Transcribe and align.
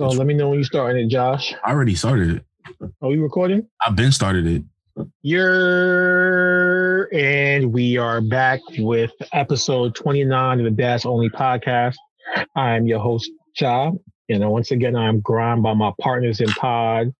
So 0.00 0.06
let 0.06 0.28
me 0.28 0.34
know 0.34 0.50
when 0.50 0.58
you 0.58 0.64
starting 0.64 1.04
it, 1.04 1.08
Josh. 1.08 1.52
I 1.64 1.72
already 1.72 1.96
started 1.96 2.36
it. 2.36 2.44
Are 3.02 3.08
we 3.08 3.18
recording? 3.18 3.66
I've 3.84 3.96
been 3.96 4.12
started 4.12 4.46
it. 4.46 4.62
You're 5.22 7.12
and 7.12 7.72
we 7.72 7.96
are 7.96 8.20
back 8.20 8.60
with 8.78 9.10
episode 9.32 9.96
29 9.96 10.60
of 10.60 10.64
the 10.64 10.70
Dash 10.70 11.04
Only 11.04 11.28
podcast. 11.30 11.96
I'm 12.54 12.86
your 12.86 13.00
host, 13.00 13.28
Ja. 13.58 13.90
And 14.28 14.48
once 14.48 14.70
again, 14.70 14.94
I'm 14.94 15.18
grimed 15.18 15.64
by 15.64 15.74
my 15.74 15.90
partners 16.00 16.40
in 16.40 16.48
pod, 16.50 17.12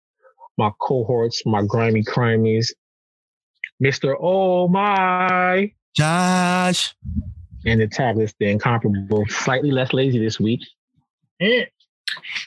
my 0.57 0.71
cohorts, 0.81 1.43
my 1.47 1.63
grimy 1.63 2.05
crimies, 2.05 2.69
Mr. 3.83 4.15
Oh 4.21 4.69
My, 4.69 5.73
Josh. 5.97 6.95
and 7.67 7.81
the 7.81 7.89
tablet's 7.89 8.35
the 8.39 8.47
incomparable, 8.47 9.25
slightly 9.29 9.73
less 9.73 9.93
lazy 9.93 10.21
this 10.21 10.39
week. 10.39 10.61
Eh, 11.41 11.65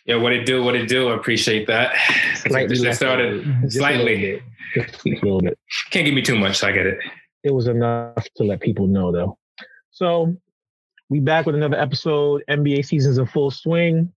Yeah, 0.05 0.15
what 0.15 0.33
it 0.33 0.45
do, 0.45 0.63
what 0.63 0.75
it 0.75 0.87
do. 0.87 1.09
I 1.09 1.15
appreciate 1.15 1.67
that. 1.67 1.95
slightly 2.35 2.75
Just 2.75 2.97
started. 2.97 3.43
Just 3.43 3.47
a 3.47 3.61
little 3.61 3.69
slightly. 3.71 4.41
bit. 4.75 5.05
A 5.05 5.09
little 5.25 5.41
bit. 5.41 5.57
Can't 5.91 6.05
give 6.05 6.15
me 6.15 6.21
too 6.21 6.37
much. 6.37 6.57
So 6.57 6.67
I 6.67 6.71
get 6.71 6.85
it. 6.85 6.97
it 7.43 7.53
was 7.53 7.67
enough 7.67 8.27
to 8.37 8.43
let 8.43 8.61
people 8.61 8.87
know 8.87 9.11
though. 9.11 9.37
So 9.91 10.35
we 11.09 11.19
back 11.19 11.45
with 11.45 11.55
another 11.55 11.77
episode. 11.77 12.43
NBA 12.49 12.85
season's 12.85 13.17
in 13.17 13.25
full 13.27 13.51
swing. 13.51 14.11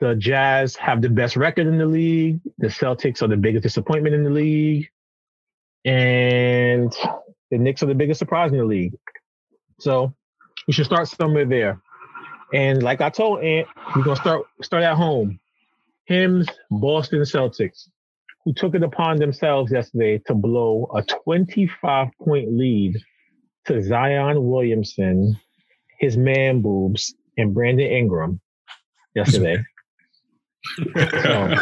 The 0.00 0.14
Jazz 0.16 0.74
have 0.76 1.00
the 1.00 1.08
best 1.08 1.36
record 1.36 1.66
in 1.66 1.78
the 1.78 1.86
league. 1.86 2.40
The 2.58 2.66
Celtics 2.66 3.22
are 3.22 3.28
the 3.28 3.36
biggest 3.36 3.62
disappointment 3.62 4.14
in 4.14 4.24
the 4.24 4.30
league. 4.30 4.88
And 5.84 6.92
the 7.50 7.58
Knicks 7.58 7.82
are 7.82 7.86
the 7.86 7.94
biggest 7.94 8.18
surprise 8.18 8.50
in 8.52 8.58
the 8.58 8.64
league. 8.64 8.94
So 9.78 10.12
we 10.66 10.72
should 10.72 10.86
start 10.86 11.08
somewhere 11.08 11.44
there. 11.44 11.80
And 12.52 12.82
like 12.82 13.00
I 13.00 13.10
told 13.10 13.42
Ant, 13.42 13.66
we're 13.96 14.02
gonna 14.02 14.16
start 14.16 14.46
start 14.62 14.82
at 14.82 14.96
home. 14.96 15.38
Him's 16.06 16.46
Boston 16.70 17.20
Celtics 17.20 17.88
who 18.44 18.52
took 18.52 18.74
it 18.74 18.82
upon 18.82 19.18
themselves 19.18 19.72
yesterday 19.72 20.20
to 20.26 20.34
blow 20.34 20.88
a 20.94 21.02
25 21.02 22.08
point 22.22 22.52
lead 22.52 22.96
to 23.66 23.82
Zion 23.82 24.44
Williamson, 24.44 25.36
his 25.98 26.16
man 26.16 26.60
boobs, 26.60 27.14
and 27.36 27.54
Brandon 27.54 27.90
Ingram 27.90 28.40
yesterday. 29.14 29.62
So, 31.22 31.56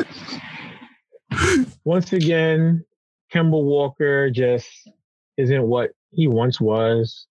once 1.84 2.12
again, 2.12 2.84
Kemba 3.32 3.62
Walker 3.62 4.30
just 4.30 4.68
isn't 5.36 5.62
what 5.62 5.90
he 6.10 6.26
once 6.26 6.60
was. 6.60 7.26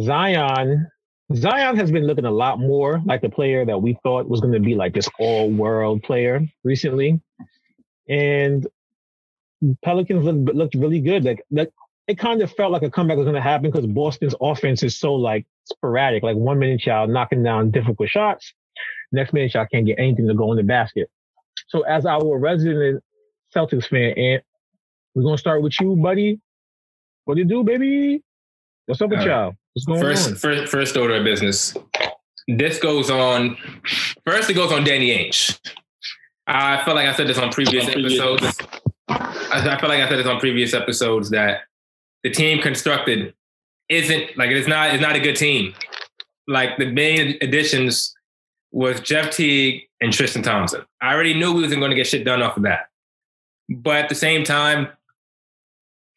Zion, 0.00 0.88
Zion 1.34 1.76
has 1.76 1.90
been 1.90 2.06
looking 2.06 2.24
a 2.24 2.30
lot 2.30 2.60
more 2.60 3.02
like 3.04 3.20
the 3.20 3.28
player 3.28 3.64
that 3.64 3.82
we 3.82 3.98
thought 4.02 4.28
was 4.28 4.40
going 4.40 4.52
to 4.52 4.60
be 4.60 4.74
like 4.74 4.94
this 4.94 5.08
all 5.18 5.50
world 5.50 6.02
player 6.02 6.40
recently 6.62 7.20
and 8.08 8.66
Pelicans 9.82 10.24
looked, 10.24 10.56
looked 10.56 10.74
really 10.74 11.00
good. 11.00 11.24
Like 11.24 11.42
that, 11.52 11.70
it 12.06 12.18
kind 12.18 12.42
of 12.42 12.52
felt 12.52 12.72
like 12.72 12.82
a 12.82 12.90
comeback 12.90 13.16
was 13.16 13.24
going 13.24 13.34
to 13.34 13.40
happen 13.40 13.70
because 13.70 13.86
Boston's 13.86 14.34
offense 14.40 14.82
is 14.82 14.98
so 14.98 15.14
like 15.14 15.46
sporadic. 15.64 16.22
Like 16.22 16.36
one 16.36 16.58
minute 16.58 16.86
y'all 16.86 17.08
knocking 17.08 17.42
down 17.42 17.70
difficult 17.70 18.08
shots, 18.08 18.52
next 19.12 19.32
minute 19.32 19.54
y'all 19.54 19.66
can't 19.66 19.86
get 19.86 19.98
anything 19.98 20.28
to 20.28 20.34
go 20.34 20.52
in 20.52 20.56
the 20.58 20.62
basket. 20.62 21.10
So 21.68 21.82
as 21.82 22.06
our 22.06 22.38
resident 22.38 23.02
Celtics 23.54 23.88
fan, 23.88 24.12
and 24.16 24.42
we're 25.14 25.22
gonna 25.22 25.38
start 25.38 25.62
with 25.62 25.80
you, 25.80 25.96
buddy. 25.96 26.40
What 27.24 27.34
do 27.34 27.40
you 27.40 27.48
do, 27.48 27.64
baby? 27.64 28.22
What's 28.84 29.00
up 29.00 29.10
with 29.10 29.20
All 29.20 29.26
y'all? 29.26 29.54
What's 29.76 29.84
going 29.84 30.00
First, 30.00 30.28
on? 30.28 30.34
first, 30.36 30.72
first 30.72 30.96
order 30.96 31.16
of 31.16 31.24
business. 31.24 31.74
This 32.48 32.78
goes 32.78 33.10
on. 33.10 33.58
First, 34.24 34.48
it 34.48 34.54
goes 34.54 34.72
on 34.72 34.84
Danny 34.84 35.10
Ainge. 35.10 35.58
I 36.46 36.82
feel 36.82 36.94
like 36.94 37.06
I 37.06 37.14
said 37.14 37.26
this 37.26 37.36
on 37.36 37.52
previous 37.52 37.86
episodes. 37.86 38.56
I, 39.06 39.50
I 39.50 39.78
feel 39.78 39.90
like 39.90 40.00
I 40.00 40.08
said 40.08 40.18
this 40.18 40.26
on 40.26 40.40
previous 40.40 40.72
episodes 40.72 41.28
that 41.28 41.60
the 42.22 42.30
team 42.30 42.62
constructed 42.62 43.34
isn't 43.90 44.38
like 44.38 44.50
it's 44.50 44.66
not 44.66 44.94
it's 44.94 45.02
not 45.02 45.14
a 45.14 45.20
good 45.20 45.36
team. 45.36 45.74
Like 46.48 46.78
the 46.78 46.90
main 46.90 47.36
additions 47.42 48.14
was 48.72 48.98
Jeff 49.00 49.30
Teague 49.30 49.82
and 50.00 50.10
Tristan 50.10 50.42
Thompson. 50.42 50.86
I 51.02 51.12
already 51.12 51.34
knew 51.34 51.52
we 51.52 51.60
wasn't 51.60 51.80
going 51.80 51.90
to 51.90 51.96
get 51.96 52.06
shit 52.06 52.24
done 52.24 52.40
off 52.40 52.56
of 52.56 52.62
that. 52.62 52.86
But 53.68 53.96
at 53.96 54.08
the 54.08 54.14
same 54.14 54.42
time, 54.42 54.88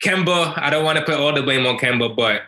Kemba, 0.01 0.53
I 0.55 0.69
don't 0.69 0.85
want 0.85 0.97
to 0.97 1.03
put 1.03 1.15
all 1.15 1.33
the 1.33 1.43
blame 1.43 1.65
on 1.65 1.77
Kemba, 1.77 2.15
but 2.15 2.43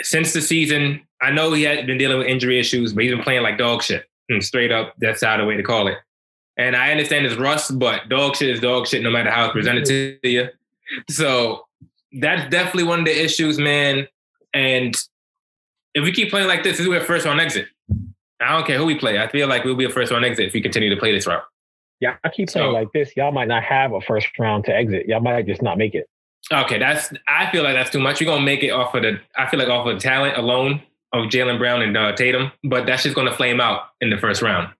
since 0.00 0.32
the 0.32 0.40
season, 0.40 1.00
I 1.22 1.30
know 1.30 1.52
he 1.52 1.62
had 1.62 1.86
been 1.86 1.98
dealing 1.98 2.18
with 2.18 2.26
injury 2.26 2.58
issues, 2.58 2.92
but 2.92 3.04
he's 3.04 3.12
been 3.12 3.22
playing 3.22 3.42
like 3.42 3.58
dog 3.58 3.82
shit. 3.82 4.04
And 4.28 4.42
straight 4.42 4.72
up, 4.72 4.94
that's 4.98 5.22
how 5.22 5.36
the 5.36 5.44
way 5.44 5.56
to 5.56 5.62
call 5.62 5.86
it. 5.88 5.98
And 6.56 6.76
I 6.76 6.90
understand 6.92 7.26
it's 7.26 7.36
rust, 7.36 7.78
but 7.78 8.08
dog 8.08 8.36
shit 8.36 8.48
is 8.50 8.60
dog 8.60 8.86
shit 8.86 9.02
no 9.02 9.10
matter 9.10 9.30
how 9.30 9.46
it's 9.46 9.52
presented 9.52 9.84
to 9.86 10.18
you. 10.22 10.48
So 11.10 11.66
that's 12.12 12.48
definitely 12.50 12.84
one 12.84 13.00
of 13.00 13.04
the 13.06 13.24
issues, 13.24 13.58
man. 13.58 14.06
And 14.52 14.94
if 15.94 16.04
we 16.04 16.12
keep 16.12 16.30
playing 16.30 16.48
like 16.48 16.62
this, 16.62 16.78
this 16.78 16.86
will 16.86 16.94
be 16.94 17.02
a 17.02 17.04
first 17.04 17.26
round 17.26 17.40
exit. 17.40 17.66
I 18.40 18.56
don't 18.56 18.66
care 18.66 18.78
who 18.78 18.84
we 18.86 18.98
play. 18.98 19.18
I 19.18 19.28
feel 19.28 19.48
like 19.48 19.64
we'll 19.64 19.74
be 19.76 19.84
a 19.84 19.90
first 19.90 20.12
round 20.12 20.24
exit 20.24 20.46
if 20.46 20.52
we 20.52 20.60
continue 20.60 20.90
to 20.90 20.96
play 20.96 21.12
this 21.12 21.26
route. 21.26 21.42
Yeah, 22.00 22.16
I 22.24 22.28
keep 22.28 22.50
saying 22.50 22.66
So- 22.66 22.72
like 22.72 22.88
this. 22.92 23.16
Y'all 23.16 23.32
might 23.32 23.48
not 23.48 23.62
have 23.64 23.92
a 23.92 24.00
first 24.00 24.28
round 24.38 24.64
to 24.66 24.74
exit. 24.74 25.06
Y'all 25.06 25.20
might 25.20 25.46
just 25.46 25.62
not 25.62 25.78
make 25.78 25.94
it. 25.94 26.08
Okay, 26.52 26.78
that's. 26.78 27.12
I 27.26 27.50
feel 27.50 27.62
like 27.62 27.74
that's 27.74 27.90
too 27.90 28.00
much. 28.00 28.20
You're 28.20 28.30
gonna 28.30 28.44
make 28.44 28.62
it 28.62 28.70
off 28.70 28.94
of 28.94 29.02
the. 29.02 29.18
I 29.36 29.48
feel 29.48 29.58
like 29.58 29.68
off 29.68 29.86
of 29.86 29.94
the 29.94 30.00
talent 30.00 30.36
alone 30.36 30.82
of 31.12 31.30
Jaylen 31.30 31.58
Brown 31.58 31.80
and 31.80 31.96
uh, 31.96 32.12
Tatum, 32.12 32.52
but 32.64 32.86
that's 32.86 33.02
just 33.02 33.14
gonna 33.14 33.34
flame 33.34 33.60
out 33.60 33.88
in 34.00 34.10
the 34.10 34.18
first 34.18 34.42
round. 34.42 34.72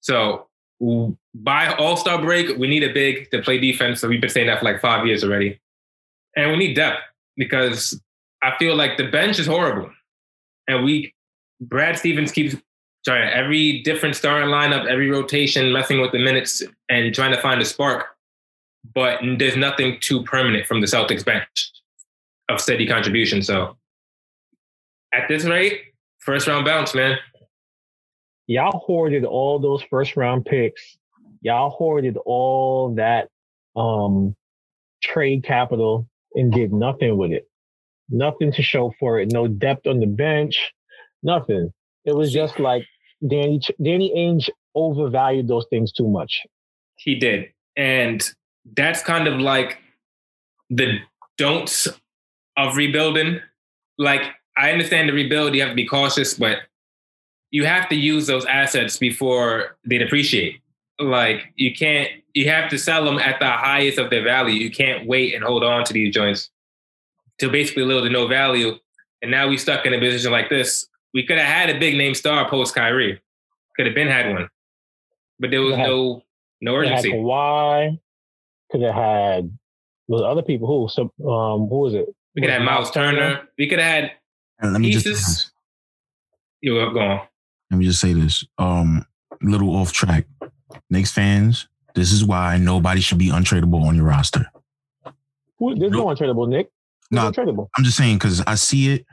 So 0.00 0.48
by 1.34 1.72
All 1.74 1.96
Star 1.96 2.20
break, 2.20 2.58
we 2.58 2.68
need 2.68 2.82
a 2.82 2.92
big 2.92 3.30
to 3.30 3.40
play 3.40 3.58
defense. 3.58 4.00
So 4.00 4.08
we've 4.08 4.20
been 4.20 4.30
saying 4.30 4.48
that 4.48 4.58
for 4.58 4.66
like 4.66 4.80
five 4.80 5.06
years 5.06 5.24
already, 5.24 5.58
and 6.36 6.50
we 6.50 6.58
need 6.58 6.74
depth 6.74 7.00
because 7.36 7.98
I 8.42 8.52
feel 8.58 8.76
like 8.76 8.98
the 8.98 9.08
bench 9.08 9.38
is 9.38 9.46
horrible, 9.46 9.90
and 10.66 10.84
we 10.84 11.14
Brad 11.60 11.98
Stevens 11.98 12.32
keeps 12.32 12.54
trying 13.04 13.30
every 13.30 13.80
different 13.82 14.14
starting 14.14 14.50
lineup, 14.50 14.86
every 14.86 15.10
rotation, 15.10 15.72
messing 15.72 16.00
with 16.00 16.12
the 16.12 16.18
minutes 16.18 16.62
and 16.90 17.14
trying 17.14 17.32
to 17.32 17.40
find 17.40 17.62
a 17.62 17.64
spark 17.64 18.06
but 18.94 19.20
there's 19.38 19.56
nothing 19.56 19.98
too 20.00 20.22
permanent 20.24 20.66
from 20.66 20.80
the 20.80 20.86
Celtics 20.86 21.24
bench 21.24 21.72
of 22.48 22.60
steady 22.60 22.86
contribution. 22.86 23.42
So 23.42 23.76
at 25.12 25.28
this 25.28 25.44
rate, 25.44 25.80
first 26.18 26.46
round 26.46 26.64
bounce, 26.64 26.94
man. 26.94 27.18
y'all 28.46 28.78
hoarded 28.78 29.24
all 29.24 29.58
those 29.58 29.82
first 29.90 30.16
round 30.16 30.44
picks. 30.44 30.98
Y'all 31.40 31.70
hoarded 31.70 32.16
all 32.24 32.94
that 32.94 33.28
um 33.76 34.34
trade 35.02 35.44
capital 35.44 36.08
and 36.34 36.52
did 36.52 36.72
nothing 36.72 37.16
with 37.16 37.32
it. 37.32 37.48
Nothing 38.10 38.52
to 38.52 38.62
show 38.62 38.92
for 38.98 39.20
it. 39.20 39.30
No 39.32 39.46
depth 39.46 39.86
on 39.86 40.00
the 40.00 40.06
bench. 40.06 40.72
Nothing. 41.22 41.72
It 42.04 42.14
was 42.14 42.32
just 42.32 42.58
like 42.58 42.84
Danny 43.26 43.60
Danny 43.82 44.12
Ainge 44.16 44.48
overvalued 44.74 45.48
those 45.48 45.66
things 45.70 45.92
too 45.92 46.08
much. 46.08 46.42
He 46.96 47.16
did. 47.16 47.48
And 47.76 48.28
that's 48.76 49.02
kind 49.02 49.26
of 49.26 49.40
like 49.40 49.78
the 50.70 50.98
don'ts 51.36 51.88
of 52.56 52.76
rebuilding. 52.76 53.40
Like, 53.98 54.22
I 54.56 54.72
understand 54.72 55.08
the 55.08 55.12
rebuild, 55.12 55.54
you 55.54 55.60
have 55.62 55.70
to 55.70 55.76
be 55.76 55.86
cautious, 55.86 56.34
but 56.34 56.58
you 57.50 57.64
have 57.64 57.88
to 57.88 57.94
use 57.94 58.26
those 58.26 58.44
assets 58.44 58.98
before 58.98 59.76
they 59.84 59.98
depreciate. 59.98 60.60
Like, 61.00 61.52
you 61.54 61.74
can't, 61.74 62.10
you 62.34 62.48
have 62.50 62.68
to 62.70 62.78
sell 62.78 63.04
them 63.04 63.18
at 63.18 63.38
the 63.40 63.50
highest 63.50 63.98
of 63.98 64.10
their 64.10 64.24
value. 64.24 64.56
You 64.56 64.70
can't 64.70 65.06
wait 65.06 65.34
and 65.34 65.44
hold 65.44 65.64
on 65.64 65.84
to 65.84 65.92
these 65.92 66.12
joints 66.12 66.50
to 67.38 67.48
basically 67.48 67.84
little 67.84 68.02
to 68.02 68.10
no 68.10 68.26
value. 68.26 68.78
And 69.22 69.30
now 69.30 69.48
we 69.48 69.56
stuck 69.56 69.86
in 69.86 69.94
a 69.94 69.98
position 69.98 70.32
like 70.32 70.50
this. 70.50 70.88
We 71.14 71.24
could 71.24 71.38
have 71.38 71.46
had 71.46 71.74
a 71.74 71.78
big 71.78 71.96
name 71.96 72.14
star 72.14 72.48
post 72.48 72.74
Kyrie. 72.74 73.20
Could 73.76 73.86
have 73.86 73.94
been 73.94 74.08
had 74.08 74.32
one. 74.32 74.48
But 75.38 75.50
there 75.50 75.62
was 75.62 75.76
no 75.76 76.22
no 76.60 76.74
Could 76.74 76.88
have 76.88 76.96
had 76.96 77.04
urgency. 77.04 77.12
Kawhi. 77.12 78.00
Could 78.70 78.82
have 78.82 78.94
had 78.94 79.58
those 80.08 80.22
other 80.22 80.42
people 80.42 80.66
who 80.66 80.88
so 80.88 81.04
um 81.28 81.68
who 81.68 81.80
was 81.80 81.94
it? 81.94 82.06
We 82.34 82.42
could 82.42 82.50
have 82.50 82.60
had 82.60 82.66
Myles 82.66 82.90
Turner. 82.90 83.48
We 83.58 83.66
could 83.68 83.78
have 83.78 84.02
had 84.02 84.12
And 84.60 84.72
let 84.72 84.80
me 84.80 84.90
just 84.92 85.06
Pieces. 85.06 85.50
you 86.60 86.74
were 86.74 86.92
going. 86.92 87.20
let 87.70 87.78
me 87.78 87.84
just 87.84 88.00
say 88.00 88.12
this. 88.12 88.44
Um, 88.58 89.04
little 89.42 89.74
off 89.76 89.92
track. 89.92 90.26
Knicks 90.90 91.10
fans, 91.10 91.68
this 91.94 92.12
is 92.12 92.24
why 92.24 92.58
nobody 92.58 93.00
should 93.00 93.18
be 93.18 93.28
untradeable 93.30 93.82
on 93.86 93.96
your 93.96 94.04
roster. 94.04 94.46
Who, 95.58 95.74
there's 95.74 95.92
no 95.92 96.06
untradeable, 96.06 96.48
Nick. 96.48 96.68
Who's 97.10 97.16
No, 97.16 97.30
untradeable. 97.32 97.68
I'm 97.76 97.84
just 97.84 97.96
saying 97.96 98.16
because 98.18 98.40
I 98.46 98.54
see 98.54 98.92
it. 98.94 99.06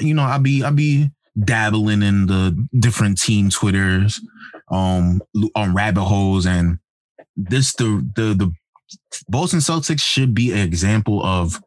You 0.00 0.14
know, 0.14 0.22
I 0.22 0.38
be 0.38 0.62
I 0.64 0.70
be 0.70 1.10
dabbling 1.38 2.02
in 2.02 2.26
the 2.26 2.66
different 2.78 3.20
team 3.20 3.48
twitters, 3.50 4.20
um, 4.70 5.22
on 5.54 5.74
rabbit 5.74 6.04
holes, 6.04 6.46
and 6.46 6.78
this 7.36 7.74
the 7.74 8.04
the 8.16 8.34
the 8.34 8.52
Boston 9.28 9.60
Celtics 9.60 10.00
should 10.00 10.34
be 10.34 10.52
an 10.52 10.58
example 10.58 11.24
of 11.24 11.60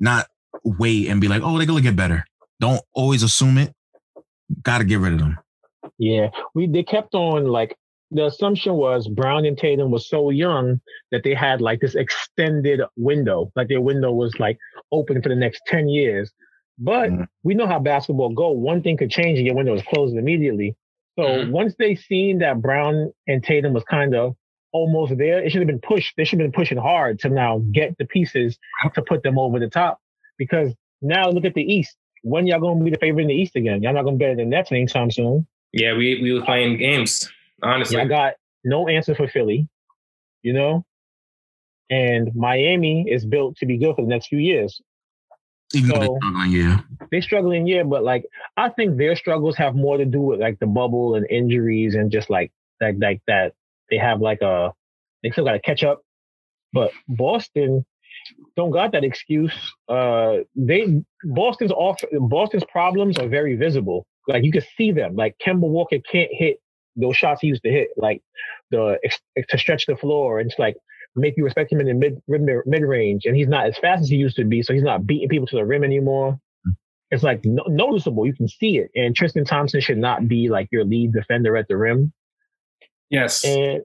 not 0.00 0.26
wait 0.64 1.08
and 1.08 1.20
be 1.20 1.28
like, 1.28 1.42
oh, 1.42 1.56
they're 1.56 1.66
gonna 1.66 1.80
get 1.80 1.96
better. 1.96 2.24
Don't 2.60 2.80
always 2.92 3.22
assume 3.22 3.58
it. 3.58 3.72
Got 4.62 4.78
to 4.78 4.84
get 4.84 4.98
rid 4.98 5.12
of 5.12 5.18
them. 5.18 5.38
Yeah, 5.98 6.30
we 6.54 6.66
they 6.66 6.82
kept 6.82 7.14
on 7.14 7.46
like 7.46 7.76
the 8.10 8.26
assumption 8.26 8.74
was 8.74 9.06
Brown 9.08 9.44
and 9.44 9.58
Tatum 9.58 9.90
was 9.90 10.08
so 10.08 10.30
young 10.30 10.80
that 11.10 11.24
they 11.24 11.34
had 11.34 11.60
like 11.60 11.80
this 11.80 11.94
extended 11.94 12.80
window, 12.96 13.52
like 13.54 13.68
their 13.68 13.80
window 13.80 14.12
was 14.12 14.38
like 14.38 14.58
open 14.92 15.20
for 15.20 15.28
the 15.28 15.34
next 15.34 15.62
10 15.66 15.88
years. 15.88 16.32
But 16.78 17.10
mm-hmm. 17.10 17.24
we 17.42 17.54
know 17.54 17.66
how 17.66 17.80
basketball 17.80 18.30
go. 18.30 18.50
One 18.50 18.82
thing 18.82 18.96
could 18.96 19.10
change 19.10 19.38
and 19.38 19.46
your 19.46 19.56
window 19.56 19.74
is 19.74 19.82
closed 19.82 20.16
immediately. 20.16 20.76
So 21.18 21.24
mm-hmm. 21.24 21.50
once 21.50 21.74
they 21.78 21.96
seen 21.96 22.38
that 22.38 22.62
Brown 22.62 23.12
and 23.26 23.42
Tatum 23.42 23.74
was 23.74 23.84
kind 23.84 24.14
of 24.14 24.36
almost 24.72 25.16
there, 25.16 25.42
it 25.42 25.50
should 25.50 25.60
have 25.60 25.66
been 25.66 25.80
pushed. 25.80 26.14
They 26.16 26.24
should 26.24 26.40
have 26.40 26.50
been 26.50 26.58
pushing 26.58 26.78
hard 26.78 27.20
to 27.20 27.28
now 27.28 27.62
get 27.72 27.96
the 27.98 28.04
pieces 28.04 28.58
to 28.94 29.02
put 29.02 29.22
them 29.22 29.38
over 29.38 29.58
the 29.58 29.68
top. 29.68 30.00
Because 30.36 30.72
now 31.02 31.30
look 31.30 31.44
at 31.44 31.54
the 31.54 31.62
East. 31.62 31.96
When 32.22 32.46
y'all 32.46 32.60
gonna 32.60 32.84
be 32.84 32.90
the 32.90 32.98
favorite 32.98 33.22
in 33.22 33.28
the 33.28 33.34
East 33.34 33.56
again? 33.56 33.82
Y'all 33.82 33.94
not 33.94 34.02
gonna 34.02 34.16
be 34.16 34.24
better 34.24 34.36
than 34.36 34.50
Nets 34.50 34.72
anytime 34.72 35.10
soon. 35.10 35.46
Yeah, 35.72 35.96
we 35.96 36.20
we 36.22 36.32
were 36.32 36.44
playing 36.44 36.78
games. 36.78 37.30
Honestly, 37.62 37.98
I 37.98 38.06
got 38.06 38.34
no 38.64 38.88
answer 38.88 39.14
for 39.14 39.28
Philly. 39.28 39.68
You 40.42 40.52
know, 40.52 40.84
and 41.90 42.34
Miami 42.34 43.06
is 43.08 43.24
built 43.24 43.56
to 43.58 43.66
be 43.66 43.78
good 43.78 43.96
for 43.96 44.02
the 44.02 44.08
next 44.08 44.28
few 44.28 44.38
years. 44.38 44.80
Even 45.74 45.90
so, 45.90 45.98
they're 45.98 46.08
struggling, 46.16 46.50
yeah. 46.50 46.80
They're 47.10 47.22
struggling, 47.22 47.66
yeah, 47.66 47.82
but 47.82 48.02
like 48.02 48.26
I 48.56 48.70
think 48.70 48.96
their 48.96 49.16
struggles 49.16 49.56
have 49.56 49.74
more 49.74 49.98
to 49.98 50.04
do 50.04 50.20
with 50.20 50.40
like 50.40 50.58
the 50.58 50.66
bubble 50.66 51.14
and 51.14 51.26
injuries 51.30 51.94
and 51.94 52.10
just 52.10 52.30
like 52.30 52.52
like 52.80 52.96
like 52.98 53.20
that 53.26 53.54
they 53.90 53.98
have 53.98 54.20
like 54.20 54.42
a 54.42 54.72
they 55.22 55.30
still 55.30 55.44
got 55.44 55.52
to 55.52 55.60
catch 55.60 55.82
up. 55.82 56.02
But 56.72 56.90
Boston 57.08 57.84
don't 58.56 58.70
got 58.70 58.92
that 58.92 59.04
excuse. 59.04 59.54
Uh, 59.88 60.38
they 60.54 61.02
Boston's 61.24 61.72
off. 61.72 62.00
Boston's 62.12 62.64
problems 62.70 63.18
are 63.18 63.28
very 63.28 63.56
visible. 63.56 64.06
Like 64.26 64.44
you 64.44 64.52
can 64.52 64.62
see 64.76 64.92
them. 64.92 65.16
Like 65.16 65.36
Kemba 65.44 65.60
Walker 65.60 65.98
can't 66.10 66.30
hit 66.32 66.58
those 66.96 67.16
shots 67.16 67.40
he 67.40 67.48
used 67.48 67.62
to 67.62 67.70
hit. 67.70 67.88
Like 67.96 68.22
the 68.70 68.98
to 69.48 69.58
stretch 69.58 69.86
the 69.86 69.96
floor 69.96 70.40
and 70.40 70.50
just 70.50 70.58
like 70.58 70.76
make 71.16 71.36
you 71.36 71.44
respect 71.44 71.72
him 71.72 71.80
in 71.80 71.86
the 71.86 71.94
mid 71.94 72.20
mid 72.28 72.42
mid 72.66 72.82
range. 72.82 73.24
And 73.24 73.36
he's 73.36 73.48
not 73.48 73.66
as 73.66 73.78
fast 73.78 74.02
as 74.02 74.08
he 74.08 74.16
used 74.16 74.36
to 74.36 74.44
be, 74.44 74.62
so 74.62 74.72
he's 74.72 74.82
not 74.82 75.06
beating 75.06 75.28
people 75.28 75.46
to 75.48 75.56
the 75.56 75.64
rim 75.64 75.84
anymore. 75.84 76.38
It's 77.10 77.22
like 77.22 77.44
no, 77.44 77.64
noticeable. 77.68 78.26
You 78.26 78.34
can 78.34 78.48
see 78.48 78.78
it. 78.78 78.90
And 78.94 79.14
Tristan 79.14 79.44
Thompson 79.44 79.80
should 79.80 79.98
not 79.98 80.28
be 80.28 80.50
like 80.50 80.68
your 80.70 80.84
lead 80.84 81.12
defender 81.12 81.56
at 81.56 81.68
the 81.68 81.76
rim. 81.76 82.12
Yes. 83.10 83.44
And 83.44 83.82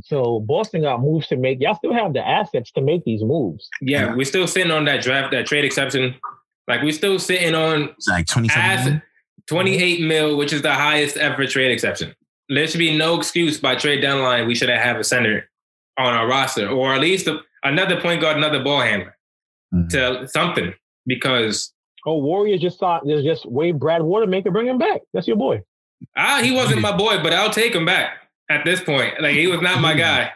so 0.00 0.40
Boston 0.40 0.82
got 0.82 1.00
moves 1.00 1.28
to 1.28 1.36
make. 1.36 1.60
Y'all 1.60 1.74
still 1.74 1.92
have 1.92 2.12
the 2.12 2.26
assets 2.26 2.70
to 2.72 2.80
make 2.80 3.04
these 3.04 3.22
moves. 3.22 3.68
Yeah, 3.80 4.14
we're 4.14 4.24
still 4.24 4.46
sitting 4.46 4.72
on 4.72 4.84
that 4.86 5.02
draft, 5.02 5.32
that 5.32 5.46
trade 5.46 5.64
exception. 5.64 6.14
Like 6.66 6.82
we're 6.82 6.92
still 6.92 7.18
sitting 7.18 7.54
on 7.54 7.90
it's 7.96 8.08
like 8.08 8.26
27 8.26 9.02
28 9.48 10.00
mil, 10.02 10.36
which 10.36 10.52
is 10.52 10.62
the 10.62 10.72
highest 10.72 11.16
ever 11.16 11.46
trade 11.46 11.72
exception. 11.72 12.14
There 12.48 12.66
should 12.66 12.78
be 12.78 12.96
no 12.96 13.18
excuse 13.18 13.60
by 13.60 13.74
trade 13.74 14.00
deadline. 14.00 14.46
We 14.46 14.54
should 14.54 14.68
have 14.68 14.96
a 14.96 15.04
center 15.04 15.48
on 15.98 16.14
our 16.14 16.26
roster, 16.26 16.68
or 16.68 16.94
at 16.94 17.00
least 17.00 17.26
a, 17.26 17.40
another 17.62 18.00
point 18.00 18.20
guard, 18.20 18.36
another 18.36 18.62
ball 18.62 18.80
handler, 18.80 19.16
mm-hmm. 19.74 19.88
to 19.88 20.28
something. 20.28 20.72
Because 21.06 21.72
oh, 22.06 22.18
Warriors 22.18 22.60
just 22.60 22.78
thought 22.78 23.02
there's 23.04 23.24
just 23.24 23.44
waive 23.44 23.78
Brad 23.78 24.02
Wanamaker, 24.02 24.50
bring 24.50 24.68
him 24.68 24.78
back. 24.78 25.02
That's 25.12 25.26
your 25.26 25.36
boy. 25.36 25.62
Ah, 26.16 26.40
he 26.42 26.52
wasn't 26.52 26.80
my 26.80 26.96
boy, 26.96 27.22
but 27.22 27.32
I'll 27.32 27.50
take 27.50 27.74
him 27.74 27.84
back 27.84 28.21
at 28.52 28.64
this 28.64 28.82
point. 28.82 29.20
Like 29.20 29.34
he 29.34 29.46
was 29.46 29.60
not 29.60 29.80
my 29.80 29.94
mm. 29.94 29.98
guy. 29.98 30.32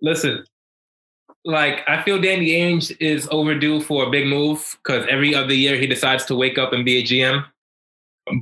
Listen, 0.00 0.44
like 1.44 1.80
I 1.88 2.02
feel 2.02 2.20
Danny 2.20 2.50
Ainge 2.50 2.96
is 3.00 3.28
overdue 3.30 3.80
for 3.80 4.04
a 4.06 4.10
big 4.10 4.26
move 4.26 4.78
because 4.82 5.06
every 5.08 5.34
other 5.34 5.54
year 5.54 5.76
he 5.76 5.86
decides 5.86 6.24
to 6.26 6.36
wake 6.36 6.58
up 6.58 6.72
and 6.72 6.84
be 6.84 6.98
a 6.98 7.02
GM. 7.02 7.44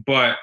But 0.07 0.37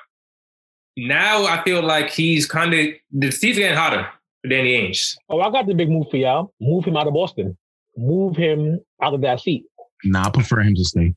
now 0.96 1.46
I 1.46 1.64
feel 1.64 1.84
like 1.84 2.10
he's 2.10 2.46
kind 2.46 2.74
of 2.74 2.88
the 3.12 3.32
season's 3.32 3.60
getting 3.60 3.78
hotter 3.78 4.08
for 4.42 4.50
Danny 4.50 4.74
Ainge. 4.80 5.16
Oh, 5.30 5.42
I 5.42 5.52
got 5.52 5.68
the 5.68 5.74
big 5.74 5.90
move 5.90 6.10
for 6.10 6.18
y'all. 6.18 6.54
Move 6.60 6.86
him 6.86 6.98
out 6.98 7.08
of 7.08 7.14
Boston. 7.14 7.58
Move 7.96 8.36
him 8.36 8.80
out 9.02 9.14
of 9.14 9.22
that 9.22 9.40
seat. 9.42 9.66
Nah, 10.04 10.28
I 10.28 10.32
prefer 10.32 10.62
him 10.62 10.76
to 10.76 10.84
stay. 10.84 11.14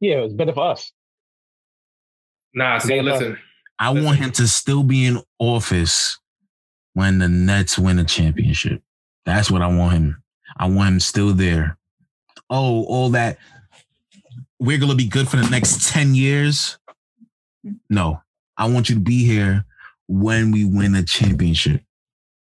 Yeah, 0.00 0.16
it's 0.18 0.34
better 0.34 0.52
for 0.52 0.72
us. 0.72 0.92
Nah, 2.52 2.78
see, 2.78 3.00
listen. 3.00 3.38
I 3.78 3.90
listen. 3.90 4.04
want 4.04 4.18
him 4.18 4.30
to 4.32 4.46
still 4.46 4.84
be 4.84 5.06
in 5.06 5.20
office 5.38 6.18
when 6.94 7.18
the 7.18 7.28
Nets 7.28 7.78
win 7.78 7.98
a 7.98 8.04
championship. 8.04 8.82
That's 9.26 9.50
what 9.50 9.62
I 9.62 9.66
want 9.66 9.92
him. 9.92 10.22
I 10.56 10.68
want 10.68 10.88
him 10.88 11.00
still 11.00 11.32
there. 11.32 11.76
Oh, 12.50 12.84
all 12.84 13.10
that. 13.10 13.38
We're 14.58 14.78
gonna 14.78 14.94
be 14.94 15.08
good 15.08 15.28
for 15.28 15.36
the 15.36 15.48
next 15.50 15.90
10 15.90 16.14
years. 16.14 16.78
No, 17.90 18.20
I 18.56 18.68
want 18.68 18.88
you 18.88 18.94
to 18.96 19.00
be 19.00 19.24
here 19.24 19.64
when 20.06 20.52
we 20.52 20.64
win 20.64 20.94
a 20.94 21.02
championship. 21.02 21.82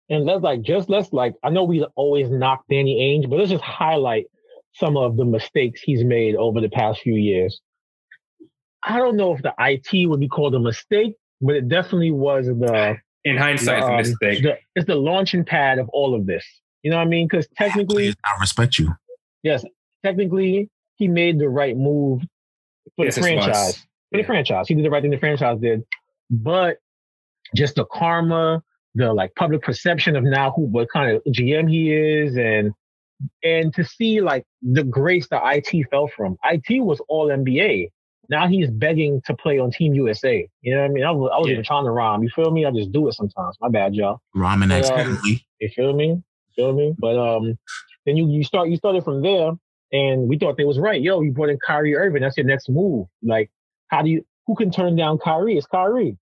And 0.10 0.26
let's 0.26 0.44
like 0.44 0.62
just 0.62 0.90
let's 0.90 1.14
like 1.14 1.36
I 1.44 1.50
know 1.50 1.64
we 1.64 1.84
always 1.96 2.30
knock 2.30 2.66
Danny 2.70 3.00
Ainge, 3.00 3.30
but 3.30 3.40
let's 3.40 3.52
just 3.52 3.64
highlight 3.64 4.26
some 4.74 4.98
of 4.98 5.16
the 5.16 5.26
mistakes 5.26 5.82
he's 5.82 6.04
made 6.04 6.36
over 6.36 6.60
the 6.60 6.70
past 6.70 7.02
few 7.02 7.14
years. 7.14 7.62
I 8.84 8.98
don't 8.98 9.16
know 9.16 9.34
if 9.34 9.42
the 9.42 9.54
IT 9.60 10.10
would 10.10 10.20
be 10.20 10.28
called 10.28 10.56
a 10.56 10.60
mistake, 10.60 11.16
but 11.40 11.56
it 11.56 11.70
definitely 11.70 12.12
was 12.12 12.48
the 12.48 12.98
in 13.24 13.38
hindsight, 13.38 13.84
um, 13.84 14.00
it's 14.00 14.10
a 14.10 14.12
mistake. 14.12 14.44
The, 14.44 14.58
it's 14.76 14.88
the 14.88 14.96
launching 14.96 15.46
pad 15.46 15.80
of 15.80 15.90
all 15.90 16.16
of 16.16 16.26
this. 16.26 16.46
You 16.84 16.92
know 16.92 16.98
what 16.98 17.04
I 17.04 17.10
mean? 17.10 17.28
Because 17.28 17.48
technically, 17.58 18.10
I 18.10 18.40
respect 18.40 18.80
you. 18.80 18.94
Yes, 19.44 19.64
technically, 20.04 20.70
he 20.96 21.08
made 21.08 21.40
the 21.40 21.50
right 21.50 21.78
move 21.78 22.22
for 22.96 23.06
it's 23.06 23.16
the 23.16 23.22
franchise. 23.22 23.76
For 23.76 24.18
yeah. 24.18 24.22
the 24.22 24.28
franchise, 24.28 24.68
he 24.68 24.74
did 24.74 24.86
the 24.86 24.90
right 24.90 25.02
thing. 25.02 25.12
The 25.12 25.20
franchise 25.20 25.60
did, 25.60 25.84
but 26.30 26.78
just 27.56 27.76
the 27.76 27.86
karma, 27.86 28.64
the 28.96 29.14
like 29.14 29.36
public 29.36 29.62
perception 29.62 30.16
of 30.16 30.24
now 30.24 30.52
who 30.52 30.64
what 30.64 30.88
kind 30.92 31.16
of 31.16 31.24
GM 31.26 31.70
he 31.70 31.94
is, 31.94 32.36
and 32.38 32.74
and 33.44 33.74
to 33.76 33.84
see 33.84 34.22
like 34.22 34.46
the 34.62 34.84
grace 34.84 35.28
that 35.30 35.42
IT 35.46 35.90
fell 35.90 36.08
from. 36.08 36.38
IT 36.44 36.84
was 36.84 37.00
all 37.08 37.28
NBA. 37.28 37.90
Now 38.32 38.48
he's 38.48 38.72
begging 38.72 39.22
to 39.26 39.36
play 39.36 39.60
on 39.60 39.72
Team 39.72 39.94
USA. 39.94 40.48
You 40.62 40.74
know 40.74 40.82
what 40.82 40.90
I 40.90 40.94
mean? 40.94 41.04
I 41.04 41.12
was, 41.12 41.32
I 41.34 41.38
was 41.38 41.48
yeah. 41.48 41.54
even 41.54 41.66
trying 41.66 41.84
to 41.84 41.92
rhyme. 41.92 42.24
You 42.24 42.30
feel 42.34 42.50
me? 42.50 42.66
I 42.66 42.72
just 42.72 42.94
do 42.94 43.10
it 43.10 43.14
sometimes. 43.14 43.58
My 43.60 43.68
bad, 43.68 43.94
y'all. 43.94 44.22
Rhyming 44.34 44.72
accidentally. 44.72 45.34
Um, 45.34 45.40
you 45.60 45.70
feel 45.76 45.94
me? 45.94 46.08
You 46.08 46.24
feel 46.56 46.74
me? 46.74 46.96
But 46.98 47.18
um, 47.20 47.58
then 48.06 48.16
you 48.16 48.30
you 48.30 48.46
start 48.46 48.70
you 48.70 48.78
started 48.78 49.04
from 49.04 49.22
there, 49.22 49.52
and 49.92 50.30
we 50.30 50.38
thought 50.38 50.56
they 50.56 50.64
was 50.64 50.80
right. 50.80 51.02
Yo, 51.02 51.20
you 51.20 51.34
brought 51.34 51.50
in 51.50 51.60
Kyrie 51.60 51.94
Irving. 51.94 52.22
That's 52.22 52.38
your 52.38 52.46
next 52.46 52.70
move. 52.70 53.08
Like, 53.22 53.52
how 53.90 54.02
do 54.02 54.10
you? 54.10 54.26
Who 54.48 54.56
can 54.56 54.72
turn 54.72 54.96
down 54.96 55.18
Kyrie? 55.18 55.58
It's 55.58 55.68
Kyrie. 55.68 56.18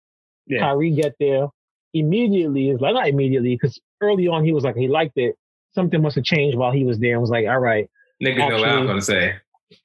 Yeah. 0.47 0.61
Kyrie 0.61 0.95
get 0.95 1.13
there 1.19 1.45
immediately. 1.93 2.71
Is 2.71 2.81
like 2.81 2.95
not 2.95 3.07
immediately 3.07 3.55
because 3.55 3.79
early 4.01 4.27
on 4.27 4.43
he 4.43 4.51
was 4.51 4.63
like 4.63 4.75
he 4.75 4.87
liked 4.87 5.17
it. 5.17 5.35
Something 5.75 6.01
must 6.01 6.15
have 6.15 6.25
changed 6.25 6.57
while 6.57 6.71
he 6.71 6.85
was 6.85 6.97
there 6.97 7.11
and 7.11 7.21
was 7.21 7.29
like, 7.29 7.45
all 7.45 7.59
right. 7.59 7.87
Nigga 8.21 8.49
know 8.49 8.57
what 8.57 8.67
I'm 8.67 8.87
gonna 8.87 8.99
say. 8.99 9.35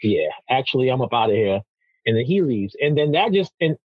Yeah, 0.03 0.29
actually, 0.49 0.89
I'm 0.89 1.03
up 1.03 1.13
out 1.13 1.29
of 1.29 1.37
here 1.37 1.61
and 2.07 2.17
then 2.17 2.25
he 2.25 2.43
leaves. 2.43 2.77
And 2.81 2.97
then 2.97 3.13
that 3.13 3.33
just 3.33 3.53
and 3.61 3.77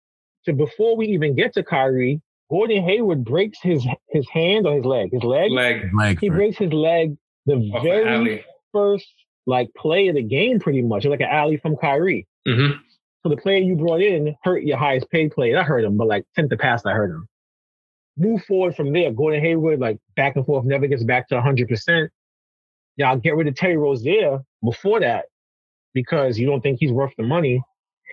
so 0.44 0.52
before 0.52 0.96
we 0.96 1.06
even 1.08 1.34
get 1.34 1.54
to 1.54 1.62
Kyrie, 1.62 2.20
Gordon 2.50 2.82
Hayward 2.82 3.24
breaks 3.24 3.58
his 3.62 3.86
his 4.08 4.28
hand 4.28 4.66
or 4.66 4.76
his 4.76 4.84
leg. 4.84 5.12
His 5.12 5.22
leg. 5.22 5.50
Leg. 5.50 5.90
leg 5.94 6.18
he 6.20 6.28
breaks 6.28 6.58
his 6.58 6.72
leg 6.72 7.16
the 7.46 7.56
Off 7.56 7.82
very 7.82 8.44
first 8.72 9.12
like 9.46 9.72
play 9.74 10.08
of 10.08 10.14
the 10.14 10.22
game, 10.22 10.60
pretty 10.60 10.82
much. 10.82 11.04
Like 11.04 11.20
an 11.20 11.28
alley 11.30 11.56
from 11.56 11.76
Kyrie. 11.76 12.26
Mm-hmm. 12.46 12.78
So 13.22 13.28
the 13.28 13.36
player 13.36 13.58
you 13.58 13.76
brought 13.76 14.00
in 14.00 14.34
hurt 14.42 14.62
your 14.62 14.78
highest 14.78 15.10
paid 15.10 15.32
player. 15.32 15.58
I 15.58 15.62
hurt 15.62 15.84
him, 15.84 15.96
but 15.96 16.08
like 16.08 16.24
10th 16.38 16.50
to 16.50 16.56
pass, 16.56 16.86
I 16.86 16.92
hurt 16.92 17.10
him. 17.10 17.26
Move 18.16 18.42
forward 18.44 18.74
from 18.74 18.92
there. 18.92 19.12
Gordon 19.12 19.40
Hayward, 19.40 19.80
like 19.80 19.98
back 20.16 20.36
and 20.36 20.46
forth, 20.46 20.64
never 20.64 20.86
gets 20.86 21.04
back 21.04 21.28
to 21.28 21.34
100%. 21.34 22.08
Y'all 22.96 23.16
get 23.16 23.36
rid 23.36 23.46
of 23.46 23.54
Terry 23.54 23.76
Rozier 23.76 24.40
before 24.64 25.00
that 25.00 25.26
because 25.94 26.38
you 26.38 26.46
don't 26.46 26.60
think 26.60 26.78
he's 26.80 26.92
worth 26.92 27.12
the 27.16 27.22
money. 27.22 27.62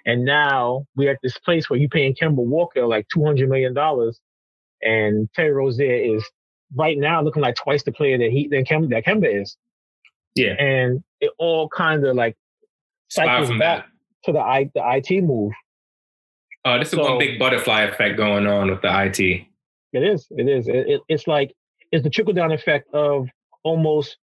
And 0.08 0.24
now 0.24 0.88
we're 0.96 1.12
at 1.12 1.20
this 1.22 1.38
place 1.38 1.70
where 1.70 1.78
you're 1.78 1.90
paying 1.90 2.16
Kemba 2.16 2.38
Walker 2.38 2.88
like 2.88 3.08
$200 3.16 3.48
million. 3.50 3.76
And 4.82 5.30
Terry 5.34 5.52
Rozier 5.52 6.16
is 6.16 6.24
right 6.74 6.98
now 6.98 7.22
looking 7.22 7.44
like 7.44 7.56
twice 7.56 7.84
the 7.84 7.92
player 7.92 8.18
that 8.18 8.32
he, 8.32 8.48
than 8.48 8.64
Kemba, 8.64 8.90
that 8.92 9.06
Kemba 9.06 9.42
is. 9.42 9.58
Yeah. 10.34 10.54
And 10.54 11.04
it 11.20 11.32
all 11.38 11.68
kind 11.68 12.06
of 12.06 12.16
like 12.16 12.38
cycles 13.10 13.50
back 13.60 13.60
that. 13.60 13.86
to 14.24 14.32
the, 14.32 14.40
I, 14.40 14.72
the 14.74 14.82
IT 14.96 15.22
move. 15.24 15.52
Oh, 16.64 16.80
this 16.80 16.88
is 16.88 16.94
so, 16.94 17.04
one 17.04 17.20
big 17.20 17.38
butterfly 17.38 17.82
effect 17.82 18.16
going 18.16 18.48
on 18.48 18.72
with 18.72 18.82
the 18.82 19.04
IT. 19.04 19.20
It 19.20 20.04
is. 20.04 20.26
It 20.32 20.48
is. 20.48 20.70
It, 20.70 20.88
it, 20.88 21.02
it's 21.10 21.28
like, 21.28 21.54
it's 21.92 22.04
the 22.04 22.10
trickle 22.10 22.34
down 22.34 22.54
effect 22.54 22.94
of 22.94 23.28
almost 23.64 24.18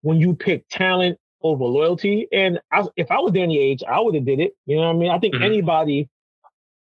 when 0.00 0.18
you 0.18 0.34
pick 0.34 0.64
talent 0.70 1.18
over 1.42 1.64
loyalty. 1.64 2.28
And 2.32 2.60
I, 2.72 2.84
if 2.96 3.10
I 3.10 3.18
was 3.18 3.32
Danny 3.32 3.58
Ainge, 3.58 3.82
I 3.88 4.00
would 4.00 4.14
have 4.14 4.24
did 4.24 4.40
it. 4.40 4.52
You 4.66 4.76
know 4.76 4.82
what 4.82 4.96
I 4.96 4.98
mean? 4.98 5.10
I 5.10 5.18
think 5.18 5.34
mm-hmm. 5.34 5.44
anybody 5.44 6.08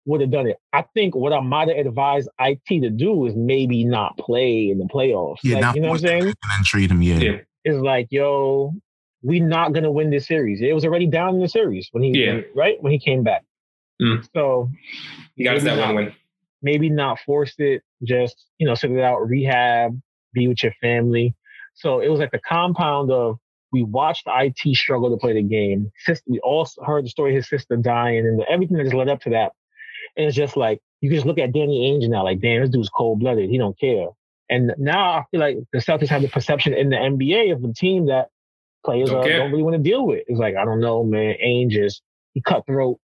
would 0.06 0.20
have 0.20 0.30
done 0.30 0.46
it. 0.46 0.58
I 0.72 0.84
think 0.94 1.14
what 1.14 1.32
I 1.32 1.40
might 1.40 1.68
have 1.68 1.78
advised 1.78 2.28
IT 2.38 2.66
to 2.68 2.90
do 2.90 3.26
is 3.26 3.34
maybe 3.34 3.84
not 3.84 4.18
play 4.18 4.68
in 4.70 4.78
the 4.78 4.84
playoffs. 4.84 5.38
Yeah, 5.42 5.60
like, 5.60 5.76
you 5.76 5.80
know 5.80 5.88
what 5.88 5.94
I'm 5.94 6.06
saying? 6.06 6.22
And 6.22 6.34
then 6.34 6.64
treat 6.64 6.90
him, 6.90 7.02
yeah. 7.02 7.16
yeah. 7.16 7.36
It's 7.64 7.78
like, 7.78 8.08
yo, 8.10 8.74
we're 9.22 9.46
not 9.46 9.72
gonna 9.72 9.90
win 9.90 10.10
this 10.10 10.26
series. 10.26 10.60
It 10.60 10.74
was 10.74 10.84
already 10.84 11.06
down 11.06 11.36
in 11.36 11.40
the 11.40 11.48
series 11.48 11.88
when 11.92 12.02
he, 12.02 12.10
yeah. 12.10 12.34
when, 12.34 12.44
right 12.54 12.82
when 12.82 12.92
he 12.92 12.98
came 12.98 13.22
back. 13.22 13.44
Mm. 14.02 14.28
So 14.34 14.70
you 15.36 15.44
got 15.44 15.58
that 15.62 15.78
one 15.78 15.94
win. 15.94 16.12
maybe 16.60 16.90
not 16.90 17.18
force 17.20 17.54
it, 17.58 17.82
just, 18.02 18.44
you 18.58 18.66
know, 18.66 18.74
sit 18.74 18.90
it 18.90 19.00
out, 19.00 19.26
rehab, 19.26 19.98
be 20.34 20.48
with 20.48 20.62
your 20.62 20.74
family. 20.82 21.34
So 21.74 22.00
it 22.00 22.08
was 22.08 22.20
like 22.20 22.30
the 22.30 22.40
compound 22.40 23.10
of 23.10 23.38
we 23.74 23.82
watched 23.82 24.28
IT 24.28 24.76
struggle 24.76 25.10
to 25.10 25.16
play 25.16 25.32
the 25.32 25.42
game. 25.42 25.90
We 26.26 26.38
all 26.44 26.68
heard 26.86 27.04
the 27.04 27.08
story 27.08 27.32
of 27.32 27.36
his 27.38 27.48
sister 27.48 27.76
dying 27.76 28.18
and 28.18 28.40
everything 28.48 28.76
that 28.76 28.84
just 28.84 28.94
led 28.94 29.08
up 29.08 29.20
to 29.22 29.30
that. 29.30 29.50
And 30.16 30.26
it's 30.26 30.36
just 30.36 30.56
like 30.56 30.80
you 31.00 31.10
can 31.10 31.16
just 31.16 31.26
look 31.26 31.38
at 31.38 31.52
Danny 31.52 31.90
Ainge 31.90 32.08
now, 32.08 32.22
like, 32.22 32.40
damn, 32.40 32.60
this 32.60 32.70
dude's 32.70 32.88
cold 32.88 33.18
blooded. 33.18 33.50
He 33.50 33.58
don't 33.58 33.78
care. 33.78 34.06
And 34.48 34.72
now 34.78 35.10
I 35.10 35.24
feel 35.32 35.40
like 35.40 35.56
the 35.72 35.80
Celtics 35.80 36.06
have 36.06 36.22
the 36.22 36.28
perception 36.28 36.72
in 36.72 36.90
the 36.90 36.96
NBA 36.96 37.52
of 37.52 37.62
the 37.62 37.72
team 37.72 38.06
that 38.06 38.28
players 38.84 39.10
don't, 39.10 39.24
uh, 39.24 39.28
don't 39.28 39.50
really 39.50 39.64
want 39.64 39.74
to 39.74 39.82
deal 39.82 40.06
with. 40.06 40.22
It's 40.28 40.38
like 40.38 40.54
I 40.54 40.64
don't 40.64 40.78
know, 40.78 41.02
man. 41.02 41.34
Ainge 41.44 41.76
is 41.76 42.00
he 42.32 42.42
cutthroat. 42.42 43.00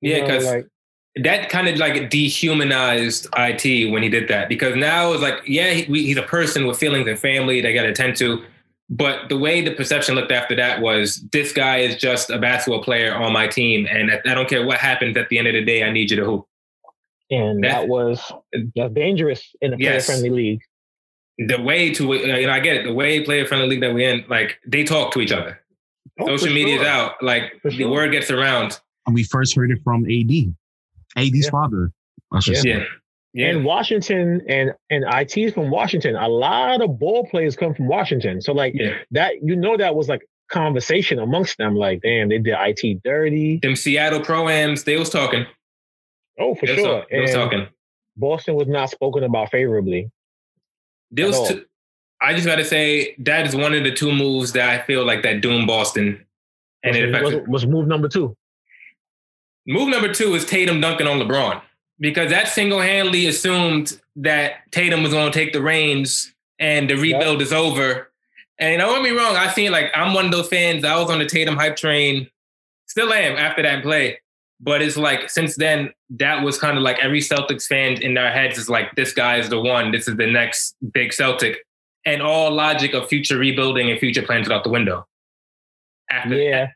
Yeah, 0.00 0.20
because 0.20 0.46
like, 0.46 0.68
that 1.16 1.48
kind 1.48 1.66
of 1.66 1.76
like 1.78 2.08
dehumanized 2.08 3.26
IT 3.36 3.90
when 3.90 4.04
he 4.04 4.08
did 4.08 4.28
that. 4.28 4.48
Because 4.48 4.76
now 4.76 5.12
it's 5.12 5.22
like, 5.22 5.40
yeah, 5.44 5.70
he, 5.70 5.82
he's 5.82 6.18
a 6.18 6.22
person 6.22 6.68
with 6.68 6.78
feelings 6.78 7.08
and 7.08 7.18
family 7.18 7.60
they 7.60 7.74
got 7.74 7.82
to 7.82 7.88
attend 7.88 8.16
to. 8.18 8.44
But 8.90 9.28
the 9.28 9.38
way 9.38 9.62
the 9.62 9.72
perception 9.72 10.14
looked 10.14 10.30
after 10.30 10.54
that 10.56 10.82
was 10.82 11.26
this 11.32 11.52
guy 11.52 11.78
is 11.78 11.96
just 11.96 12.28
a 12.30 12.38
basketball 12.38 12.82
player 12.82 13.14
on 13.14 13.32
my 13.32 13.46
team, 13.46 13.86
and 13.90 14.10
I 14.12 14.34
don't 14.34 14.48
care 14.48 14.64
what 14.66 14.78
happens 14.78 15.16
at 15.16 15.28
the 15.30 15.38
end 15.38 15.46
of 15.48 15.54
the 15.54 15.64
day. 15.64 15.82
I 15.82 15.90
need 15.90 16.10
you 16.10 16.16
to 16.18 16.24
hoop. 16.24 16.46
And 17.30 17.64
that, 17.64 17.80
that 17.82 17.88
was 17.88 18.32
that's 18.76 18.92
dangerous 18.92 19.54
in 19.62 19.72
a 19.72 19.76
yes. 19.78 20.06
player-friendly 20.06 20.30
league. 20.30 20.60
The 21.38 21.60
way 21.60 21.92
to 21.94 22.12
uh, 22.12 22.16
you 22.16 22.46
know, 22.46 22.52
I 22.52 22.60
get 22.60 22.76
it. 22.76 22.84
The 22.84 22.92
way 22.92 23.24
player-friendly 23.24 23.68
league 23.68 23.80
that 23.80 23.94
we're 23.94 24.10
in, 24.10 24.24
like 24.28 24.58
they 24.66 24.84
talk 24.84 25.12
to 25.14 25.20
each 25.20 25.32
other. 25.32 25.58
Oh, 26.20 26.36
Social 26.36 26.54
media's 26.54 26.82
sure. 26.82 26.88
out. 26.88 27.22
Like 27.22 27.60
for 27.62 27.70
the 27.70 27.86
word 27.86 28.12
gets 28.12 28.30
around. 28.30 28.78
And 29.06 29.14
we 29.14 29.24
first 29.24 29.56
heard 29.56 29.70
it 29.70 29.78
from 29.82 30.04
AD, 30.04 30.54
AD's 31.16 31.44
yeah. 31.44 31.50
father. 31.50 31.92
Yeah. 32.46 32.62
yeah. 32.64 32.84
Yeah. 33.34 33.48
And 33.48 33.64
Washington 33.64 34.42
and 34.48 34.72
and 34.90 35.04
IT's 35.12 35.54
from 35.54 35.68
Washington. 35.68 36.14
A 36.14 36.28
lot 36.28 36.80
of 36.80 37.00
ball 37.00 37.26
players 37.26 37.56
come 37.56 37.74
from 37.74 37.88
Washington. 37.88 38.40
So 38.40 38.52
like 38.52 38.74
yeah. 38.76 38.94
that, 39.10 39.34
you 39.42 39.56
know, 39.56 39.76
that 39.76 39.96
was 39.96 40.08
like 40.08 40.22
conversation 40.48 41.18
amongst 41.18 41.58
them. 41.58 41.74
Like, 41.74 42.00
damn, 42.02 42.28
they 42.28 42.38
did 42.38 42.54
IT 42.56 43.02
dirty. 43.02 43.58
Them 43.58 43.74
Seattle 43.74 44.20
proams, 44.20 44.84
they 44.84 44.96
was 44.96 45.10
talking. 45.10 45.46
Oh, 46.38 46.54
for 46.54 46.66
they 46.66 46.76
sure. 46.76 46.98
Was, 46.98 47.04
they 47.10 47.20
was 47.20 47.32
talking. 47.32 47.66
Boston 48.16 48.54
was 48.54 48.68
not 48.68 48.90
spoken 48.90 49.24
about 49.24 49.50
favorably. 49.50 50.12
There 51.10 51.26
was 51.26 51.48
two, 51.48 51.64
I 52.22 52.34
just 52.34 52.46
got 52.46 52.56
to 52.56 52.64
say 52.64 53.16
that 53.18 53.48
is 53.48 53.56
one 53.56 53.74
of 53.74 53.82
the 53.82 53.92
two 53.92 54.12
moves 54.12 54.52
that 54.52 54.68
I 54.68 54.86
feel 54.86 55.04
like 55.04 55.24
that 55.24 55.40
doom 55.40 55.66
Boston. 55.66 56.24
And 56.84 57.12
what's, 57.12 57.34
it 57.34 57.48
was 57.48 57.66
move 57.66 57.88
number 57.88 58.08
two? 58.08 58.36
Move 59.66 59.88
number 59.88 60.12
two 60.12 60.34
is 60.34 60.44
Tatum 60.44 60.80
dunking 60.80 61.08
on 61.08 61.18
LeBron 61.18 61.60
because 62.00 62.30
that 62.30 62.48
single 62.48 62.80
handedly 62.80 63.26
assumed 63.26 64.00
that 64.16 64.70
Tatum 64.70 65.02
was 65.02 65.12
going 65.12 65.30
to 65.30 65.38
take 65.38 65.52
the 65.52 65.62
reins 65.62 66.32
and 66.58 66.88
the 66.88 66.96
rebuild 66.96 67.42
is 67.42 67.52
over. 67.52 68.10
And 68.58 68.80
don't 68.80 69.02
get 69.02 69.02
me 69.02 69.18
wrong, 69.18 69.36
I 69.36 69.48
seen 69.52 69.72
like 69.72 69.90
I'm 69.94 70.14
one 70.14 70.26
of 70.26 70.32
those 70.32 70.48
fans. 70.48 70.84
I 70.84 70.98
was 70.98 71.10
on 71.10 71.18
the 71.18 71.26
Tatum 71.26 71.56
hype 71.56 71.76
train, 71.76 72.28
still 72.86 73.12
am 73.12 73.36
after 73.36 73.62
that 73.62 73.82
play. 73.82 74.20
But 74.60 74.80
it's 74.80 74.96
like 74.96 75.28
since 75.28 75.56
then, 75.56 75.92
that 76.10 76.42
was 76.42 76.58
kind 76.58 76.76
of 76.76 76.82
like 76.82 76.98
every 77.00 77.20
Celtics 77.20 77.66
fan 77.66 78.00
in 78.00 78.14
their 78.14 78.30
heads 78.30 78.56
is 78.56 78.68
like, 78.68 78.94
this 78.94 79.12
guy 79.12 79.38
is 79.38 79.48
the 79.48 79.60
one. 79.60 79.90
This 79.90 80.06
is 80.06 80.16
the 80.16 80.30
next 80.30 80.76
big 80.92 81.12
Celtic, 81.12 81.58
and 82.06 82.22
all 82.22 82.52
logic 82.52 82.94
of 82.94 83.08
future 83.08 83.36
rebuilding 83.36 83.90
and 83.90 83.98
future 83.98 84.22
plans 84.22 84.48
out 84.48 84.62
the 84.62 84.70
window. 84.70 85.06
After 86.10 86.36
yeah, 86.36 86.50
that, 86.50 86.70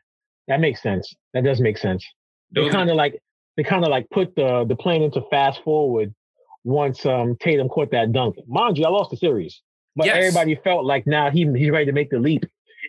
that 0.47 0.59
makes 0.59 0.81
sense. 0.81 1.15
That 1.33 1.45
does 1.45 1.61
make 1.61 1.77
sense. 1.77 2.05
They 2.51 2.67
kind 2.69 2.89
of 2.89 2.97
like 2.97 3.21
they 3.59 3.63
kind 3.63 3.83
of 3.83 3.89
like 3.89 4.09
put 4.09 4.33
the 4.37 4.63
the 4.63 4.75
plane 4.77 5.01
into 5.01 5.21
fast 5.29 5.61
forward 5.63 6.15
once 6.63 7.05
um 7.05 7.35
Tatum 7.41 7.67
caught 7.67 7.91
that 7.91 8.13
dunk. 8.13 8.37
Mind 8.47 8.77
you, 8.77 8.85
I 8.85 8.89
lost 8.89 9.11
the 9.11 9.17
series, 9.17 9.61
but 9.97 10.05
yes. 10.05 10.15
everybody 10.15 10.55
felt 10.63 10.85
like 10.85 11.05
now 11.05 11.29
he 11.29 11.45
he's 11.57 11.69
ready 11.69 11.85
to 11.87 11.91
make 11.91 12.09
the 12.09 12.19
leap. 12.19 12.45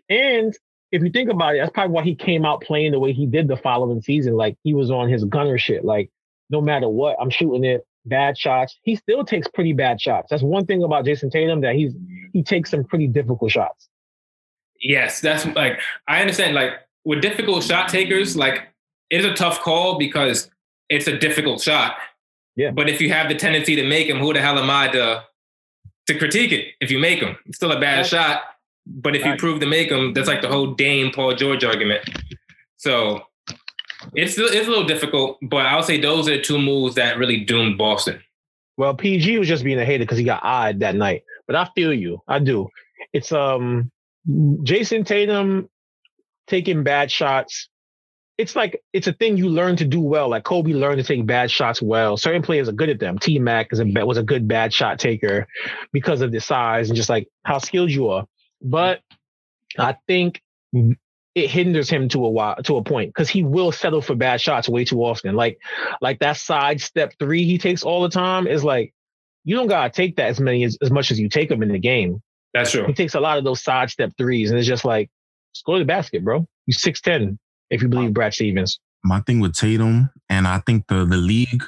And 0.08 0.56
if 0.92 1.02
you 1.02 1.10
think 1.10 1.28
about 1.28 1.56
it, 1.56 1.58
that's 1.58 1.72
probably 1.72 1.92
why 1.92 2.04
he 2.04 2.14
came 2.14 2.44
out 2.44 2.62
playing 2.62 2.92
the 2.92 3.00
way 3.00 3.12
he 3.12 3.26
did 3.26 3.48
the 3.48 3.56
following 3.56 4.00
season. 4.00 4.34
Like 4.34 4.58
he 4.62 4.72
was 4.72 4.92
on 4.92 5.08
his 5.08 5.24
gunner 5.24 5.58
shit. 5.58 5.84
Like 5.84 6.08
no 6.50 6.60
matter 6.60 6.88
what, 6.88 7.16
I'm 7.20 7.30
shooting 7.30 7.64
it. 7.64 7.84
Bad 8.06 8.38
shots. 8.38 8.78
He 8.84 8.94
still 8.94 9.24
takes 9.24 9.48
pretty 9.48 9.72
bad 9.72 10.00
shots. 10.00 10.28
That's 10.30 10.42
one 10.42 10.66
thing 10.66 10.84
about 10.84 11.04
Jayson 11.04 11.30
Tatum 11.30 11.62
that 11.62 11.74
he's 11.74 11.94
he 12.32 12.44
takes 12.44 12.70
some 12.70 12.84
pretty 12.84 13.08
difficult 13.08 13.50
shots. 13.50 13.88
Yes, 14.80 15.20
that's 15.20 15.46
like 15.46 15.80
I 16.06 16.20
understand. 16.20 16.54
Like 16.54 16.74
with 17.04 17.22
difficult 17.22 17.64
shot 17.64 17.88
takers, 17.88 18.36
like 18.36 18.68
it's 19.10 19.26
a 19.26 19.34
tough 19.34 19.60
call 19.60 19.98
because 19.98 20.48
it's 20.90 21.06
a 21.06 21.16
difficult 21.16 21.62
shot. 21.62 21.96
Yeah. 22.56 22.72
But 22.72 22.90
if 22.90 23.00
you 23.00 23.10
have 23.10 23.28
the 23.28 23.36
tendency 23.36 23.76
to 23.76 23.86
make 23.86 24.08
them, 24.08 24.18
who 24.18 24.34
the 24.34 24.42
hell 24.42 24.58
am 24.58 24.68
I 24.68 24.88
to 24.88 25.24
to 26.08 26.18
critique 26.18 26.52
it? 26.52 26.74
If 26.80 26.90
you 26.90 26.98
make 26.98 27.20
them, 27.20 27.36
it's 27.46 27.56
still 27.56 27.72
a 27.72 27.80
bad 27.80 28.04
shot. 28.04 28.42
But 28.86 29.14
if 29.14 29.24
you 29.24 29.36
prove 29.36 29.60
to 29.60 29.66
make 29.66 29.88
them, 29.88 30.12
that's 30.12 30.28
like 30.28 30.42
the 30.42 30.48
whole 30.48 30.74
Dame 30.74 31.12
Paul 31.12 31.34
George 31.34 31.64
argument. 31.64 32.02
So 32.76 33.22
it's 34.14 34.36
it's 34.36 34.66
a 34.66 34.70
little 34.70 34.86
difficult, 34.86 35.38
but 35.42 35.64
I'll 35.66 35.82
say 35.82 36.00
those 36.00 36.28
are 36.28 36.36
the 36.36 36.42
two 36.42 36.58
moves 36.58 36.96
that 36.96 37.18
really 37.18 37.44
doomed 37.44 37.78
Boston. 37.78 38.20
Well, 38.76 38.94
PG 38.94 39.38
was 39.38 39.46
just 39.46 39.62
being 39.62 39.78
a 39.78 39.84
hater 39.84 40.04
because 40.04 40.18
he 40.18 40.24
got 40.24 40.44
eyed 40.44 40.80
that 40.80 40.96
night. 40.96 41.22
But 41.46 41.56
I 41.56 41.68
feel 41.74 41.92
you. 41.94 42.20
I 42.26 42.40
do. 42.40 42.68
It's 43.12 43.30
um 43.30 43.90
Jayson 44.62 45.04
Tatum 45.04 45.68
taking 46.46 46.82
bad 46.82 47.10
shots 47.10 47.69
it's 48.40 48.56
like 48.56 48.82
it's 48.94 49.06
a 49.06 49.12
thing 49.12 49.36
you 49.36 49.50
learn 49.50 49.76
to 49.76 49.84
do 49.84 50.00
well. 50.00 50.30
Like 50.30 50.44
Kobe 50.44 50.72
learned 50.72 50.96
to 50.96 51.04
take 51.04 51.26
bad 51.26 51.50
shots 51.50 51.82
well. 51.82 52.16
Certain 52.16 52.40
players 52.40 52.70
are 52.70 52.72
good 52.72 52.88
at 52.88 52.98
them. 52.98 53.18
T 53.18 53.38
Mac 53.38 53.68
is 53.70 53.80
a 53.80 53.84
was 53.84 54.16
a 54.16 54.22
good 54.22 54.48
bad 54.48 54.72
shot 54.72 54.98
taker 54.98 55.46
because 55.92 56.22
of 56.22 56.32
the 56.32 56.40
size 56.40 56.88
and 56.88 56.96
just 56.96 57.10
like 57.10 57.28
how 57.44 57.58
skilled 57.58 57.90
you 57.90 58.08
are. 58.08 58.26
But 58.62 59.00
I 59.78 59.96
think 60.06 60.40
it 61.34 61.50
hinders 61.50 61.90
him 61.90 62.08
to 62.08 62.24
a 62.24 62.30
while 62.30 62.56
to 62.56 62.78
a 62.78 62.82
point 62.82 63.10
because 63.10 63.28
he 63.28 63.42
will 63.42 63.72
settle 63.72 64.00
for 64.00 64.14
bad 64.14 64.40
shots 64.40 64.70
way 64.70 64.86
too 64.86 65.02
often. 65.04 65.34
Like 65.34 65.58
like 66.00 66.20
that 66.20 66.38
side 66.38 66.80
step 66.80 67.12
three 67.18 67.44
he 67.44 67.58
takes 67.58 67.82
all 67.82 68.02
the 68.02 68.08
time 68.08 68.46
is 68.46 68.64
like 68.64 68.94
you 69.44 69.54
don't 69.54 69.68
gotta 69.68 69.90
take 69.90 70.16
that 70.16 70.28
as 70.28 70.40
many 70.40 70.64
as, 70.64 70.78
as 70.80 70.90
much 70.90 71.10
as 71.10 71.20
you 71.20 71.28
take 71.28 71.50
them 71.50 71.62
in 71.62 71.70
the 71.72 71.78
game. 71.78 72.22
That's 72.54 72.70
true. 72.70 72.86
He 72.86 72.94
takes 72.94 73.14
a 73.14 73.20
lot 73.20 73.36
of 73.36 73.44
those 73.44 73.62
side 73.62 73.90
step 73.90 74.12
threes, 74.18 74.50
and 74.50 74.58
it's 74.58 74.66
just 74.66 74.84
like, 74.84 75.08
just 75.54 75.64
go 75.64 75.74
to 75.74 75.78
the 75.78 75.84
basket, 75.84 76.24
bro. 76.24 76.48
You 76.66 76.72
six 76.72 77.00
ten 77.00 77.38
if 77.70 77.82
you 77.82 77.88
believe 77.88 78.12
Brad 78.12 78.34
Stevens. 78.34 78.78
My 79.02 79.20
thing 79.20 79.40
with 79.40 79.54
Tatum, 79.54 80.10
and 80.28 80.46
I 80.46 80.58
think 80.58 80.86
the 80.88 81.04
the 81.04 81.16
league, 81.16 81.64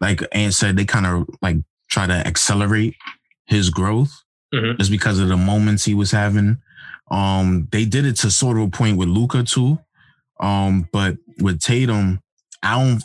like 0.00 0.22
Ant 0.32 0.54
said, 0.54 0.76
they 0.76 0.84
kind 0.84 1.06
of 1.06 1.28
like 1.42 1.56
try 1.90 2.06
to 2.06 2.12
accelerate 2.12 2.94
his 3.46 3.70
growth 3.70 4.12
mm-hmm. 4.54 4.78
just 4.78 4.90
because 4.90 5.18
of 5.18 5.28
the 5.28 5.36
moments 5.36 5.84
he 5.84 5.94
was 5.94 6.10
having. 6.10 6.58
Um, 7.10 7.68
they 7.72 7.84
did 7.84 8.04
it 8.04 8.16
to 8.16 8.30
sort 8.30 8.56
of 8.56 8.64
a 8.64 8.70
point 8.70 8.98
with 8.98 9.08
Luka 9.08 9.42
too. 9.42 9.78
Um, 10.38 10.88
but 10.92 11.16
with 11.40 11.60
Tatum, 11.60 12.20
I 12.62 12.78
don't 12.78 13.02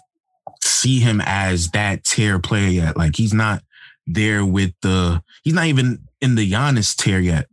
see 0.64 1.00
him 1.00 1.22
as 1.24 1.70
that 1.70 2.04
tier 2.04 2.40
player 2.40 2.70
yet. 2.70 2.98
Like 2.98 3.16
he's 3.16 3.34
not 3.34 3.64
there 4.08 4.46
with 4.46 4.74
the 4.82 5.24
he's 5.44 5.54
not 5.54 5.68
even 5.68 6.08
in 6.20 6.36
the 6.36 6.52
Giannis 6.52 6.96
tier 6.96 7.20
yet 7.20 7.48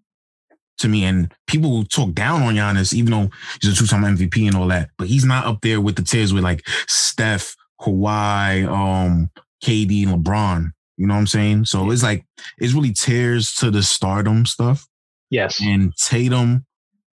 to 0.78 0.88
me. 0.88 1.04
And 1.04 1.32
people 1.46 1.84
talk 1.84 2.12
down 2.12 2.42
on 2.42 2.54
Giannis, 2.54 2.92
even 2.94 3.10
though 3.12 3.30
he's 3.60 3.72
a 3.72 3.76
two-time 3.76 4.16
MVP 4.16 4.46
and 4.46 4.56
all 4.56 4.68
that. 4.68 4.90
But 4.98 5.08
he's 5.08 5.24
not 5.24 5.46
up 5.46 5.60
there 5.62 5.80
with 5.80 5.96
the 5.96 6.02
tiers 6.02 6.32
with 6.32 6.44
like 6.44 6.66
Steph, 6.86 7.54
Kawhi, 7.80 8.66
um, 8.68 9.30
KD, 9.64 10.08
and 10.08 10.24
LeBron. 10.24 10.72
You 10.96 11.06
know 11.06 11.14
what 11.14 11.20
I'm 11.20 11.26
saying? 11.26 11.66
So 11.66 11.90
it's 11.90 12.02
like 12.02 12.26
it's 12.58 12.72
really 12.72 12.92
tears 12.92 13.52
to 13.54 13.70
the 13.70 13.82
stardom 13.82 14.46
stuff. 14.46 14.86
Yes. 15.30 15.60
And 15.62 15.94
Tatum 15.96 16.66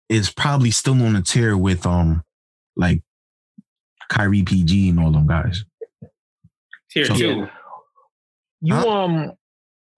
is 0.08 0.30
probably 0.30 0.70
still 0.70 1.02
on 1.02 1.16
a 1.16 1.22
tear 1.22 1.56
with 1.56 1.86
um 1.86 2.22
like 2.76 3.02
Kyrie 4.08 4.42
PG 4.42 4.90
and 4.90 5.00
all 5.00 5.10
them 5.10 5.26
guys. 5.26 5.64
Tier 6.90 7.04
so, 7.04 7.14
two. 7.14 7.48
You 8.62 8.74
huh? 8.74 8.88
um 8.88 9.32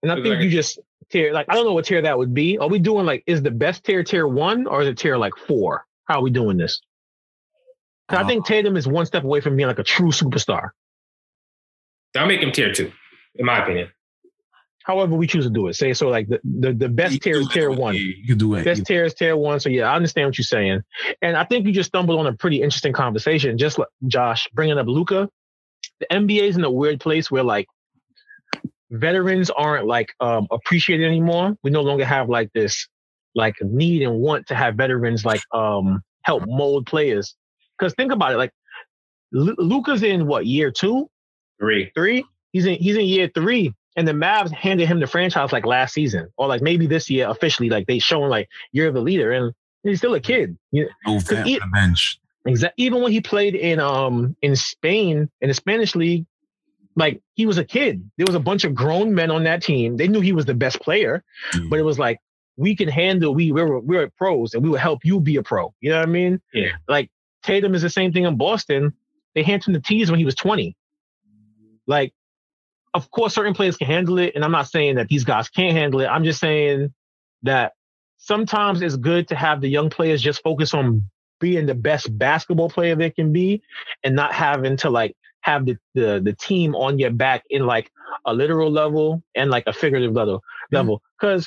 and 0.03 0.11
I 0.11 0.15
think 0.21 0.41
you 0.41 0.49
just 0.49 0.79
tier 1.11 1.33
like 1.33 1.47
I 1.49 1.55
don't 1.55 1.65
know 1.65 1.73
what 1.73 1.85
tier 1.85 2.01
that 2.01 2.17
would 2.17 2.33
be. 2.33 2.57
Are 2.57 2.69
we 2.69 2.79
doing 2.79 3.05
like 3.05 3.23
is 3.27 3.41
the 3.41 3.51
best 3.51 3.83
tier 3.83 4.03
tier 4.03 4.27
one 4.27 4.67
or 4.67 4.81
is 4.81 4.87
it 4.87 4.97
tier 4.97 5.17
like 5.17 5.33
four? 5.35 5.85
How 6.05 6.19
are 6.19 6.21
we 6.21 6.29
doing 6.29 6.57
this? 6.57 6.81
Uh, 8.09 8.17
I 8.17 8.23
think 8.25 8.45
Tatum 8.45 8.77
is 8.77 8.87
one 8.87 9.05
step 9.05 9.23
away 9.23 9.41
from 9.41 9.55
being 9.55 9.67
like 9.67 9.79
a 9.79 9.83
true 9.83 10.11
superstar. 10.11 10.69
I'll 12.15 12.25
make 12.25 12.41
him 12.41 12.51
tier 12.51 12.73
two, 12.73 12.91
in 13.35 13.45
my 13.45 13.61
opinion. 13.61 13.89
However, 14.87 15.15
we 15.15 15.27
choose 15.27 15.43
to 15.43 15.49
do 15.49 15.67
it. 15.67 15.73
Say 15.73 15.93
so 15.93 16.07
like 16.07 16.29
the, 16.29 16.39
the, 16.45 16.71
the 16.71 16.87
best 16.87 17.21
tier 17.21 17.41
is 17.41 17.49
tier 17.49 17.69
one. 17.69 17.93
You 17.93 18.25
can 18.25 18.37
do 18.37 18.55
it. 18.55 18.63
Best 18.63 18.85
tier 18.85 19.03
is 19.03 19.13
tier 19.13 19.35
one. 19.35 19.59
So 19.59 19.67
yeah, 19.67 19.91
I 19.91 19.95
understand 19.97 20.29
what 20.29 20.37
you're 20.37 20.45
saying. 20.45 20.81
And 21.21 21.35
I 21.35 21.43
think 21.43 21.67
you 21.67 21.73
just 21.73 21.89
stumbled 21.89 22.17
on 22.17 22.25
a 22.25 22.31
pretty 22.31 22.61
interesting 22.61 22.93
conversation. 22.93 23.57
Just 23.57 23.77
like 23.77 23.89
Josh 24.07 24.47
bringing 24.53 24.77
up 24.77 24.87
Luka, 24.87 25.29
The 25.99 26.07
NBA 26.09 26.43
is 26.43 26.55
in 26.55 26.63
a 26.63 26.71
weird 26.71 27.01
place 27.01 27.29
where 27.29 27.43
like 27.43 27.67
veterans 28.91 29.49
aren't 29.49 29.85
like 29.85 30.13
um, 30.19 30.47
appreciated 30.51 31.05
anymore. 31.05 31.55
We 31.63 31.71
no 31.71 31.81
longer 31.81 32.05
have 32.05 32.29
like 32.29 32.51
this 32.53 32.87
like 33.35 33.55
need 33.61 34.01
and 34.01 34.19
want 34.19 34.47
to 34.47 34.55
have 34.55 34.75
veterans 34.75 35.23
like 35.23 35.41
um, 35.53 36.01
help 36.23 36.43
mold 36.47 36.85
players. 36.87 37.35
Because 37.77 37.93
think 37.93 38.11
about 38.11 38.33
it, 38.33 38.37
like 38.37 38.51
L- 39.35 39.55
Luka's 39.57 40.03
in 40.03 40.27
what 40.27 40.45
year 40.45 40.71
two, 40.71 41.09
three, 41.59 41.91
three. 41.95 42.25
he's 42.51 42.65
in 42.65 42.75
he's 42.75 42.95
in 42.95 43.05
year 43.05 43.29
three, 43.33 43.73
and 43.95 44.07
the 44.07 44.13
Mavs 44.13 44.51
handed 44.51 44.87
him 44.87 44.99
the 44.99 45.07
franchise 45.07 45.51
like 45.51 45.65
last 45.65 45.93
season, 45.93 46.29
or 46.37 46.47
like 46.47 46.61
maybe 46.61 46.87
this 46.87 47.09
year 47.09 47.29
officially. 47.29 47.69
Like 47.69 47.87
they 47.87 47.99
showing 47.99 48.29
like 48.29 48.49
you're 48.71 48.91
the 48.91 49.01
leader, 49.01 49.31
and 49.31 49.53
he's 49.83 49.99
still 49.99 50.15
a 50.15 50.19
kid. 50.19 50.57
You 50.71 50.89
No 51.05 51.19
he- 51.19 51.59
the 51.59 51.69
bench. 51.71 52.19
Exactly. 52.45 52.85
Even 52.85 53.01
when 53.01 53.11
he 53.11 53.19
played 53.19 53.55
in 53.55 53.79
um 53.79 54.35
in 54.41 54.55
Spain 54.55 55.29
in 55.41 55.47
the 55.49 55.53
Spanish 55.53 55.95
league, 55.95 56.25
like 56.97 57.21
he 57.35 57.45
was 57.45 57.59
a 57.59 57.63
kid. 57.63 58.09
There 58.17 58.25
was 58.25 58.35
a 58.35 58.39
bunch 58.39 58.63
of 58.63 58.73
grown 58.73 59.13
men 59.13 59.29
on 59.29 59.43
that 59.43 59.61
team. 59.61 59.95
They 59.97 60.07
knew 60.07 60.19
he 60.19 60.33
was 60.33 60.45
the 60.45 60.55
best 60.55 60.81
player, 60.81 61.23
mm. 61.53 61.69
but 61.69 61.79
it 61.79 61.83
was 61.83 61.99
like 61.99 62.19
we 62.57 62.75
can 62.75 62.89
handle. 62.89 63.33
We 63.35 63.51
we're 63.51 63.79
we're 63.79 64.09
pros, 64.17 64.55
and 64.55 64.63
we 64.63 64.69
will 64.69 64.79
help 64.79 65.05
you 65.05 65.21
be 65.21 65.37
a 65.37 65.43
pro. 65.43 65.73
You 65.79 65.91
know 65.91 65.99
what 65.99 66.09
I 66.09 66.11
mean? 66.11 66.41
Yeah. 66.53 66.71
Like 66.89 67.11
Tatum 67.43 67.75
is 67.75 67.83
the 67.83 67.89
same 67.89 68.11
thing 68.11 68.23
in 68.23 68.35
Boston. 68.35 68.93
They 69.35 69.43
handed 69.43 69.67
him 69.67 69.73
the 69.73 69.79
tees 69.79 70.09
when 70.09 70.19
he 70.19 70.25
was 70.25 70.33
twenty. 70.33 70.75
Like, 71.85 72.13
of 72.95 73.09
course, 73.11 73.35
certain 73.35 73.53
players 73.53 73.77
can 73.77 73.87
handle 73.87 74.17
it, 74.17 74.33
and 74.33 74.43
I'm 74.43 74.51
not 74.51 74.67
saying 74.67 74.95
that 74.95 75.07
these 75.07 75.23
guys 75.23 75.49
can't 75.49 75.77
handle 75.77 76.01
it. 76.01 76.07
I'm 76.07 76.23
just 76.23 76.39
saying 76.39 76.93
that 77.43 77.73
sometimes 78.17 78.81
it's 78.81 78.97
good 78.97 79.27
to 79.27 79.35
have 79.35 79.61
the 79.61 79.69
young 79.69 79.91
players 79.91 80.21
just 80.21 80.41
focus 80.41 80.73
on 80.73 81.03
being 81.39 81.67
the 81.67 81.75
best 81.75 82.17
basketball 82.17 82.69
player 82.69 82.95
they 82.95 83.11
can 83.11 83.31
be 83.31 83.61
and 84.03 84.15
not 84.15 84.33
having 84.33 84.75
to 84.77 84.89
like 84.89 85.15
have 85.47 85.65
the, 85.65 85.75
the 85.95 86.09
the 86.27 86.33
team 86.47 86.75
on 86.75 86.99
your 86.99 87.11
back 87.11 87.41
in 87.49 87.65
like 87.65 87.87
a 88.25 88.33
literal 88.33 88.69
level 88.81 89.23
and 89.39 89.49
like 89.55 89.65
a 89.67 89.73
figurative 89.73 90.13
level 90.13 90.37
Yeah. 90.71 90.79
level 90.79 91.01
because 91.19 91.43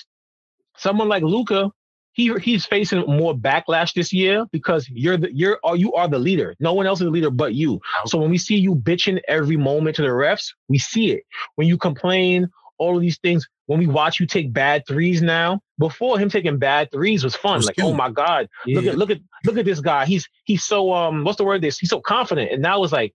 someone 0.77 1.09
like 1.09 1.23
Luka 1.23 1.71
he 2.13 2.25
he's 2.47 2.65
facing 2.67 3.01
more 3.07 3.35
backlash 3.35 3.93
this 3.95 4.13
year 4.13 4.45
because 4.53 4.83
you're 4.89 5.17
the 5.23 5.29
you're 5.41 5.59
are 5.63 5.77
you 5.77 5.93
are 5.95 6.09
the 6.09 6.19
leader 6.19 6.49
no 6.59 6.73
one 6.79 6.87
else 6.87 7.01
is 7.01 7.05
the 7.05 7.11
leader 7.19 7.31
but 7.31 7.55
you 7.55 7.81
so 8.07 8.19
when 8.19 8.31
we 8.31 8.39
see 8.39 8.57
you 8.57 8.75
bitching 8.75 9.19
every 9.29 9.57
moment 9.57 9.95
to 9.97 10.03
the 10.03 10.09
refs 10.09 10.47
we 10.69 10.79
see 10.79 11.07
it 11.13 11.23
when 11.57 11.69
you 11.69 11.77
complain 11.79 12.49
all 12.79 12.97
of 12.97 13.03
these 13.03 13.19
things 13.19 13.47
when 13.67 13.79
we 13.79 13.87
watch 13.87 14.19
you 14.19 14.27
take 14.27 14.53
bad 14.53 14.83
threes 14.89 15.21
now 15.23 15.61
before 15.79 16.19
him 16.19 16.29
taking 16.29 16.59
bad 16.59 16.91
threes 16.91 17.23
was 17.23 17.37
fun 17.37 17.59
Was 17.59 17.67
like 17.67 17.77
cute. 17.77 17.87
oh 17.87 17.95
my 17.95 18.11
god 18.11 18.49
look 18.67 18.87
at 18.87 18.99
look 18.99 19.11
at 19.11 19.19
look 19.47 19.59
at 19.59 19.65
this 19.65 19.81
guy. 19.81 20.05
He's 20.13 20.29
he's 20.45 20.65
so 20.65 20.93
um 20.93 21.25
what's 21.25 21.39
the 21.39 21.45
word 21.45 21.63
this? 21.63 21.79
He's 21.79 21.91
so 21.91 22.01
confident. 22.01 22.51
And 22.53 22.61
now 22.63 22.83
it's 22.85 22.93
like, 22.93 23.15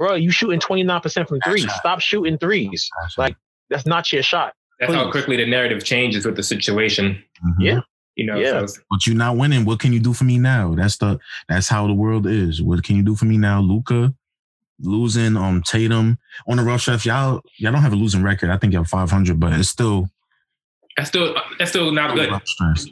bro, 0.00 0.14
you 0.14 0.30
shooting 0.30 0.58
29% 0.58 1.28
from 1.28 1.40
threes. 1.42 1.62
That's 1.62 1.72
right. 1.72 1.78
Stop 1.80 2.00
shooting 2.00 2.38
threes. 2.38 2.88
like- 3.18 3.36
That's 3.68 3.84
not 3.86 4.10
your 4.12 4.22
shot. 4.22 4.54
That's 4.80 4.92
how 4.94 5.10
quickly 5.10 5.36
the 5.36 5.46
narrative 5.46 5.84
changes 5.84 6.24
with 6.24 6.34
the 6.36 6.42
situation. 6.42 7.22
Mhm. 7.46 7.54
Yeah. 7.60 7.80
You 8.16 8.24
know, 8.26 8.36
Yeah. 8.38 8.64
so 8.66 8.80
But 8.90 9.06
you're 9.06 9.14
not 9.14 9.36
winning. 9.36 9.64
What 9.66 9.78
can 9.78 9.92
you 9.92 10.00
do 10.00 10.12
for 10.14 10.24
me 10.24 10.38
now? 10.38 10.74
That's 10.74 10.96
the 10.96 11.20
that's 11.48 11.68
how 11.68 11.86
the 11.86 11.92
world 11.92 12.26
is. 12.26 12.60
What 12.62 12.82
can 12.82 12.96
you 12.96 13.02
do 13.02 13.14
for 13.14 13.26
me 13.26 13.36
now? 13.36 13.60
Luka 13.60 14.14
losing 14.80 15.36
um 15.36 15.62
Tatum 15.62 16.18
on 16.48 16.56
the 16.56 16.62
rough 16.64 16.80
chef. 16.80 17.04
Y'all 17.04 17.42
y'all 17.58 17.70
don't 17.72 17.82
have 17.82 17.92
a 17.92 17.96
losing 17.96 18.22
record. 18.22 18.48
I 18.50 18.56
think 18.56 18.72
y'all 18.72 18.84
500, 18.84 19.38
but 19.38 19.52
it's 19.52 19.68
still 19.68 20.08
that's 20.96 21.10
still 21.10 21.36
that's 21.58 21.70
still 21.70 21.92
not 21.92 22.16
good. 22.16 22.30
rough. 22.30 22.42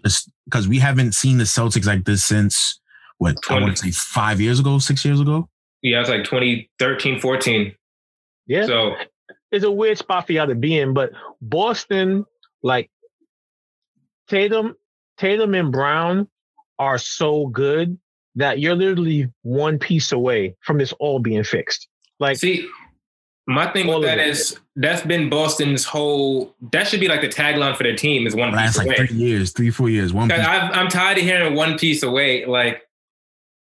It's 0.05 0.31
because 0.45 0.69
we 0.69 0.79
haven't 0.79 1.15
seen 1.15 1.39
the 1.39 1.45
Celtics 1.45 1.87
like 1.87 2.05
this 2.05 2.23
since 2.25 2.79
what 3.17 3.37
I 3.51 3.59
want 3.61 3.77
to 3.79 3.83
say 3.83 3.91
five 3.91 4.41
years 4.41 4.61
ago, 4.61 4.79
six 4.79 5.05
years 5.05 5.21
ago. 5.21 5.49
Yeah, 5.83 6.01
it's 6.01 6.11
like 6.11 6.25
2013, 6.25 7.21
14. 7.21 7.75
Yeah. 8.47 8.67
So 8.67 8.95
It's 9.53 9.65
a 9.65 9.71
weird 9.71 9.99
spot 9.99 10.27
for 10.27 10.33
y'all 10.33 10.47
to 10.47 10.55
be 10.55 10.79
in, 10.79 10.93
but 10.95 11.11
Boston, 11.41 12.25
like 12.63 12.91
Tatum, 14.29 14.77
Tatum 15.17 15.55
and 15.55 15.73
Brown 15.73 16.29
are 16.79 16.99
so 16.99 17.47
good 17.47 17.99
that 18.37 18.59
you're 18.61 18.75
literally 18.77 19.31
one 19.43 19.79
piece 19.79 20.13
away 20.13 20.55
from 20.61 20.79
this 20.79 20.93
all 21.01 21.19
being 21.19 21.45
fixed. 21.45 21.89
Like 22.21 22.37
see, 22.37 22.69
my 23.47 23.71
thing 23.73 23.89
All 23.89 24.01
with 24.01 24.09
of 24.11 24.17
that 24.17 24.19
it. 24.19 24.29
is 24.29 24.59
that's 24.77 25.03
been 25.03 25.31
Boston's 25.31 25.85
whole. 25.85 26.55
That 26.73 26.87
should 26.87 27.01
be 27.01 27.09
like 27.09 27.21
the 27.23 27.29
tagline 27.29 27.77
for 27.77 27.83
their 27.85 27.97
team 27.97 28.27
is 28.27 28.35
one 28.37 28.51
piece 28.51 28.57
Last 28.57 28.79
like 28.79 28.87
away. 28.89 29.07
three 29.07 29.17
years, 29.17 29.53
three 29.53 29.71
four 29.71 29.89
years, 29.89 30.13
one. 30.13 30.29
'Cause 30.29 30.39
piece. 30.39 30.47
I've, 30.47 30.73
I'm 30.73 30.89
tired 30.89 31.19
of 31.19 31.25
hearing 31.25 31.55
one 31.55 31.79
piece 31.79 32.03
away. 32.03 32.45
Like, 32.45 32.83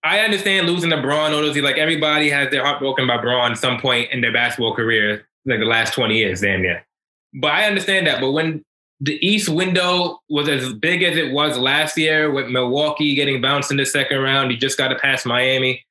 I 0.04 0.22
understand 0.22 0.68
losing 0.68 0.90
to 0.90 1.02
Bron, 1.02 1.34
or 1.34 1.44
like 1.62 1.78
everybody 1.78 2.30
has 2.30 2.50
their 2.50 2.66
heart 2.66 2.80
broken 2.80 3.06
by 3.08 3.18
Bron 3.18 3.52
at 3.52 3.58
some 3.58 3.80
point 3.80 4.12
in 4.12 4.22
their 4.22 4.34
basketball 4.34 4.76
career, 4.76 5.28
like 5.46 5.60
the 5.60 5.66
last 5.66 5.94
20 5.94 6.18
years, 6.18 6.42
damn 6.42 6.62
near. 6.62 6.86
But 7.34 7.52
I 7.52 7.66
understand 7.66 8.08
that. 8.08 8.20
But 8.20 8.32
when 8.32 8.66
the 9.00 9.24
East 9.26 9.48
window 9.50 10.20
was 10.30 10.50
as 10.50 10.74
big 10.74 11.04
as 11.04 11.18
it 11.18 11.32
was 11.32 11.58
last 11.58 11.98
year, 11.98 12.32
with 12.32 12.48
Milwaukee 12.48 13.16
getting 13.16 13.42
bounced 13.42 13.72
in 13.72 13.78
the 13.78 13.86
second 13.86 14.20
round, 14.20 14.52
you 14.52 14.58
just 14.58 14.78
got 14.78 14.90
to 14.90 14.96
pass 14.96 15.26
Miami. 15.26 15.86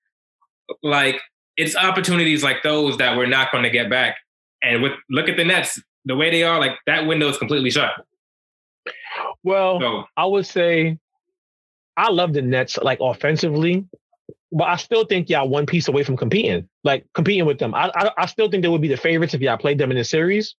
Like, 0.83 1.21
it's 1.57 1.77
opportunities 1.77 2.43
like 2.43 2.63
those 2.63 2.97
that 2.99 3.17
we're 3.17 3.27
not 3.27 3.53
going 3.53 3.65
to 3.65 3.71
get 3.71 3.91
back. 3.91 4.17
And 4.63 4.83
with 4.83 4.93
look 5.09 5.29
at 5.29 5.37
the 5.37 5.45
Nets, 5.45 5.81
the 6.05 6.17
way 6.17 6.31
they 6.31 6.43
are, 6.43 6.59
like 6.59 6.79
that 6.87 7.07
window 7.07 7.29
is 7.29 7.39
completely 7.39 7.71
shut. 7.71 7.91
well, 9.43 9.81
So 9.81 10.05
I 10.17 10.27
would 10.27 10.47
say 10.47 10.99
I 11.97 12.11
love 12.11 12.33
the 12.33 12.43
Nets 12.43 12.79
like 12.79 12.99
offensively, 13.01 13.85
but 14.53 14.65
I 14.69 14.77
still 14.77 15.05
think 15.05 15.29
y'all 15.29 15.49
one 15.49 15.67
piece 15.67 15.89
away 15.89 16.03
from 16.03 16.17
competing, 16.17 16.69
like 16.85 17.05
competing 17.15 17.47
with 17.47 17.59
them. 17.59 17.75
I, 17.75 17.91
I 17.95 18.11
I 18.19 18.27
still 18.27 18.51
think 18.51 18.63
they 18.63 18.69
would 18.69 18.81
be 18.81 18.89
the 18.89 18.97
favorites 18.97 19.35
if 19.35 19.41
y'all 19.41 19.57
played 19.59 19.79
them 19.79 19.91
in 19.91 19.97
the 19.97 20.05
series, 20.05 20.55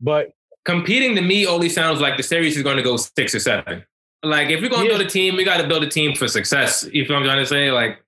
but 0.00 0.30
competing 0.64 1.14
to 1.16 1.22
me 1.22 1.46
only 1.46 1.68
sounds 1.68 2.00
like 2.00 2.16
the 2.16 2.22
series 2.22 2.56
is 2.56 2.62
going 2.62 2.76
to 2.76 2.82
go 2.82 2.96
six 2.96 3.34
or 3.34 3.40
seven. 3.40 3.84
Like 4.22 4.48
if 4.50 4.60
we're 4.62 4.68
going 4.68 4.84
to 4.84 4.90
Yeah. 4.92 4.98
build 4.98 5.06
a 5.06 5.10
team, 5.10 5.36
we 5.36 5.44
got 5.44 5.60
to 5.60 5.66
build 5.66 5.82
a 5.82 5.88
team 5.88 6.14
for 6.14 6.28
success. 6.28 6.88
You 6.92 7.04
feel 7.04 7.16
what 7.16 7.20
I'm 7.22 7.26
trying 7.26 7.42
to 7.42 7.46
say? 7.46 7.70
Like 7.72 7.98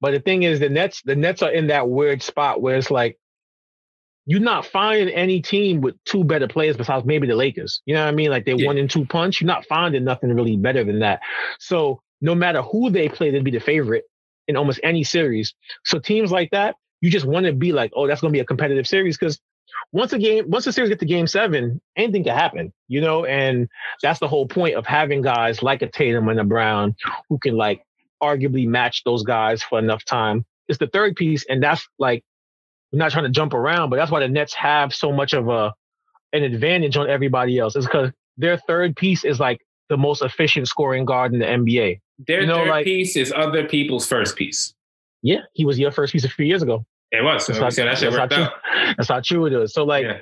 but 0.00 0.10
the 0.10 0.20
thing 0.20 0.42
is, 0.42 0.60
the 0.60 0.68
Nets 0.68 1.02
the 1.04 1.16
Nets 1.16 1.42
are 1.42 1.50
in 1.52 1.68
that 1.68 1.88
weird 1.88 2.22
spot 2.22 2.60
where 2.60 2.76
it's 2.76 2.90
like 2.90 3.18
you're 4.26 4.40
not 4.40 4.66
finding 4.66 5.08
any 5.14 5.40
team 5.40 5.80
with 5.80 5.94
two 6.04 6.24
better 6.24 6.48
players 6.48 6.76
besides 6.76 7.04
maybe 7.06 7.26
the 7.26 7.34
Lakers. 7.36 7.80
You 7.86 7.94
know 7.94 8.02
what 8.04 8.08
I 8.08 8.12
mean? 8.14 8.30
Like 8.30 8.44
they 8.44 8.54
Yeah. 8.54 8.66
one 8.66 8.76
and 8.76 8.90
two 8.90 9.06
punch. 9.06 9.40
You're 9.40 9.46
not 9.46 9.64
finding 9.66 10.04
nothing 10.04 10.34
really 10.34 10.56
better 10.56 10.82
than 10.84 10.98
that. 11.00 11.20
So 11.60 12.00
no 12.20 12.34
matter 12.34 12.60
who 12.62 12.90
they 12.90 13.08
play, 13.08 13.30
they'd 13.30 13.44
be 13.44 13.50
the 13.52 13.60
favorite 13.60 14.04
in 14.48 14.56
almost 14.56 14.80
any 14.82 15.04
series. 15.04 15.54
So 15.84 15.98
teams 15.98 16.32
like 16.32 16.50
that, 16.50 16.74
you 17.00 17.10
just 17.10 17.26
want 17.26 17.46
to 17.46 17.52
be 17.52 17.72
like, 17.72 17.92
oh, 17.94 18.06
that's 18.06 18.20
going 18.20 18.32
to 18.32 18.36
be 18.36 18.40
a 18.40 18.44
competitive 18.44 18.86
series 18.86 19.16
because 19.16 19.38
once 19.92 20.12
a 20.12 20.18
game, 20.18 20.48
once 20.48 20.64
the 20.64 20.72
series 20.72 20.88
get 20.88 20.98
to 21.00 21.06
game 21.06 21.26
seven, 21.26 21.80
anything 21.96 22.24
can 22.24 22.34
happen, 22.36 22.72
you 22.88 23.00
know. 23.00 23.24
And 23.24 23.68
that's 24.02 24.18
the 24.18 24.28
whole 24.28 24.46
point 24.48 24.74
of 24.74 24.86
having 24.86 25.22
guys 25.22 25.62
like 25.62 25.82
a 25.82 25.88
Tatum 25.88 26.28
and 26.28 26.40
a 26.40 26.44
Brown 26.44 26.96
who 27.28 27.38
can 27.38 27.56
like 27.56 27.82
arguably 28.22 28.66
match 28.66 29.04
those 29.04 29.22
guys 29.22 29.62
for 29.62 29.78
enough 29.78 30.04
time. 30.04 30.44
It's 30.68 30.78
the 30.78 30.88
third 30.88 31.14
piece, 31.16 31.44
and 31.48 31.62
that's 31.62 31.86
like 31.98 32.24
I'm 32.96 32.98
not 33.00 33.12
trying 33.12 33.24
to 33.24 33.30
jump 33.30 33.52
around, 33.52 33.90
but 33.90 33.96
that's 33.96 34.10
why 34.10 34.20
the 34.20 34.28
Nets 34.28 34.54
have 34.54 34.94
so 34.94 35.12
much 35.12 35.34
of 35.34 35.48
a 35.48 35.74
an 36.32 36.42
advantage 36.42 36.96
on 36.96 37.10
everybody 37.10 37.58
else. 37.58 37.76
Is 37.76 37.84
because 37.84 38.10
their 38.38 38.56
third 38.56 38.96
piece 38.96 39.22
is 39.24 39.38
like 39.38 39.60
the 39.90 39.98
most 39.98 40.22
efficient 40.22 40.66
scoring 40.66 41.04
guard 41.04 41.34
in 41.34 41.40
the 41.40 41.46
NBA. 41.46 42.00
their 42.26 42.40
You 42.40 42.46
know, 42.46 42.54
third 42.56 42.68
like- 42.68 42.84
piece 42.86 43.14
is 43.16 43.32
other 43.36 43.68
people's 43.68 44.06
first 44.06 44.34
piece. 44.36 44.72
Yeah, 45.22 45.40
he 45.52 45.64
was 45.66 45.78
your 45.78 45.90
first 45.90 46.12
piece 46.14 46.24
a 46.24 46.28
few 46.30 46.46
years 46.46 46.62
ago. 46.62 46.86
It 47.12 47.22
was. 47.22 47.44
So, 47.46 47.52
That's 47.52 47.76
so 47.76 47.84
that 47.84 47.98
shit 47.98 48.10
that's 48.10 48.18
worked 48.20 48.32
not 48.32 48.52
out. 48.54 48.96
That's 48.96 49.08
how 49.10 49.20
true 49.20 49.44
it 49.46 49.52
is. 49.52 49.74
So 49.74 49.84
like 49.84 50.04
Yeah. 50.04 50.18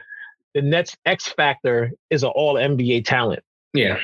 the 0.54 0.62
Nets 0.62 0.96
X 1.06 1.28
factor 1.28 1.92
is 2.10 2.24
an 2.24 2.30
all 2.34 2.54
NBA 2.56 3.04
talent. 3.04 3.42
Yeah. 3.72 3.98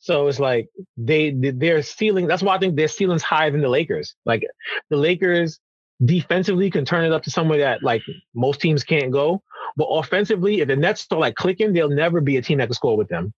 So 0.00 0.26
it's 0.26 0.40
like 0.40 0.68
they 0.96 1.30
their 1.30 1.82
ceiling. 1.82 2.26
That's 2.26 2.42
why 2.42 2.56
I 2.56 2.58
think 2.58 2.74
their 2.76 2.88
ceiling's 2.88 3.22
higher 3.22 3.50
than 3.52 3.60
the 3.60 3.68
Lakers. 3.68 4.14
Like 4.26 4.42
the 4.90 4.96
Lakers 4.96 5.60
defensively 6.04 6.70
can 6.70 6.84
turn 6.84 7.04
it 7.04 7.12
up 7.12 7.22
to 7.24 7.30
somewhere 7.30 7.58
that 7.58 7.82
like 7.82 8.02
most 8.34 8.60
teams 8.60 8.84
can't 8.84 9.10
go. 9.10 9.42
But 9.76 9.86
offensively, 9.86 10.60
if 10.60 10.68
the 10.68 10.76
Nets 10.76 11.02
start 11.02 11.20
like 11.20 11.34
clicking, 11.34 11.72
they'll 11.72 11.88
never 11.88 12.20
be 12.20 12.36
a 12.36 12.42
team 12.42 12.58
that 12.58 12.66
can 12.66 12.74
score 12.74 12.96
with 12.96 13.08
them 13.08 13.32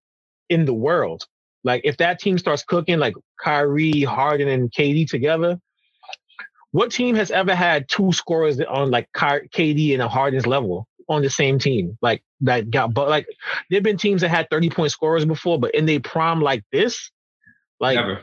in 0.48 0.64
the 0.64 0.74
world. 0.74 1.26
Like 1.64 1.82
if 1.84 1.96
that 1.98 2.20
team 2.20 2.38
starts 2.38 2.64
cooking, 2.64 2.98
like 2.98 3.14
Kyrie, 3.42 4.02
Harden, 4.02 4.48
and 4.48 4.70
KD 4.70 5.08
together, 5.08 5.58
what 6.72 6.92
team 6.92 7.16
has 7.16 7.30
ever 7.30 7.54
had 7.54 7.88
two 7.88 8.12
scorers 8.12 8.60
on 8.60 8.90
like 8.90 9.08
KD 9.12 9.92
and 9.92 10.02
a 10.02 10.08
Harden's 10.08 10.46
level 10.46 10.86
on 11.08 11.22
the 11.22 11.30
same 11.30 11.58
team? 11.58 11.98
Like 12.00 12.22
that 12.42 12.70
got, 12.70 12.94
but 12.94 13.08
like 13.08 13.26
there've 13.68 13.82
been 13.82 13.98
teams 13.98 14.22
that 14.22 14.28
had 14.28 14.48
30 14.50 14.70
point 14.70 14.92
scorers 14.92 15.24
before, 15.24 15.58
but 15.58 15.74
in 15.74 15.86
they 15.86 15.98
prime 15.98 16.40
like 16.40 16.64
this, 16.72 17.10
like 17.80 17.96
Never. 17.96 18.20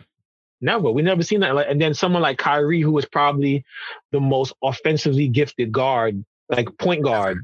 Never. 0.62 0.92
We 0.92 1.02
never 1.02 1.22
seen 1.24 1.42
that. 1.42 1.54
Like, 1.56 1.68
and 1.70 1.80
then 1.80 1.94
someone 1.94 2.22
like 2.22 2.38
Kyrie, 2.38 2.82
who 2.82 2.92
was 2.92 3.06
probably 3.06 3.64
the 4.12 4.20
most 4.20 4.54
offensively 4.64 5.28
gifted 5.28 5.72
guard, 5.72 6.24
like 6.50 6.68
point 6.78 7.04
guard 7.04 7.38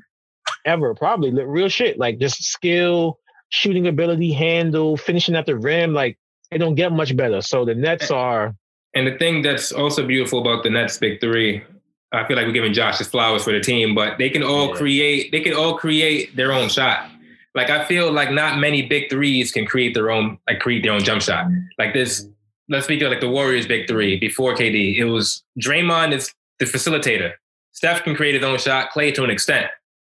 ever, 0.65 0.95
probably 0.95 1.31
like, 1.31 1.45
real 1.47 1.69
shit. 1.69 1.99
Like 1.99 2.19
just 2.19 2.43
skill, 2.43 3.19
shooting 3.49 3.87
ability, 3.87 4.31
handle, 4.33 4.97
finishing 4.97 5.35
at 5.35 5.45
the 5.45 5.55
rim. 5.55 5.93
Like 5.93 6.17
they 6.49 6.57
don't 6.57 6.75
get 6.75 6.91
much 6.91 7.15
better. 7.15 7.41
So 7.41 7.65
the 7.65 7.75
Nets 7.75 8.09
are. 8.09 8.55
And 8.95 9.07
the 9.07 9.17
thing 9.17 9.41
that's 9.41 9.71
also 9.71 10.05
beautiful 10.05 10.39
about 10.39 10.63
the 10.63 10.69
Nets 10.69 10.97
big 10.97 11.19
three, 11.19 11.63
I 12.11 12.27
feel 12.27 12.37
like 12.37 12.45
we're 12.45 12.51
giving 12.53 12.73
Josh 12.73 12.97
his 12.99 13.07
flowers 13.07 13.43
for 13.43 13.51
the 13.53 13.59
team, 13.59 13.93
but 13.95 14.17
they 14.17 14.29
can 14.29 14.43
all 14.43 14.69
Yeah. 14.69 14.75
create. 14.75 15.31
They 15.31 15.41
can 15.41 15.53
all 15.53 15.77
create 15.77 16.35
their 16.35 16.51
own 16.51 16.69
shot. 16.69 17.09
Like 17.55 17.69
I 17.69 17.85
feel 17.85 18.11
like 18.11 18.31
not 18.31 18.57
many 18.59 18.83
big 18.83 19.09
threes 19.11 19.51
can 19.51 19.65
create 19.67 19.93
their 19.93 20.09
own, 20.09 20.39
like 20.47 20.59
create 20.59 20.81
their 20.81 20.93
own 20.93 21.03
jump 21.03 21.21
shot. 21.21 21.45
Like 21.77 21.93
this. 21.93 22.27
Let's 22.69 22.85
speak 22.85 23.01
of 23.01 23.09
like 23.11 23.21
the 23.21 23.29
Warriors 23.29 23.67
big 23.67 23.87
three 23.87 24.17
before 24.19 24.55
KD. 24.55 24.97
It 24.97 25.05
was 25.05 25.43
Draymond 25.61 26.13
is 26.13 26.33
the 26.59 26.65
facilitator. 26.65 27.33
Steph 27.73 28.03
can 28.03 28.15
create 28.15 28.35
his 28.35 28.43
own 28.43 28.57
shot. 28.57 28.91
Clay 28.91 29.11
to 29.11 29.23
an 29.23 29.29
extent. 29.29 29.67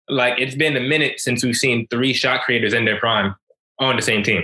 like 0.08 0.38
it's 0.38 0.54
been 0.54 0.76
a 0.76 0.80
minute 0.80 1.20
since 1.20 1.44
we've 1.44 1.56
seen 1.56 1.86
three 1.88 2.12
shot 2.14 2.42
creators 2.42 2.72
in 2.72 2.84
their 2.84 2.98
prime 2.98 3.34
on 3.78 3.96
the 3.96 4.02
same 4.02 4.22
team. 4.22 4.42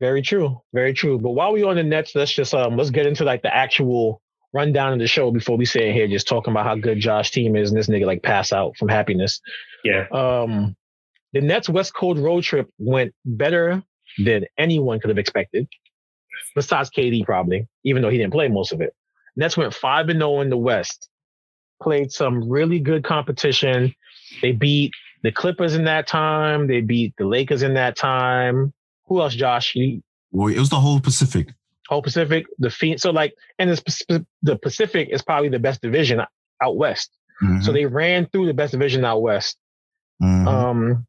Very 0.00 0.20
true. 0.20 0.60
Very 0.74 0.92
true. 0.92 1.18
But 1.18 1.30
while 1.30 1.52
we're 1.52 1.66
on 1.66 1.76
the 1.76 1.82
Nets, 1.82 2.14
let's 2.14 2.32
just 2.32 2.52
um 2.52 2.76
let's 2.76 2.90
get 2.90 3.06
into 3.06 3.24
like 3.24 3.42
the 3.42 3.54
actual 3.54 4.20
rundown 4.52 4.92
of 4.92 4.98
the 4.98 5.06
show 5.06 5.30
before 5.30 5.56
we 5.56 5.64
sit 5.64 5.92
here 5.92 6.06
just 6.08 6.28
talking 6.28 6.50
about 6.50 6.66
how 6.66 6.74
good 6.76 6.98
Josh 7.00 7.30
team 7.30 7.56
is 7.56 7.70
and 7.70 7.78
this 7.78 7.88
nigga 7.88 8.04
like 8.06 8.22
pass 8.22 8.52
out 8.52 8.76
from 8.76 8.88
happiness. 8.88 9.40
Yeah. 9.84 10.06
Um 10.12 10.76
the 11.32 11.40
Nets 11.40 11.68
West 11.68 11.94
Coast 11.94 12.20
road 12.20 12.44
trip 12.44 12.68
went 12.78 13.14
better 13.24 13.82
than 14.24 14.44
anyone 14.58 15.00
could 15.00 15.08
have 15.10 15.18
expected. 15.18 15.66
Besides 16.56 16.90
KD, 16.90 17.24
probably, 17.24 17.68
even 17.84 18.02
though 18.02 18.08
he 18.10 18.16
didn't 18.18 18.32
play 18.32 18.48
most 18.48 18.72
of 18.72 18.80
it. 18.80 18.92
Nets 19.36 19.56
went 19.56 19.72
five 19.74 20.08
and 20.08 20.18
0 20.18 20.40
in 20.40 20.50
the 20.50 20.56
West. 20.56 21.08
Played 21.82 22.10
some 22.10 22.48
really 22.48 22.80
good 22.80 23.04
competition. 23.04 23.94
They 24.42 24.52
beat 24.52 24.90
the 25.22 25.30
Clippers 25.30 25.74
in 25.74 25.84
that 25.84 26.06
time. 26.08 26.66
They 26.66 26.80
beat 26.80 27.12
the 27.18 27.26
Lakers 27.26 27.62
in 27.62 27.74
that 27.74 27.96
time. 27.96 28.72
Who 29.06 29.20
else, 29.20 29.34
Josh? 29.34 29.76
Well, 30.32 30.48
it 30.52 30.58
was 30.58 30.70
the 30.70 30.80
whole 30.80 30.98
Pacific. 30.98 31.52
whole 31.88 32.02
Pacific, 32.02 32.46
the 32.58 32.70
Phoenix. 32.70 33.02
So 33.02 33.10
like, 33.10 33.34
and 33.58 33.70
the, 33.70 34.26
the 34.42 34.56
Pacific 34.56 35.08
is 35.12 35.20
probably 35.22 35.50
the 35.50 35.58
best 35.60 35.82
division 35.82 36.20
out 36.62 36.76
west. 36.76 37.10
Mhm, 37.42 37.62
So 37.62 37.70
they 37.70 37.84
ran 37.86 38.26
through 38.30 38.46
the 38.46 38.54
best 38.54 38.72
division 38.72 39.04
out 39.04 39.20
west. 39.20 39.58
mhm. 40.22 40.46
Um, 40.48 41.06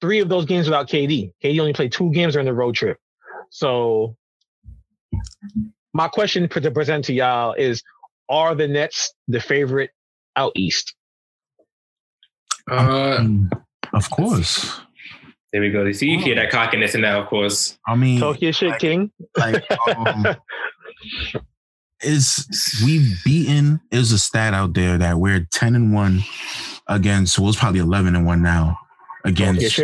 three 0.00 0.20
of 0.20 0.28
those 0.28 0.44
games 0.46 0.66
without 0.68 0.88
KD. 0.88 1.32
KD 1.42 1.58
only 1.60 1.72
played 1.72 1.90
two 1.92 2.10
games 2.12 2.34
during 2.34 2.46
the 2.46 2.54
road 2.54 2.76
trip. 2.76 2.96
So 3.50 4.16
my 5.92 6.08
question 6.08 6.48
for- 6.48 6.60
to 6.60 6.70
present 6.70 7.04
to 7.06 7.12
y'all 7.12 7.52
is: 7.54 7.82
Are 8.28 8.54
the 8.54 8.68
Nets 8.68 9.12
the 9.28 9.40
favorite 9.40 9.90
out 10.36 10.52
east? 10.54 10.94
Uh, 12.70 13.16
Um, 13.18 13.50
of 13.92 14.08
course. 14.10 14.80
there 15.52 15.60
we 15.60 15.70
go. 15.70 15.84
You 15.84 15.92
see, 15.92 16.08
you 16.08 16.20
hear 16.20 16.36
that 16.36 16.50
cockiness 16.50 16.94
in 16.94 17.00
that, 17.02 17.16
of 17.18 17.26
course. 17.26 17.76
I 17.88 17.96
mean, 17.96 18.20
Talk 18.20 18.40
your 18.40 18.52
shit, 18.52 18.70
like- 18.70 18.80
King. 18.80 19.10
like 19.36 19.64
um, 19.96 20.26
is 22.02 22.46
we've 22.84 23.18
beaten 23.24 23.80
is 23.90 24.12
a 24.12 24.18
stat 24.18 24.54
out 24.54 24.72
there 24.74 24.96
that 24.98 25.18
we're 25.18 25.46
10 25.52 25.74
and 25.74 25.92
1 25.92 26.20
against 26.86 27.38
well 27.38 27.50
it's 27.50 27.58
probably 27.58 27.80
11 27.80 28.16
and 28.16 28.24
1 28.24 28.42
now 28.42 28.78
against 29.24 29.78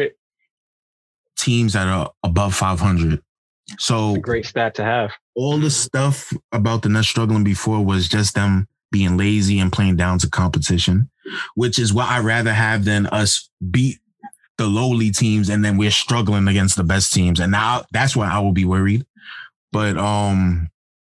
teams 1.38 1.74
that 1.74 1.86
are 1.86 2.10
above 2.22 2.54
500 2.54 3.20
so 3.78 4.16
Great 4.16 4.46
stat 4.46 4.74
to 4.76 4.84
have. 4.84 5.10
all 5.34 5.58
the 5.58 5.70
stuff 5.70 6.32
about 6.52 6.82
the 6.82 6.88
Nets 6.88 7.08
struggling 7.08 7.44
before 7.44 7.84
was 7.84 8.08
just 8.08 8.34
them 8.34 8.68
being 8.92 9.16
lazy 9.16 9.58
and 9.58 9.72
playing 9.72 9.96
down 9.96 10.18
to 10.20 10.30
competition, 10.30 11.10
which 11.54 11.78
is 11.78 11.92
what 11.92 12.08
I'd 12.08 12.24
rather 12.24 12.52
have 12.52 12.84
than 12.84 13.06
us 13.08 13.50
beat 13.70 13.98
the 14.58 14.66
lowly 14.66 15.10
teams 15.10 15.48
and 15.50 15.64
then 15.64 15.76
we're 15.76 15.90
struggling 15.90 16.48
against 16.48 16.76
the 16.76 16.84
best 16.84 17.12
teams. 17.12 17.40
And 17.40 17.52
now 17.52 17.84
that's 17.92 18.16
why 18.16 18.28
I 18.28 18.38
will 18.38 18.52
be 18.52 18.64
worried. 18.64 19.04
But 19.72 19.98
um 19.98 20.68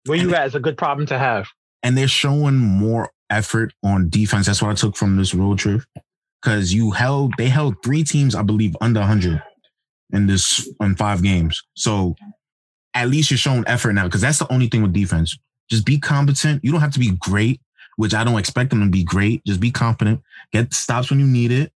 Where 0.06 0.16
you 0.16 0.34
at 0.34 0.46
is 0.46 0.54
a 0.54 0.60
good 0.60 0.78
problem 0.78 1.06
to 1.08 1.18
have. 1.18 1.48
and 1.82 1.98
they're 1.98 2.08
showing 2.08 2.56
more 2.56 3.10
effort 3.30 3.72
on 3.82 4.08
defense. 4.08 4.46
That's 4.46 4.62
what 4.62 4.70
I 4.70 4.74
took 4.74 4.96
from 4.96 5.16
this 5.16 5.34
road 5.34 5.58
trip. 5.58 5.82
Cause 6.42 6.72
you 6.72 6.92
held 6.92 7.32
they 7.36 7.48
held 7.48 7.74
three 7.82 8.04
teams, 8.04 8.34
I 8.34 8.42
believe, 8.42 8.76
under 8.80 9.00
100 9.00 9.42
in 10.12 10.26
this 10.26 10.68
in 10.80 10.94
five 10.94 11.22
games. 11.22 11.60
So 11.74 12.14
at 12.94 13.08
least 13.08 13.30
you're 13.30 13.38
showing 13.38 13.64
effort 13.66 13.92
now 13.92 14.04
because 14.04 14.20
that's 14.20 14.38
the 14.38 14.52
only 14.52 14.68
thing 14.68 14.82
with 14.82 14.92
defense. 14.92 15.36
Just 15.68 15.84
be 15.84 15.98
competent. 15.98 16.64
You 16.64 16.72
don't 16.72 16.80
have 16.80 16.92
to 16.92 16.98
be 16.98 17.12
great, 17.18 17.60
which 17.96 18.14
I 18.14 18.24
don't 18.24 18.38
expect 18.38 18.70
them 18.70 18.80
to 18.80 18.90
be 18.90 19.04
great. 19.04 19.44
Just 19.44 19.60
be 19.60 19.70
confident. 19.70 20.22
Get 20.52 20.72
stops 20.74 21.10
when 21.10 21.20
you 21.20 21.26
need 21.26 21.52
it, 21.52 21.72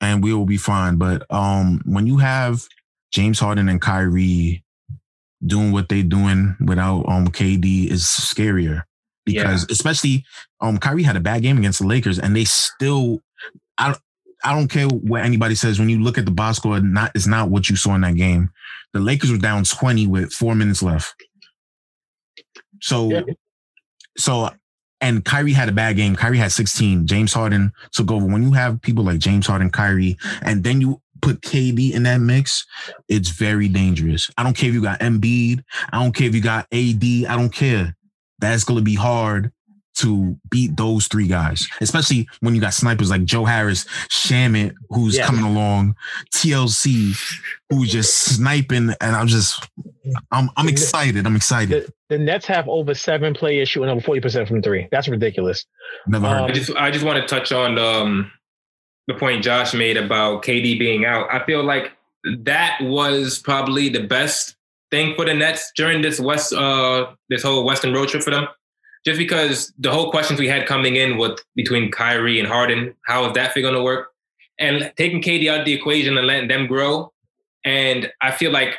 and 0.00 0.22
we 0.22 0.32
will 0.32 0.46
be 0.46 0.56
fine. 0.56 0.96
But 0.96 1.24
um, 1.30 1.80
when 1.84 2.06
you 2.06 2.18
have 2.18 2.66
James 3.12 3.38
Harden 3.38 3.68
and 3.68 3.80
Kyrie 3.80 4.64
doing 5.46 5.72
what 5.72 5.88
they're 5.88 6.02
doing 6.02 6.56
without 6.60 7.04
um 7.06 7.28
KD 7.28 7.90
is 7.90 8.02
scarier 8.04 8.82
because 9.24 9.66
especially 9.70 10.24
um 10.60 10.78
Kyrie 10.78 11.02
had 11.02 11.16
a 11.16 11.20
bad 11.20 11.42
game 11.42 11.58
against 11.58 11.80
the 11.80 11.86
Lakers 11.86 12.18
and 12.18 12.34
they 12.34 12.44
still 12.44 13.20
I 13.78 13.88
don't 13.88 14.00
I 14.42 14.54
don't 14.54 14.68
care 14.68 14.88
what 14.88 15.22
anybody 15.22 15.54
says 15.54 15.78
when 15.78 15.88
you 15.88 16.02
look 16.02 16.18
at 16.18 16.24
the 16.24 16.30
box 16.30 16.58
score 16.58 16.80
not 16.80 17.12
it's 17.14 17.26
not 17.26 17.50
what 17.50 17.68
you 17.68 17.76
saw 17.76 17.94
in 17.94 18.02
that 18.02 18.16
game. 18.16 18.50
The 18.94 19.00
Lakers 19.00 19.30
were 19.30 19.38
down 19.38 19.64
20 19.64 20.06
with 20.06 20.32
4 20.32 20.54
minutes 20.54 20.82
left. 20.82 21.14
So 22.80 23.10
Yeah. 23.10 23.20
so 24.16 24.50
and 25.00 25.22
Kyrie 25.24 25.52
had 25.52 25.68
a 25.68 25.72
bad 25.72 25.96
game. 25.96 26.16
Kyrie 26.16 26.38
had 26.38 26.50
16. 26.52 27.06
James 27.06 27.34
Harden 27.34 27.72
took 27.92 28.10
over. 28.10 28.24
When 28.24 28.42
you 28.42 28.52
have 28.52 28.80
people 28.80 29.04
like 29.04 29.18
James 29.18 29.46
Harden, 29.46 29.68
Kyrie, 29.68 30.16
and 30.40 30.64
then 30.64 30.80
you 30.80 31.02
put 31.20 31.42
KD 31.42 31.92
in 31.92 32.04
that 32.04 32.22
mix, 32.22 32.64
it's 33.08 33.28
very 33.28 33.68
dangerous. 33.68 34.30
I 34.38 34.42
don't 34.42 34.56
care 34.56 34.70
if 34.70 34.74
you 34.74 34.80
got 34.80 35.00
Embiid. 35.00 35.62
I 35.92 36.02
don't 36.02 36.14
care 36.14 36.26
if 36.28 36.34
you 36.34 36.40
got 36.40 36.66
AD. 36.72 37.04
I 37.04 37.36
don't 37.36 37.52
care. 37.52 37.94
That's 38.38 38.64
going 38.64 38.78
to 38.78 38.84
be 38.84 38.94
hard 38.94 39.52
to 39.96 40.36
beat 40.50 40.76
those 40.76 41.06
three 41.06 41.26
guys, 41.28 41.66
especially 41.80 42.28
when 42.40 42.54
you 42.54 42.60
got 42.60 42.74
snipers 42.74 43.10
like 43.10 43.24
Joe 43.24 43.44
Harris, 43.44 43.84
Shamet, 44.10 44.74
who's 44.90 45.16
Yeah. 45.16 45.26
coming 45.26 45.44
along, 45.44 45.94
TLC, 46.34 47.14
who's 47.70 47.90
just 47.92 48.14
sniping, 48.14 48.90
and 49.00 49.16
I'm 49.16 49.26
just, 49.26 49.68
I'm, 50.30 50.50
I'm 50.56 50.68
excited. 50.68 51.26
I'm 51.26 51.36
excited. 51.36 51.86
The, 52.08 52.16
the 52.16 52.18
Nets 52.18 52.46
have 52.46 52.68
over 52.68 52.94
seven 52.94 53.34
players 53.34 53.68
shooting 53.68 53.88
over 53.88 54.00
40% 54.00 54.48
from 54.48 54.62
three. 54.62 54.88
That's 54.90 55.08
ridiculous. 55.08 55.64
Never 56.06 56.28
heard. 56.28 56.38
um, 56.42 56.50
I 56.50 56.52
just 56.52 56.70
I 56.76 56.90
just 56.90 57.04
want 57.04 57.20
to 57.20 57.26
touch 57.26 57.52
on 57.52 57.78
um, 57.78 58.30
the 59.06 59.14
point 59.14 59.42
Josh 59.44 59.74
made 59.74 59.96
about 59.96 60.42
KD 60.42 60.78
being 60.78 61.04
out. 61.04 61.28
I 61.32 61.44
feel 61.46 61.62
like 61.62 61.92
that 62.40 62.78
was 62.82 63.38
probably 63.38 63.88
the 63.88 64.02
best 64.06 64.56
thing 64.90 65.14
for 65.14 65.24
the 65.24 65.34
Nets 65.34 65.72
during 65.76 66.02
this 66.02 66.20
West 66.20 66.52
uh 66.52 67.06
this 67.28 67.42
whole 67.42 67.64
Western 67.64 67.92
road 67.94 68.08
trip 68.08 68.22
for 68.22 68.30
them. 68.30 68.46
Just 69.04 69.18
because 69.18 69.72
the 69.78 69.90
whole 69.90 70.10
questions 70.10 70.40
we 70.40 70.48
had 70.48 70.66
coming 70.66 70.96
in 70.96 71.18
with 71.18 71.38
between 71.54 71.90
Kyrie 71.90 72.38
and 72.38 72.48
Harden, 72.48 72.94
how 73.04 73.26
is 73.26 73.34
that 73.34 73.54
going 73.54 73.74
to 73.74 73.82
work? 73.82 74.08
And 74.58 74.92
taking 74.96 75.20
KD 75.20 75.48
out 75.50 75.60
of 75.60 75.66
the 75.66 75.74
equation 75.74 76.16
and 76.16 76.26
letting 76.26 76.48
them 76.48 76.66
grow. 76.66 77.12
And 77.64 78.10
I 78.22 78.30
feel 78.30 78.50
like 78.50 78.74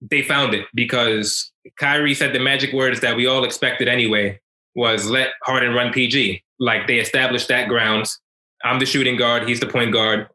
they 0.00 0.22
found 0.22 0.54
it 0.54 0.66
because 0.74 1.50
Kyrie 1.78 2.14
said 2.14 2.34
the 2.34 2.38
magic 2.38 2.72
words 2.72 3.00
that 3.00 3.16
we 3.16 3.26
all 3.26 3.44
expected 3.44 3.88
anyway 3.88 4.38
was 4.74 5.08
let 5.08 5.30
Harden 5.42 5.72
run 5.74 5.92
PG. 5.92 6.42
Like 6.60 6.86
they 6.86 6.98
established 6.98 7.48
that 7.48 7.68
grounds. 7.68 8.20
I'm 8.64 8.78
the 8.78 8.86
shooting 8.86 9.16
guard, 9.16 9.48
he's 9.48 9.60
the 9.60 9.66
point 9.66 9.92
guard. 9.92 10.28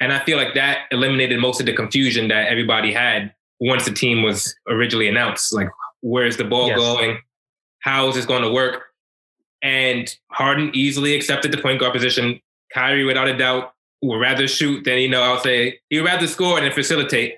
And 0.00 0.12
I 0.12 0.22
feel 0.24 0.36
like 0.36 0.54
that 0.54 0.80
eliminated 0.90 1.38
most 1.40 1.60
of 1.60 1.66
the 1.66 1.72
confusion 1.72 2.28
that 2.28 2.48
everybody 2.48 2.92
had 2.92 3.32
once 3.60 3.84
the 3.84 3.92
team 3.92 4.22
was 4.22 4.54
originally 4.68 5.08
announced. 5.08 5.52
Like, 5.52 5.68
where's 6.00 6.36
the 6.36 6.44
ball 6.44 6.68
Yes. 6.68 6.78
going? 6.78 7.18
How 7.84 8.08
is 8.08 8.14
this 8.14 8.24
going 8.24 8.40
to 8.42 8.50
work? 8.50 8.84
And 9.62 10.14
Harden 10.30 10.70
easily 10.74 11.14
accepted 11.14 11.52
the 11.52 11.58
point 11.58 11.80
guard 11.80 11.92
position. 11.92 12.40
Kyrie, 12.72 13.04
without 13.04 13.28
a 13.28 13.36
doubt, 13.36 13.74
would 14.00 14.16
rather 14.16 14.48
shoot 14.48 14.84
than, 14.84 14.98
you 14.98 15.08
know, 15.08 15.20
I'll 15.22 15.38
say 15.38 15.80
he'd 15.90 16.00
rather 16.00 16.26
score 16.26 16.58
than 16.58 16.72
facilitate. 16.72 17.34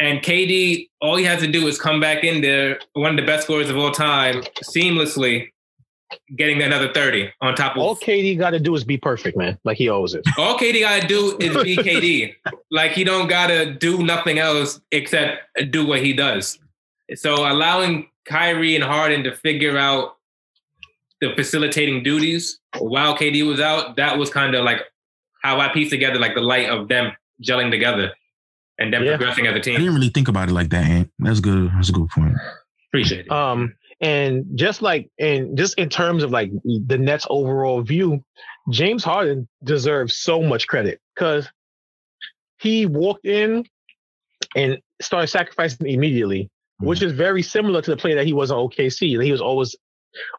And 0.00 0.20
KD, 0.20 0.88
all 1.02 1.16
he 1.16 1.24
has 1.24 1.40
to 1.42 1.46
do 1.46 1.66
is 1.68 1.78
come 1.78 2.00
back 2.00 2.24
in 2.24 2.40
there, 2.40 2.80
one 2.94 3.10
of 3.10 3.16
the 3.16 3.26
best 3.26 3.44
scorers 3.44 3.68
of 3.68 3.76
all 3.76 3.90
time, 3.90 4.42
seamlessly 4.62 5.50
getting 6.36 6.62
another 6.62 6.90
30 6.92 7.30
on 7.42 7.54
top 7.54 7.76
of 7.76 7.82
All 7.82 7.96
KD 7.96 8.38
got 8.38 8.50
to 8.50 8.58
do 8.60 8.74
is 8.74 8.84
be 8.84 8.96
perfect, 8.96 9.36
man, 9.36 9.58
like 9.64 9.76
he 9.76 9.88
always 9.90 10.14
is. 10.14 10.24
all 10.38 10.58
KD 10.58 10.80
gotta 10.80 11.06
do 11.06 11.36
is 11.38 11.62
be 11.62 11.76
KD. 11.88 12.34
like 12.70 12.92
he 12.92 13.04
don't 13.04 13.28
gotta 13.28 13.70
do 13.74 14.02
nothing 14.02 14.38
else 14.38 14.80
except 14.90 15.42
do 15.70 15.86
what 15.86 16.02
he 16.02 16.12
does. 16.14 16.58
So 17.14 17.34
allowing 17.50 18.08
Kyrie 18.24 18.74
and 18.74 18.84
Harden 18.84 19.24
to 19.24 19.34
figure 19.34 19.76
out 19.78 20.16
the 21.20 21.32
facilitating 21.34 22.02
duties 22.02 22.58
while 22.78 23.16
KD 23.16 23.46
was 23.46 23.60
out, 23.60 23.96
that 23.96 24.18
was 24.18 24.30
kind 24.30 24.54
of 24.54 24.64
like 24.64 24.80
how 25.42 25.60
I 25.60 25.68
pieced 25.72 25.90
together 25.90 26.18
like 26.18 26.34
the 26.34 26.40
light 26.40 26.68
of 26.68 26.88
them 26.88 27.12
gelling 27.42 27.70
together 27.70 28.12
and 28.78 28.92
them 28.92 29.04
Yeah. 29.04 29.16
progressing 29.16 29.46
as 29.46 29.54
a 29.54 29.58
I 29.58 29.60
team. 29.60 29.74
I 29.76 29.78
didn't 29.78 29.94
really 29.94 30.08
think 30.08 30.28
about 30.28 30.48
it 30.48 30.52
like 30.52 30.70
that, 30.70 30.84
Ant. 30.84 31.10
That's 31.18 31.40
good. 31.40 31.70
That's 31.74 31.88
a 31.88 31.92
good 31.92 32.08
point. 32.08 32.34
Appreciate 32.88 33.26
it. 33.26 33.32
Um, 33.32 33.74
and 34.00 34.44
just 34.54 34.82
like, 34.82 35.10
and 35.18 35.56
just 35.56 35.78
in 35.78 35.88
terms 35.88 36.22
of 36.22 36.30
like 36.30 36.50
the 36.64 36.98
Nets' 36.98 37.26
overall 37.30 37.82
view, 37.82 38.24
James 38.70 39.04
Harden 39.04 39.48
deserves 39.64 40.16
so 40.16 40.42
much 40.42 40.66
credit 40.66 41.00
because 41.14 41.48
he 42.58 42.86
walked 42.86 43.26
in 43.26 43.64
and 44.56 44.78
started 45.00 45.28
sacrificing 45.28 45.86
immediately, 45.88 46.48
which 46.82 47.02
is 47.02 47.12
very 47.12 47.42
similar 47.42 47.80
to 47.80 47.90
the 47.90 47.96
player 47.96 48.16
that 48.16 48.26
he 48.26 48.32
was 48.32 48.50
on 48.50 48.68
OKC. 48.68 49.22
He 49.22 49.32
was 49.32 49.40
always 49.40 49.76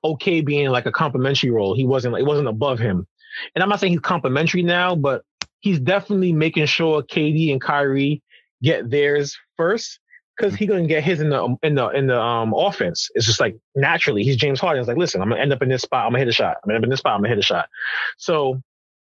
okay 0.03 0.41
being 0.41 0.69
like 0.69 0.85
a 0.85 0.91
complementary 0.91 1.49
role. 1.49 1.75
He 1.75 1.85
wasn't 1.85 2.17
it 2.17 2.25
wasn't 2.25 2.47
above 2.47 2.79
him. 2.79 3.07
And 3.55 3.63
I'm 3.63 3.69
not 3.69 3.79
saying 3.79 3.93
he's 3.93 4.01
complementary 4.01 4.61
now, 4.61 4.95
but 4.95 5.23
he's 5.61 5.79
definitely 5.79 6.33
making 6.33 6.65
sure 6.65 7.01
KD 7.01 7.51
and 7.51 7.61
Kyrie 7.61 8.21
get 8.61 8.89
theirs 8.89 9.37
first 9.57 9.99
because 10.37 10.55
he's 10.55 10.67
gonna 10.67 10.87
get 10.87 11.03
his 11.03 11.21
in 11.21 11.29
the 11.29 11.55
in 11.63 11.75
the 11.75 11.87
in 11.89 12.07
the 12.07 12.19
um 12.19 12.53
offense. 12.55 13.09
It's 13.15 13.25
just 13.25 13.39
like 13.39 13.57
naturally 13.75 14.23
he's 14.23 14.37
James 14.37 14.59
Harden. 14.59 14.81
It's 14.81 14.87
like, 14.87 14.97
listen, 14.97 15.21
I'm 15.21 15.29
gonna 15.29 15.41
end 15.41 15.53
up 15.53 15.61
in 15.61 15.69
this 15.69 15.81
spot. 15.81 16.05
I'm 16.05 16.11
gonna 16.11 16.19
hit 16.19 16.27
a 16.27 16.33
shot. 16.33 16.57
I'm 16.57 16.67
gonna 16.67 16.75
end 16.75 16.83
up 16.83 16.87
in 16.87 16.89
this 16.91 16.99
spot. 16.99 17.13
I'm 17.13 17.19
gonna 17.19 17.29
hit 17.29 17.39
a 17.39 17.43
shot. 17.43 17.69
So 18.17 18.61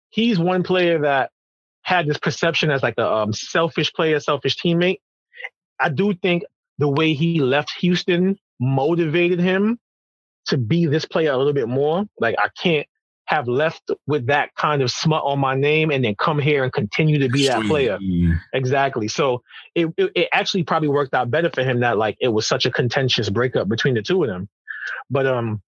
he's 0.09 0.39
one 0.39 0.63
player 0.63 0.99
that 0.99 1.31
had 1.81 2.07
this 2.07 2.17
perception 2.17 2.69
as 2.71 2.83
like 2.83 2.95
a 2.97 3.09
um, 3.09 3.33
selfish 3.33 3.93
player, 3.93 4.19
selfish 4.19 4.57
teammate. 4.57 4.99
I 5.79 5.89
do 5.89 6.13
think 6.13 6.43
the 6.77 6.87
way 6.87 7.13
he 7.13 7.39
left 7.39 7.71
Houston 7.79 8.37
motivated 8.59 9.39
him 9.39 9.79
to 10.47 10.57
be 10.57 10.85
this 10.85 11.05
player 11.05 11.31
a 11.31 11.37
little 11.37 11.53
bit 11.53 11.67
more. 11.67 12.05
Like 12.19 12.35
I 12.39 12.49
can't 12.61 12.87
have 13.25 13.47
left 13.47 13.91
with 14.07 14.27
that 14.27 14.55
kind 14.55 14.81
of 14.81 14.89
smut 14.89 15.21
on 15.23 15.37
my 15.39 15.53
name 15.53 15.91
and 15.91 16.03
then 16.03 16.15
come 16.15 16.39
here 16.39 16.63
and 16.63 16.71
continue 16.71 17.19
to 17.19 17.27
be 17.27 17.45
that 17.47 17.63
player. 17.65 17.99
Exactly. 18.53 19.09
So 19.09 19.43
it, 19.75 19.87
it, 19.97 20.11
it 20.15 20.29
actually 20.31 20.63
probably 20.63 20.87
worked 20.87 21.13
out 21.13 21.29
better 21.29 21.49
for 21.49 21.61
him 21.61 21.81
that 21.81 21.97
like 21.97 22.15
it 22.21 22.29
was 22.29 22.47
such 22.47 22.65
a 22.65 22.71
contentious 22.71 23.29
breakup 23.29 23.67
between 23.67 23.95
the 23.95 24.01
two 24.01 24.23
of 24.23 24.29
them. 24.29 24.47
But 25.09 25.27
um 25.27 25.61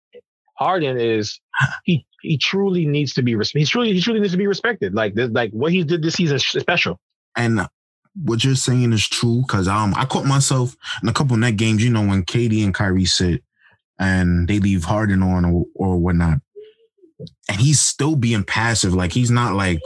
Harden 0.55 0.97
is 0.99 1.39
he 1.83 2.05
he 2.21 2.37
truly 2.37 2.85
needs 2.85 3.13
to 3.13 3.21
be 3.21 3.35
respected. 3.35 3.59
he 3.59 3.65
truly 3.65 3.93
he 3.93 4.01
truly 4.01 4.19
needs 4.21 4.33
to 4.33 4.37
be 4.37 4.47
respected. 4.47 4.93
Like 4.93 5.13
like 5.15 5.51
what 5.51 5.73
he 5.73 5.83
did 5.83 6.01
this 6.01 6.13
season 6.13 6.37
is 6.37 6.45
special. 6.45 6.99
And 7.35 7.67
what 8.15 8.43
you're 8.43 8.55
saying 8.55 8.93
is 8.93 9.07
true 9.07 9.43
because 9.47 9.67
um 9.67 9.93
I 9.95 10.05
caught 10.05 10.25
myself 10.25 10.75
in 11.01 11.09
a 11.09 11.13
couple 11.13 11.33
of 11.33 11.39
net 11.39 11.57
games. 11.57 11.83
You 11.83 11.89
know 11.89 12.05
when 12.05 12.23
KD 12.23 12.63
and 12.63 12.73
Kyrie 12.73 13.05
sit 13.05 13.43
and 13.99 14.47
they 14.47 14.59
leave 14.59 14.83
Harden 14.83 15.23
on 15.23 15.45
or, 15.45 15.65
or 15.75 15.97
whatnot, 15.97 16.39
and 17.47 17.59
he's 17.59 17.79
still 17.79 18.15
being 18.15 18.43
passive. 18.43 18.93
Like 18.93 19.11
he's 19.11 19.31
not 19.31 19.55
like 19.55 19.79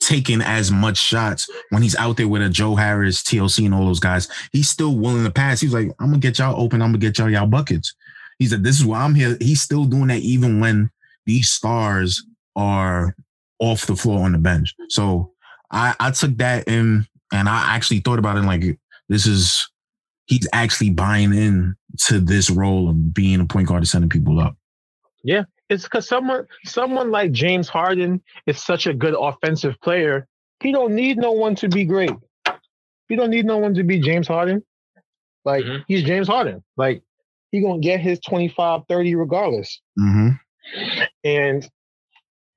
taking 0.00 0.40
as 0.40 0.70
much 0.70 0.96
shots 0.96 1.48
when 1.68 1.82
he's 1.82 1.96
out 1.96 2.16
there 2.16 2.28
with 2.28 2.42
a 2.42 2.48
Joe 2.48 2.74
Harris, 2.74 3.22
TLC, 3.22 3.66
and 3.66 3.74
all 3.74 3.86
those 3.86 4.00
guys. 4.00 4.28
He's 4.52 4.68
still 4.68 4.96
willing 4.96 5.24
to 5.24 5.30
pass. 5.30 5.60
He's 5.60 5.74
like, 5.74 5.90
I'm 6.00 6.08
gonna 6.08 6.18
get 6.18 6.38
y'all 6.38 6.60
open. 6.60 6.82
I'm 6.82 6.88
gonna 6.88 6.98
get 6.98 7.18
y'all 7.18 7.30
y'all 7.30 7.46
buckets. 7.46 7.94
He 8.40 8.46
said, 8.46 8.64
This 8.64 8.80
is 8.80 8.84
why 8.84 9.02
I'm 9.02 9.14
here. 9.14 9.36
He's 9.40 9.60
still 9.60 9.84
doing 9.84 10.08
that 10.08 10.20
even 10.20 10.60
when 10.60 10.90
these 11.26 11.50
stars 11.50 12.24
are 12.56 13.14
off 13.60 13.86
the 13.86 13.94
floor 13.94 14.24
on 14.24 14.32
the 14.32 14.38
bench. 14.38 14.74
So 14.88 15.32
I, 15.70 15.94
I 16.00 16.10
took 16.10 16.36
that 16.38 16.66
in 16.66 17.06
and 17.32 17.48
I 17.48 17.74
actually 17.74 18.00
thought 18.00 18.18
about 18.18 18.36
it 18.36 18.42
like 18.42 18.78
this 19.08 19.26
is 19.26 19.68
he's 20.26 20.48
actually 20.52 20.90
buying 20.90 21.34
in 21.34 21.74
to 22.06 22.20
this 22.20 22.50
role 22.50 22.88
of 22.88 23.12
being 23.12 23.40
a 23.40 23.44
point 23.44 23.68
guard 23.68 23.80
and 23.80 23.88
sending 23.88 24.08
people 24.08 24.40
up. 24.40 24.56
Yeah, 25.22 25.44
it's 25.68 25.84
because 25.84 26.08
someone 26.08 26.46
someone 26.64 27.10
like 27.10 27.32
James 27.32 27.68
Harden 27.68 28.22
is 28.46 28.62
such 28.62 28.86
a 28.86 28.94
good 28.94 29.14
offensive 29.18 29.80
player. 29.82 30.26
He 30.60 30.72
don't 30.72 30.94
need 30.94 31.18
no 31.18 31.32
one 31.32 31.54
to 31.56 31.68
be 31.68 31.84
great. 31.84 32.12
He 33.08 33.16
don't 33.16 33.30
need 33.30 33.46
no 33.46 33.58
one 33.58 33.74
to 33.74 33.82
be 33.82 33.98
James 33.98 34.28
Harden. 34.28 34.62
Like 35.44 35.64
mm-hmm. 35.64 35.82
he's 35.88 36.04
James 36.04 36.28
Harden. 36.28 36.62
Like 36.76 37.02
he 37.50 37.60
gonna 37.60 37.80
get 37.80 38.00
his 38.00 38.20
25, 38.20 38.82
30 38.88 39.14
regardless. 39.16 39.80
Mm-hmm. 39.98 41.02
And 41.24 41.68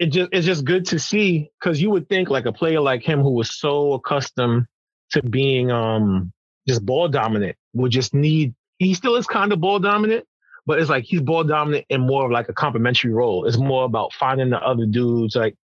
it 0.04 0.12
just 0.12 0.30
it's 0.34 0.46
just 0.46 0.66
good 0.66 0.86
to 0.88 1.00
see 1.00 1.50
because 1.60 1.82
you 1.82 1.89
would 1.89 2.10
think 2.10 2.30
like 2.30 2.46
a 2.46 2.52
player 2.52 2.82
like 2.82 3.04
him 3.04 3.22
who 3.22 3.32
was 3.32 3.58
so 3.58 3.94
accustomed 3.94 4.66
to 5.12 5.24
being 5.24 5.72
um 5.72 6.34
just 6.68 6.86
ball 6.86 7.08
dominant 7.08 7.56
would 7.74 7.92
just 7.92 8.13
need 8.13 8.54
he 8.80 8.94
still 8.94 9.16
is 9.16 9.26
kind 9.26 9.54
of 9.54 9.62
ball 9.62 9.80
dominant, 9.80 10.26
but 10.66 10.80
it's 10.80 10.89
like 10.89 11.06
he's 11.06 11.22
ball 11.22 11.46
dominant 11.46 11.86
in 11.89 12.02
more 12.02 12.26
of 12.26 12.32
like 12.32 12.50
a 12.50 12.54
complementary 12.54 13.13
role. 13.13 13.46
It's 13.46 13.58
more 13.58 13.86
about 13.86 14.13
finding 14.13 14.50
the 14.50 14.60
other 14.60 14.86
dudes. 14.86 15.36
Like 15.36 15.56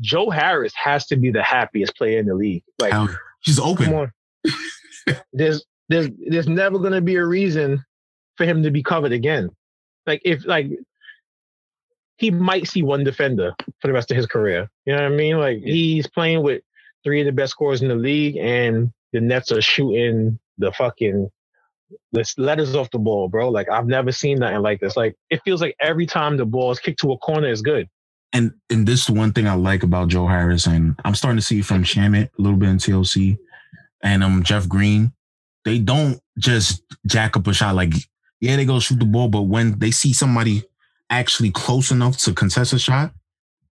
Joe 0.00 0.30
Harris 0.30 0.72
has 0.76 1.06
to 1.06 1.16
be 1.16 1.32
the 1.32 1.42
happiest 1.42 1.96
player 1.96 2.20
in 2.20 2.26
the 2.26 2.34
league. 2.34 2.62
Like 2.78 3.10
he's 3.40 3.58
open. 3.58 4.12
there's 5.32 5.64
there's 5.88 6.08
there's 6.28 6.48
never 6.48 6.78
gonna 6.78 7.00
be 7.00 7.16
a 7.16 7.24
reason 7.24 7.84
for 8.36 8.46
him 8.46 8.62
to 8.62 8.70
be 8.70 8.84
covered 8.84 9.12
again. 9.12 9.50
Like 10.06 10.22
if 10.24 10.46
like 10.46 10.70
he 12.20 12.30
might 12.30 12.68
see 12.68 12.82
one 12.82 13.02
defender 13.02 13.54
for 13.80 13.88
the 13.88 13.94
rest 13.94 14.10
of 14.10 14.16
his 14.16 14.26
career. 14.26 14.68
You 14.84 14.92
know 14.94 15.02
what 15.02 15.12
I 15.12 15.16
mean? 15.16 15.38
Like 15.38 15.58
he's 15.58 16.06
playing 16.06 16.42
with 16.42 16.62
three 17.02 17.20
of 17.20 17.26
the 17.26 17.32
best 17.32 17.52
scorers 17.52 17.80
in 17.80 17.88
the 17.88 17.94
league, 17.94 18.36
and 18.36 18.92
the 19.14 19.20
Nets 19.20 19.50
are 19.50 19.62
shooting 19.62 20.38
the 20.58 20.70
fucking 20.72 21.30
the 22.12 22.34
letters 22.36 22.76
off 22.76 22.90
the 22.90 22.98
ball, 22.98 23.28
bro. 23.28 23.48
Like 23.48 23.70
I've 23.70 23.86
never 23.86 24.12
seen 24.12 24.38
nothing 24.38 24.60
like 24.60 24.80
this. 24.80 24.98
Like 24.98 25.16
it 25.30 25.40
feels 25.46 25.62
like 25.62 25.74
every 25.80 26.04
time 26.04 26.36
the 26.36 26.44
ball 26.44 26.70
is 26.70 26.78
kicked 26.78 27.00
to 27.00 27.12
a 27.12 27.18
corner 27.18 27.48
is 27.48 27.62
good. 27.62 27.88
And 28.34 28.52
and 28.68 28.86
this 28.86 29.04
is 29.04 29.10
one 29.10 29.32
thing 29.32 29.48
I 29.48 29.54
like 29.54 29.82
about 29.82 30.08
Joe 30.08 30.26
Harris, 30.26 30.66
and 30.66 30.94
I'm 31.06 31.14
starting 31.14 31.38
to 31.38 31.44
see 31.44 31.62
from 31.62 31.84
Shamet 31.84 32.28
a 32.38 32.42
little 32.42 32.58
bit 32.58 32.68
in 32.68 32.76
TLC, 32.76 33.38
and 34.02 34.22
um 34.22 34.42
Jeff 34.42 34.68
Green. 34.68 35.14
They 35.64 35.78
don't 35.78 36.20
just 36.38 36.82
jack 37.06 37.36
up 37.36 37.46
a 37.46 37.54
shot 37.54 37.74
like 37.74 37.94
yeah, 38.40 38.56
they 38.56 38.64
go 38.66 38.78
shoot 38.78 38.98
the 38.98 39.04
ball, 39.06 39.28
but 39.28 39.42
when 39.42 39.78
they 39.78 39.90
see 39.90 40.12
somebody 40.12 40.64
actually 41.10 41.50
close 41.50 41.90
enough 41.90 42.16
to 42.18 42.32
contest 42.32 42.72
a 42.72 42.78
shot, 42.78 43.12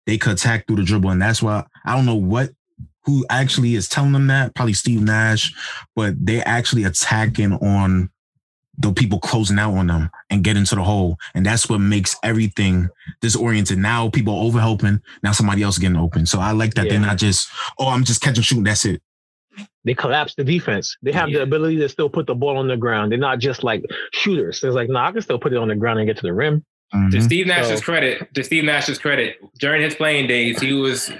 they 0.06 0.18
could 0.18 0.32
attack 0.32 0.66
through 0.66 0.76
the 0.76 0.84
dribble. 0.84 1.10
And 1.10 1.22
that's 1.22 1.42
why 1.42 1.64
I 1.84 1.94
don't 1.94 2.06
know 2.06 2.16
what 2.16 2.50
who 3.04 3.24
actually 3.30 3.74
is 3.74 3.88
telling 3.88 4.12
them 4.12 4.26
that, 4.26 4.54
probably 4.54 4.74
Steve 4.74 5.00
Nash, 5.00 5.54
but 5.96 6.14
they're 6.18 6.46
actually 6.46 6.84
attacking 6.84 7.54
on 7.54 8.10
the 8.76 8.92
people 8.92 9.18
closing 9.18 9.58
out 9.58 9.74
on 9.74 9.86
them 9.86 10.10
and 10.28 10.44
get 10.44 10.56
into 10.56 10.74
the 10.74 10.82
hole. 10.82 11.16
And 11.34 11.44
that's 11.44 11.68
what 11.68 11.78
makes 11.78 12.16
everything 12.22 12.90
disoriented. 13.22 13.78
Now 13.78 14.10
people 14.10 14.34
are 14.34 14.44
over 14.44 14.60
helping. 14.60 15.00
Now 15.22 15.32
somebody 15.32 15.62
else 15.62 15.78
getting 15.78 15.96
open. 15.96 16.26
So 16.26 16.38
I 16.38 16.52
like 16.52 16.74
that 16.74 16.84
yeah. 16.84 16.92
they're 16.92 17.00
not 17.00 17.16
just, 17.16 17.48
oh, 17.78 17.88
I'm 17.88 18.04
just 18.04 18.20
catching 18.20 18.42
shooting. 18.42 18.64
That's 18.64 18.84
it 18.84 19.00
they 19.84 19.94
collapse 19.94 20.34
the 20.34 20.44
defense. 20.44 20.96
They 21.02 21.12
have 21.12 21.28
yeah. 21.28 21.38
the 21.38 21.42
ability 21.44 21.78
to 21.78 21.88
still 21.88 22.08
put 22.08 22.26
the 22.26 22.34
ball 22.34 22.58
on 22.58 22.68
the 22.68 22.76
ground. 22.76 23.10
They're 23.10 23.18
not 23.18 23.38
just 23.38 23.64
like 23.64 23.84
shooters. 24.12 24.62
It's 24.62 24.74
like, 24.74 24.88
no, 24.88 24.94
nah, 24.94 25.08
I 25.08 25.12
can 25.12 25.22
still 25.22 25.38
put 25.38 25.52
it 25.52 25.56
on 25.56 25.68
the 25.68 25.76
ground 25.76 25.98
and 25.98 26.06
get 26.06 26.16
to 26.16 26.22
the 26.22 26.32
rim. 26.32 26.64
Mm-hmm. 26.94 27.10
To 27.10 27.22
Steve 27.22 27.46
Nash's 27.46 27.80
so, 27.80 27.84
credit, 27.84 28.34
to 28.34 28.42
Steve 28.42 28.64
Nash's 28.64 28.98
credit, 28.98 29.36
during 29.58 29.82
his 29.82 29.94
playing 29.94 30.26
days, 30.26 30.60
he 30.60 30.72
was 30.72 31.10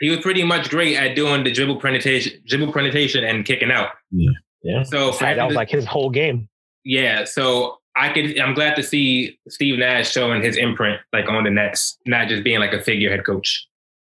he 0.00 0.10
was 0.10 0.20
pretty 0.20 0.44
much 0.44 0.68
great 0.68 0.96
at 0.96 1.16
doing 1.16 1.42
the 1.42 1.50
dribble 1.50 1.80
penetration, 1.80 2.42
dribble 2.46 2.72
penetration, 2.72 3.24
and 3.24 3.44
kicking 3.44 3.70
out. 3.70 3.88
Yeah, 4.10 4.30
yeah. 4.62 4.82
So 4.82 5.12
that 5.12 5.38
was 5.38 5.52
to, 5.52 5.56
like 5.56 5.70
his 5.70 5.86
whole 5.86 6.10
game. 6.10 6.48
Yeah. 6.84 7.24
So 7.24 7.78
I 7.96 8.10
could. 8.10 8.38
I'm 8.38 8.54
glad 8.54 8.76
to 8.76 8.82
see 8.82 9.38
Steve 9.48 9.78
Nash 9.78 10.10
showing 10.10 10.42
his 10.42 10.58
imprint, 10.58 11.00
like 11.14 11.28
on 11.28 11.44
the 11.44 11.50
Nets, 11.50 11.98
not 12.06 12.28
just 12.28 12.44
being 12.44 12.60
like 12.60 12.74
a 12.74 12.82
figurehead 12.82 13.24
coach. 13.24 13.66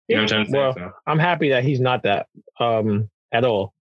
You 0.08 0.18
know 0.18 0.24
what 0.24 0.34
I'm 0.34 0.46
saying? 0.46 0.56
Well, 0.56 0.74
so. 0.74 0.92
I'm 1.08 1.20
happy 1.20 1.50
that 1.50 1.64
he's 1.64 1.80
not 1.80 2.04
that 2.04 2.28
um, 2.60 3.10
at 3.32 3.44
all. 3.44 3.74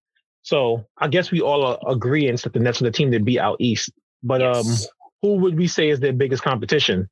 So 0.42 0.86
I 0.96 1.08
guess 1.08 1.30
we 1.30 1.40
all 1.40 1.76
agree 1.86 2.28
and 2.28 2.38
that 2.38 2.52
the 2.52 2.60
Nets 2.60 2.80
are 2.80 2.84
the 2.84 2.90
team 2.90 3.10
to 3.10 3.20
beat 3.20 3.40
out 3.40 3.56
East. 3.60 3.90
But 4.22 4.40
yes. 4.40 4.84
um, 4.84 4.90
who 5.22 5.36
would 5.36 5.56
we 5.56 5.66
say 5.66 5.90
is 5.90 6.00
their 6.00 6.12
biggest 6.12 6.42
competition? 6.42 7.08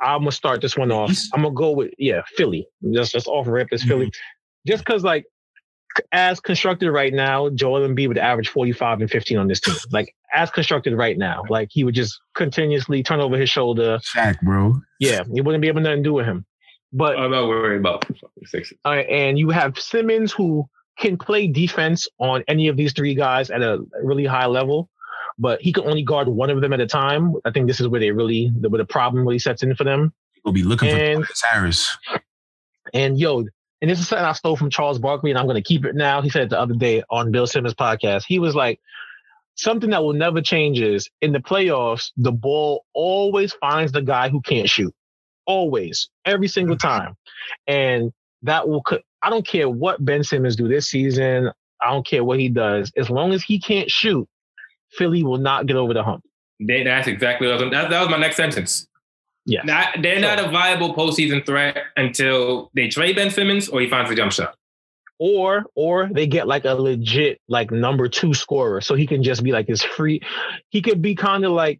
I'm 0.00 0.20
gonna 0.20 0.32
start 0.32 0.60
this 0.62 0.76
one 0.76 0.90
off. 0.90 1.16
I'm 1.34 1.42
gonna 1.42 1.54
go 1.54 1.72
with 1.72 1.92
yeah, 1.98 2.22
Philly. 2.36 2.66
Just 2.92 3.12
just 3.12 3.26
off 3.26 3.46
rip 3.46 3.68
is 3.72 3.82
Philly. 3.82 4.06
Mm-hmm. 4.06 4.70
Just 4.70 4.84
because 4.84 5.04
like 5.04 5.26
as 6.12 6.40
constructed 6.40 6.90
right 6.90 7.12
now, 7.12 7.50
Joel 7.50 7.86
Embiid 7.86 8.08
would 8.08 8.18
average 8.18 8.48
45 8.48 9.00
and 9.00 9.10
15 9.10 9.38
on 9.38 9.48
this 9.48 9.60
team. 9.60 9.74
Like 9.92 10.14
as 10.32 10.50
constructed 10.50 10.94
right 10.94 11.18
now, 11.18 11.42
like 11.48 11.68
he 11.72 11.84
would 11.84 11.94
just 11.94 12.20
continuously 12.34 13.02
turn 13.02 13.20
over 13.20 13.36
his 13.36 13.50
shoulder. 13.50 13.98
Shaq, 14.14 14.40
bro. 14.40 14.80
Yeah, 15.00 15.22
you 15.32 15.42
wouldn't 15.42 15.62
be 15.62 15.68
able 15.68 15.80
to 15.80 15.84
nothing 15.84 16.02
to 16.04 16.08
do 16.08 16.12
with 16.12 16.26
him. 16.26 16.46
But 16.92 17.18
I'm 17.18 17.30
not 17.30 17.46
worried 17.46 17.80
about 17.80 18.04
Sixers. 18.44 18.78
All 18.84 18.92
right, 18.92 19.08
and 19.08 19.38
you 19.38 19.50
have 19.50 19.78
Simmons 19.78 20.32
who 20.32 20.68
can 20.98 21.16
play 21.16 21.46
defense 21.46 22.06
on 22.18 22.44
any 22.48 22.68
of 22.68 22.76
these 22.76 22.92
three 22.92 23.14
guys 23.14 23.50
at 23.50 23.62
a 23.62 23.78
really 24.02 24.26
high 24.26 24.46
level, 24.46 24.88
but 25.38 25.60
he 25.60 25.72
can 25.72 25.84
only 25.84 26.02
guard 26.02 26.28
one 26.28 26.50
of 26.50 26.60
them 26.60 26.72
at 26.72 26.80
a 26.80 26.86
time. 26.86 27.34
I 27.44 27.50
think 27.50 27.66
this 27.66 27.80
is 27.80 27.88
where 27.88 28.00
they 28.00 28.10
really, 28.10 28.48
where 28.48 28.78
the 28.78 28.84
problem 28.84 29.24
really 29.24 29.38
sets 29.38 29.62
in 29.62 29.74
for 29.74 29.84
them. 29.84 30.12
We'll 30.44 30.54
be 30.54 30.62
looking 30.62 30.88
and, 30.88 31.26
for 31.26 31.46
Harris. 31.46 31.96
And 32.94 33.18
yo, 33.18 33.44
and 33.80 33.90
this 33.90 34.00
is 34.00 34.08
something 34.08 34.24
I 34.24 34.32
stole 34.32 34.56
from 34.56 34.70
Charles 34.70 34.98
Barkley, 34.98 35.30
and 35.30 35.38
I'm 35.38 35.46
going 35.46 35.56
to 35.56 35.62
keep 35.62 35.84
it 35.84 35.94
now. 35.94 36.20
He 36.20 36.28
said 36.28 36.42
it 36.42 36.50
the 36.50 36.60
other 36.60 36.74
day 36.74 37.02
on 37.10 37.30
Bill 37.30 37.46
Simmons' 37.46 37.74
podcast. 37.74 38.24
He 38.26 38.38
was 38.38 38.54
like, 38.54 38.80
something 39.56 39.90
that 39.90 40.02
will 40.02 40.14
never 40.14 40.40
change 40.40 40.80
is 40.80 41.08
in 41.20 41.32
the 41.32 41.38
playoffs, 41.38 42.10
the 42.16 42.32
ball 42.32 42.84
always 42.94 43.52
finds 43.54 43.92
the 43.92 44.02
guy 44.02 44.28
who 44.28 44.40
can't 44.40 44.68
shoot. 44.68 44.94
Always, 45.46 46.08
every 46.24 46.48
single 46.48 46.76
mm-hmm. 46.76 46.88
time. 46.88 47.16
And 47.66 48.12
that 48.42 48.68
will 48.68 48.82
I 49.22 49.30
don't 49.30 49.46
care 49.46 49.68
what 49.68 50.04
Ben 50.04 50.24
Simmons 50.24 50.56
do 50.56 50.68
this 50.68 50.88
season. 50.88 51.50
I 51.82 51.90
don't 51.90 52.06
care 52.06 52.24
what 52.24 52.38
he 52.38 52.48
does. 52.48 52.92
As 52.96 53.10
long 53.10 53.32
as 53.32 53.42
he 53.42 53.58
can't 53.58 53.90
shoot, 53.90 54.28
Philly 54.92 55.22
will 55.22 55.38
not 55.38 55.66
get 55.66 55.76
over 55.76 55.94
the 55.94 56.02
hump. 56.02 56.24
They, 56.60 56.82
that's 56.82 57.08
exactly 57.08 57.46
what 57.46 57.60
I 57.60 57.64
was, 57.64 57.72
that, 57.72 57.90
that 57.90 58.00
was 58.00 58.10
my 58.10 58.18
next 58.18 58.36
sentence. 58.36 58.86
Yeah. 59.46 59.62
Not, 59.64 60.02
they're 60.02 60.20
not 60.20 60.38
a 60.38 60.50
viable 60.50 60.94
postseason 60.94 61.44
threat 61.46 61.78
until 61.96 62.70
they 62.74 62.88
trade 62.88 63.16
Ben 63.16 63.30
Simmons 63.30 63.68
or 63.68 63.80
he 63.80 63.88
finds 63.88 64.10
a 64.10 64.14
jump 64.14 64.32
shot. 64.32 64.54
Or 65.18 65.64
or 65.74 66.08
they 66.10 66.26
get 66.26 66.48
like 66.48 66.64
a 66.64 66.74
legit 66.74 67.42
like 67.46 67.70
number 67.70 68.08
two 68.08 68.32
scorer. 68.32 68.80
So 68.80 68.94
he 68.94 69.06
can 69.06 69.22
just 69.22 69.42
be 69.42 69.52
like 69.52 69.68
his 69.68 69.82
free 69.82 70.22
he 70.70 70.80
could 70.80 71.02
be 71.02 71.14
kind 71.14 71.44
of 71.44 71.52
like 71.52 71.78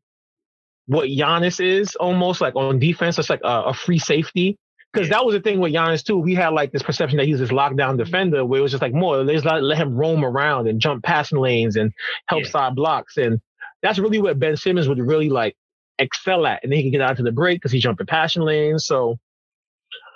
what 0.87 1.09
Giannis 1.09 1.59
is 1.59 1.97
almost 1.97 2.43
like 2.43 2.55
on 2.55 2.79
defense. 2.79 3.19
It's 3.19 3.31
like 3.31 3.41
a, 3.43 3.63
a 3.63 3.75
free 3.75 3.99
safety 3.99 4.59
because 4.93 5.09
that 5.11 5.25
was 5.25 5.35
the 5.35 5.41
thing 5.41 5.61
with 5.61 5.73
Giannis 5.73 6.05
too. 6.05 6.19
We 6.19 6.35
had 6.35 6.49
like 6.49 6.73
this 6.73 6.83
perception 6.83 7.19
that 7.19 7.27
he 7.27 7.33
was 7.33 7.41
this 7.41 7.51
lockdown 7.51 7.91
mm-hmm. 7.91 7.99
defender, 7.99 8.45
where 8.45 8.61
it 8.61 8.63
was 8.63 8.73
just 8.73 8.83
like 8.83 8.95
more 8.95 9.23
let's 9.23 9.45
let, 9.45 9.63
let 9.63 9.79
him 9.79 9.95
roam 9.95 10.25
around 10.25 10.69
and 10.69 10.81
jump 10.81 11.05
passing 11.05 11.39
lanes 11.39 11.77
and 11.77 11.93
help 12.27 12.45
yeah. 12.45 12.51
side 12.51 12.75
blocks, 12.75 13.17
and 13.17 13.41
that's 13.83 13.99
really 13.99 14.21
what 14.21 14.39
Ben 14.39 14.57
Simmons 14.57 14.89
would 14.89 14.99
really 14.99 15.29
like 15.29 15.57
excel 15.99 16.47
at, 16.47 16.63
and 16.63 16.73
then 16.73 16.79
he 16.79 16.83
can 16.85 16.93
get 16.93 17.01
out 17.01 17.17
to 17.19 17.23
the 17.23 17.33
break 17.33 17.61
because 17.61 17.73
he's 17.73 17.83
jumping 17.83 18.07
passing 18.07 18.43
lanes. 18.43 18.87
So, 18.87 19.19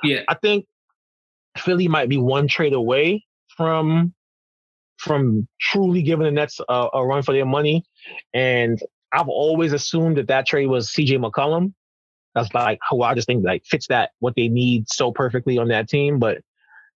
yeah, 0.02 0.20
I 0.28 0.34
think 0.34 0.66
Philly 1.56 1.88
might 1.88 2.08
be 2.08 2.18
one 2.18 2.48
trade 2.48 2.72
away 2.72 3.24
from 3.56 4.14
from 4.98 5.46
truly 5.60 6.02
giving 6.02 6.24
the 6.24 6.30
Nets 6.30 6.60
a, 6.68 6.88
a 6.94 7.06
run 7.06 7.22
for 7.22 7.32
their 7.32 7.44
money. 7.44 7.84
And 8.32 8.80
I've 9.12 9.28
always 9.28 9.72
assumed 9.72 10.16
that 10.16 10.28
that 10.28 10.46
trade 10.46 10.66
was 10.66 10.90
CJ 10.90 11.18
McCollum. 11.18 11.74
That's 12.34 12.52
like 12.52 12.78
who 12.90 13.02
I 13.02 13.14
just 13.14 13.26
think 13.26 13.44
like 13.44 13.64
fits 13.64 13.86
that 13.88 14.10
what 14.18 14.34
they 14.36 14.48
need 14.48 14.88
so 14.88 15.12
perfectly 15.12 15.58
on 15.58 15.68
that 15.68 15.88
team. 15.88 16.18
But 16.18 16.38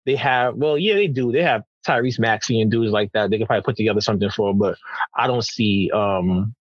they 0.06 0.16
have, 0.16 0.54
well, 0.54 0.78
yeah, 0.78 0.94
they 0.94 1.06
do. 1.06 1.32
They 1.32 1.42
have 1.42 1.62
Tyrese 1.86 2.18
Maxey 2.18 2.60
and 2.60 2.70
dudes 2.70 2.92
like 2.92 3.10
that. 3.12 3.30
They 3.30 3.38
can 3.38 3.46
probably 3.46 3.62
put 3.62 3.76
together 3.76 4.00
something 4.00 4.30
for, 4.30 4.54
but 4.54 4.76
I 5.16 5.26
don't 5.26 5.44
see 5.44 5.90
um 5.92 6.54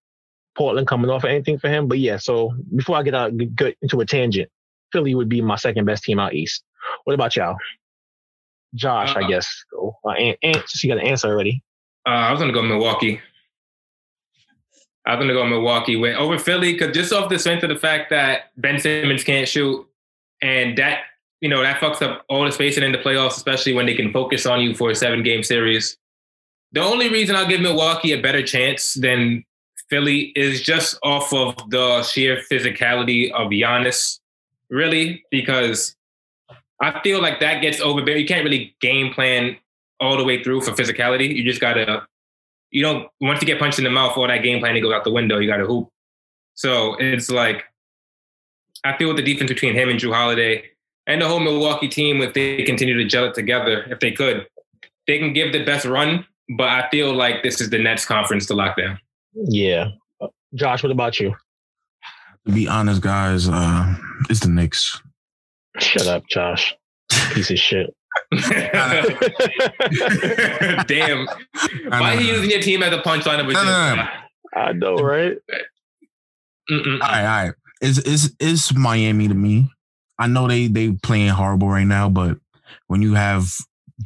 Portland 0.56 0.88
coming 0.88 1.10
off 1.10 1.24
of 1.24 1.30
anything 1.30 1.60
for 1.60 1.70
him. 1.70 1.88
But 1.88 2.00
yeah, 2.00 2.18
so 2.18 2.54
before 2.76 2.98
I 2.98 3.04
get 3.04 3.16
out 3.16 3.34
get 3.56 3.78
into 3.82 4.02
a 4.02 4.06
tangent, 4.06 4.50
Philly 4.92 5.16
would 5.16 5.30
be 5.30 5.42
my 5.42 5.56
second 5.56 5.86
best 5.86 6.04
team 6.04 6.20
out 6.20 6.34
east. 6.34 6.64
What 7.04 7.14
about 7.14 7.36
y'all? 7.36 7.58
Josh, 8.76 9.16
uh, 9.16 9.20
I 9.20 9.22
uh-uh. 9.22 9.30
guess. 9.30 9.64
Go. 9.72 9.96
Uh, 10.04 10.12
and, 10.12 10.38
and 10.42 10.56
since 10.56 10.84
you 10.84 10.90
got 10.90 11.00
an 11.00 11.08
answer 11.08 11.28
already. 11.28 11.64
Uh, 12.06 12.10
I 12.10 12.32
was 12.32 12.40
gonna 12.40 12.54
go 12.54 12.62
Milwaukee. 12.62 13.22
I 15.06 15.16
was 15.16 15.24
gonna 15.24 15.34
go 15.34 15.46
Milwaukee 15.46 15.96
with 15.96 16.16
over 16.16 16.39
Philly 16.39 16.74
because 16.74 16.96
just 16.96 17.12
off 17.12 17.30
the 17.30 17.38
strength 17.38 17.63
of 17.63 17.70
the 17.70 17.76
fact 17.76 18.10
that 18.12 18.52
Ben 18.58 18.80
Simmons 18.80 19.24
can't 19.24 19.48
shoot, 19.48 19.86
and 20.42 20.78
that 20.78 21.04
you 21.42 21.50
know 21.50 21.62
that 21.62 21.80
fucks 21.80 22.02
up 22.02 22.24
all 22.30 22.46
the 22.46 22.52
spacing 22.52 22.84
in 22.84 22.92
the 22.92 22.98
playoffs, 22.98 23.38
especially 23.38 23.74
when 23.74 23.86
they 23.86 23.96
can 23.96 24.13
focus 24.13 24.46
on 24.46 24.62
you 24.62 24.74
for 24.76 24.92
a 24.92 24.96
seven 24.96 25.24
game 25.24 25.44
series. 25.44 25.98
The 26.72 26.82
only 26.82 27.10
reason 27.10 27.36
I'll 27.36 27.48
give 27.48 27.62
Milwaukee 27.62 28.13
a 28.13 28.22
better 28.22 28.42
chance 28.42 28.96
than 28.96 29.44
Philly 29.89 30.32
is 30.36 30.62
just 30.62 30.98
off 31.04 31.32
of 31.34 31.56
the 31.70 32.02
sheer 32.04 32.42
physicality 32.52 33.32
of 33.32 33.50
Giannis, 33.50 34.20
really, 34.70 35.24
because 35.30 35.96
I 36.82 37.00
feel 37.02 37.22
like 37.22 37.39
that 37.42 37.62
gets 37.62 37.80
overbearing. 37.80 38.22
You 38.22 38.28
can't 38.28 38.44
really 38.44 38.76
game 38.82 39.13
plan 39.13 39.58
all 40.00 40.18
the 40.18 40.24
way 40.24 40.44
through 40.44 40.62
for 40.62 40.72
physicality. 40.72 41.36
You 41.36 41.44
just 41.44 41.62
gotta, 41.62 42.08
you 42.74 42.82
don't 42.82 43.08
once 43.22 43.40
you 43.40 43.48
get 43.48 43.60
punched 43.60 43.78
in 43.78 43.84
the 43.84 43.90
mouth, 43.92 44.18
all 44.18 44.28
that 44.28 44.40
game 44.40 44.60
plan 44.60 44.72
planning 44.72 44.84
goes 44.84 44.94
out 44.94 45.04
the 45.04 45.12
window. 45.12 45.38
You 45.38 45.48
gotta 45.48 45.66
hoop. 45.66 45.90
So 46.56 46.96
it's 47.00 47.30
like 47.30 47.64
I 48.84 48.98
feel 48.98 49.08
with 49.08 49.18
the 49.18 49.24
defense 49.24 49.50
between 49.50 49.76
him 49.76 49.90
and 49.90 50.00
Jrue 50.00 50.14
Holiday 50.14 50.64
and 51.06 51.22
the 51.22 51.28
whole 51.28 51.40
Milwaukee 51.40 51.88
team, 51.88 52.22
if 52.22 52.34
they 52.34 52.64
continue 52.64 52.96
to 52.96 53.06
gel 53.06 53.26
it 53.26 53.36
together, 53.36 53.84
if 53.90 54.00
they 54.00 54.12
could, 54.12 54.48
they 55.08 55.20
can 55.20 55.34
give 55.34 55.54
the 55.54 55.64
best 55.64 55.86
run. 55.86 56.26
But 56.58 56.70
I 56.70 56.90
feel 56.90 57.14
like 57.14 57.44
this 57.44 57.62
is 57.62 57.70
the 57.70 57.78
Nets 57.78 58.06
conference 58.06 58.48
to 58.48 58.54
lock 58.54 58.78
down. 58.78 59.00
Yeah. 59.34 59.90
Josh, 60.56 60.84
what 60.84 60.92
about 60.92 61.20
you? 61.20 61.36
To 62.48 62.54
be 62.54 62.68
honest, 62.68 63.02
guys, 63.02 63.48
uh, 63.48 63.96
it's 64.30 64.42
the 64.42 64.50
Knicks. 64.50 65.02
Shut 65.80 66.08
up, 66.08 66.24
Josh. 66.28 66.76
Piece 67.34 67.50
of 67.50 67.58
shit. 67.58 67.96
Damn. 70.88 71.28
Why 71.88 72.15
are 72.15 72.22
you 72.22 72.34
using 72.34 72.50
your 72.50 72.62
team 72.62 72.84
as 72.84 72.93
a 72.93 73.00
punchline 73.00 73.39
of 73.39 73.48
a 73.48 73.54
joke? 73.54 74.08
I 74.56 74.72
know, 74.74 74.96
right? 74.96 75.38
Mm-mm. 76.69 77.02
All 77.02 77.10
right, 77.10 77.19
all 77.19 77.46
right. 77.46 77.54
It's, 77.82 77.98
it's, 78.00 78.30
it's 78.39 78.74
Miami 78.74 79.28
to 79.28 79.34
me. 79.34 79.69
I 80.19 80.28
know 80.28 80.48
they 80.48 80.67
they 80.67 80.91
playing 80.91 81.30
horrible 81.30 81.69
right 81.69 81.88
now, 81.88 82.08
but 82.08 82.38
when 82.88 83.02
you 83.02 83.15
have 83.15 83.52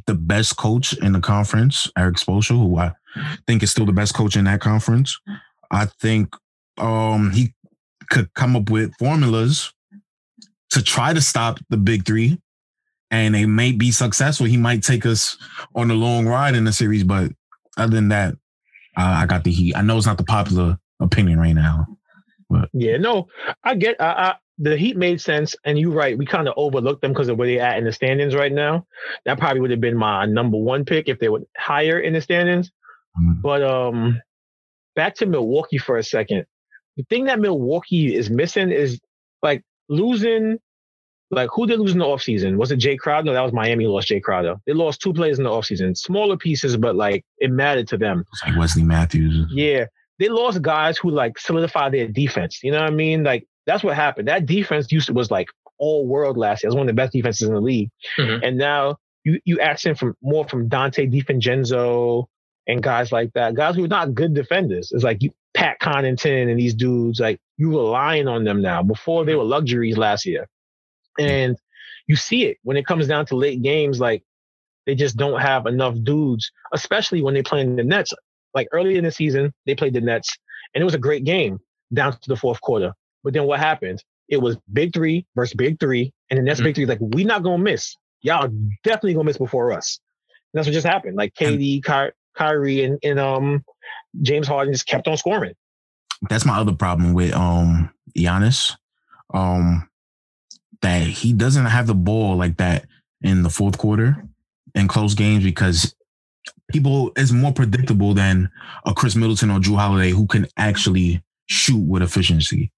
the 0.06 0.14
best 0.14 0.56
coach 0.56 0.94
in 0.94 1.12
the 1.12 1.20
conference, 1.20 1.90
Erik 1.96 2.16
Spoelstra, 2.16 2.58
who 2.58 2.78
I 2.78 2.92
think 3.46 3.62
is 3.62 3.70
still 3.70 3.86
the 3.86 3.92
best 3.92 4.14
coach 4.14 4.36
in 4.36 4.44
that 4.44 4.60
conference, 4.60 5.18
I 5.70 5.86
think 6.00 6.34
um, 6.78 7.30
he 7.32 7.54
could 8.10 8.32
come 8.34 8.56
up 8.56 8.70
with 8.70 8.94
formulas 8.98 9.72
to 10.70 10.82
try 10.82 11.12
to 11.12 11.20
stop 11.20 11.58
the 11.68 11.76
big 11.76 12.06
three. 12.06 12.40
And 13.10 13.34
they 13.34 13.46
may 13.46 13.72
be 13.72 13.90
successful. 13.90 14.46
He 14.46 14.58
might 14.58 14.82
take 14.82 15.06
us 15.06 15.38
on 15.74 15.90
a 15.90 15.94
long 15.94 16.26
ride 16.26 16.54
in 16.54 16.64
the 16.64 16.72
series, 16.72 17.04
but 17.04 17.32
other 17.78 17.94
than 17.94 18.08
that, 18.08 18.34
uh, 18.96 19.16
I 19.22 19.26
got 19.26 19.44
the 19.44 19.52
heat. 19.52 19.74
I 19.76 19.82
know 19.82 19.96
it's 19.96 20.06
not 20.06 20.18
the 20.18 20.24
popular 20.24 20.78
opinion 21.00 21.38
right 21.38 21.54
now, 21.54 21.86
but 22.50 22.68
yeah, 22.72 22.98
no, 22.98 23.28
I 23.64 23.76
get. 23.76 24.00
I, 24.00 24.04
I 24.12 24.34
the 24.58 24.76
Heat 24.76 24.96
made 24.96 25.20
sense, 25.20 25.54
and 25.64 25.78
you're 25.78 25.92
right. 25.92 26.18
We 26.18 26.26
kind 26.26 26.48
of 26.48 26.54
overlooked 26.56 27.00
them 27.00 27.12
because 27.12 27.28
of 27.28 27.38
where 27.38 27.46
they're 27.46 27.64
at 27.64 27.78
in 27.78 27.84
the 27.84 27.92
standings 27.92 28.34
right 28.34 28.52
now. 28.52 28.86
That 29.24 29.38
probably 29.38 29.60
would 29.60 29.70
have 29.70 29.80
been 29.80 29.96
my 29.96 30.26
number 30.26 30.56
one 30.56 30.84
pick 30.84 31.08
if 31.08 31.20
they 31.20 31.28
were 31.28 31.42
higher 31.56 32.00
in 32.00 32.12
the 32.12 32.20
standings. 32.20 32.70
Mm-hmm. 33.18 33.40
But 33.40 33.62
um, 33.62 34.20
back 34.96 35.14
to 35.16 35.26
Milwaukee 35.26 35.78
for 35.78 35.96
a 35.96 36.02
second. 36.02 36.44
The 36.96 37.04
thing 37.04 37.26
that 37.26 37.38
Milwaukee 37.38 38.14
is 38.14 38.30
missing 38.30 38.72
is 38.72 39.00
like 39.42 39.62
losing. 39.88 40.58
Like 41.30 41.50
who 41.52 41.66
did 41.66 41.78
lose 41.78 41.92
in 41.92 41.98
the 41.98 42.04
offseason? 42.04 42.56
Was 42.56 42.72
it 42.72 42.80
Jae 42.80 42.98
Crowder? 42.98 43.26
No, 43.26 43.34
that 43.34 43.42
was 43.42 43.52
Miami 43.52 43.86
lost 43.86 44.08
Jae 44.08 44.22
Crowder. 44.22 44.56
They 44.66 44.72
lost 44.72 45.00
two 45.00 45.12
players 45.12 45.38
in 45.38 45.44
the 45.44 45.50
offseason. 45.50 45.96
Smaller 45.96 46.36
pieces, 46.36 46.76
but 46.76 46.96
like 46.96 47.24
it 47.38 47.50
mattered 47.50 47.88
to 47.88 47.98
them. 47.98 48.24
It's 48.32 48.42
like 48.44 48.56
Wesley 48.58 48.82
Matthews. 48.82 49.46
Yeah. 49.50 49.86
They 50.18 50.28
lost 50.28 50.62
guys 50.62 50.98
who 50.98 51.10
like 51.10 51.38
solidified 51.38 51.92
their 51.92 52.08
defense. 52.08 52.60
You 52.62 52.72
know 52.72 52.80
what 52.80 52.90
I 52.90 52.94
mean? 52.94 53.24
Like 53.24 53.46
that's 53.66 53.84
what 53.84 53.94
happened. 53.94 54.28
That 54.28 54.46
defense 54.46 54.90
used 54.90 55.08
to 55.08 55.12
was 55.12 55.30
like 55.30 55.48
all 55.78 56.06
world 56.06 56.36
last 56.36 56.62
year. 56.62 56.68
It 56.68 56.70
was 56.70 56.76
one 56.76 56.88
of 56.88 56.94
the 56.94 57.00
best 57.00 57.12
defenses 57.12 57.46
in 57.46 57.54
the 57.54 57.60
league. 57.60 57.90
Mm-hmm. 58.18 58.44
And 58.44 58.58
now 58.58 58.96
you 59.24 59.38
you 59.44 59.60
accent 59.60 59.98
from 59.98 60.14
more 60.22 60.48
from 60.48 60.68
Donte 60.68 61.12
DiVincenzo 61.12 62.26
and 62.66 62.82
guys 62.82 63.12
like 63.12 63.32
that, 63.34 63.54
guys 63.54 63.76
who 63.76 63.84
are 63.84 63.88
not 63.88 64.14
good 64.14 64.34
defenders. 64.34 64.92
It's 64.92 65.04
like 65.04 65.22
you 65.22 65.30
Pat 65.54 65.78
Connaughton 65.80 66.50
and 66.50 66.58
these 66.58 66.74
dudes, 66.74 67.20
like 67.20 67.40
you 67.56 67.70
relying 67.70 68.28
on 68.28 68.44
them 68.44 68.62
now. 68.62 68.82
Before 68.82 69.24
they 69.24 69.34
were 69.34 69.44
luxuries 69.44 69.96
last 69.98 70.24
year. 70.24 70.48
And 71.18 71.56
you 72.06 72.16
see 72.16 72.46
it 72.46 72.58
when 72.62 72.76
it 72.76 72.86
comes 72.86 73.06
down 73.06 73.26
to 73.26 73.36
late 73.36 73.62
games, 73.62 74.00
like 74.00 74.22
they 74.86 74.94
just 74.94 75.16
don't 75.16 75.40
have 75.40 75.66
enough 75.66 75.94
dudes, 76.02 76.50
especially 76.72 77.22
when 77.22 77.34
they 77.34 77.42
play 77.42 77.60
in 77.60 77.76
the 77.76 77.84
Nets. 77.84 78.12
Like 78.54 78.68
early 78.72 78.96
in 78.96 79.04
the 79.04 79.12
season, 79.12 79.52
they 79.66 79.74
played 79.74 79.94
the 79.94 80.00
Nets, 80.00 80.36
and 80.74 80.80
it 80.82 80.84
was 80.84 80.94
a 80.94 80.98
great 80.98 81.24
game 81.24 81.58
down 81.92 82.12
to 82.12 82.28
the 82.28 82.36
fourth 82.36 82.60
quarter. 82.60 82.94
But 83.22 83.34
then 83.34 83.44
what 83.44 83.60
happened? 83.60 84.02
It 84.28 84.38
was 84.38 84.56
big 84.72 84.92
three 84.92 85.26
versus 85.34 85.54
big 85.54 85.80
three. 85.80 86.12
And 86.30 86.38
the 86.38 86.42
next 86.42 86.58
mm-hmm. 86.58 86.68
big 86.68 86.74
three 86.74 86.86
like, 86.86 86.98
we're 87.00 87.26
not 87.26 87.42
gonna 87.42 87.62
miss. 87.62 87.94
Y'all 88.22 88.48
definitely 88.84 89.14
gonna 89.14 89.24
miss 89.24 89.38
before 89.38 89.72
us. 89.72 90.00
And 90.52 90.58
that's 90.58 90.66
what 90.66 90.72
just 90.72 90.86
happened. 90.86 91.16
Like 91.16 91.34
KD, 91.34 91.84
Ky- 91.84 92.14
Kyrie, 92.34 92.84
and, 92.84 92.98
and 93.02 93.18
um 93.18 93.64
James 94.22 94.48
Harden 94.48 94.72
just 94.72 94.86
kept 94.86 95.08
on 95.08 95.16
scoring. 95.16 95.54
That's 96.28 96.44
my 96.44 96.58
other 96.58 96.72
problem 96.72 97.14
with 97.14 97.32
um 97.34 97.90
Giannis. 98.16 98.74
Um 99.32 99.88
that 100.82 101.02
he 101.02 101.32
doesn't 101.32 101.66
have 101.66 101.86
the 101.86 101.94
ball 101.94 102.36
like 102.36 102.56
that 102.58 102.86
in 103.22 103.42
the 103.42 103.50
fourth 103.50 103.78
quarter 103.78 104.24
in 104.74 104.88
close 104.88 105.14
games 105.14 105.44
because 105.44 105.94
people 106.70 107.10
is 107.16 107.32
more 107.32 107.52
predictable 107.52 108.14
than 108.14 108.50
a 108.84 108.94
Khris 108.94 109.16
Middleton 109.16 109.50
or 109.50 109.58
Jrue 109.58 109.76
Holiday 109.76 110.10
who 110.10 110.26
can 110.26 110.46
actually 110.56 111.22
shoot 111.46 111.80
with 111.80 112.02
efficiency. 112.02 112.70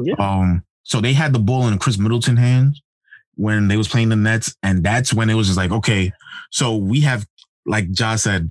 Yeah. 0.00 0.14
Um, 0.18 0.64
so 0.82 1.00
they 1.00 1.12
had 1.12 1.32
the 1.32 1.38
ball 1.38 1.68
in 1.68 1.78
Khris 1.78 1.98
Middleton 1.98 2.36
hands 2.36 2.80
when 3.34 3.68
they 3.68 3.76
was 3.76 3.88
playing 3.88 4.08
the 4.08 4.16
Nets, 4.16 4.56
and 4.62 4.82
that's 4.82 5.14
when 5.14 5.30
it 5.30 5.34
was 5.34 5.46
just 5.46 5.56
like, 5.56 5.70
okay, 5.70 6.12
so 6.50 6.76
we 6.76 7.00
have, 7.00 7.26
like 7.66 7.90
Josh 7.90 8.22
said, 8.22 8.50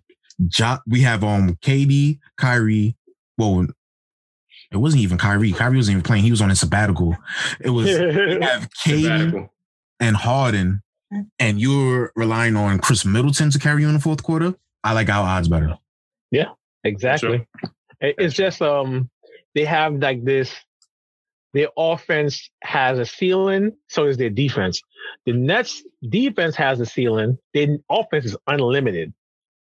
ja, 0.57 0.77
we 0.87 1.01
have 1.01 1.23
um 1.23 1.55
KD, 1.55 2.19
Kyrie. 2.37 2.95
Well, 3.37 3.67
it 4.71 4.77
wasn't 4.77 5.03
even 5.03 5.17
Kyrie. 5.17 5.51
Kyrie 5.53 5.77
wasn't 5.77 5.95
even 5.95 6.03
playing. 6.03 6.23
He 6.23 6.31
was 6.31 6.41
on 6.41 6.51
a 6.51 6.55
sabbatical. 6.55 7.15
It 7.59 7.69
was 7.69 7.85
we 7.85 7.91
have 8.41 8.69
KD 8.85 9.49
and 9.99 10.15
Harden, 10.15 10.81
and 11.39 11.59
you're 11.59 12.11
relying 12.15 12.55
on 12.55 12.79
Khris 12.79 13.05
Middleton 13.05 13.49
to 13.51 13.59
carry 13.59 13.81
you 13.81 13.87
in 13.87 13.93
the 13.93 13.99
fourth 13.99 14.23
quarter. 14.23 14.55
I 14.83 14.93
like 14.93 15.09
our 15.09 15.25
odds 15.25 15.47
better. 15.47 15.77
Yeah, 16.31 16.49
exactly. 16.83 17.45
Sure. 17.59 17.71
It's 18.01 18.35
just 18.35 18.61
um 18.61 19.09
they 19.55 19.65
have 19.65 19.95
like 19.95 20.23
this 20.23 20.53
their 21.53 21.69
offense 21.75 22.51
has 22.63 22.99
a 22.99 23.05
ceiling, 23.05 23.71
so 23.87 24.05
does 24.05 24.17
their 24.17 24.29
defense. 24.29 24.81
The 25.25 25.33
Nets 25.33 25.83
defense 26.07 26.55
has 26.55 26.79
a 26.79 26.85
ceiling, 26.85 27.37
their 27.53 27.77
offense 27.89 28.25
is 28.25 28.37
unlimited. 28.45 29.13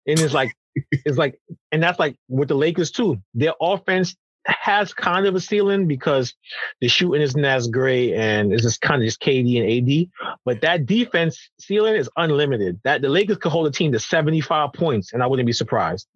And 0.07 0.20
it's 0.20 0.34
like, 0.34 0.53
it's 0.92 1.18
like, 1.18 1.40
and 1.72 1.82
that's 1.82 1.98
like 1.98 2.16
with 2.28 2.48
the 2.48 2.55
Lakers 2.55 2.92
too. 2.92 3.20
Their 3.34 3.55
offense 3.61 4.14
has 4.47 4.93
kind 4.95 5.26
of 5.26 5.34
a 5.34 5.41
ceiling 5.41 5.86
because 5.86 6.34
the 6.80 6.88
shooting 6.88 7.22
isn't 7.22 7.45
as 7.45 7.68
great 7.68 8.14
and 8.14 8.53
it's 8.53 8.62
just 8.62 8.80
kind 8.80 9.03
of 9.03 9.07
just 9.07 9.20
KD 9.20 9.61
and 9.61 9.91
AD. 9.91 10.38
But 10.45 10.62
that 10.62 10.86
defense 10.86 11.51
ceiling 11.61 11.97
is 11.97 12.09
unlimited. 12.16 12.80
That 12.84 13.03
the 13.03 13.09
Lakers 13.09 13.38
could 13.38 13.53
hold 13.53 13.66
a 13.66 13.70
team 13.70 13.93
to 13.93 14.01
75 14.01 14.72
points, 14.72 15.12
and 15.12 15.22
I 15.22 15.26
wouldn't 15.26 15.47
be 15.47 15.53
surprised. 15.53 16.07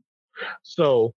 So 0.62 1.14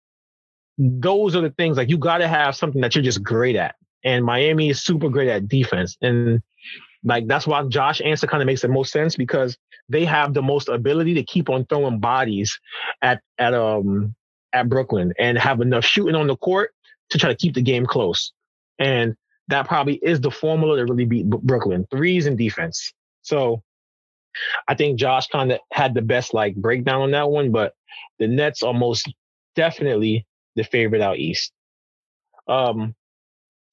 those 0.78 1.36
are 1.36 1.42
the 1.42 1.50
things 1.50 1.76
like 1.76 1.88
you 1.88 1.98
got 1.98 2.18
to 2.18 2.28
have 2.28 2.56
something 2.56 2.80
that 2.80 2.94
you're 2.94 3.04
just 3.04 3.22
great 3.22 3.56
at 3.56 3.76
and 4.04 4.24
Miami 4.24 4.68
is 4.70 4.82
super 4.82 5.08
great 5.08 5.28
at 5.28 5.48
defense. 5.48 5.96
And 6.02 6.42
like 7.02 7.26
that's 7.26 7.46
why 7.46 7.62
Josh 7.64 8.00
answer 8.04 8.26
kind 8.26 8.42
of 8.42 8.46
makes 8.46 8.62
the 8.62 8.68
most 8.68 8.92
sense 8.92 9.16
because 9.16 9.56
they 9.88 10.04
have 10.04 10.34
the 10.34 10.42
most 10.42 10.68
ability 10.68 11.14
to 11.14 11.22
keep 11.22 11.50
on 11.50 11.66
throwing 11.66 11.98
bodies 11.98 12.58
at 13.02 13.20
at 13.38 13.54
um 13.54 14.14
at 14.52 14.68
Brooklyn 14.68 15.12
and 15.18 15.38
have 15.38 15.60
enough 15.60 15.84
shooting 15.84 16.14
on 16.14 16.26
the 16.26 16.36
court 16.36 16.70
to 17.10 17.18
try 17.18 17.30
to 17.30 17.36
keep 17.36 17.54
the 17.54 17.62
game 17.62 17.86
close. 17.86 18.32
And 18.78 19.14
that 19.48 19.68
probably 19.68 19.96
is 20.02 20.20
the 20.20 20.30
formula 20.30 20.76
to 20.76 20.84
really 20.84 21.04
beat 21.04 21.28
Brooklyn: 21.28 21.86
threes 21.90 22.26
and 22.26 22.38
defense. 22.38 22.92
So 23.22 23.62
I 24.66 24.74
think 24.74 24.98
Josh 24.98 25.28
kind 25.28 25.52
of 25.52 25.60
had 25.72 25.94
the 25.94 26.02
best 26.02 26.34
like 26.34 26.56
breakdown 26.56 27.02
on 27.02 27.10
that 27.12 27.30
one, 27.30 27.52
but 27.52 27.74
the 28.18 28.26
Nets 28.26 28.62
are 28.62 28.74
most 28.74 29.12
definitely 29.54 30.26
the 30.56 30.64
favorite 30.64 31.02
out 31.02 31.18
east. 31.18 31.52
Um, 32.48 32.94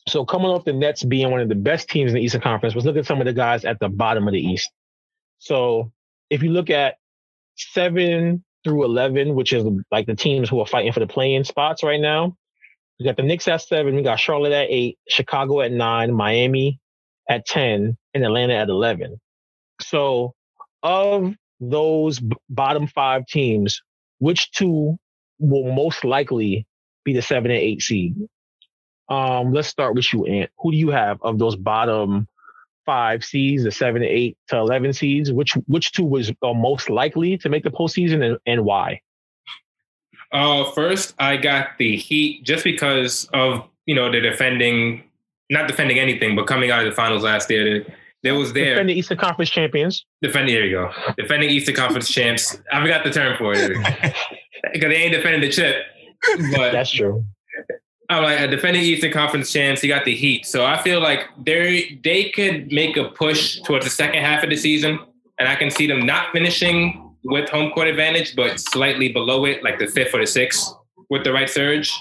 so 0.08 0.26
coming 0.26 0.48
off 0.48 0.66
the 0.66 0.74
Nets 0.74 1.04
being 1.04 1.32
one 1.32 1.42
of 1.42 1.50
the 1.50 1.56
best 1.56 1.90
teams 1.90 2.12
in 2.12 2.16
the 2.16 2.22
Eastern 2.24 2.42
Conference, 2.42 2.76
let's 2.76 2.86
look 2.86 2.98
at 2.98 3.06
some 3.06 3.20
of 3.20 3.26
the 3.26 3.34
guys 3.34 3.66
at 3.66 3.80
the 3.80 3.90
bottom 3.90 4.28
of 4.28 4.34
the 4.34 4.40
East. 4.40 4.72
So 5.40 5.92
if 6.30 6.44
you 6.44 6.50
look 6.52 6.70
at 6.70 6.96
seven 7.56 8.44
through 8.64 8.86
eleven, 8.86 9.36
which 9.36 9.54
is 9.54 9.66
like 9.92 10.06
the 10.06 10.16
teams 10.16 10.50
who 10.50 10.60
are 10.60 10.66
fighting 10.66 10.92
for 10.92 11.00
the 11.00 11.08
playing 11.08 11.44
spots 11.44 11.84
right 11.84 12.00
now, 12.00 12.36
we 13.02 13.06
got 13.06 13.18
the 13.18 13.24
Knicks 13.24 13.48
at 13.48 13.64
seven, 13.64 13.96
we 13.96 14.04
got 14.04 14.20
Charlotte 14.20 14.52
at 14.52 14.68
eight, 14.70 15.00
Chicago 15.10 15.62
at 15.62 15.72
nine, 15.72 16.14
Miami 16.14 16.80
at 17.28 17.48
ten, 17.48 17.98
and 18.14 18.24
Atlanta 18.24 18.54
at 18.54 18.70
eleven. 18.70 19.20
So 19.82 20.36
of 20.84 21.34
those 21.60 22.20
b- 22.20 22.36
bottom 22.48 22.86
five 22.86 23.26
teams, 23.26 23.82
which 24.20 24.52
two 24.52 25.00
will 25.40 25.74
most 25.74 26.06
likely 26.06 26.68
be 27.04 27.14
the 27.14 27.24
seven 27.24 27.50
and 27.50 27.60
eight 27.60 27.82
seed? 27.82 28.16
Um, 29.10 29.52
let's 29.52 29.68
start 29.68 29.96
with 29.96 30.14
you, 30.14 30.26
Ant. 30.26 30.52
Who 30.60 30.72
do 30.72 30.78
you 30.78 30.92
have 30.92 31.18
of 31.24 31.40
those 31.40 31.56
bottom 31.56 32.28
five 32.86 33.24
seeds, 33.24 33.64
the 33.64 33.72
seven, 33.72 34.04
eight 34.04 34.38
to 34.50 34.58
eleven 34.58 34.94
seeds? 34.94 35.32
Which 35.32 35.54
which 35.66 35.92
two 35.92 36.06
was 36.06 36.32
uh, 36.44 36.54
most 36.54 36.88
likely 36.88 37.40
to 37.40 37.50
make 37.50 37.64
the 37.64 37.72
postseason, 37.72 38.24
and, 38.24 38.38
and 38.46 38.64
why? 38.64 39.02
Uh, 40.32 40.72
first, 40.72 41.14
I 41.20 41.38
got 41.38 41.78
the 41.78 41.98
Heat 41.98 42.44
just 42.44 42.64
because 42.64 43.28
of 43.34 43.68
you 43.86 43.96
know 43.96 44.12
the 44.12 44.22
defending, 44.22 45.04
not 45.50 45.68
defending 45.68 46.00
anything, 46.00 46.36
but 46.36 46.48
coming 46.48 46.72
out 46.72 46.86
of 46.86 46.92
the 46.92 46.96
finals 46.96 47.24
last 47.24 47.50
year. 47.50 47.86
they 48.24 48.32
was 48.32 48.54
there 48.54 48.76
defending 48.76 48.98
Eastern 48.98 49.18
Conference 49.18 49.50
champions. 49.50 50.06
Defending, 50.22 50.56
there 50.56 50.66
you 50.66 50.72
go. 50.72 50.92
Defending 51.18 51.50
Eastern 51.50 51.76
Conference 51.76 52.10
champs. 52.14 52.58
I 52.72 52.82
forgot 52.82 53.04
the 53.04 53.12
term 53.12 53.38
for 53.38 53.54
it 53.54 53.72
because 54.74 54.90
they 54.90 54.96
ain't 54.96 55.14
defending 55.14 55.42
the 55.42 55.50
chip. 55.50 55.76
But 56.56 56.72
that's 56.72 56.92
true. 56.92 57.26
I'm 58.10 58.24
like 58.24 58.40
a 58.40 58.48
defending 58.48 58.84
Eastern 58.84 59.12
Conference 59.12 59.52
champs. 59.52 59.82
You 59.84 59.90
got 59.90 60.06
the 60.06 60.16
Heat, 60.16 60.46
so 60.46 60.66
I 60.66 60.82
feel 60.82 61.02
like 61.02 61.22
they 61.44 62.00
they 62.04 62.30
could 62.30 62.72
make 62.72 62.96
a 62.98 63.10
push 63.10 63.60
towards 63.62 63.86
the 63.86 63.92
second 63.92 64.22
half 64.22 64.44
of 64.44 64.50
the 64.50 64.58
season, 64.58 65.00
and 65.40 65.48
I 65.48 65.56
can 65.56 65.70
see 65.70 65.88
them 65.88 66.06
not 66.06 66.32
finishing 66.32 67.11
with 67.24 67.50
home 67.50 67.72
court 67.72 67.88
advantage, 67.88 68.36
but 68.36 68.60
slightly 68.60 69.12
below 69.12 69.46
it, 69.46 69.64
like 69.64 69.80
the 69.80 69.88
fifth 69.88 70.14
or 70.14 70.20
the 70.20 70.28
sixth, 70.28 70.74
with 71.10 71.24
the 71.24 71.34
right 71.34 71.50
surge. 71.50 71.94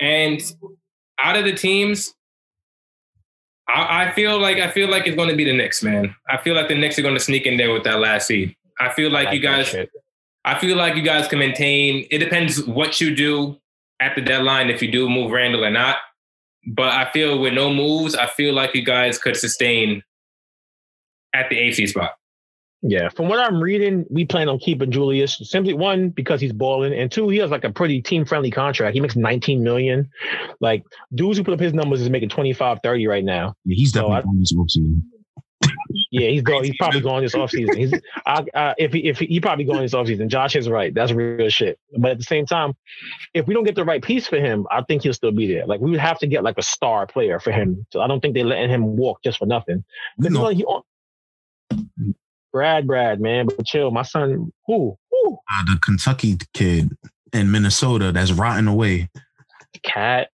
And 0.00 0.40
out 1.18 1.36
of 1.36 1.44
the 1.44 1.52
teams, 1.52 2.14
I, 3.68 4.06
I 4.06 4.12
feel 4.12 4.38
like 4.38 4.58
I 4.58 4.70
feel 4.70 4.90
like 4.90 5.06
it's 5.06 5.16
going 5.16 5.28
to 5.28 5.36
be 5.36 5.44
the 5.44 5.56
Knicks, 5.56 5.82
man. 5.82 6.14
I 6.28 6.36
feel 6.36 6.54
like 6.54 6.68
the 6.68 6.74
Knicks 6.74 6.98
are 6.98 7.02
going 7.02 7.14
to 7.14 7.20
sneak 7.20 7.46
in 7.46 7.56
there 7.56 7.72
with 7.72 7.84
that 7.84 8.00
last 8.00 8.26
seed. 8.26 8.56
I 8.80 8.92
feel 8.92 9.10
like, 9.10 9.26
like 9.26 9.34
you 9.34 9.40
guys. 9.40 9.74
I 10.44 10.58
feel 10.58 10.76
like 10.76 10.96
you 10.96 11.02
guys 11.02 11.28
can 11.28 11.38
maintain. 11.38 12.06
It 12.10 12.18
depends 12.18 12.64
what 12.64 13.00
you 13.00 13.14
do 13.14 13.56
at 14.00 14.16
the 14.16 14.20
deadline 14.20 14.70
if 14.70 14.82
you 14.82 14.90
do 14.90 15.08
move 15.08 15.30
Randle 15.30 15.64
or 15.64 15.70
not. 15.70 15.96
But 16.66 16.92
I 16.92 17.10
feel 17.12 17.38
with 17.38 17.54
no 17.54 17.72
moves, 17.72 18.14
I 18.14 18.26
feel 18.26 18.52
like 18.52 18.74
you 18.74 18.84
guys 18.84 19.18
could 19.18 19.36
sustain 19.36 20.02
at 21.34 21.48
the 21.48 21.58
AC 21.58 21.86
spot. 21.86 22.12
Yeah, 22.84 23.10
from 23.10 23.28
what 23.28 23.38
I'm 23.38 23.62
reading, 23.62 24.04
we 24.10 24.24
plan 24.24 24.48
on 24.48 24.58
keeping 24.58 24.90
Julius 24.90 25.38
simply 25.44 25.72
one 25.72 26.08
because 26.08 26.40
he's 26.40 26.52
balling, 26.52 26.92
and 26.92 27.12
two, 27.12 27.28
he 27.28 27.38
has 27.38 27.50
like 27.50 27.62
a 27.62 27.70
pretty 27.70 28.02
team 28.02 28.24
friendly 28.24 28.50
contract. 28.50 28.94
He 28.94 29.00
makes 29.00 29.14
19 29.14 29.62
million. 29.62 30.10
Like 30.60 30.84
dudes 31.14 31.38
who 31.38 31.44
put 31.44 31.54
up 31.54 31.60
his 31.60 31.72
numbers 31.72 32.00
is 32.00 32.10
making 32.10 32.30
25, 32.30 32.80
30 32.82 33.06
right 33.06 33.24
now. 33.24 33.54
Yeah, 33.64 33.76
he's 33.76 33.92
definitely 33.92 34.22
so 34.22 34.28
I, 34.28 34.38
this 34.38 34.52
offseason. 34.54 35.02
Yeah, 36.10 36.28
he's 36.28 36.42
going. 36.42 36.64
He's 36.64 36.76
probably 36.78 37.00
going 37.00 37.22
this 37.22 37.34
offseason. 37.34 37.74
He's 37.74 37.92
I, 38.26 38.44
uh, 38.54 38.74
if 38.78 38.92
he 38.92 39.00
if 39.08 39.18
he, 39.18 39.26
he 39.26 39.40
probably 39.40 39.64
going 39.64 39.80
this 39.80 39.94
offseason. 39.94 40.28
Josh 40.28 40.56
is 40.56 40.68
right. 40.68 40.92
That's 40.92 41.12
real 41.12 41.48
shit. 41.48 41.78
But 41.96 42.12
at 42.12 42.18
the 42.18 42.24
same 42.24 42.46
time, 42.46 42.74
if 43.34 43.46
we 43.46 43.54
don't 43.54 43.64
get 43.64 43.74
the 43.74 43.84
right 43.84 44.02
piece 44.02 44.26
for 44.26 44.38
him, 44.38 44.66
I 44.70 44.82
think 44.82 45.02
he'll 45.02 45.14
still 45.14 45.32
be 45.32 45.52
there. 45.52 45.66
Like 45.66 45.80
we 45.80 45.90
would 45.90 46.00
have 46.00 46.18
to 46.20 46.26
get 46.26 46.44
like 46.44 46.58
a 46.58 46.62
star 46.62 47.06
player 47.06 47.40
for 47.40 47.50
him. 47.50 47.86
So 47.92 48.00
I 48.00 48.08
don't 48.08 48.20
think 48.20 48.34
they're 48.34 48.44
letting 48.44 48.70
him 48.70 48.96
walk 48.96 49.22
just 49.22 49.38
for 49.38 49.46
nothing. 49.46 49.84
No. 50.18 50.48
He, 50.48 50.64
Brad, 52.52 52.86
Brad, 52.86 53.20
man, 53.20 53.46
but 53.46 53.66
chill. 53.66 53.90
My 53.90 54.02
son, 54.02 54.52
who, 54.66 54.96
who? 55.10 55.38
Uh, 55.52 55.64
the 55.64 55.78
Kentucky 55.82 56.36
kid 56.52 56.90
in 57.32 57.50
Minnesota 57.50 58.12
that's 58.12 58.32
rotting 58.32 58.68
away. 58.68 59.08
KAT. 59.82 60.28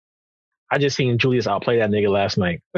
I 0.71 0.77
just 0.77 0.95
seen 0.95 1.17
Julius 1.17 1.47
outplay 1.47 1.79
that 1.79 1.89
nigga 1.89 2.09
last 2.09 2.37
night. 2.37 2.61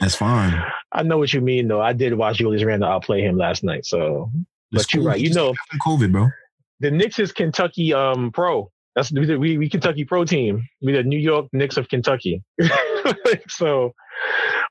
that's 0.00 0.14
fine. 0.14 0.62
I 0.92 1.02
know 1.02 1.18
what 1.18 1.32
you 1.32 1.40
mean, 1.40 1.68
though. 1.68 1.82
I 1.82 1.92
did 1.92 2.14
watch 2.14 2.38
Julius 2.38 2.64
Randle 2.64 2.88
outplay 2.88 3.20
him 3.20 3.36
last 3.36 3.62
night. 3.62 3.84
So, 3.84 4.30
but 4.72 4.92
you're 4.94 5.04
right. 5.04 5.20
You 5.20 5.34
know, 5.34 5.52
COVID, 5.80 6.12
bro. 6.12 6.28
The 6.80 6.90
Knicks 6.90 7.18
is 7.18 7.32
Kentucky 7.32 7.92
um 7.92 8.30
pro. 8.32 8.70
That's 8.94 9.12
we, 9.12 9.36
we, 9.36 9.58
we 9.58 9.68
Kentucky 9.68 10.04
pro 10.04 10.24
team. 10.24 10.66
We 10.80 10.92
the 10.92 11.02
New 11.02 11.18
York 11.18 11.48
Knicks 11.52 11.76
of 11.76 11.88
Kentucky. 11.88 12.42
so 13.48 13.92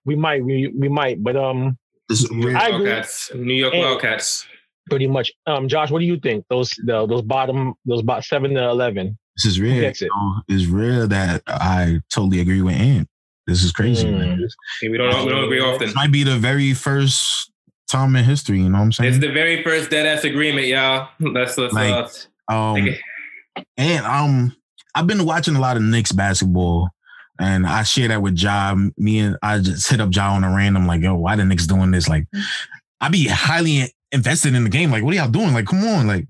we 0.06 0.16
might 0.16 0.44
we 0.44 0.74
we 0.76 0.90
might, 0.90 1.24
but 1.24 1.36
um 1.36 1.78
I 2.12 2.70
Wildcats, 2.72 3.32
New 3.34 3.54
York 3.54 3.74
and 3.74 3.84
Wildcats. 3.84 4.48
Pretty 4.90 5.08
much. 5.08 5.32
Um, 5.48 5.68
Josh, 5.68 5.90
what 5.90 6.00
do 6.00 6.06
you 6.06 6.20
think? 6.20 6.46
Those 6.50 6.72
the, 6.86 7.08
those 7.08 7.24
bottom 7.24 7.74
those 7.86 8.02
about 8.02 8.24
seven 8.24 8.54
to 8.54 8.70
eleven. 8.70 9.18
This 9.38 9.46
is 9.46 9.60
real. 9.60 9.84
It? 9.84 10.02
It's 10.48 10.66
rare 10.68 11.08
that 11.08 11.42
I 11.48 12.02
totally 12.10 12.40
agree 12.40 12.62
with 12.62 12.76
Ant. 12.76 13.08
This 13.48 13.64
is 13.64 13.72
crazy. 13.72 14.08
Mm. 14.08 14.40
Yeah, 14.82 14.90
we 14.90 14.98
don't 14.98 15.26
we 15.26 15.32
don't 15.32 15.44
agree 15.44 15.60
often. 15.60 15.88
This 15.88 15.96
might 15.96 16.12
be 16.12 16.24
the 16.24 16.38
very 16.38 16.74
first 16.74 17.52
time 17.88 18.16
in 18.16 18.24
history. 18.24 18.60
You 18.60 18.70
know 18.70 18.78
what 18.78 18.86
I'm 18.86 18.92
saying? 18.92 19.10
It's 19.10 19.20
the 19.20 19.32
very 19.32 19.64
first 19.64 19.90
dead 19.90 20.06
ass 20.06 20.24
agreement, 20.24 20.68
y'all. 20.68 21.10
That's 21.34 21.58
what's 21.58 21.74
like, 21.74 22.10
uh, 22.50 22.54
um, 22.54 22.88
and 23.78 24.06
um, 24.06 24.56
I've 24.94 25.08
been 25.08 25.26
watching 25.26 25.56
a 25.56 25.60
lot 25.60 25.78
of 25.78 25.84
Knicks 25.84 26.12
basketball 26.12 26.90
and 27.40 27.66
I 27.68 27.84
share 27.84 28.08
that 28.08 28.22
with 28.22 28.38
Ja. 28.38 28.76
Me 28.98 29.20
and 29.20 29.38
I 29.42 29.60
just 29.60 29.90
hit 29.90 30.02
up 30.02 30.14
Ja 30.14 30.34
on 30.34 30.44
a 30.44 30.56
random, 30.56 30.88
like, 30.88 31.02
yo, 31.02 31.16
why 31.16 31.36
the 31.36 31.46
Knicks 31.46 31.68
doing 31.68 31.92
this? 31.92 32.08
Like, 32.08 32.28
I 33.02 33.10
be 33.10 33.28
highly 33.28 33.94
invested 34.12 34.56
in 34.56 34.64
the 34.64 34.70
game. 34.70 34.92
Like, 34.92 35.04
what 35.04 35.14
are 35.14 35.18
y'all 35.18 35.30
doing? 35.30 35.54
Like, 35.54 35.68
come 35.68 35.84
on, 35.84 36.08
like, 36.08 36.28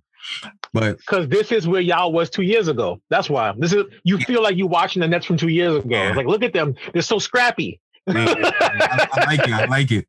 but 0.74 0.97
because 0.97 1.30
this 1.30 1.51
is 1.51 1.68
where 1.68 1.80
y'all 1.80 2.12
was 2.12 2.30
two 2.30 2.41
years 2.41 2.68
ago. 2.68 2.99
That's 3.10 3.30
why 3.30 3.53
this 3.58 3.72
is. 3.72 3.86
You 4.03 4.18
feel 4.18 4.41
like 4.41 4.58
you 4.58 4.68
watching 4.68 4.99
the 4.99 5.08
Nets 5.08 5.26
from 5.26 5.38
two 5.38 5.47
years 5.47 5.78
ago. 5.78 5.88
Yeah. 5.89 6.14
Like, 6.14 6.28
look 6.28 6.43
at 6.43 6.51
them. 6.51 6.76
They're 6.91 7.01
so 7.01 7.18
scrappy. 7.20 7.80
yeah, 8.08 8.16
I, 8.28 9.08
I, 9.14 9.26
like 9.26 9.47
it. 9.47 9.53
I 9.53 9.66
like 9.66 9.91
it. 9.91 10.08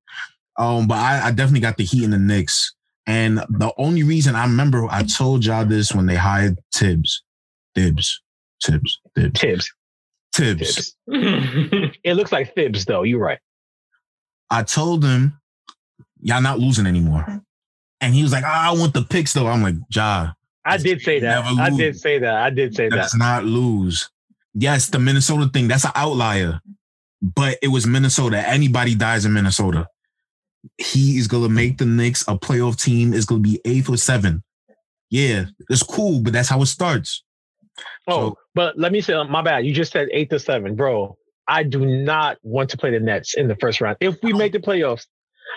Um, 0.58 0.88
but 0.88 0.98
I, 0.98 1.28
I 1.28 1.30
definitely 1.30 1.60
got 1.60 1.76
the 1.76 1.84
Heat 1.84 2.02
in 2.02 2.10
the 2.10 2.18
Knicks. 2.18 2.74
And 3.06 3.38
the 3.38 3.72
only 3.78 4.02
reason 4.02 4.34
I 4.34 4.44
remember 4.44 4.86
I 4.90 5.04
told 5.04 5.44
y'all 5.44 5.64
this 5.64 5.94
when 5.94 6.06
they 6.06 6.16
hired 6.16 6.58
Tibbs, 6.74 7.22
Tibbs, 7.76 8.20
Tibbs, 8.60 9.00
Tibbs, 9.16 9.40
Tibbs. 9.40 9.72
Tibbs. 10.36 10.94
it 11.06 12.14
looks 12.14 12.32
like 12.32 12.54
Thibs, 12.54 12.84
though. 12.84 13.02
You're 13.02 13.20
right. 13.20 13.38
I 14.50 14.62
told 14.62 15.02
him, 15.02 15.40
y'all 16.20 16.42
not 16.42 16.58
losing 16.58 16.86
anymore. 16.86 17.42
And 18.00 18.14
he 18.14 18.22
was 18.22 18.32
like, 18.32 18.44
oh, 18.44 18.48
I 18.48 18.72
want 18.72 18.92
the 18.92 19.02
picks, 19.02 19.32
though. 19.32 19.46
I'm 19.46 19.62
like, 19.62 19.76
Ja. 19.90 20.32
I 20.64 20.76
did 20.76 21.00
say 21.00 21.20
that. 21.20 21.44
I 21.44 21.70
did 21.70 21.98
say 21.98 22.18
that. 22.18 22.34
I 22.34 22.50
did 22.50 22.74
say 22.74 22.90
Let's 22.90 23.12
that. 23.12 23.18
not 23.18 23.44
lose. 23.44 24.10
Yes, 24.52 24.88
the 24.88 24.98
Minnesota 24.98 25.48
thing, 25.52 25.68
that's 25.68 25.84
an 25.84 25.92
outlier. 25.94 26.60
But 27.22 27.58
it 27.62 27.68
was 27.68 27.86
Minnesota. 27.86 28.46
Anybody 28.46 28.94
dies 28.94 29.24
in 29.24 29.32
Minnesota. 29.32 29.88
He 30.76 31.18
is 31.18 31.28
gonna 31.28 31.48
make 31.48 31.78
the 31.78 31.86
Knicks 31.86 32.22
a 32.22 32.36
playoff 32.36 32.80
team. 32.82 33.14
It's 33.14 33.24
gonna 33.24 33.40
be 33.40 33.60
eight 33.64 33.88
or 33.88 33.96
seven. 33.96 34.42
Yeah, 35.08 35.46
it's 35.70 35.82
cool, 35.82 36.20
but 36.20 36.32
that's 36.32 36.48
how 36.48 36.60
it 36.62 36.66
starts. 36.66 37.22
Oh, 38.08 38.30
so, 38.30 38.38
but 38.54 38.78
let 38.78 38.92
me 38.92 39.00
say, 39.00 39.14
uh, 39.14 39.24
my 39.24 39.42
bad. 39.42 39.66
You 39.66 39.72
just 39.72 39.92
said 39.92 40.08
eight 40.12 40.30
to 40.30 40.38
seven, 40.38 40.74
bro. 40.76 41.16
I 41.48 41.62
do 41.62 41.84
not 41.86 42.38
want 42.42 42.70
to 42.70 42.76
play 42.76 42.90
the 42.90 43.00
Nets 43.00 43.34
in 43.34 43.48
the 43.48 43.56
first 43.56 43.80
round. 43.80 43.96
If 44.00 44.16
we 44.22 44.32
make 44.32 44.52
the 44.52 44.58
playoffs, 44.58 45.06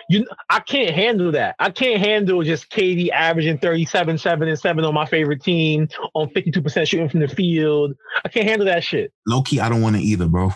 you, 0.08 0.28
I 0.50 0.60
can't 0.60 0.94
handle 0.94 1.32
that. 1.32 1.56
I 1.60 1.72
can't 1.72 2.00
handle 2.00 2.44
just 2.44 2.70
KD 2.70 3.10
averaging 3.10 3.58
37, 3.58 4.20
7, 4.20 4.48
and 4.48 4.60
7 4.60 4.86
on 4.86 4.94
my 4.94 5.06
favorite 5.06 5.42
team 5.42 5.88
on 6.14 6.30
52% 6.30 6.88
shooting 6.88 7.10
from 7.10 7.22
the 7.22 7.28
field. 7.28 7.96
I 8.24 8.30
can't 8.30 8.48
handle 8.48 8.68
that 8.68 8.84
shit. 8.84 9.12
Low 9.26 9.42
key, 9.42 9.60
I 9.60 9.68
don't 9.68 9.82
want 9.82 9.96
to 9.96 10.02
either, 10.02 10.28
bro 10.28 10.52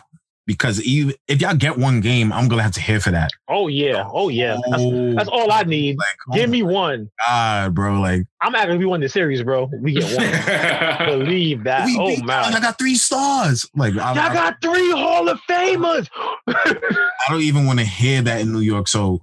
because 0.46 0.82
even 0.82 1.14
if 1.28 1.42
y'all 1.42 1.56
get 1.56 1.78
one 1.78 2.02
game, 2.02 2.34
I'm 2.34 2.48
gonna 2.48 2.64
have 2.64 2.74
to 2.74 2.82
hear 2.82 3.00
for 3.00 3.12
that. 3.12 3.32
Oh 3.48 3.68
yeah, 3.68 4.08
oh 4.12 4.30
yeah, 4.30 4.58
that's, 4.70 4.84
oh, 4.84 5.14
that's 5.14 5.30
all 5.30 5.52
I 5.52 5.62
oh, 5.62 5.64
need. 5.64 5.98
Like, 5.98 6.08
oh 6.30 6.36
Give 6.36 6.50
me 6.50 6.64
one. 6.64 7.10
God, 7.26 7.74
bro, 7.74 8.00
like 8.00 8.24
I'm 8.42 8.56
actually 8.56 8.78
we 8.78 8.86
won 8.86 9.00
the 9.00 9.10
series, 9.10 9.42
bro. 9.44 9.70
We 9.80 9.94
get 9.94 10.04
one. 10.16 11.08
Believe 11.20 11.64
that. 11.64 11.86
We 11.86 11.98
oh 12.00 12.26
man, 12.26 12.54
I 12.54 12.60
got 12.60 12.78
three 12.78 12.96
stars. 12.96 13.70
Like 13.76 13.96
I, 13.98 14.12
I 14.12 14.34
got 14.34 14.62
three 14.62 14.92
Hall 14.92 15.30
of 15.30 15.40
Famers. 15.50 16.10
I 16.48 17.02
don't 17.30 17.42
even 17.42 17.66
want 17.66 17.80
to 17.80 17.86
hear 17.86 18.22
that 18.22 18.42
in 18.42 18.52
New 18.52 18.60
York, 18.60 18.88
so 18.88 19.22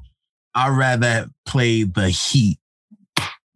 I'd 0.55 0.77
rather 0.77 1.29
play 1.47 1.83
the 1.83 2.09
Heat 2.09 2.59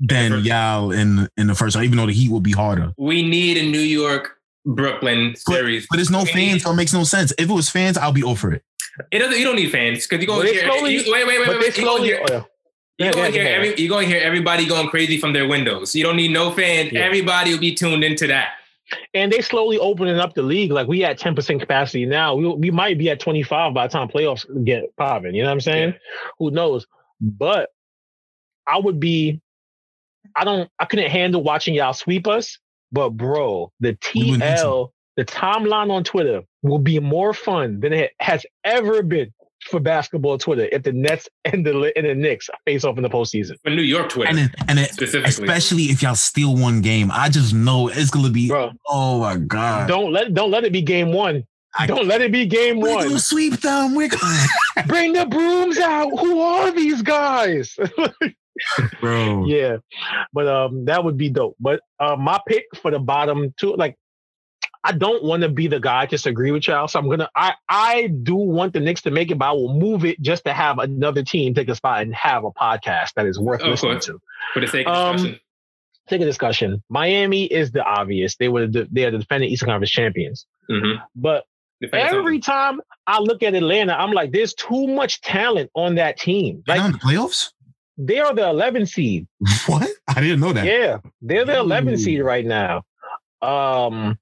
than 0.00 0.44
y'all 0.44 0.90
in 0.90 1.28
in 1.36 1.46
the 1.46 1.54
first. 1.54 1.76
Even 1.76 1.96
though 1.96 2.06
the 2.06 2.12
Heat 2.12 2.30
will 2.30 2.40
be 2.40 2.52
harder. 2.52 2.92
We 2.98 3.26
need 3.26 3.56
a 3.56 3.70
New 3.70 3.78
York 3.78 4.38
Brooklyn 4.66 5.34
series. 5.36 5.86
But, 5.88 5.96
but 5.96 6.00
it's 6.00 6.10
no 6.10 6.24
fans, 6.24 6.62
so 6.62 6.70
it 6.70 6.74
makes 6.76 6.92
no 6.92 7.04
sense. 7.04 7.32
If 7.38 7.48
it 7.50 7.52
was 7.52 7.68
fans, 7.68 7.98
I'll 7.98 8.12
be 8.12 8.22
over 8.22 8.52
it. 8.52 8.62
It 9.10 9.18
doesn't. 9.18 9.38
You 9.38 9.44
don't 9.44 9.56
need 9.56 9.70
fans 9.72 10.06
because 10.06 10.20
you 10.20 10.26
go 10.26 10.40
here. 10.40 10.64
Slowly, 10.66 10.94
you, 10.94 11.12
wait, 11.12 11.26
wait, 11.26 11.40
wait, 11.40 11.48
wait. 11.48 11.60
wait. 11.60 11.74
Slowly, 11.74 12.08
you, 12.08 12.16
go 12.18 12.26
here, 12.26 12.28
You're 12.28 12.40
oh, 12.40 12.46
Yeah, 12.98 13.12
gonna 13.12 13.24
yeah, 13.24 13.30
hear 13.32 13.42
yeah. 13.44 13.50
every, 13.50 13.74
you're 13.76 13.88
gonna 13.88 14.06
hear 14.06 14.20
everybody 14.20 14.66
going 14.66 14.88
crazy 14.88 15.18
from 15.18 15.32
their 15.32 15.48
windows. 15.48 15.94
You 15.94 16.04
don't 16.04 16.16
need 16.16 16.30
no 16.30 16.52
fans. 16.52 16.92
Yeah. 16.92 17.00
Everybody 17.00 17.52
will 17.52 17.60
be 17.60 17.74
tuned 17.74 18.04
into 18.04 18.26
that. 18.28 18.50
and 19.14 19.32
they 19.32 19.40
slowly 19.40 19.78
opening 19.78 20.18
up 20.18 20.34
the 20.34 20.42
league. 20.42 20.70
Like 20.70 20.86
we 20.86 21.04
at 21.04 21.18
ten 21.18 21.34
percent 21.34 21.60
capacity 21.60 22.06
now. 22.06 22.34
We 22.34 22.46
we 22.46 22.70
might 22.70 22.98
be 22.98 23.10
at 23.10 23.18
twenty 23.20 23.42
five 23.42 23.74
by 23.74 23.86
the 23.86 23.92
time 23.92 24.08
playoffs 24.08 24.46
get 24.64 24.94
popping. 24.96 25.34
You 25.34 25.42
know 25.42 25.48
what 25.48 25.54
I'm 25.54 25.60
saying? 25.60 25.90
Yeah. 25.90 25.98
Who 26.38 26.50
knows? 26.50 26.86
But 27.20 27.70
I 28.66 28.78
would 28.78 29.00
be. 29.00 29.40
I 30.36 30.44
don't. 30.44 30.70
I 30.78 30.84
couldn't 30.84 31.10
handle 31.10 31.42
watching 31.42 31.74
y'all 31.74 31.92
sweep 31.92 32.26
us. 32.26 32.58
But 32.94 33.10
bro, 33.10 33.70
the 33.80 33.98
We 34.14 34.30
would 34.30 34.40
need 34.40 34.46
to. 34.46 34.54
TL, 34.62 34.88
the 35.16 35.24
timeline 35.26 35.90
on 35.90 36.02
Twitter 36.04 36.42
will 36.62 36.78
be 36.78 36.98
more 37.00 37.34
fun 37.34 37.80
than 37.80 37.92
it 37.92 38.12
has 38.20 38.46
ever 38.64 39.02
been 39.02 39.32
for 39.66 39.80
basketball 39.80 40.36
Twitter 40.38 40.68
if 40.72 40.82
the 40.82 40.92
Nets 40.92 41.28
and 41.44 41.64
the 41.66 41.92
and 41.96 42.06
the 42.06 42.14
Knicks 42.14 42.48
face 42.66 42.84
off 42.84 42.96
in 42.96 43.02
the 43.02 43.08
postseason. 43.10 43.56
For 43.64 43.70
New 43.70 43.82
York 43.82 44.08
Twitter 44.10 44.28
And 44.30 44.38
it, 44.38 44.50
and 44.68 44.78
it, 44.78 44.90
specifically. 44.92 45.28
especially 45.44 45.82
if 45.84 46.02
y'all 46.02 46.14
steal 46.14 46.54
one 46.56 46.80
game, 46.82 47.10
I 47.12 47.28
just 47.30 47.52
know 47.54 47.88
it's 47.88 48.10
gonna 48.10 48.30
be. 48.30 48.48
Bro, 48.48 48.72
Oh 48.88 49.20
my 49.20 49.36
god! 49.36 49.88
don't 49.88 50.12
let 50.12 50.34
don't 50.34 50.50
let 50.50 50.64
it 50.64 50.72
be 50.72 50.82
game 50.82 51.12
one. 51.12 51.44
I- 51.76 51.86
Don't 51.88 52.06
let 52.06 52.20
it 52.20 52.30
be 52.30 52.46
game 52.46 52.78
We're 52.78 52.94
one. 52.94 53.08
gonna 53.08 53.18
sweep 53.18 53.54
them. 53.60 53.96
We're 53.96 54.08
gonna, 54.08 54.46
Bring 54.86 55.12
the 55.12 55.26
brooms 55.26 55.76
out. 55.78 56.08
Who 56.20 56.40
are 56.40 56.70
these 56.70 57.02
guys? 57.02 57.76
bro. 59.00 59.44
yeah, 59.46 59.76
but 60.32 60.46
um, 60.48 60.84
that 60.86 61.04
would 61.04 61.16
be 61.16 61.30
dope. 61.30 61.56
But 61.60 61.80
uh, 62.00 62.16
my 62.16 62.40
pick 62.46 62.64
for 62.80 62.90
the 62.90 62.98
bottom 62.98 63.52
two, 63.56 63.74
like, 63.76 63.96
I 64.86 64.92
don't 64.92 65.24
want 65.24 65.42
to 65.42 65.48
be 65.48 65.66
the 65.66 65.80
guy 65.80 66.04
to 66.06 66.10
disagree 66.10 66.50
with 66.50 66.66
y'all, 66.68 66.88
so 66.88 66.98
I'm 66.98 67.08
gonna. 67.08 67.28
I 67.34 67.54
I 67.68 68.06
do 68.22 68.34
want 68.34 68.72
the 68.74 68.80
Knicks 68.80 69.02
to 69.02 69.10
make 69.10 69.30
it, 69.30 69.38
but 69.38 69.46
I 69.48 69.52
will 69.52 69.78
move 69.78 70.04
it 70.04 70.20
just 70.20 70.44
to 70.44 70.52
have 70.52 70.78
another 70.78 71.22
team 71.22 71.54
take 71.54 71.68
a 71.68 71.74
spot 71.74 72.02
and 72.02 72.14
have 72.14 72.44
a 72.44 72.50
podcast 72.50 73.14
that 73.16 73.26
is 73.26 73.38
worth 73.40 73.62
Of 73.62 73.68
listening 73.68 73.92
course. 73.92 74.06
to. 74.06 74.20
for 74.52 74.60
the 74.60 74.66
sake 74.66 74.86
of 74.86 74.94
Um, 74.94 75.12
discussion. 75.16 75.40
Take 76.06 76.20
a 76.20 76.26
discussion. 76.26 76.82
Miami 76.90 77.44
is 77.46 77.72
the 77.72 77.82
obvious. 77.82 78.36
They 78.36 78.48
were 78.48 78.66
the, 78.66 78.86
they 78.92 79.06
are 79.06 79.10
the 79.10 79.18
defending 79.18 79.48
Eastern 79.48 79.68
Conference 79.70 79.90
champions, 79.90 80.46
Mm-hmm. 80.70 81.02
but 81.16 81.44
every 81.94 82.40
time 82.40 82.80
I 83.06 83.20
look 83.20 83.42
at 83.42 83.54
Atlanta, 83.54 83.94
I'm 83.94 84.12
like, 84.12 84.32
there's 84.32 84.52
too 84.54 84.86
much 84.86 85.22
talent 85.22 85.70
on 85.74 85.94
that 85.94 86.18
team. 86.18 86.62
Like, 86.66 86.78
Like 86.80 86.86
in 86.86 86.92
the 86.92 86.98
playoffs? 86.98 87.52
They 87.96 88.18
are 88.18 88.34
the 88.34 88.48
11 88.48 88.86
seed. 88.86 89.26
What? 89.66 89.88
I 90.08 90.20
didn't 90.20 90.40
know 90.40 90.52
that. 90.52 90.64
Yeah, 90.66 90.98
they're 91.22 91.44
the 91.44 91.58
11 91.58 91.96
seed 91.98 92.20
right 92.22 92.44
now. 92.44 92.78
Um, 93.40 94.18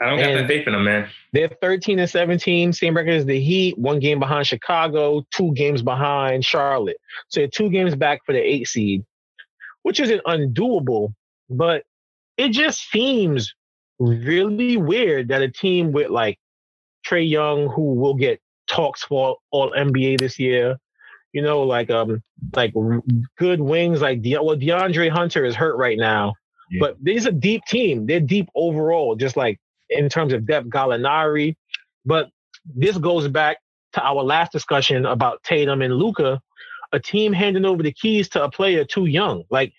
I 0.00 0.06
don't 0.10 0.18
got 0.18 0.30
and- 0.30 0.38
that 0.40 0.48
faith 0.48 0.66
in 0.66 0.72
them, 0.72 0.84
man. 0.84 1.08
they're 1.32 1.50
13 1.60 1.98
and 1.98 2.08
17, 2.10 2.72
same 2.72 2.96
record 2.96 3.14
as 3.14 3.26
the 3.26 3.38
Heat, 3.40 3.78
one 3.78 3.98
game 4.00 4.18
behind 4.18 4.46
Chicago, 4.46 5.24
two 5.30 5.52
games 5.54 5.82
behind 5.82 6.44
Charlotte. 6.44 6.96
So 7.28 7.40
they're 7.40 7.48
two 7.48 7.70
games 7.70 7.94
back 7.94 8.20
for 8.24 8.32
the 8.32 8.40
eight 8.40 8.66
seed, 8.68 9.04
which 9.82 10.00
isn't 10.00 10.22
undoable, 10.24 11.14
but 11.50 11.84
it 12.36 12.50
just 12.50 12.90
seems 12.90 13.54
really 13.98 14.76
weird 14.76 15.28
that 15.28 15.42
a 15.42 15.50
team 15.50 15.92
with 15.92 16.10
like 16.10 16.38
Trae 17.06 17.28
Young, 17.28 17.68
who 17.68 17.94
will 17.94 18.14
get 18.14 18.40
talks 18.66 19.04
for 19.04 19.36
all 19.50 19.70
NBA 19.72 20.18
this 20.18 20.38
year, 20.38 20.78
you 21.34 21.42
know, 21.42 21.62
like 21.64 21.90
um, 21.90 22.22
like 22.54 22.72
good 23.36 23.60
wings, 23.60 24.00
like 24.00 24.22
De- 24.22 24.38
well, 24.42 24.56
DeAndre 24.56 25.10
Hunter 25.10 25.44
is 25.44 25.56
hurt 25.56 25.76
right 25.76 25.98
now, 25.98 26.34
Yeah. 26.70 26.78
but 26.80 26.96
these 27.02 27.26
a 27.26 27.32
deep 27.32 27.62
team. 27.68 28.06
They're 28.06 28.20
deep 28.20 28.48
overall, 28.54 29.16
just 29.16 29.36
like 29.36 29.58
in 29.90 30.08
terms 30.08 30.32
of 30.32 30.46
depth, 30.46 30.68
Gallinari. 30.68 31.56
But 32.06 32.30
this 32.74 32.96
goes 32.96 33.28
back 33.28 33.58
to 33.94 34.02
our 34.02 34.22
last 34.22 34.52
discussion 34.52 35.06
about 35.06 35.42
Tatum 35.42 35.82
and 35.82 35.94
Luka, 35.96 36.40
a 36.92 37.00
team 37.00 37.32
handing 37.32 37.64
over 37.64 37.82
the 37.82 37.92
keys 37.92 38.28
to 38.30 38.44
a 38.44 38.50
player 38.50 38.84
too 38.84 39.06
young. 39.06 39.42
Like 39.50 39.72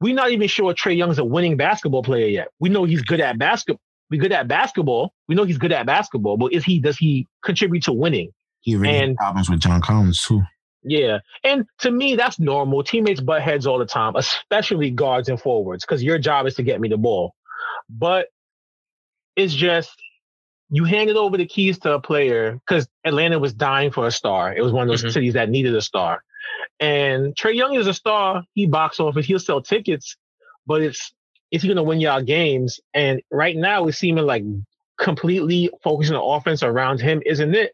we're 0.00 0.14
not 0.14 0.30
even 0.32 0.48
sure 0.48 0.74
Trae 0.74 0.96
Young's 0.96 1.18
a 1.18 1.24
winning 1.24 1.56
basketball 1.56 2.02
player 2.02 2.26
yet. 2.26 2.48
We 2.60 2.68
know 2.68 2.84
he's 2.84 3.02
good 3.02 3.20
at 3.20 3.38
basketball. 3.38 3.80
We're 4.10 4.20
good 4.20 4.32
at 4.32 4.48
basketball. 4.48 5.12
We 5.28 5.34
know 5.34 5.44
he's 5.44 5.58
good 5.58 5.72
at 5.72 5.86
basketball, 5.86 6.36
but 6.36 6.52
is 6.52 6.64
he 6.64 6.78
does 6.78 6.98
he 6.98 7.26
contribute 7.42 7.84
to 7.84 7.92
winning? 7.92 8.30
He 8.60 8.76
already 8.76 8.96
had 8.98 9.16
problems 9.16 9.48
with 9.50 9.60
John 9.60 9.80
Collins 9.80 10.22
too. 10.22 10.42
Yeah. 10.82 11.18
And 11.44 11.66
to 11.80 11.90
me, 11.90 12.16
that's 12.16 12.38
normal. 12.38 12.82
Teammates 12.82 13.20
butt 13.20 13.42
heads 13.42 13.66
all 13.66 13.78
the 13.78 13.86
time, 13.86 14.14
especially 14.16 14.90
guards 14.90 15.28
and 15.28 15.40
forwards, 15.40 15.84
because 15.84 16.02
your 16.02 16.18
job 16.18 16.46
is 16.46 16.54
to 16.54 16.62
get 16.62 16.80
me 16.80 16.88
the 16.88 16.96
ball. 16.96 17.34
But 17.88 18.28
it's 19.36 19.54
just 19.54 19.90
you 20.70 20.84
handed 20.84 21.16
over 21.16 21.36
the 21.36 21.46
keys 21.46 21.78
to 21.80 21.94
a 21.94 22.00
player 22.00 22.52
because 22.66 22.86
Atlanta 23.04 23.38
was 23.38 23.54
dying 23.54 23.90
for 23.90 24.06
a 24.06 24.10
star. 24.10 24.54
It 24.54 24.62
was 24.62 24.72
one 24.72 24.82
of 24.82 24.88
those 24.88 25.04
Mhm. 25.04 25.12
cities 25.12 25.34
that 25.34 25.48
needed 25.48 25.74
a 25.74 25.80
star. 25.80 26.22
And 26.80 27.34
Trae 27.34 27.54
Young 27.54 27.74
is 27.74 27.86
a 27.86 27.94
star. 27.94 28.44
He 28.54 28.66
box 28.66 29.00
office, 29.00 29.26
he'll 29.26 29.38
sell 29.38 29.62
tickets, 29.62 30.16
but 30.66 30.82
it's 30.82 31.12
is 31.50 31.62
he 31.62 31.68
gonna 31.68 31.82
win 31.82 32.00
y'all 32.00 32.20
games? 32.22 32.78
And 32.92 33.22
right 33.30 33.56
now 33.56 33.86
it's 33.86 33.98
seeming 33.98 34.26
like 34.26 34.44
completely 34.98 35.70
focusing 35.82 36.14
the 36.14 36.22
offense 36.22 36.62
around 36.62 37.00
him, 37.00 37.22
isn't 37.24 37.54
it? 37.54 37.72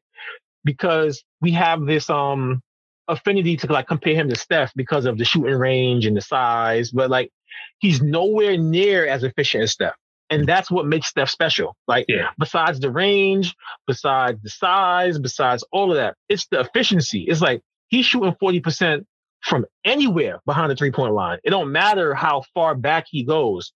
Because 0.64 1.24
we 1.40 1.50
have 1.52 1.84
this 1.84 2.09
um 2.09 2.62
affinity 3.09 3.57
to 3.59 3.72
like 3.72 3.86
compare 3.86 4.14
him 4.14 4.28
to 4.28 4.36
Steph 4.36 4.72
because 4.74 5.05
of 5.07 5.18
the 5.18 5.24
shooting 5.24 5.55
range 5.57 6.07
and 6.07 6.16
the 6.16 6.20
size, 6.20 6.90
but 6.90 7.11
like 7.11 7.30
he's 7.78 8.02
nowhere 8.02 8.57
near 8.57 9.07
as 9.07 9.24
efficient 9.24 9.64
as 9.64 9.72
Steph. 9.72 9.94
And 10.30 10.46
that's 10.46 10.70
what 10.70 10.86
makes 10.86 11.09
Steph 11.09 11.28
special. 11.30 11.76
Like 11.86 12.07
Yeah. 12.09 12.30
besides 12.38 12.80
the 12.80 12.90
range, 12.90 13.55
besides 13.86 14.40
the 14.42 14.50
size, 14.50 15.18
besides 15.18 15.64
all 15.70 15.90
of 15.90 15.96
that, 15.96 16.16
it's 16.28 16.46
the 16.48 16.61
efficiency. 16.61 17.22
It's 17.28 17.40
like 17.42 17.61
he's 17.88 18.07
shooting 18.07 18.34
40% 18.42 19.05
from 19.42 19.66
anywhere 19.84 20.40
behind 20.46 20.70
the 20.70 20.76
three-point 20.76 21.12
line. 21.12 21.38
It 21.44 21.50
don't 21.50 21.70
matter 21.70 22.14
how 22.14 22.42
far 22.55 22.74
back 22.74 23.05
he 23.11 23.24
goes. 23.24 23.72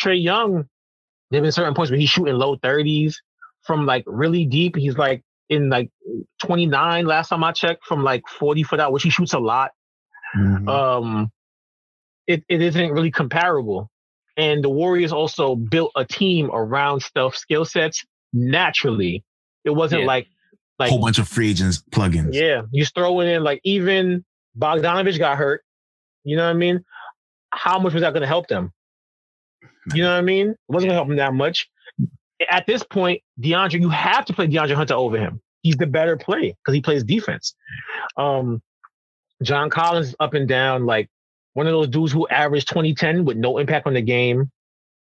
Trae 0.00 0.20
Young, 0.20 0.64
there 1.30 1.38
have 1.38 1.44
been 1.44 1.52
certain 1.52 1.74
points 1.74 1.90
where 1.90 2.00
he's 2.00 2.10
shooting 2.10 2.34
low 2.34 2.56
30s 2.56 3.14
from 3.62 3.86
like 3.86 4.02
really 4.06 4.44
deep. 4.44 4.74
He's 4.76 4.98
like 4.98 5.22
in 5.48 5.68
like 5.68 5.90
29 6.42 7.06
last 7.06 7.28
time 7.28 7.44
I 7.44 7.52
checked 7.52 7.84
from 7.84 8.02
like 8.02 8.22
40 8.28 8.62
foot 8.62 8.80
out, 8.80 8.92
which 8.92 9.02
he 9.02 9.10
shoots 9.10 9.32
a 9.34 9.38
lot. 9.38 9.72
Mhm. 10.36 10.68
Um, 10.68 11.30
it, 12.26 12.42
it 12.48 12.62
isn't 12.62 12.90
really 12.92 13.10
comparable. 13.10 13.90
And 14.36 14.64
the 14.64 14.68
Warriors 14.70 15.12
also 15.12 15.54
built 15.54 15.92
a 15.94 16.04
team 16.04 16.50
around 16.52 17.00
Steph's 17.02 17.38
skill 17.38 17.64
sets 17.64 18.04
naturally. 18.32 19.22
It 19.64 19.70
wasn't 19.70 20.02
Yeah. 20.02 20.06
like 20.08 20.26
like 20.78 20.90
whole 20.90 21.00
bunch 21.00 21.18
of 21.18 21.28
free 21.28 21.50
agents 21.50 21.84
plugins. 21.92 22.30
yeah, 22.32 22.62
you 22.72 22.84
throw 22.84 23.20
it 23.20 23.26
in 23.28 23.44
like 23.44 23.60
even 23.62 24.24
Bogdanovich 24.58 25.18
got 25.18 25.38
hurt. 25.38 25.62
You 26.24 26.36
know 26.36 26.44
what 26.44 26.50
I 26.50 26.54
mean? 26.54 26.84
How 27.50 27.78
much 27.78 27.92
was 27.92 28.00
that 28.00 28.12
going 28.12 28.22
to 28.22 28.26
help 28.26 28.48
them? 28.48 28.72
You 29.94 30.02
know 30.02 30.10
what 30.10 30.18
I 30.18 30.22
mean? 30.22 30.48
It 30.48 30.56
wasn't 30.66 30.88
going 30.88 30.94
to 30.94 30.96
help 30.96 31.08
them 31.08 31.18
that 31.18 31.34
much. 31.34 31.68
At 32.50 32.66
this 32.66 32.82
point, 32.82 33.22
DeAndre, 33.40 33.80
you 33.80 33.88
have 33.90 34.24
to 34.26 34.32
play 34.32 34.46
DeAndre 34.46 34.74
Hunter 34.74 34.94
over 34.94 35.18
him. 35.18 35.40
He's 35.62 35.76
the 35.76 35.86
better 35.86 36.16
play 36.16 36.54
because 36.62 36.74
he 36.74 36.80
plays 36.80 37.02
defense. 37.04 37.54
Um, 38.16 38.62
John 39.42 39.70
Collins 39.70 40.14
up 40.20 40.34
and 40.34 40.46
down, 40.48 40.86
like 40.86 41.08
one 41.54 41.66
of 41.66 41.72
those 41.72 41.88
dudes 41.88 42.12
who 42.12 42.26
averaged 42.28 42.68
2010 42.68 43.24
with 43.24 43.36
no 43.36 43.58
impact 43.58 43.86
on 43.86 43.94
the 43.94 44.02
game. 44.02 44.50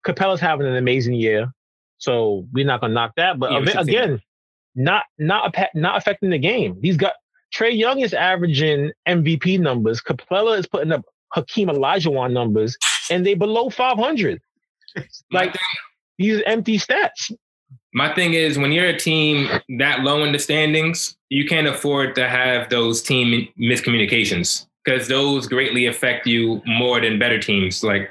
Capela's 0.06 0.40
having 0.40 0.66
an 0.66 0.76
amazing 0.76 1.14
year, 1.14 1.52
so 1.98 2.46
we're 2.52 2.64
not 2.64 2.80
gonna 2.80 2.94
knock 2.94 3.12
that. 3.16 3.38
But 3.38 3.52
Yeah, 3.52 3.58
we 3.58 3.66
ag- 3.66 3.72
should 3.72 3.86
see 3.86 3.96
again, 3.96 4.20
not 4.74 5.04
not 5.18 5.54
not 5.74 5.96
affecting 5.98 6.30
the 6.30 6.38
game. 6.38 6.78
These 6.80 6.96
got 6.96 7.14
Trae 7.54 7.76
Young 7.76 8.00
is 8.00 8.14
averaging 8.14 8.92
MVP 9.08 9.58
numbers. 9.58 10.00
Capela 10.00 10.58
is 10.58 10.66
putting 10.66 10.92
up 10.92 11.04
Hakeem 11.34 11.68
Olajuwon 11.68 12.32
numbers, 12.32 12.76
and 13.10 13.26
they 13.26 13.34
below 13.34 13.68
500. 13.68 14.40
Like 15.32 15.56
these 16.18 16.42
empty 16.46 16.78
stats. 16.78 17.32
My 17.92 18.14
thing 18.14 18.34
is, 18.34 18.58
when 18.58 18.72
you're 18.72 18.88
a 18.88 18.98
team 18.98 19.48
that 19.78 20.00
low 20.00 20.22
in 20.24 20.32
the 20.32 20.38
standings, 20.38 21.16
you 21.30 21.46
can't 21.46 21.66
afford 21.66 22.14
to 22.16 22.28
have 22.28 22.68
those 22.68 23.02
team 23.02 23.48
miscommunications 23.58 24.66
because 24.84 25.08
those 25.08 25.46
greatly 25.46 25.86
affect 25.86 26.26
you 26.26 26.62
more 26.66 27.00
than 27.00 27.18
better 27.18 27.38
teams. 27.38 27.82
Like 27.82 28.10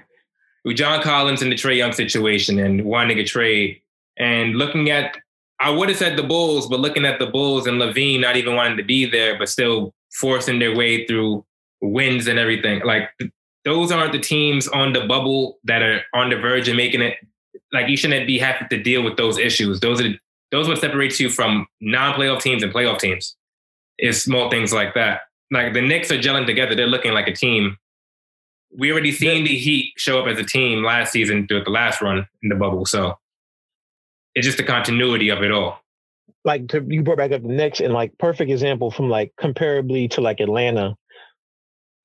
with 0.64 0.78
John 0.78 1.02
Collins 1.02 1.42
in 1.42 1.50
the 1.50 1.56
Trae 1.56 1.78
Young 1.78 1.94
situation 1.94 2.60
and 2.60 2.84
wanting 2.84 3.20
a 3.20 3.24
trade, 3.24 3.80
and 4.18 4.56
looking 4.56 4.90
at, 4.90 5.18
I 5.60 5.70
would 5.70 5.90
have 5.90 5.98
said 5.98 6.18
the 6.18 6.24
Bulls, 6.24 6.68
but 6.68 6.80
looking 6.80 7.06
at 7.06 7.20
the 7.20 7.28
Bulls 7.28 7.68
and 7.68 7.80
LaVine 7.80 8.22
not 8.22 8.38
even 8.38 8.56
wanting 8.56 8.78
to 8.78 8.84
be 8.84 9.06
there, 9.06 9.38
but 9.38 9.50
still 9.50 9.94
forcing 10.20 10.60
their 10.60 10.76
way 10.76 11.06
through 11.06 11.46
wins 11.82 12.28
and 12.28 12.40
everything. 12.40 12.82
Like 12.84 13.10
those 13.66 13.92
aren't 13.92 14.14
the 14.14 14.20
teams 14.20 14.68
on 14.68 14.94
the 14.94 15.06
bubble 15.06 15.60
that 15.66 15.82
are 15.82 16.02
on 16.14 16.30
the 16.30 16.38
verge 16.38 16.68
of 16.68 16.76
making 16.76 17.02
it 17.02 17.18
like 17.76 17.90
you 17.90 17.98
shouldn't 17.98 18.26
be 18.26 18.40
having 18.40 18.68
to 18.70 18.82
deal 18.82 19.04
with 19.04 19.18
those 19.18 19.38
issues. 19.38 19.80
Those 19.80 20.02
are 20.02 20.10
those 20.52 20.68
what 20.68 20.80
separates 20.80 21.20
you 21.20 21.30
from 21.30 21.68
non-playoff 21.82 22.42
teams 22.42 22.64
and 22.64 22.74
playoff 22.74 23.00
teams. 23.00 23.36
Is 23.98 24.22
small 24.22 24.50
things 24.50 24.74
like 24.74 24.94
that. 24.96 25.22
Like 25.52 25.74
the 25.74 25.82
Knicks 25.82 26.12
are 26.12 26.18
gelling 26.18 26.46
together. 26.46 26.76
They're 26.76 26.88
looking 26.88 27.14
like 27.14 27.28
a 27.28 27.34
team. 27.34 27.78
We 28.78 28.92
already 28.92 29.12
seen 29.14 29.46
the 29.46 29.56
Heat 29.56 29.94
show 29.96 30.20
up 30.20 30.28
as 30.28 30.38
a 30.38 30.44
team 30.44 30.84
last 30.84 31.14
season 31.14 31.48
through 31.48 31.64
the 31.64 31.70
last 31.70 32.02
run 32.02 32.28
in 32.44 32.50
the 32.50 32.56
bubble. 32.56 32.86
So 32.86 33.18
it's 34.34 34.46
just 34.46 34.58
the 34.58 34.64
continuity 34.64 35.30
of 35.30 35.44
it 35.44 35.52
all. 35.52 35.80
like 36.46 36.68
to, 36.70 36.86
you 36.88 37.04
brought 37.04 37.18
back 37.18 37.32
up 37.32 37.42
the 37.42 37.48
Knicks 37.50 37.82
and 37.82 37.92
like 37.94 38.18
perfect 38.18 38.52
example 38.52 38.92
from 38.92 39.10
like 39.10 39.34
comparably 39.42 40.10
to 40.12 40.22
like 40.22 40.40
Atlanta. 40.40 40.96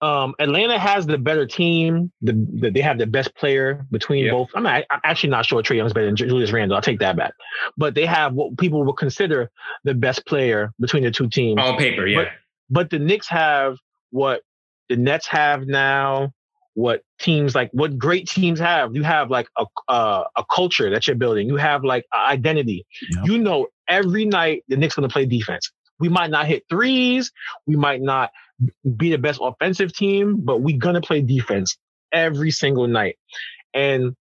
Um, 0.02 0.34
Atlanta 0.38 0.78
has 0.78 1.06
the 1.06 1.18
better 1.18 1.46
team. 1.46 2.10
The, 2.22 2.32
the, 2.32 2.70
they 2.70 2.80
have 2.80 2.98
the 2.98 3.06
best 3.06 3.34
player 3.34 3.86
between 3.90 4.24
Yeah. 4.24 4.32
both. 4.32 4.48
I'm, 4.54 4.62
not, 4.62 4.84
I'm 4.90 5.00
actually 5.04 5.30
not 5.30 5.44
sure 5.44 5.62
Trae 5.62 5.76
Young's 5.76 5.92
better 5.92 6.06
than 6.06 6.16
Julius 6.16 6.52
Randle. 6.52 6.76
I'll 6.76 6.82
take 6.82 7.00
that 7.00 7.16
back. 7.16 7.34
But 7.76 7.94
they 7.94 8.06
have 8.06 8.32
what 8.32 8.56
people 8.56 8.84
would 8.84 8.96
consider 8.96 9.50
the 9.84 9.94
best 9.94 10.24
player 10.26 10.72
between 10.80 11.02
the 11.02 11.10
two 11.10 11.28
teams. 11.28 11.60
On 11.60 11.76
paper, 11.76 12.06
yeah. 12.06 12.30
But 12.70 12.88
the 12.90 12.98
Knicks 12.98 13.28
have 13.28 13.76
what 14.10 14.42
the 14.88 14.96
Nets 14.96 15.26
have 15.26 15.66
now. 15.66 16.32
What 16.74 17.02
teams 17.18 17.54
like 17.54 17.68
what 17.72 17.98
great 17.98 18.28
teams 18.28 18.60
have? 18.60 18.94
You 18.94 19.02
have 19.02 19.28
like 19.28 19.48
a 19.58 19.66
uh, 19.88 20.24
a 20.36 20.44
culture 20.54 20.88
that 20.88 21.06
you're 21.06 21.16
building. 21.16 21.48
You 21.48 21.56
have 21.56 21.82
like 21.84 22.06
identity. 22.14 22.86
Yep. 23.10 23.26
You 23.26 23.38
know 23.38 23.66
every 23.88 24.24
night 24.24 24.62
the 24.68 24.76
Knicks 24.76 24.94
going 24.94 25.06
to 25.06 25.12
play 25.12 25.26
defense. 25.26 25.70
We 25.98 26.08
might 26.08 26.30
not 26.30 26.46
hit 26.46 26.62
threes. 26.70 27.32
We 27.66 27.74
might 27.76 28.00
not 28.00 28.30
be 28.96 29.10
the 29.10 29.18
best 29.18 29.40
offensive 29.42 29.92
team, 29.92 30.40
but 30.42 30.60
we're 30.60 30.78
gonna 30.78 31.00
play 31.00 31.20
defense 31.22 31.76
every 32.12 32.50
single 32.50 32.86
night. 32.86 33.16
And 33.74 34.14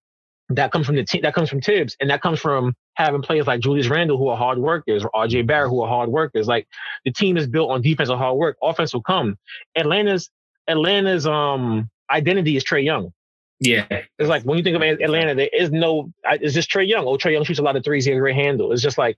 that 0.50 0.72
comes 0.72 0.86
from 0.86 0.96
the 0.96 1.04
team. 1.04 1.22
That 1.22 1.34
comes 1.34 1.48
from 1.48 1.60
Tibbs, 1.60 1.96
and 2.00 2.10
that 2.10 2.22
comes 2.22 2.40
from 2.40 2.74
having 2.94 3.22
players 3.22 3.46
like 3.46 3.60
Julius 3.60 3.88
Randle 3.88 4.18
who 4.18 4.28
are 4.28 4.36
hard 4.36 4.58
workers, 4.58 5.04
or 5.04 5.10
RJ 5.14 5.46
Barrett 5.46 5.70
who 5.70 5.80
are 5.82 5.88
hard 5.88 6.08
workers. 6.10 6.46
Like 6.48 6.66
the 7.04 7.12
team 7.12 7.36
is 7.36 7.46
built 7.46 7.70
on 7.70 7.82
defense 7.82 8.08
and 8.08 8.18
hard 8.18 8.36
work. 8.36 8.56
Offense 8.62 8.92
will 8.92 9.02
come. 9.02 9.36
Atlanta's 9.76 10.28
Atlanta's 10.68 11.26
um 11.26 11.88
identity 12.10 12.56
is 12.56 12.64
Trae 12.64 12.84
Young. 12.84 13.12
yeah. 13.60 13.86
It's 14.18 14.28
like 14.28 14.42
when 14.44 14.58
you 14.58 14.64
think 14.64 14.76
of 14.76 14.82
Atlanta, 14.82 15.34
there 15.34 15.50
is 15.52 15.70
no. 15.70 16.10
It's 16.24 16.54
just 16.54 16.70
Trae 16.70 16.86
Young. 16.88 17.04
Oh, 17.06 17.16
Trae 17.16 17.32
Young 17.32 17.44
shoots 17.44 17.58
a 17.60 17.62
lot 17.62 17.76
of 17.76 17.84
threes. 17.84 18.04
He 18.04 18.10
has 18.10 18.16
a 18.16 18.20
great 18.20 18.34
handle. 18.36 18.72
It's 18.72 18.82
just 18.82 18.98
like 18.98 19.16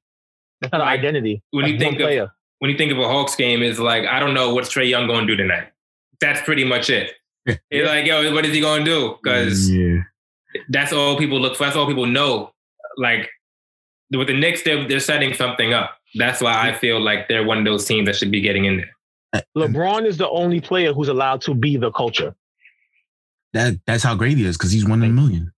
that's 0.61 0.73
not 0.73 0.81
an 0.83 0.87
Like, 0.87 0.99
identity. 0.99 1.43
when 1.51 1.65
you 1.67 1.73
That's 1.73 1.85
one 1.85 1.93
think 1.93 2.01
of- 2.03 2.07
player. 2.07 2.29
When 2.63 2.71
you 2.71 2.77
think 2.79 2.93
of 2.93 2.99
a 3.01 3.09
Hawks 3.09 3.35
game, 3.35 3.61
is 3.61 3.81
like, 3.81 4.05
I 4.07 4.21
don't 4.21 4.35
know 4.35 4.55
what's 4.55 4.73
Trae 4.73 4.89
Young 4.89 5.09
going 5.09 5.27
to 5.27 5.37
do 5.37 5.37
tonight. 5.37 5.67
That's 6.21 6.41
pretty 6.43 6.63
much 6.65 6.91
it. 6.91 7.11
It's 7.45 7.89
like, 7.89 8.07
yo, 8.07 8.33
what 8.33 8.47
is 8.47 8.55
he 8.55 8.61
going 8.61 8.85
to 8.85 8.89
do? 8.89 9.19
Because 9.21 9.69
yeah, 9.69 10.03
that's 10.69 10.93
all 10.93 11.17
people 11.19 11.41
look 11.41 11.57
for. 11.57 11.65
That's 11.65 11.75
all 11.75 11.89
people 11.89 12.07
know. 12.07 12.53
Like 12.97 13.29
with 14.13 14.29
the 14.29 14.39
Knicks, 14.39 14.63
they're, 14.63 14.87
they're 14.87 15.01
setting 15.01 15.35
something 15.35 15.73
up. 15.73 15.97
That's 16.15 16.41
why 16.41 16.69
I 16.69 16.73
feel 16.73 17.01
like 17.01 17.27
they're 17.27 17.43
one 17.45 17.59
of 17.59 17.65
those 17.65 17.85
teams 17.85 18.07
that 18.07 18.15
should 18.15 18.31
be 18.31 18.41
getting 18.41 18.67
in 18.67 18.77
there. 19.33 19.43
LeBron 19.57 20.07
is 20.07 20.19
the 20.19 20.29
only 20.31 20.61
player 20.61 20.93
who's 20.93 21.09
allowed 21.09 21.41
to 21.41 21.55
be 21.55 21.77
the 21.77 21.91
culture. 21.91 22.33
that 23.55 23.75
that's 23.89 24.05
how 24.05 24.15
great 24.15 24.39
he 24.39 24.47
is 24.47 24.57
because 24.57 24.71
he's 24.71 24.87
one 24.87 25.03
in 25.03 25.11
a 25.11 25.13
million. 25.13 25.53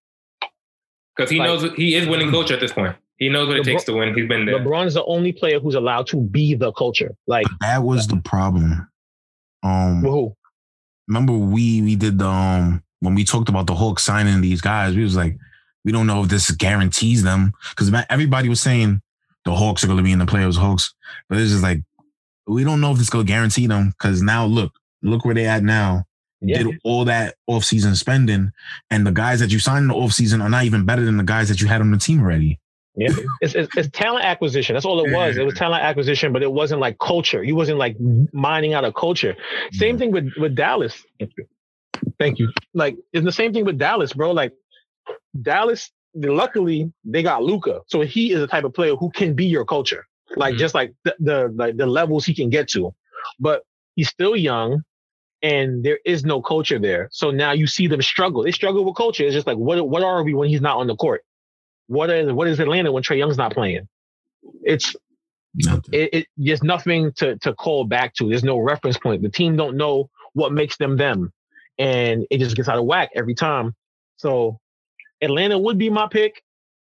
Because 1.14 1.30
he 1.30 1.38
Like- 1.38 1.48
knows 1.48 1.70
he 1.76 1.96
is 1.96 2.08
winning 2.08 2.30
culture 2.30 2.54
at 2.54 2.60
this 2.60 2.72
point. 2.72 2.96
He 3.18 3.28
knows 3.28 3.48
what 3.48 3.58
it 3.58 3.64
takes 3.64 3.84
to 3.84 3.92
win. 3.92 4.14
He's 4.14 4.28
been 4.28 4.44
there. 4.44 4.58
LeBron 4.58 4.86
is 4.86 4.94
the 4.94 5.04
only 5.04 5.32
player 5.32 5.60
who's 5.60 5.76
allowed 5.76 6.06
to 6.08 6.16
be 6.16 6.54
the 6.54 6.72
culture. 6.72 7.14
Like 7.26 7.46
That 7.60 7.82
was 7.82 8.08
the 8.08 8.16
problem. 8.16 8.88
Um, 9.62 10.02
who? 10.02 10.36
remember 11.08 11.34
we 11.34 11.82
we 11.82 11.96
did 11.96 12.18
the 12.18 12.26
um 12.26 12.82
when 13.00 13.14
we 13.14 13.24
talked 13.24 13.48
about 13.48 13.66
the 13.66 13.74
Hawks 13.74 14.02
signing 14.02 14.40
these 14.40 14.62
guys, 14.62 14.96
we 14.96 15.02
was 15.02 15.16
like, 15.16 15.36
we 15.84 15.92
don't 15.92 16.06
know 16.06 16.22
if 16.22 16.30
this 16.30 16.50
guarantees 16.52 17.22
them 17.22 17.52
because 17.70 17.92
everybody 18.08 18.48
was 18.48 18.62
saying 18.62 19.02
the 19.44 19.54
Hawks 19.54 19.84
are 19.84 19.88
going 19.88 19.98
to 19.98 20.02
be 20.02 20.12
in 20.12 20.18
the 20.18 20.24
playoffs, 20.24 20.56
Hawks, 20.56 20.94
but 21.28 21.38
it's 21.38 21.50
just 21.50 21.62
like 21.62 21.80
we 22.46 22.64
don't 22.64 22.80
know 22.80 22.92
if 22.92 22.98
this 22.98 23.10
going 23.10 23.26
to 23.26 23.30
guarantee 23.30 23.66
them 23.66 23.90
because 23.90 24.22
now 24.22 24.46
look, 24.46 24.72
look 25.02 25.24
where 25.24 25.34
they 25.34 25.46
at 25.46 25.62
now. 25.62 26.04
Yeah. 26.40 26.62
Did 26.62 26.78
all 26.84 27.06
that 27.06 27.36
offseason 27.48 27.96
spending, 27.96 28.52
and 28.90 29.06
the 29.06 29.12
guys 29.12 29.40
that 29.40 29.50
you 29.50 29.58
signed 29.58 29.84
in 29.84 29.88
the 29.88 29.94
offseason 29.94 30.42
are 30.42 30.50
not 30.50 30.64
even 30.64 30.84
better 30.84 31.02
than 31.02 31.16
the 31.16 31.24
guys 31.24 31.48
that 31.48 31.60
you 31.62 31.68
had 31.68 31.80
on 31.80 31.90
the 31.90 31.96
team 31.96 32.20
already. 32.20 32.60
Yeah, 32.96 33.08
it's, 33.40 33.54
it's, 33.54 33.76
it's 33.76 33.88
talent 33.90 34.24
acquisition. 34.24 34.74
That's 34.74 34.86
all 34.86 35.04
it 35.04 35.10
was. 35.12 35.36
It 35.36 35.44
was 35.44 35.54
talent 35.54 35.82
acquisition, 35.82 36.32
but 36.32 36.42
it 36.42 36.52
wasn't 36.52 36.80
like 36.80 36.98
culture. 36.98 37.42
You 37.42 37.56
wasn't 37.56 37.78
like 37.78 37.96
mining 38.32 38.72
out 38.74 38.84
a 38.84 38.92
culture. 38.92 39.36
Same 39.72 39.98
thing 39.98 40.12
with 40.12 40.30
with 40.38 40.54
Dallas. 40.54 41.02
Thank 42.18 42.38
you. 42.38 42.50
Like 42.72 42.96
it's 43.12 43.24
the 43.24 43.32
same 43.32 43.52
thing 43.52 43.64
with 43.64 43.78
Dallas, 43.78 44.12
bro. 44.12 44.30
Like 44.32 44.52
Dallas, 45.42 45.90
luckily 46.14 46.92
they 47.04 47.22
got 47.22 47.42
Luka, 47.42 47.80
so 47.88 48.02
he 48.02 48.32
is 48.32 48.38
the 48.40 48.46
type 48.46 48.64
of 48.64 48.74
player 48.74 48.94
who 48.96 49.10
can 49.10 49.34
be 49.34 49.46
your 49.46 49.64
culture. 49.64 50.06
Like 50.36 50.54
Mhm. 50.54 50.58
just 50.58 50.74
like 50.74 50.94
the, 51.04 51.16
the 51.18 51.52
like 51.56 51.76
the 51.76 51.86
levels 51.86 52.24
he 52.24 52.34
can 52.34 52.50
get 52.50 52.68
to, 52.70 52.94
but 53.40 53.62
he's 53.96 54.08
still 54.08 54.36
young. 54.36 54.82
And 55.42 55.84
there 55.84 55.98
is 56.06 56.24
no 56.24 56.40
culture 56.40 56.78
there. 56.78 57.08
So 57.12 57.30
now 57.30 57.52
you 57.52 57.66
see 57.66 57.86
them 57.86 58.00
struggle. 58.00 58.44
They 58.44 58.50
struggle 58.50 58.82
with 58.84 58.96
culture. 58.96 59.24
It's 59.24 59.34
just 59.34 59.46
like, 59.46 59.58
what 59.58 59.86
what 59.88 60.02
are 60.02 60.22
we 60.24 60.32
when 60.34 60.48
he's 60.48 60.62
not 60.62 60.78
on 60.78 60.86
the 60.86 60.96
court? 60.96 61.22
What 61.86 62.10
is 62.10 62.32
what 62.32 62.48
is 62.48 62.60
Atlanta 62.60 62.92
when 62.92 63.02
Trae 63.02 63.18
Young's 63.18 63.36
not 63.36 63.52
playing? 63.52 63.88
It's 64.62 64.94
Nothing. 65.54 65.82
it, 65.92 66.14
it 66.14 66.26
there's 66.36 66.62
nothing 66.62 67.12
to 67.16 67.36
to 67.38 67.54
call 67.54 67.84
back 67.84 68.14
to. 68.14 68.28
There's 68.28 68.44
no 68.44 68.58
reference 68.58 68.98
point. 68.98 69.22
The 69.22 69.28
team 69.28 69.56
don't 69.56 69.76
know 69.76 70.10
what 70.32 70.52
makes 70.52 70.76
them 70.76 70.96
them, 70.96 71.32
and 71.78 72.26
it 72.30 72.38
just 72.38 72.56
gets 72.56 72.68
out 72.68 72.78
of 72.78 72.84
whack 72.84 73.10
every 73.14 73.34
time. 73.34 73.74
So 74.16 74.58
Atlanta 75.22 75.58
would 75.58 75.78
be 75.78 75.90
my 75.90 76.08
pick 76.08 76.42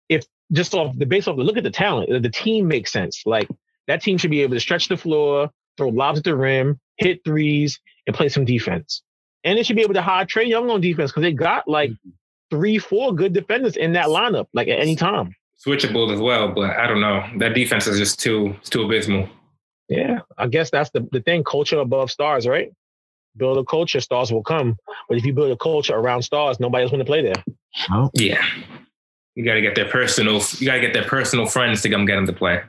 if 0.09 0.25
just 0.53 0.75
off 0.75 0.97
the 0.97 1.07
base 1.07 1.29
off 1.29 1.37
the 1.37 1.43
look 1.45 1.57
at 1.57 1.65
the 1.65 1.71
talent. 1.71 2.23
The 2.23 2.31
team 2.31 2.67
makes 2.69 2.91
sense. 2.91 3.23
Like 3.27 3.49
that 3.87 4.03
team 4.03 4.17
should 4.17 4.31
be 4.31 4.43
able 4.43 4.55
to 4.55 4.61
stretch 4.61 4.89
the 4.89 4.97
floor, 4.97 5.51
throw 5.77 5.89
lobs 5.89 6.19
at 6.19 6.25
the 6.25 6.37
rim, 6.37 6.81
hit 6.97 7.21
threes, 7.25 7.81
and 8.07 8.17
play 8.17 8.29
some 8.29 8.45
defense. 8.45 9.03
And 9.45 9.59
they 9.59 9.63
should 9.63 9.77
be 9.77 9.83
able 9.83 9.95
to 9.95 10.03
hide 10.03 10.29
Trae 10.29 10.49
Young 10.49 10.71
on 10.71 10.81
defense 10.81 11.11
because 11.11 11.23
they 11.23 11.33
got 11.33 11.69
like 11.69 11.91
mm-hmm. 11.91 12.11
Three, 12.55 12.79
four 12.79 13.13
good 13.13 13.33
defenders 13.33 13.77
in 13.77 13.93
that 13.95 14.07
lineup, 14.07 14.47
like 14.53 14.69
at 14.69 14.79
any 14.79 14.95
time. 14.95 15.35
Switchable 15.67 16.13
as 16.15 16.21
well, 16.21 16.53
but 16.53 16.71
I 16.71 16.87
don't 16.87 17.01
know. 17.01 17.25
That 17.39 17.53
defense 17.55 17.89
is 17.89 17.99
just 17.99 18.21
too 18.21 18.55
it's 18.61 18.71
too 18.71 18.83
abysmal. 18.85 19.29
Yeah, 19.89 20.21
I 20.39 20.47
guess 20.47 20.71
that's 20.71 20.91
the, 20.91 21.09
the 21.11 21.21
thing. 21.21 21.43
Culture 21.43 21.81
above 21.81 22.13
stars, 22.13 22.47
right? 22.47 22.73
Build 23.37 23.59
a 23.59 23.65
culture, 23.65 24.01
stars 24.01 24.33
will 24.33 24.45
come. 24.45 24.79
But 25.09 25.19
if 25.19 25.25
you 25.25 25.33
build 25.33 25.51
a 25.51 25.57
culture 25.57 25.95
around 25.97 26.23
stars, 26.23 26.61
nobody 26.61 26.85
else 26.85 26.93
want 26.93 27.01
to 27.01 27.07
play 27.07 27.23
there. 27.23 27.43
Oh, 27.91 28.09
Yeah. 28.15 28.45
You 29.35 29.45
gotta 29.45 29.63
get 29.63 29.75
their 29.75 29.91
personal 29.91 30.41
you 30.59 30.67
gotta 30.67 30.81
get 30.81 30.93
their 30.93 31.09
personal 31.09 31.47
friends 31.47 31.83
to 31.83 31.91
come 31.91 32.07
get 32.07 32.15
them 32.15 32.27
to 32.27 32.33
play. 32.33 32.63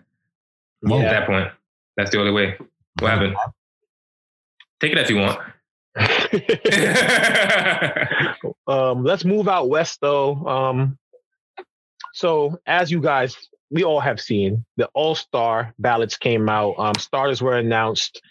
Well, 0.81 0.99
At 0.99 1.11
that 1.11 1.27
point. 1.27 1.51
That's 1.95 2.09
the 2.09 2.19
only 2.19 2.31
way. 2.31 2.57
What 2.99 3.11
happened? 3.11 3.35
Take 4.79 4.93
it 4.93 4.97
if 4.97 5.11
you 5.11 5.17
want. 5.17 5.39
um, 8.67 9.03
let's 9.03 9.23
move 9.23 9.47
out 9.47 9.69
west 9.69 9.99
though. 10.01 10.35
Um, 10.45 10.97
so 12.13 12.57
as 12.65 12.91
you 12.91 13.01
guys, 13.01 13.37
we 13.71 13.83
all 13.83 13.99
have 13.99 14.21
seen, 14.21 14.63
the 14.77 14.87
All 14.93 15.15
Star 15.15 15.73
ballots 15.79 16.17
came 16.17 16.47
out. 16.49 16.75
Um, 16.77 16.93
starters 16.97 17.41
were 17.41 17.57
announced, 17.57 18.21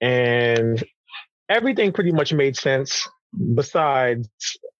and 0.00 0.82
everything 1.48 1.92
pretty 1.92 2.12
much 2.12 2.32
made 2.32 2.56
sense. 2.56 3.08
Besides 3.54 4.28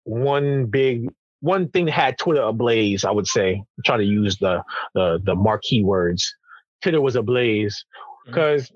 one 0.05 0.67
big 0.67 1.09
one 1.41 1.69
thing 1.69 1.87
that 1.87 1.93
had 1.93 2.19
Twitter 2.19 2.43
ablaze, 2.43 3.05
I 3.05 3.11
would 3.11 3.27
say. 3.27 3.63
Trying 3.85 4.01
to 4.01 4.07
use 4.07 4.39
the 4.39 4.63
the 4.95 5.21
the 5.23 5.35
marquee 5.35 5.83
words. 5.83 6.35
Twitter 6.83 7.01
was 7.01 7.17
ablaze 7.17 7.85
because 8.27 8.71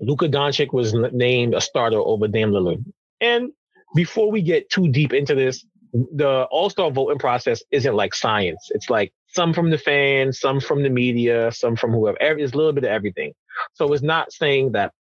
Luka 0.00 0.28
Doncic 0.28 0.72
was 0.72 0.94
named 1.12 1.54
a 1.54 1.60
starter 1.60 1.98
over 1.98 2.28
Dame 2.28 2.50
Lillard. 2.50 2.84
And 3.20 3.50
before 3.94 4.30
we 4.30 4.42
get 4.42 4.68
too 4.70 4.88
deep 4.88 5.12
into 5.12 5.34
this, 5.34 5.64
the 5.92 6.46
All 6.50 6.68
Star 6.68 6.90
voting 6.90 7.18
process 7.18 7.62
isn't 7.70 7.94
like 7.94 8.14
science. 8.14 8.70
It's 8.74 8.90
like 8.90 9.12
some 9.28 9.52
from 9.54 9.70
the 9.70 9.78
fans, 9.78 10.38
some 10.40 10.60
from 10.60 10.82
the 10.82 10.90
media, 10.90 11.50
some 11.52 11.76
from 11.76 11.92
whoever. 11.92 12.20
Every- 12.20 12.42
It's 12.42 12.52
a 12.52 12.56
little 12.56 12.72
bit 12.72 12.84
of 12.84 12.90
everything. 12.90 13.32
So 13.74 13.92
it's 13.92 14.02
not 14.02 14.32
saying 14.32 14.72
that 14.72 14.92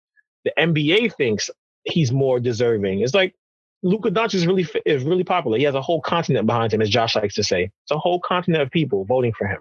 the 0.44 0.52
NBA 0.58 1.14
thinks 1.16 1.50
he's 1.84 2.12
more 2.12 2.38
deserving. 2.38 3.00
It's 3.00 3.14
like 3.14 3.34
Luka 3.82 4.10
Doncic 4.10 4.34
is 4.34 4.46
really 4.46 4.66
is 4.86 5.02
really 5.04 5.24
popular. 5.24 5.58
He 5.58 5.64
has 5.64 5.74
a 5.74 5.82
whole 5.82 6.00
continent 6.00 6.46
behind 6.46 6.72
him, 6.72 6.80
as 6.82 6.88
Josh 6.88 7.16
likes 7.16 7.34
to 7.34 7.42
say. 7.44 7.64
It's 7.64 7.90
a 7.90 7.98
whole 7.98 8.20
continent 8.20 8.62
of 8.62 8.70
people 8.70 9.04
voting 9.04 9.32
for 9.36 9.46
him 9.46 9.60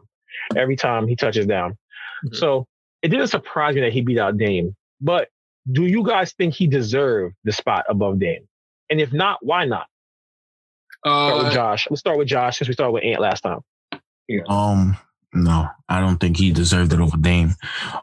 every 0.55 0.75
time 0.75 1.07
he 1.07 1.15
touches 1.15 1.45
down. 1.45 1.77
Mhm. 2.25 2.35
So 2.35 2.67
it 3.01 3.09
didn't 3.09 3.27
surprise 3.27 3.75
me 3.75 3.81
that 3.81 3.93
he 3.93 4.01
beat 4.01 4.19
out 4.19 4.37
Dame. 4.37 4.75
But 5.03 5.27
do 5.71 5.85
you 5.85 6.03
guys 6.03 6.33
think 6.33 6.53
he 6.55 6.65
deserved 6.67 7.35
the 7.43 7.51
spot 7.51 7.85
above 7.89 8.19
Dame? 8.19 8.47
And 8.89 8.99
if 9.01 9.11
not, 9.13 9.39
why 9.45 9.65
not? 9.65 9.87
Start 11.05 11.37
with 11.37 11.47
Uh, 11.47 11.53
Josh. 11.53 11.87
Let's 11.89 11.99
start 11.99 12.17
with 12.17 12.27
Josh 12.27 12.57
since 12.57 12.67
we 12.69 12.73
started 12.73 12.93
with 12.93 13.03
Ant 13.03 13.19
last 13.21 13.41
time. 13.41 13.59
Um, 14.47 14.97
no, 15.33 15.67
I 15.89 15.99
don't 15.99 16.17
think 16.17 16.37
he 16.37 16.51
deserved 16.51 16.93
it 16.93 16.99
over 17.01 17.17
Dame. 17.17 17.53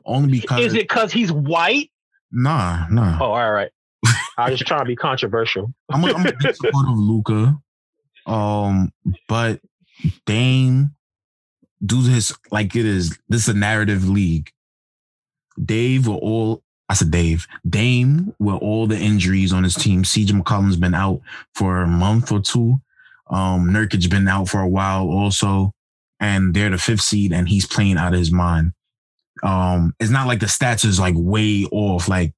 Only 0.05 0.41
because 0.41 0.61
Is 0.67 0.75
it 0.75 0.83
because 0.89 1.11
he's 1.13 1.33
white? 1.33 1.91
nah, 2.31 2.87
nah. 2.91 3.19
Oh, 3.21 3.33
all 3.33 3.51
right. 3.53 3.71
I 4.39 4.51
was 4.51 4.59
just 4.59 4.69
trying 4.69 4.81
to 4.81 4.87
be 4.87 4.97
controversial. 4.97 5.73
I'm 5.91 6.05
a, 6.05 6.13
I'm 6.13 6.27
a 6.27 6.33
big 6.33 6.55
supporter 6.55 6.91
of 6.91 6.99
Luka. 6.99 7.59
Um, 8.27 8.93
but 9.29 9.61
Dame, 10.27 10.95
do 11.85 12.03
this 12.03 12.33
like 12.51 12.77
it 12.77 12.85
is. 12.87 13.19
This 13.29 13.43
is 13.43 13.49
a 13.49 13.59
narrative 13.59 14.09
league. 14.09 14.51
Dave 15.63 16.07
with 16.07 16.19
all 16.19 16.63
I 16.91 16.95
said 16.95 17.13
Dave. 17.13 17.47
Dame 17.69 18.35
with 18.41 18.57
all 18.57 18.89
the 18.89 18.99
injuries 18.99 19.53
on 19.53 19.63
his 19.63 19.77
team. 19.77 20.03
CJ 20.03 20.33
McCollum's 20.33 20.77
been 20.77 20.93
out 20.93 21.21
for 21.55 21.83
a 21.83 21.87
month 21.87 22.33
or 22.33 22.41
two. 22.41 22.81
Um, 23.31 23.71
Nurkic's 23.71 24.09
been 24.09 24.27
out 24.27 24.49
for 24.49 24.61
a 24.61 24.69
while 24.69 25.09
also. 25.09 25.73
And 26.19 26.53
they're 26.53 26.69
the 26.69 26.79
fifth 26.79 27.03
seed 27.03 27.33
and 27.33 27.49
he's 27.49 27.65
playing 27.65 27.97
out 27.97 28.13
of 28.13 28.19
his 28.19 28.33
mind. 28.33 28.73
Um, 29.45 29.95
it's 30.01 30.11
not 30.11 30.27
like 30.27 30.41
the 30.41 30.47
stats 30.47 30.85
is 30.85 30.99
like 30.99 31.15
way 31.17 31.65
off. 31.71 32.09
Like 32.09 32.35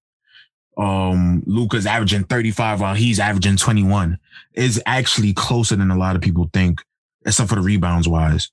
um 0.76 1.42
Luka's 1.46 1.86
averaging 1.86 2.24
35 2.24 2.80
while 2.80 2.94
he's 2.94 3.20
averaging 3.20 3.57
21 3.57 4.18
is 4.55 4.82
actually 4.86 5.34
closer 5.34 5.76
than 5.76 5.90
a 5.90 5.98
lot 5.98 6.16
of 6.16 6.22
people 6.22 6.48
think, 6.53 6.82
except 7.26 7.48
for 7.48 7.57
the 7.57 7.61
rebounds 7.61 8.09
wise. 8.09 8.50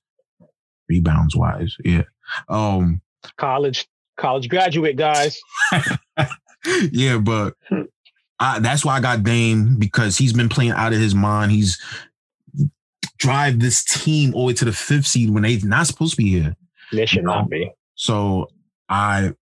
Rebounds 0.88 1.36
wise, 1.36 1.76
yeah. 1.84 2.04
Um 2.48 3.00
college 3.36 3.86
college 4.20 4.48
graduate 4.48 4.96
guys. 4.96 5.40
yeah, 6.92 7.18
but 7.18 7.54
I, 8.38 8.58
that's 8.60 8.84
why 8.84 8.96
I 8.96 9.00
got 9.00 9.22
Dame 9.22 9.76
because 9.78 10.16
he's 10.16 10.32
been 10.32 10.48
playing 10.48 10.72
out 10.72 10.92
of 10.92 10.98
his 10.98 11.14
mind. 11.14 11.52
He's 11.52 11.80
drive 13.18 13.60
this 13.60 13.84
team 13.84 14.34
all 14.34 14.42
the 14.42 14.46
way 14.46 14.52
to 14.54 14.64
the 14.64 14.72
fifth 14.72 15.06
seed 15.06 15.30
when 15.30 15.42
they're 15.42 15.58
not 15.62 15.86
supposed 15.86 16.12
to 16.12 16.16
be 16.16 16.30
here. 16.30 16.56
They 16.92 17.06
should 17.06 17.24
not 17.24 17.50
be. 17.50 17.70
So 17.94 18.48
I 18.88 19.32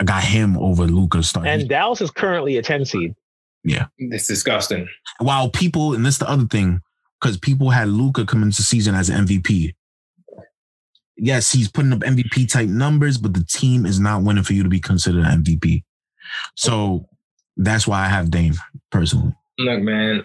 I 0.00 0.04
got 0.04 0.24
him 0.24 0.56
over 0.58 0.84
Luka 0.84 1.22
starting. 1.22 1.52
And 1.52 1.68
Dallas 1.68 2.00
is 2.00 2.10
currently 2.10 2.56
a 2.56 2.62
10 2.62 2.86
seed. 2.86 3.14
Yeah. 3.64 3.86
It's 3.98 4.26
disgusting. 4.26 4.88
While 5.18 5.50
people, 5.50 5.92
and 5.94 6.04
this 6.06 6.18
the 6.18 6.28
other 6.28 6.46
thing, 6.46 6.80
because 7.20 7.36
people 7.36 7.68
had 7.68 7.88
Luka 7.88 8.24
come 8.24 8.42
into 8.42 8.62
season 8.62 8.94
as 8.94 9.10
an 9.10 9.26
MVP. 9.26 9.74
Yes, 11.22 11.52
he's 11.52 11.70
putting 11.70 11.92
up 11.92 12.00
MVP 12.00 12.50
type 12.50 12.68
numbers, 12.68 13.18
but 13.18 13.34
the 13.34 13.44
team 13.44 13.84
is 13.84 14.00
not 14.00 14.22
winning 14.22 14.42
for 14.42 14.54
you 14.54 14.62
to 14.62 14.70
be 14.70 14.80
considered 14.80 15.24
an 15.24 15.44
MVP. 15.44 15.84
So 16.56 17.06
that's 17.58 17.86
why 17.86 18.04
I 18.04 18.08
have 18.08 18.30
Dame 18.30 18.54
personally. 18.90 19.34
Look, 19.58 19.82
man, 19.82 20.24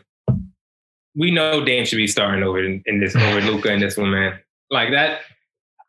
we 1.16 1.32
know 1.32 1.66
Dame 1.66 1.86
should 1.86 1.98
be 1.98 2.08
starting 2.08 2.43
over 2.43 2.64
in, 2.64 2.82
in 2.86 3.02
this 3.02 3.14
over 3.16 3.41
Luka 3.41 3.74
in 3.74 3.82
this 3.82 3.98
one, 3.98 4.12
man. 4.12 4.39
Like 4.72 4.91
that. 4.91 5.20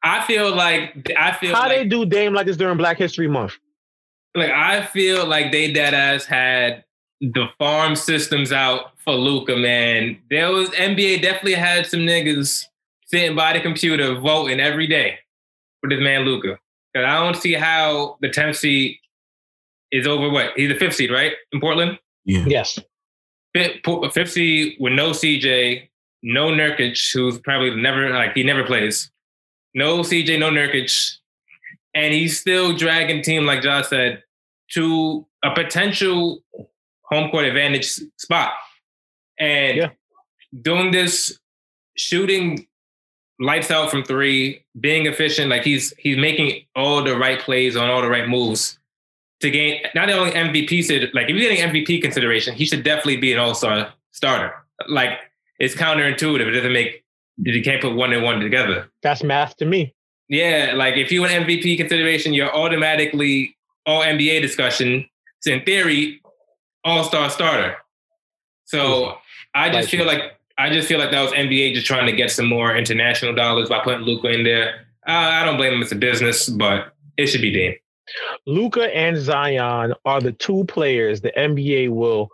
I 0.02 0.24
feel 0.26 0.54
like 0.54 1.10
I 1.16 1.32
feel 1.32 1.54
how 1.54 1.68
like, 1.68 1.78
they 1.78 1.84
do 1.84 2.04
Dame 2.04 2.34
like 2.34 2.46
this 2.46 2.56
during 2.56 2.76
Black 2.76 2.98
History 2.98 3.28
Month. 3.28 3.54
Like 4.34 4.50
I 4.50 4.84
feel 4.86 5.24
like 5.24 5.52
they 5.52 5.72
dead 5.72 5.94
ass 5.94 6.24
had 6.24 6.84
the 7.20 7.46
farm 7.58 7.94
systems 7.94 8.52
out 8.52 8.92
for 9.04 9.14
Luka, 9.14 9.56
man. 9.56 10.18
There 10.30 10.50
was 10.50 10.68
NBA 10.70 11.22
definitely 11.22 11.54
had 11.54 11.86
some 11.86 12.00
niggas 12.00 12.64
sitting 13.06 13.34
by 13.36 13.52
the 13.52 13.60
computer 13.60 14.14
voting 14.18 14.60
every 14.60 14.86
day 14.86 15.18
for 15.80 15.88
this 15.88 16.00
man 16.00 16.22
Luka. 16.22 16.58
Cause 16.94 17.04
I 17.04 17.22
don't 17.22 17.36
see 17.36 17.52
how 17.54 18.16
the 18.20 18.28
10th 18.28 18.56
seed 18.56 18.96
is 19.92 20.06
over 20.06 20.30
what? 20.30 20.52
He's 20.56 20.68
the 20.68 20.78
fifth 20.78 20.94
seed, 20.96 21.10
right? 21.10 21.32
In 21.52 21.60
Portland? 21.60 21.98
Yeah. 22.24 22.44
Yes. 22.46 22.78
Fifth, 23.54 23.80
fifth 24.12 24.32
seed 24.32 24.76
with 24.80 24.92
no 24.92 25.10
CJ, 25.10 25.88
no 26.22 26.48
Nurkic, 26.48 26.98
who's 27.14 27.38
probably 27.38 27.74
never 27.74 28.10
like 28.10 28.34
he 28.34 28.42
never 28.42 28.64
plays. 28.64 29.10
No 29.74 30.00
CJ, 30.00 30.38
no 30.38 30.50
Nurkic. 30.50 31.16
And 31.94 32.12
he's 32.12 32.38
still 32.38 32.74
dragging 32.76 33.22
team, 33.22 33.44
like 33.46 33.62
Josh 33.62 33.88
said, 33.88 34.22
to 34.72 35.26
a 35.44 35.54
potential 35.54 36.42
home 37.04 37.30
court 37.30 37.44
advantage 37.46 37.86
spot. 38.18 38.52
And 39.38 39.76
Yeah. 39.76 39.90
doing 40.62 40.90
this, 40.90 41.38
shooting 41.96 42.65
lights 43.38 43.70
out 43.70 43.90
from 43.90 44.02
three, 44.04 44.64
being 44.80 45.06
efficient, 45.06 45.50
like 45.50 45.62
he's 45.62 45.92
he's 45.98 46.16
making 46.16 46.64
all 46.74 47.02
the 47.02 47.16
right 47.16 47.38
plays 47.40 47.76
on 47.76 47.88
all 47.88 48.02
the 48.02 48.08
right 48.08 48.28
moves 48.28 48.78
to 49.40 49.50
gain 49.50 49.82
not 49.94 50.08
only 50.10 50.30
MVP 50.30 51.12
like 51.14 51.28
if 51.28 51.36
you're 51.36 51.50
getting 51.50 51.70
MVP 51.70 52.00
consideration, 52.02 52.54
he 52.54 52.64
should 52.64 52.82
definitely 52.82 53.18
be 53.18 53.32
an 53.32 53.38
all-star 53.38 53.92
starter. 54.12 54.52
Like 54.88 55.10
it's 55.58 55.74
counterintuitive. 55.74 56.46
It 56.46 56.52
doesn't 56.52 56.72
make 56.72 57.04
you 57.38 57.62
can't 57.62 57.82
put 57.82 57.94
one 57.94 58.12
and 58.12 58.22
one 58.22 58.40
together. 58.40 58.88
That's 59.02 59.22
math 59.22 59.56
to 59.58 59.66
me. 59.66 59.94
Yeah, 60.28 60.72
like 60.74 60.96
if 60.96 61.12
you 61.12 61.24
an 61.24 61.44
MVP 61.44 61.76
consideration, 61.76 62.32
you're 62.32 62.54
automatically 62.54 63.56
all 63.84 64.02
NBA 64.02 64.42
discussion. 64.42 65.08
So 65.40 65.52
in 65.52 65.64
theory, 65.64 66.20
all 66.84 67.04
star 67.04 67.30
starter. 67.30 67.76
So 68.64 69.18
I 69.54 69.70
just 69.70 69.90
feel 69.90 70.06
like 70.06 70.35
I 70.58 70.70
just 70.70 70.88
feel 70.88 70.98
like 70.98 71.10
that 71.10 71.22
was 71.22 71.32
NBA 71.32 71.74
just 71.74 71.86
trying 71.86 72.06
to 72.06 72.12
get 72.12 72.30
some 72.30 72.48
more 72.48 72.74
international 72.76 73.34
dollars 73.34 73.68
by 73.68 73.80
putting 73.80 74.02
Luka 74.02 74.28
in 74.28 74.44
there. 74.44 74.86
Uh, 75.06 75.12
I 75.12 75.44
don't 75.44 75.56
blame 75.56 75.74
him. 75.74 75.82
It's 75.82 75.92
a 75.92 75.96
business, 75.96 76.48
but 76.48 76.94
it 77.16 77.26
should 77.26 77.42
be 77.42 77.52
Dame. 77.52 77.74
Luka 78.46 78.94
and 78.94 79.16
Zion 79.18 79.94
are 80.04 80.20
the 80.20 80.32
two 80.32 80.64
players 80.64 81.20
the 81.20 81.32
NBA 81.36 81.90
will 81.90 82.30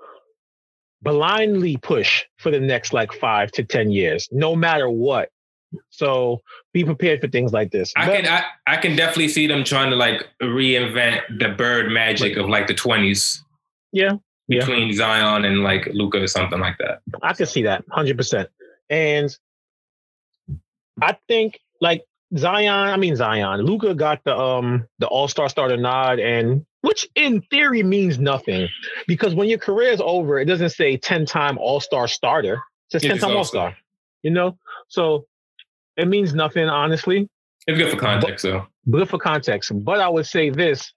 blindly 1.03 1.77
push 1.79 2.25
for 2.39 2.51
the 2.51 2.61
next 2.61 2.93
like 2.93 3.13
five 3.13 3.51
to 3.53 3.65
10 3.65 3.91
years, 3.91 4.29
no 4.31 4.55
matter 4.55 4.89
what. 4.89 5.31
So 5.91 6.43
be 6.73 6.85
prepared 6.85 7.21
for 7.21 7.29
things 7.29 7.53
like 7.53 7.71
this. 7.73 7.93
I 7.97 8.07
But 8.07 8.17
can 8.17 8.27
I, 8.27 8.45
I 8.67 8.77
can 8.77 8.95
definitely 8.95 9.29
see 9.29 9.47
them 9.47 9.65
trying 9.65 9.91
to 9.91 9.97
like 9.97 10.29
reinvent 10.43 11.23
the 11.39 11.49
bird 11.49 11.91
magic 11.91 12.37
of 12.37 12.49
like 12.49 12.67
the 12.67 12.75
twenties 12.75 13.43
yeah, 13.93 14.13
yeah, 14.49 14.61
between 14.61 14.93
Zion 14.93 15.45
and 15.45 15.63
like 15.63 15.89
Luka 15.93 16.23
or 16.23 16.27
something 16.27 16.59
like 16.61 16.77
that. 16.79 17.01
I 17.23 17.33
can 17.33 17.47
see 17.47 17.63
that 17.63 17.87
100%. 17.89 18.49
And 18.91 19.37
I 21.01 21.17
think 21.29 21.61
like 21.81 22.05
Zion, 22.37 22.69
I 22.89 22.97
mean 22.97 23.17
Zion, 23.17 23.63
Luka 23.63 23.95
got 23.95 24.23
the 24.25 24.37
um 24.37 24.87
the 24.99 25.07
all-star 25.07 25.49
starter 25.49 25.77
nod 25.77 26.19
and 26.19 26.65
which 26.83 27.09
in 27.15 27.41
theory 27.43 27.83
means 27.83 28.19
nothing 28.19 28.69
because 29.07 29.35
when 29.35 29.49
your 29.49 29.59
career 29.59 29.93
is 29.93 30.01
over, 30.05 30.39
it 30.41 30.47
doesn't 30.47 30.71
say 30.71 30.99
10-time 30.99 31.57
all-star 31.59 32.09
starter. 32.09 32.55
It 32.93 33.01
says 33.01 33.03
10-time 33.03 33.37
all-star. 33.37 33.77
You 34.23 34.33
know? 34.33 34.59
So 34.89 35.27
it 35.97 36.09
means 36.09 36.35
nothing, 36.35 36.69
honestly, 36.69 37.29
It's 37.67 37.79
good 37.79 37.91
for 37.91 37.97
context 37.99 38.43
though. 38.45 38.67
but 38.87 39.09
for 39.09 39.19
context. 39.19 39.71
But 39.85 40.01
I 40.01 40.09
would 40.09 40.27
say 40.27 40.51
this 40.51 40.93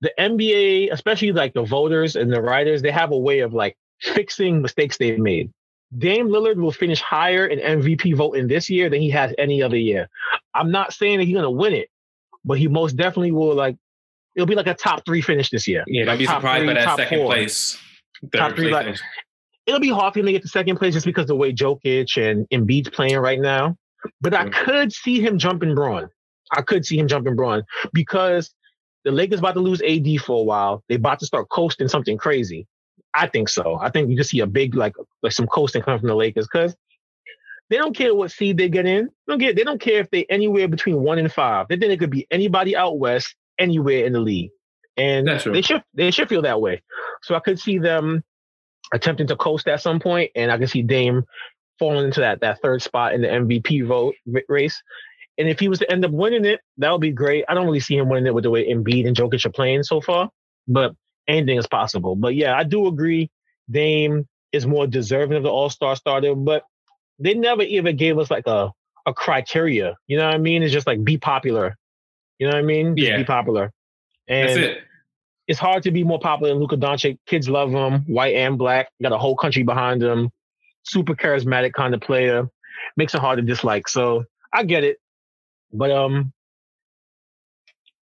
the 0.00 0.12
NBA, 0.18 0.92
especially 0.92 1.32
like 1.32 1.54
the 1.54 1.64
voters 1.64 2.16
and 2.16 2.32
the 2.32 2.40
writers, 2.40 2.82
they 2.82 2.90
have 2.90 3.10
a 3.12 3.18
way 3.18 3.40
of 3.40 3.52
like 3.54 3.76
fixing 4.00 4.62
mistakes 4.62 4.96
they've 4.96 5.18
made. 5.18 5.50
Dame 5.96 6.28
Lillard 6.28 6.56
will 6.56 6.70
finish 6.72 7.00
higher 7.00 7.46
in 7.46 7.58
MVP 7.58 8.14
voting 8.14 8.46
this 8.46 8.68
year 8.68 8.90
than 8.90 9.00
he 9.00 9.10
has 9.10 9.32
any 9.38 9.62
other 9.62 9.76
year. 9.76 10.08
I'm 10.54 10.70
not 10.70 10.92
saying 10.92 11.18
that 11.18 11.24
he's 11.24 11.34
gonna 11.34 11.50
win 11.50 11.72
it, 11.72 11.88
but 12.44 12.58
he 12.58 12.68
most 12.68 12.96
definitely 12.96 13.32
will 13.32 13.54
like 13.54 13.76
it'll 14.36 14.46
be 14.46 14.54
like 14.54 14.66
a 14.66 14.74
top 14.74 15.04
three 15.04 15.20
finish 15.22 15.50
this 15.50 15.66
year. 15.66 15.82
Yeah, 15.88 16.04
don't 16.04 16.18
be 16.18 16.26
surprised 16.26 16.66
by 16.66 16.74
that 16.74 16.96
second 16.96 17.18
four. 17.18 17.26
place. 17.26 17.78
Top 18.34 18.54
three, 18.54 18.70
like- 18.70 18.84
finish. 18.84 19.00
It'll 19.66 19.80
be 19.80 19.90
hard 19.90 20.14
for 20.14 20.20
him 20.20 20.26
to 20.26 20.32
get 20.32 20.42
to 20.42 20.48
second 20.48 20.76
place 20.76 20.94
just 20.94 21.04
because 21.04 21.26
the 21.26 21.36
way 21.36 21.52
Jokic 21.52 22.16
and 22.16 22.48
Embiid's 22.50 22.88
playing 22.88 23.18
right 23.18 23.38
now. 23.40 23.76
But 24.20 24.32
I 24.32 24.46
Mm. 24.46 24.52
could 24.52 24.92
see 24.92 25.20
him 25.20 25.38
jumping 25.38 25.74
Bron. 25.74 26.08
I 26.52 26.62
could 26.62 26.86
see 26.86 26.96
him 26.98 27.06
jumping 27.08 27.34
Bron 27.36 27.62
because 27.92 28.54
the 29.08 29.12
Lakers 29.14 29.38
about 29.38 29.54
to 29.54 29.60
lose 29.60 29.80
AD 29.80 30.20
for 30.20 30.38
a 30.38 30.44
while. 30.44 30.84
They 30.86 30.96
about 30.96 31.18
to 31.20 31.26
start 31.26 31.48
coasting 31.48 31.88
something 31.88 32.18
crazy. 32.18 32.66
I 33.14 33.26
think 33.26 33.48
so. 33.48 33.78
I 33.80 33.88
think 33.88 34.10
you 34.10 34.16
can 34.16 34.24
see 34.24 34.40
a 34.40 34.46
big 34.46 34.74
like 34.74 34.94
like 35.22 35.32
some 35.32 35.46
coasting 35.46 35.80
coming 35.80 35.98
from 35.98 36.08
the 36.08 36.14
Lakers 36.14 36.46
because 36.46 36.76
they 37.70 37.78
don't 37.78 37.96
care 37.96 38.14
what 38.14 38.30
seed 38.30 38.58
they 38.58 38.68
get 38.68 38.84
in. 38.84 39.06
They 39.06 39.32
don't 39.32 39.38
get. 39.38 39.56
They 39.56 39.64
don't 39.64 39.80
care 39.80 40.00
if 40.00 40.10
they 40.10 40.26
anywhere 40.28 40.68
between 40.68 41.00
one 41.00 41.18
and 41.18 41.32
five. 41.32 41.68
They 41.68 41.78
think 41.78 41.90
it 41.90 41.98
could 41.98 42.10
be 42.10 42.26
anybody 42.30 42.76
out 42.76 42.98
west, 42.98 43.34
anywhere 43.58 44.04
in 44.04 44.12
the 44.12 44.20
league, 44.20 44.50
and 44.98 45.26
they 45.26 45.62
should 45.62 45.82
they 45.94 46.10
should 46.10 46.28
feel 46.28 46.42
that 46.42 46.60
way. 46.60 46.82
So 47.22 47.34
I 47.34 47.40
could 47.40 47.58
see 47.58 47.78
them 47.78 48.22
attempting 48.92 49.28
to 49.28 49.36
coast 49.36 49.68
at 49.68 49.80
some 49.80 50.00
point, 50.00 50.32
and 50.34 50.52
I 50.52 50.58
can 50.58 50.66
see 50.66 50.82
Dame 50.82 51.24
falling 51.78 52.04
into 52.04 52.20
that 52.20 52.42
that 52.42 52.60
third 52.60 52.82
spot 52.82 53.14
in 53.14 53.22
the 53.22 53.28
MVP 53.28 53.86
vote 53.86 54.16
race. 54.50 54.82
And 55.38 55.48
if 55.48 55.60
he 55.60 55.68
was 55.68 55.78
to 55.78 55.90
end 55.90 56.04
up 56.04 56.10
winning 56.10 56.44
it, 56.44 56.60
that 56.78 56.90
would 56.90 57.00
be 57.00 57.12
great. 57.12 57.44
I 57.48 57.54
don't 57.54 57.64
really 57.66 57.80
see 57.80 57.96
him 57.96 58.08
winning 58.08 58.26
it 58.26 58.34
with 58.34 58.44
the 58.44 58.50
way 58.50 58.68
Embiid 58.68 59.06
and 59.06 59.16
Jokic 59.16 59.44
are 59.46 59.50
playing 59.50 59.84
so 59.84 60.00
far, 60.00 60.30
but 60.66 60.94
anything 61.28 61.58
is 61.58 61.66
possible. 61.66 62.16
But 62.16 62.34
yeah, 62.34 62.56
I 62.56 62.64
do 62.64 62.86
agree. 62.88 63.30
Dame 63.70 64.26
is 64.52 64.66
more 64.66 64.86
deserving 64.86 65.36
of 65.36 65.42
the 65.44 65.50
All 65.50 65.70
Star 65.70 65.94
starter, 65.94 66.34
but 66.34 66.64
they 67.18 67.34
never 67.34 67.62
even 67.62 67.96
gave 67.96 68.18
us 68.18 68.30
like 68.30 68.46
a 68.46 68.72
a 69.06 69.14
criteria. 69.14 69.96
You 70.06 70.18
know 70.18 70.26
what 70.26 70.34
I 70.34 70.38
mean? 70.38 70.62
It's 70.62 70.72
just 70.72 70.86
like 70.86 71.02
be 71.02 71.16
popular. 71.16 71.76
You 72.38 72.46
know 72.46 72.52
what 72.54 72.58
I 72.60 72.62
mean? 72.62 72.96
Just 72.96 73.08
Yeah. 73.08 73.16
be 73.16 73.24
popular. 73.24 73.72
And 74.28 74.48
That's 74.48 74.58
it. 74.58 74.78
it's 75.46 75.58
hard 75.58 75.82
to 75.84 75.90
be 75.90 76.04
more 76.04 76.18
popular 76.18 76.52
than 76.52 76.60
Luka 76.60 76.76
Doncic. 76.76 77.18
Kids 77.26 77.48
love 77.48 77.70
him, 77.70 78.00
white 78.06 78.34
and 78.34 78.58
black. 78.58 78.88
Got 79.02 79.12
a 79.12 79.18
whole 79.18 79.34
country 79.36 79.62
behind 79.62 80.02
him. 80.02 80.30
Super 80.82 81.14
charismatic 81.14 81.72
kind 81.72 81.94
of 81.94 82.00
player. 82.02 82.48
Makes 82.96 83.14
it 83.14 83.20
hard 83.20 83.38
to 83.38 83.42
dislike. 83.42 83.88
So 83.88 84.24
I 84.52 84.64
get 84.64 84.84
it, 84.84 84.98
but 85.72 85.90
um, 85.90 86.32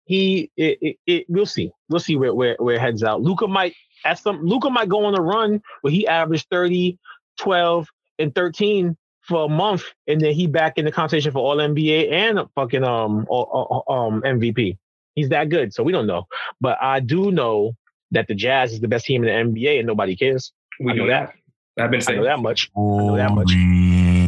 he 0.06 0.52
it, 0.58 0.78
it, 0.82 0.98
it 1.06 1.26
we'll 1.30 1.46
see. 1.46 1.72
We'll 1.90 2.00
see 2.00 2.16
where 2.16 2.34
where 2.34 2.56
where 2.60 2.76
it 2.76 2.82
heads 2.82 3.04
out. 3.04 3.22
Luka 3.22 3.48
might 3.48 3.74
at 4.06 4.20
some 4.20 4.44
Luka 4.46 4.70
might 4.70 4.90
go 4.90 5.06
on 5.06 5.16
a 5.18 5.22
run 5.22 5.62
where 5.82 5.92
he 5.92 6.08
averaged 6.08 6.48
30, 6.52 6.98
12, 7.40 7.88
and 8.20 8.36
13 8.36 8.98
for 9.22 9.46
a 9.46 9.50
month, 9.50 9.84
and 10.08 10.20
then 10.20 10.34
he 10.34 10.48
back 10.48 10.78
in 10.78 10.84
the 10.84 10.92
conversation 10.92 11.32
for 11.32 11.40
All 11.40 11.58
NBA 11.58 12.12
and 12.12 12.40
fucking 12.56 12.84
um 12.84 13.26
all- 13.30 13.84
all- 13.88 13.96
um 14.08 14.22
MVP. 14.24 14.78
He's 15.16 15.30
that 15.30 15.50
good, 15.50 15.74
so 15.74 15.84
we 15.84 15.92
don't 15.94 16.08
know. 16.08 16.26
But 16.60 16.78
I 16.82 17.00
do 17.00 17.32
know 17.32 17.74
that 18.12 18.28
the 18.28 18.36
Jazz 18.36 18.74
is 18.74 18.80
the 18.82 18.88
best 18.88 19.06
team 19.06 19.24
in 19.24 19.54
the 19.54 19.60
NBA, 19.60 19.78
and 19.80 19.88
nobody 19.88 20.16
cares. 20.16 20.52
We 20.80 20.92
I 20.92 20.96
know 20.96 21.04
do 21.06 21.10
that. 21.12 21.34
I've 21.80 21.90
been 21.92 22.00
I 22.02 22.04
saying 22.04 22.20
know 22.20 22.26
that 22.26 22.40
much. 22.40 22.70
know 22.76 23.16
that 23.16 23.32
much. 23.32 23.52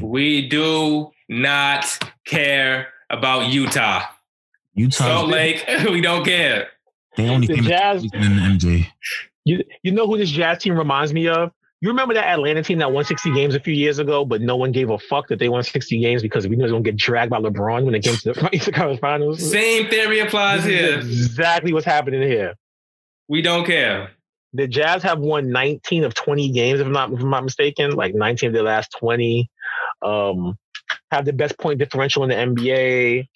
We 0.01 0.47
do 0.47 1.11
not 1.29 1.85
care 2.25 2.87
about 3.09 3.51
Utah. 3.51 4.03
Utah, 4.73 5.03
Salt 5.05 5.29
Lake, 5.29 5.63
we 5.89 6.01
don't 6.01 6.25
care. 6.25 6.67
they 7.15 7.29
only 7.29 7.47
The 7.47 7.55
came 7.55 7.63
Jazz- 7.63 8.03
in 8.03 8.09
MJ. 8.11 8.87
You 9.45 9.63
you 9.83 9.91
know 9.91 10.07
who 10.07 10.17
this 10.17 10.29
Jazz 10.31 10.57
team 10.63 10.77
reminds 10.77 11.13
me 11.13 11.27
of? 11.27 11.51
You 11.81 11.89
remember 11.89 12.13
that 12.15 12.25
Atlanta 12.25 12.63
team 12.63 12.79
that 12.79 12.91
won 12.91 13.05
60 13.05 13.31
games 13.33 13.53
a 13.53 13.59
few 13.59 13.73
years 13.73 13.99
ago, 13.99 14.25
but 14.25 14.41
no 14.41 14.55
one 14.55 14.71
gave 14.71 14.89
a 14.89 14.97
fuck 14.97 15.27
that 15.27 15.37
they 15.39 15.49
won 15.49 15.61
60 15.61 15.99
games 15.99 16.21
because 16.23 16.47
we 16.47 16.55
knew 16.55 16.63
they 16.65 16.71
were 16.71 16.79
gonna 16.79 16.83
get 16.83 16.95
dragged 16.97 17.29
by 17.29 17.37
LeBron 17.39 17.85
when 17.85 17.93
it 17.93 18.03
came 18.03 18.15
to 18.15 18.33
the 18.33 18.49
Eastern 18.53 18.73
Conference 18.73 18.99
Finals. 18.99 19.51
Same 19.51 19.87
theory 19.89 20.19
applies 20.19 20.63
This 20.63 20.73
is 20.73 20.79
here. 20.89 20.97
exactly 20.99 21.73
what's 21.73 21.85
happening 21.85 22.21
here. 22.23 22.55
We 23.27 23.41
don't 23.43 23.65
care. 23.65 24.11
The 24.53 24.67
Jazz 24.67 25.03
have 25.03 25.19
won 25.19 25.51
19 25.51 26.05
of 26.05 26.15
20 26.15 26.49
games, 26.51 26.79
if 26.79 26.87
I'm 26.87 26.93
not 26.93 27.11
if 27.13 27.19
I'm 27.19 27.29
not 27.29 27.43
mistaken, 27.43 27.91
like 27.91 28.15
19 28.15 28.47
of 28.47 28.53
their 28.53 28.63
last 28.63 28.95
20. 28.99 29.49
Um, 30.01 30.57
have 31.11 31.25
the 31.25 31.33
best 31.33 31.57
point 31.59 31.79
differential 31.79 32.23
in 32.23 32.29
the 32.29 32.35
NBA. 32.35 33.27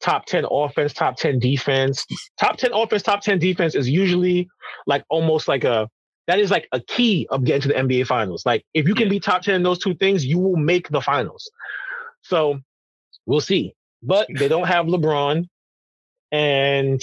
Top 0.00 0.26
10 0.26 0.44
offense, 0.50 0.92
top 0.92 1.16
10 1.16 1.38
defense. 1.38 2.04
Top 2.38 2.56
10 2.56 2.72
offense, 2.72 3.02
top 3.02 3.22
10 3.22 3.38
defense 3.38 3.74
is 3.74 3.88
usually 3.88 4.48
like 4.86 5.04
almost 5.08 5.48
like 5.48 5.64
a 5.64 5.88
that 6.28 6.38
is 6.38 6.50
like 6.50 6.68
a 6.72 6.80
key 6.80 7.26
of 7.30 7.44
getting 7.44 7.62
to 7.62 7.68
the 7.68 7.74
NBA 7.74 8.06
finals. 8.06 8.44
Like 8.46 8.64
if 8.74 8.86
you 8.86 8.94
can 8.94 9.08
be 9.08 9.20
top 9.20 9.42
10 9.42 9.54
in 9.54 9.62
those 9.62 9.78
two 9.78 9.94
things, 9.94 10.24
you 10.24 10.38
will 10.38 10.56
make 10.56 10.88
the 10.88 11.00
finals. 11.00 11.50
So 12.22 12.60
we'll 13.26 13.40
see. 13.40 13.74
But 14.02 14.26
they 14.36 14.48
don't 14.48 14.66
have 14.66 14.86
LeBron 14.86 15.46
and 16.32 17.02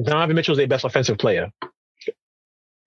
Donovan 0.00 0.36
Mitchell 0.36 0.52
is 0.52 0.58
their 0.58 0.66
best 0.66 0.84
offensive 0.84 1.18
player. 1.18 1.50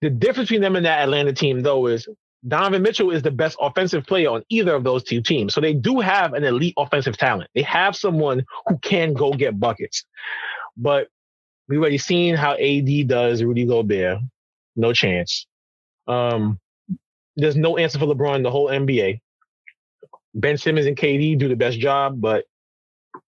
The 0.01 0.09
difference 0.09 0.49
between 0.49 0.61
them 0.61 0.75
and 0.75 0.85
that 0.85 1.01
Atlanta 1.01 1.33
team, 1.33 1.61
though, 1.61 1.87
is 1.87 2.07
Donovan 2.45 2.81
Mitchell 2.81 3.11
is 3.11 3.21
the 3.21 3.31
best 3.31 3.57
offensive 3.59 4.05
player 4.05 4.29
on 4.29 4.43
either 4.49 4.75
of 4.75 4.83
those 4.83 5.03
two 5.03 5.21
teams. 5.21 5.53
So 5.53 5.61
they 5.61 5.73
do 5.73 5.99
have 5.99 6.33
an 6.33 6.43
elite 6.43 6.75
offensive 6.77 7.17
talent. 7.17 7.49
They 7.55 7.63
have 7.63 7.95
someone 7.95 8.45
who 8.67 8.77
can 8.79 9.13
go 9.13 9.31
get 9.31 9.59
buckets. 9.59 10.05
But 10.75 11.07
we've 11.67 11.79
already 11.79 11.97
seen 11.97 12.35
how 12.35 12.53
AD 12.53 13.07
does 13.07 13.43
Rudy 13.43 13.65
Gobert. 13.65 14.19
No 14.75 14.93
chance. 14.93 15.47
Um, 16.07 16.59
there's 17.35 17.55
no 17.55 17.77
answer 17.77 17.99
for 17.99 18.05
LeBron 18.05 18.37
in 18.37 18.43
the 18.43 18.51
whole 18.51 18.67
NBA. 18.67 19.19
Ben 20.33 20.57
Simmons 20.57 20.85
and 20.85 20.95
KD 20.95 21.37
do 21.37 21.47
the 21.47 21.55
best 21.55 21.79
job, 21.79 22.21
but 22.21 22.45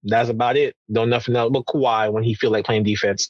that's 0.03 0.29
about 0.29 0.57
it. 0.57 0.75
Don't 0.91 1.09
nothing 1.09 1.35
else 1.35 1.51
but 1.51 1.65
Kawhi 1.65 2.11
when 2.11 2.23
he 2.23 2.35
feel 2.35 2.51
like 2.51 2.65
playing 2.65 2.83
defense. 2.83 3.29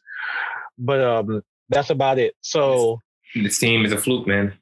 But 0.77 1.01
um, 1.01 1.41
that's 1.69 1.89
about 1.89 2.19
it. 2.19 2.35
So 2.41 3.01
This 3.35 3.59
team 3.59 3.85
is 3.85 3.91
a 3.91 3.97
fluke, 3.97 4.27
man. 4.27 4.58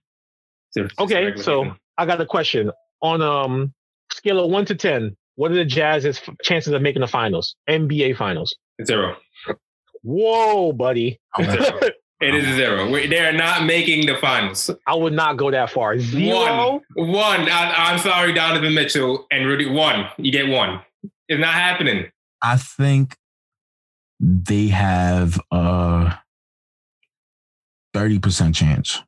It's 0.70 0.78
a- 0.78 0.84
it's 0.86 0.93
a 0.99 1.03
Okay, 1.03 1.36
so 1.38 1.63
season. 1.63 1.78
I 1.97 2.05
got 2.05 2.22
a 2.22 2.26
question 2.26 2.72
on 3.01 3.22
um 3.22 3.74
scale 4.11 4.43
of 4.43 4.49
one 4.51 4.65
to 4.65 4.76
ten. 4.76 5.15
What 5.36 5.51
are 5.51 5.55
the 5.55 5.65
Jazz's 5.65 6.20
chances 6.43 6.74
of 6.74 6.82
making 6.82 7.01
the 7.01 7.07
finals, 7.07 7.55
NBA 7.70 8.18
finals? 8.18 8.55
zero. 8.86 9.15
Whoa, 10.03 10.72
buddy! 10.74 11.20
Zero. 11.41 11.80
It 12.20 12.34
is 12.34 12.47
a 12.47 12.55
zero. 12.55 12.89
We- 12.89 13.05
They 13.05 13.20
are 13.20 13.32
not 13.32 13.65
making 13.65 14.07
the 14.07 14.15
finals. 14.18 14.72
I 14.88 14.95
would 14.95 15.13
not 15.13 15.38
go 15.38 15.51
that 15.51 15.70
far. 15.70 15.99
Zero. 15.99 16.82
One. 16.95 17.09
One. 17.11 17.41
I, 17.47 17.74
I'm 17.91 17.99
sorry, 17.99 18.34
Donovan 18.34 18.74
Mitchell 18.74 19.28
and 19.30 19.45
Rudy. 19.45 19.70
One. 19.70 20.07
You 20.18 20.32
get 20.32 20.47
one. 20.47 20.82
It's 21.28 21.39
not 21.39 21.53
happening. 21.53 22.09
I 22.41 22.57
think 22.57 23.15
they 24.20 24.70
have 24.70 25.39
a 25.51 26.18
thirty 27.93 28.18
percent 28.18 28.55
chance. 28.55 29.03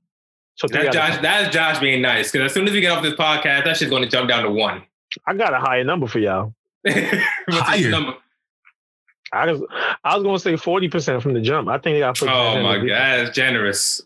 So 0.60 0.68
That's 0.68 0.84
out 0.84 0.88
of- 0.88 0.94
Josh. 0.94 1.22
That's 1.22 1.54
Josh 1.54 1.80
being 1.80 2.02
nice. 2.02 2.32
Because 2.32 2.48
as 2.48 2.54
soon 2.54 2.68
as 2.68 2.74
we 2.74 2.82
get 2.82 2.92
off 2.92 3.02
this 3.04 3.14
podcast, 3.14 3.64
that 3.66 3.78
shit's 3.78 3.90
going 3.90 4.04
to 4.04 4.10
jump 4.10 4.28
down 4.30 4.44
to 4.44 4.52
one. 4.52 4.84
I 5.26 5.34
got 5.34 5.54
a 5.54 5.60
higher 5.60 5.84
number 5.84 6.06
for 6.08 6.20
y'all. 6.20 6.54
What's 6.82 6.96
his 7.00 7.16
Higher. 7.60 7.90
number? 7.90 8.14
I 9.32 9.52
was 9.52 9.62
I 10.04 10.16
was 10.16 10.24
gonna 10.24 10.40
say 10.40 10.56
forty 10.58 10.88
percent 10.90 11.22
from 11.22 11.34
the 11.34 11.42
jump. 11.42 11.68
I 11.70 11.78
think 11.78 11.96
they 11.96 12.00
got. 12.00 12.20
Oh 12.24 12.62
my 12.64 12.78
god, 12.78 12.88
that's 12.88 13.30
generous. 13.36 14.02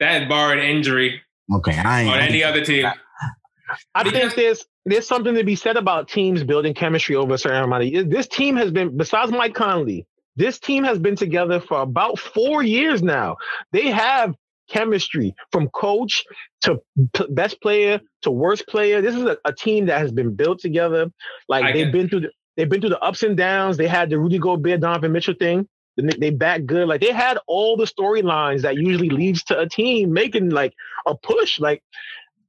That 0.00 0.28
barring 0.28 0.58
injury 0.68 1.20
Okay, 1.52 1.76
I 1.78 2.02
ain't. 2.02 2.10
on 2.12 2.18
any 2.20 2.42
other 2.42 2.64
team. 2.64 2.86
I 3.94 4.02
Because- 4.02 4.20
think 4.20 4.34
there's 4.34 4.66
there's 4.84 5.06
something 5.06 5.34
to 5.36 5.44
be 5.44 5.54
said 5.54 5.76
about 5.76 6.08
teams 6.08 6.42
building 6.42 6.74
chemistry 6.74 7.14
over 7.14 7.34
a 7.34 7.38
certain 7.38 7.62
amount 7.62 7.84
of 7.84 7.88
years. 7.90 8.06
This 8.08 8.26
team 8.26 8.56
has 8.56 8.72
been, 8.72 8.96
besides 8.96 9.30
Mike 9.30 9.54
Conley, 9.54 10.04
this 10.34 10.58
team 10.58 10.82
has 10.82 10.98
been 10.98 11.14
together 11.14 11.60
for 11.60 11.80
about 11.82 12.18
four 12.18 12.64
years 12.64 13.02
now. 13.02 13.36
They 13.70 13.88
have 13.90 14.34
chemistry 14.68 15.34
from 15.50 15.68
coach 15.68 16.24
to 16.62 16.78
p- 17.14 17.26
best 17.30 17.60
player 17.60 18.00
to 18.22 18.30
worst 18.30 18.66
player. 18.68 19.00
This 19.00 19.14
is 19.14 19.22
a, 19.22 19.36
a 19.44 19.52
team 19.52 19.86
that 19.86 19.98
has 19.98 20.12
been 20.12 20.34
built 20.34 20.60
together. 20.60 21.10
Like 21.48 21.64
I 21.64 21.72
they've 21.72 21.86
get- 21.86 21.92
been 21.92 22.08
through 22.08 22.20
the, 22.20 22.30
they've 22.56 22.68
been 22.68 22.80
through 22.80 22.90
the 22.90 23.00
ups 23.00 23.22
and 23.22 23.36
downs. 23.36 23.76
They 23.76 23.86
had 23.88 24.10
the 24.10 24.18
Rudy 24.18 24.38
Gobert, 24.38 24.80
Donovan 24.80 25.12
Mitchell 25.12 25.34
thing. 25.38 25.68
They 25.96 26.08
they 26.18 26.30
back 26.30 26.64
good. 26.64 26.88
Like 26.88 27.00
they 27.02 27.12
had 27.12 27.38
all 27.46 27.76
the 27.76 27.84
storylines 27.84 28.62
that 28.62 28.76
usually 28.76 29.10
leads 29.10 29.42
to 29.44 29.58
a 29.58 29.68
team 29.68 30.12
making 30.12 30.50
like 30.50 30.72
a 31.06 31.14
push. 31.14 31.60
Like, 31.60 31.82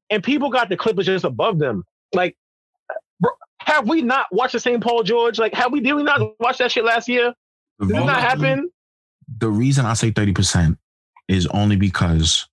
and 0.10 0.24
people 0.24 0.50
got 0.50 0.70
the 0.70 0.78
Clippers 0.78 1.08
just 1.08 1.26
above 1.26 1.60
them. 1.60 1.84
Like, 2.14 2.38
bro, 3.20 3.32
have 3.60 3.90
we 3.90 4.02
not 4.02 4.28
watched 4.32 4.54
the 4.54 4.60
same 4.62 4.80
Paul 4.80 5.04
George? 5.04 5.40
Like, 5.40 5.54
have 5.56 5.74
we 5.74 5.82
did 5.82 5.94
we 5.94 6.04
not 6.04 6.22
watch 6.40 6.60
that 6.60 6.72
shit 6.72 6.86
last 6.86 7.10
year? 7.10 7.34
Did 7.82 7.90
it 7.90 7.94
not 8.06 8.22
happen? 8.22 8.70
The 9.40 9.50
reason 9.50 9.86
I 9.86 9.94
say 9.96 10.12
thirty 10.12 10.32
percent 10.32 10.78
is 11.28 11.48
only 11.48 11.76
because 11.76 12.48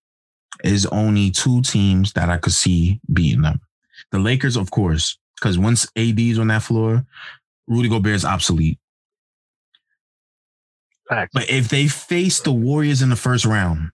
is 0.64 0.86
only 0.86 1.30
two 1.30 1.62
teams 1.62 2.12
that 2.12 2.28
I 2.28 2.36
could 2.36 2.52
see 2.52 3.00
beating 3.12 3.42
them. 3.42 3.60
The 4.12 4.18
Lakers, 4.18 4.56
of 4.56 4.70
course, 4.70 5.18
because 5.36 5.58
once 5.58 5.86
AD's 5.96 6.38
on 6.38 6.48
that 6.48 6.62
floor, 6.62 7.04
Rudy 7.66 7.88
Gobert 7.88 8.14
is 8.14 8.24
obsolete. 8.24 8.78
Facts. 11.08 11.30
But 11.32 11.50
if 11.50 11.68
they 11.68 11.88
face 11.88 12.40
the 12.40 12.52
Warriors 12.52 13.02
in 13.02 13.10
the 13.10 13.16
first 13.16 13.44
round, 13.44 13.90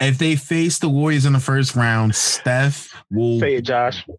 if 0.00 0.18
they 0.18 0.36
face 0.36 0.78
the 0.78 0.88
Warriors 0.88 1.24
in 1.24 1.32
the 1.32 1.40
first 1.40 1.74
round, 1.74 2.14
Steph 2.14 2.92
will 3.10 3.40
Say 3.40 3.56
it, 3.56 3.62
Josh. 3.62 4.04
So 4.06 4.14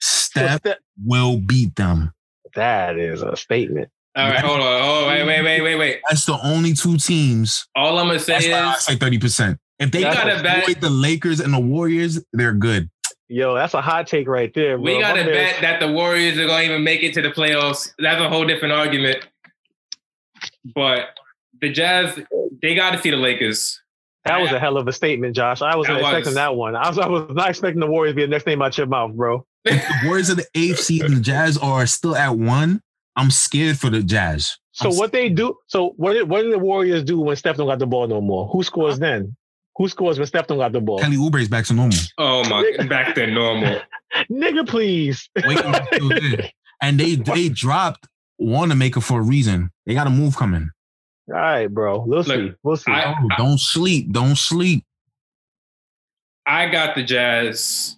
Steph 0.00 0.62
will 1.04 1.38
beat 1.38 1.74
them. 1.76 2.12
that 2.54 2.98
is 2.98 3.22
a 3.22 3.36
statement. 3.36 3.90
All 4.16 4.28
right, 4.28 4.40
hold 4.40 4.60
on. 4.60 4.66
Oh, 4.82 5.06
wait, 5.08 5.24
wait, 5.24 5.42
wait, 5.42 5.60
wait, 5.62 5.76
wait. 5.76 6.00
That's 6.08 6.24
the 6.24 6.38
only 6.44 6.72
two 6.72 6.96
teams. 6.96 7.66
All 7.76 7.98
I'm 7.98 8.06
gonna 8.08 8.18
say 8.18 8.32
That's 8.34 8.48
why 8.48 8.58
I 8.58 8.72
is 8.74 8.84
say 8.84 8.96
thirty 8.96 9.18
percent. 9.18 9.58
If 9.78 9.92
they 9.92 9.98
We 9.98 10.04
got 10.04 10.14
gotta 10.26 10.42
bet- 10.42 10.80
the 10.80 10.90
Lakers 10.90 11.40
and 11.40 11.54
the 11.54 11.60
Warriors, 11.60 12.22
they're 12.32 12.52
good. 12.52 12.90
Yo, 13.28 13.54
that's 13.54 13.74
a 13.74 13.80
hot 13.80 14.08
take 14.08 14.26
right 14.26 14.52
there. 14.54 14.76
Bro. 14.76 14.84
we 14.84 15.00
got 15.00 15.14
to 15.14 15.22
bet 15.24 15.60
that 15.60 15.78
the 15.78 15.86
Warriors 15.92 16.36
are 16.36 16.46
going 16.48 16.66
to 16.66 16.72
even 16.72 16.82
make 16.82 17.04
it 17.04 17.14
to 17.14 17.22
the 17.22 17.28
playoffs. 17.30 17.92
That's 18.00 18.20
a 18.20 18.28
whole 18.28 18.44
different 18.44 18.74
argument. 18.74 19.24
But 20.74 21.10
the 21.60 21.70
Jazz, 21.70 22.18
they 22.60 22.74
got 22.74 22.90
to 22.90 22.98
see 23.00 23.10
the 23.10 23.16
Lakers. 23.16 23.80
That 24.24 24.40
was 24.40 24.50
a 24.50 24.58
hell 24.58 24.76
of 24.76 24.86
a 24.88 24.92
statement, 24.92 25.34
Josh. 25.36 25.62
I 25.62 25.76
wasn't 25.76 25.98
That 25.98 26.02
was. 26.02 26.10
expecting 26.12 26.34
that 26.34 26.56
one. 26.56 26.74
I 26.76 26.88
was, 26.88 26.98
I 26.98 27.06
was 27.08 27.30
not 27.30 27.48
expecting 27.50 27.78
the 27.80 27.86
Warriors 27.86 28.12
to 28.12 28.16
be 28.16 28.22
the 28.22 28.28
next 28.28 28.46
name 28.46 28.60
out 28.62 28.76
your 28.76 28.86
mouth, 28.88 29.12
bro. 29.14 29.46
The 29.64 29.80
Warriors 30.04 30.28
are 30.30 30.34
the 30.34 30.46
eighth 30.54 30.80
seed 30.80 31.02
and 31.02 31.16
the 31.16 31.20
Jazz 31.20 31.56
are 31.56 31.86
still 31.86 32.16
at 32.16 32.36
one. 32.36 32.82
I'm 33.16 33.30
scared 33.30 33.78
for 33.78 33.90
the 33.90 34.02
Jazz. 34.02 34.56
So 34.72 34.90
I'm 34.90 34.96
what 34.96 35.12
they 35.12 35.28
do? 35.28 35.56
So 35.66 35.94
what 35.96 36.12
did 36.14 36.28
what 36.28 36.42
did 36.42 36.52
the 36.52 36.58
Warriors 36.58 37.02
do 37.04 37.20
when 37.20 37.36
Steph 37.36 37.56
don't 37.56 37.66
got 37.66 37.78
the 37.78 37.86
ball 37.86 38.06
no 38.06 38.20
more? 38.20 38.48
Who 38.48 38.62
scores 38.62 38.98
then? 38.98 39.36
Who 39.76 39.88
scores 39.88 40.18
when 40.18 40.26
Steph 40.26 40.46
don't 40.46 40.58
got 40.58 40.72
the 40.72 40.80
ball? 40.80 40.98
Kelly 41.00 41.16
Oubre 41.16 41.40
is 41.40 41.48
back 41.48 41.64
to 41.66 41.74
normal. 41.74 41.98
Oh 42.18 42.48
my, 42.48 42.86
back 42.86 43.14
to 43.16 43.26
normal. 43.26 43.80
Nigga, 44.30 44.66
please. 44.68 45.28
Waking 45.44 45.74
up 45.74 45.86
still 45.92 46.08
there. 46.20 46.50
And 46.82 46.98
they 47.00 47.16
they 47.16 47.48
dropped 47.48 48.06
Wanamaker 48.38 49.00
for 49.00 49.20
a 49.20 49.22
reason. 49.22 49.70
They 49.86 49.94
got 49.94 50.06
a 50.06 50.10
move 50.10 50.36
coming. 50.36 50.70
All 51.28 51.36
right, 51.36 51.66
bro. 51.68 52.00
We'll 52.00 52.24
see. 52.24 52.52
We'll 52.62 52.76
see. 52.76 52.90
I- 52.92 53.14
Oh, 53.20 53.28
don't 53.36 53.58
sleep. 53.60 54.12
Don't 54.12 54.36
sleep. 54.36 54.84
I 56.46 56.68
got 56.68 56.94
the 56.96 57.02
Jazz. 57.02 57.96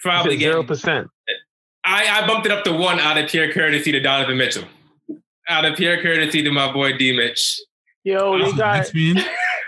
Probably 0.00 0.38
zero 0.38 0.56
getting, 0.62 0.66
percent. 0.66 1.08
I, 1.84 2.20
I 2.20 2.26
bumped 2.26 2.46
it 2.46 2.52
up 2.52 2.64
to 2.64 2.72
one 2.72 3.00
out 3.00 3.18
of 3.18 3.28
pure 3.28 3.52
courtesy 3.52 3.92
to 3.92 4.00
Donovan 4.00 4.36
Mitchell. 4.36 4.64
Out 5.48 5.64
of 5.64 5.76
pure 5.76 6.00
courtesy 6.02 6.42
to 6.42 6.50
my 6.50 6.72
boy 6.72 6.96
D 6.96 7.16
Mitch. 7.16 7.60
Yo, 8.04 8.38
they 8.38 8.52
got 8.52 8.90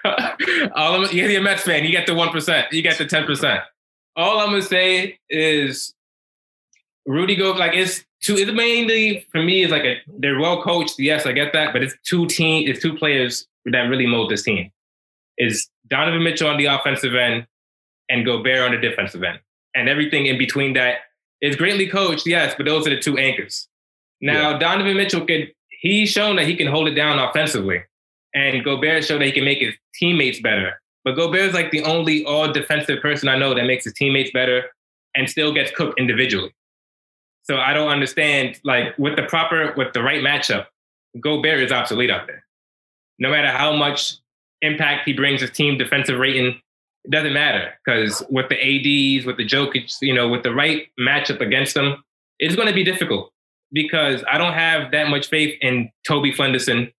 All 0.75 1.05
I'm, 1.05 1.13
you're 1.13 1.31
a 1.31 1.41
Mets 1.41 1.63
fan. 1.63 1.85
You 1.85 1.91
get 1.91 2.07
the 2.07 2.15
one 2.15 2.31
percent. 2.31 2.73
You 2.73 2.83
get 2.83 2.99
the 2.99 3.07
ten 3.07 3.25
percent. 3.25 3.61
All 4.17 4.41
I'm 4.41 4.51
gonna 4.51 4.63
say 4.63 5.19
is 5.31 5.95
Rudy 7.07 7.37
go 7.37 7.53
like 7.53 7.75
it's 7.75 8.05
two. 8.23 8.37
It's 8.37 8.53
mainly 8.53 9.27
for 9.31 9.43
me 9.43 9.63
is 9.63 9.71
like 9.71 9.85
a 9.85 9.97
they're 10.19 10.39
well 10.39 10.63
coached. 10.63 10.99
Yes, 10.99 11.27
I 11.27 11.33
get 11.33 11.53
that, 11.53 11.73
but 11.73 11.83
it's 11.83 11.95
two 12.05 12.27
team. 12.27 12.69
It's 12.69 12.81
two 12.81 12.95
players 12.97 13.47
that 13.67 13.83
really 13.83 14.07
mold 14.07 14.31
this 14.31 14.43
team. 14.43 14.71
Is 15.39 15.69
Donovan 15.89 16.23
Mitchell 16.23 16.49
on 16.49 16.57
the 16.57 16.67
offensive 16.67 17.15
end 17.15 17.47
and 18.09 18.25
Gobert 18.25 18.63
on 18.63 18.73
the 18.73 18.79
defensive 18.79 19.23
end, 19.23 19.41
and 19.75 19.89
everything 19.89 20.27
in 20.27 20.37
between 20.37 20.73
that 20.75 20.97
is 21.43 21.57
greatly 21.57 21.86
coached. 21.86 22.26
Yes, 22.26 22.55
but 22.57 22.64
those 22.64 22.86
are 22.86 22.90
the 22.90 23.01
two 23.01 23.18
anchors. 23.18 23.68
Now 24.22 24.57
Donovan 24.57 24.97
Mitchell 24.97 25.26
could. 25.26 25.53
He's 25.68 26.09
shown 26.11 26.36
that 26.36 26.47
he 26.47 26.57
can 26.57 26.68
hold 26.68 26.88
it 26.88 26.95
down 26.95 27.18
offensively 27.18 27.82
and 28.34 28.64
Gobert 28.64 29.05
showed 29.05 29.20
that 29.20 29.26
he 29.26 29.32
can 29.32 29.45
make 29.45 29.59
his 29.59 29.74
teammates 29.95 30.40
better. 30.40 30.80
But 31.05 31.16
Gobert 31.16 31.40
is 31.43 31.55
like 31.55 31.70
the 31.70 31.82
only 31.82 32.24
all 32.24 32.51
defensive 32.53 33.01
person 33.03 33.28
I 33.28 33.36
know 33.36 33.55
that 33.55 33.66
makes 33.66 33.84
his 33.84 33.93
teammates 33.93 34.30
better 34.30 34.64
and 35.14 35.28
still 35.28 35.53
gets 35.53 35.70
cooked 35.72 35.99
individually. 35.99 36.55
So 37.43 37.59
I 37.59 37.72
don't 37.72 37.88
understand, 37.88 38.61
like 38.64 38.97
with 38.99 39.16
the 39.16 39.24
proper, 39.24 39.74
with 39.76 39.93
the 39.93 40.03
right 40.03 40.22
matchup, 40.22 40.66
Gobert 41.20 41.61
is 41.61 41.72
obsolete 41.72 42.11
out 42.11 42.26
there. 42.26 42.45
No 43.18 43.30
matter 43.30 43.49
how 43.49 43.74
much 43.74 44.14
impact 44.62 45.07
he 45.07 45.12
brings 45.12 45.40
his 45.40 45.51
team 45.51 45.76
defensive 45.76 46.18
rating, 46.18 46.61
it 47.05 47.11
doesn't 47.11 47.32
matter 47.32 47.72
because 47.84 48.22
with 48.30 48.48
the 48.48 48.57
ads, 48.57 49.26
with 49.26 49.36
the 49.36 49.46
Jokic, 49.46 49.94
you 50.00 50.14
know, 50.14 50.28
with 50.28 50.42
the 50.42 50.55
right 50.55 50.86
matchup 50.98 51.40
against 51.40 51.74
them, 51.74 52.03
it's 52.38 52.55
going 52.55 52.68
to 52.68 52.74
be 52.74 52.84
difficult 52.84 53.32
because 53.72 54.22
I 54.30 54.38
don't 54.38 54.53
have 54.53 54.92
that 54.92 55.09
much 55.09 55.28
faith 55.28 55.57
in 55.61 55.90
Toby 56.07 56.32
Flenderson, 56.32 56.92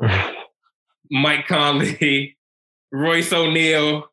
Mike 1.10 1.46
Conley, 1.46 2.36
Royce 2.92 3.32
O'Neale. 3.32 4.10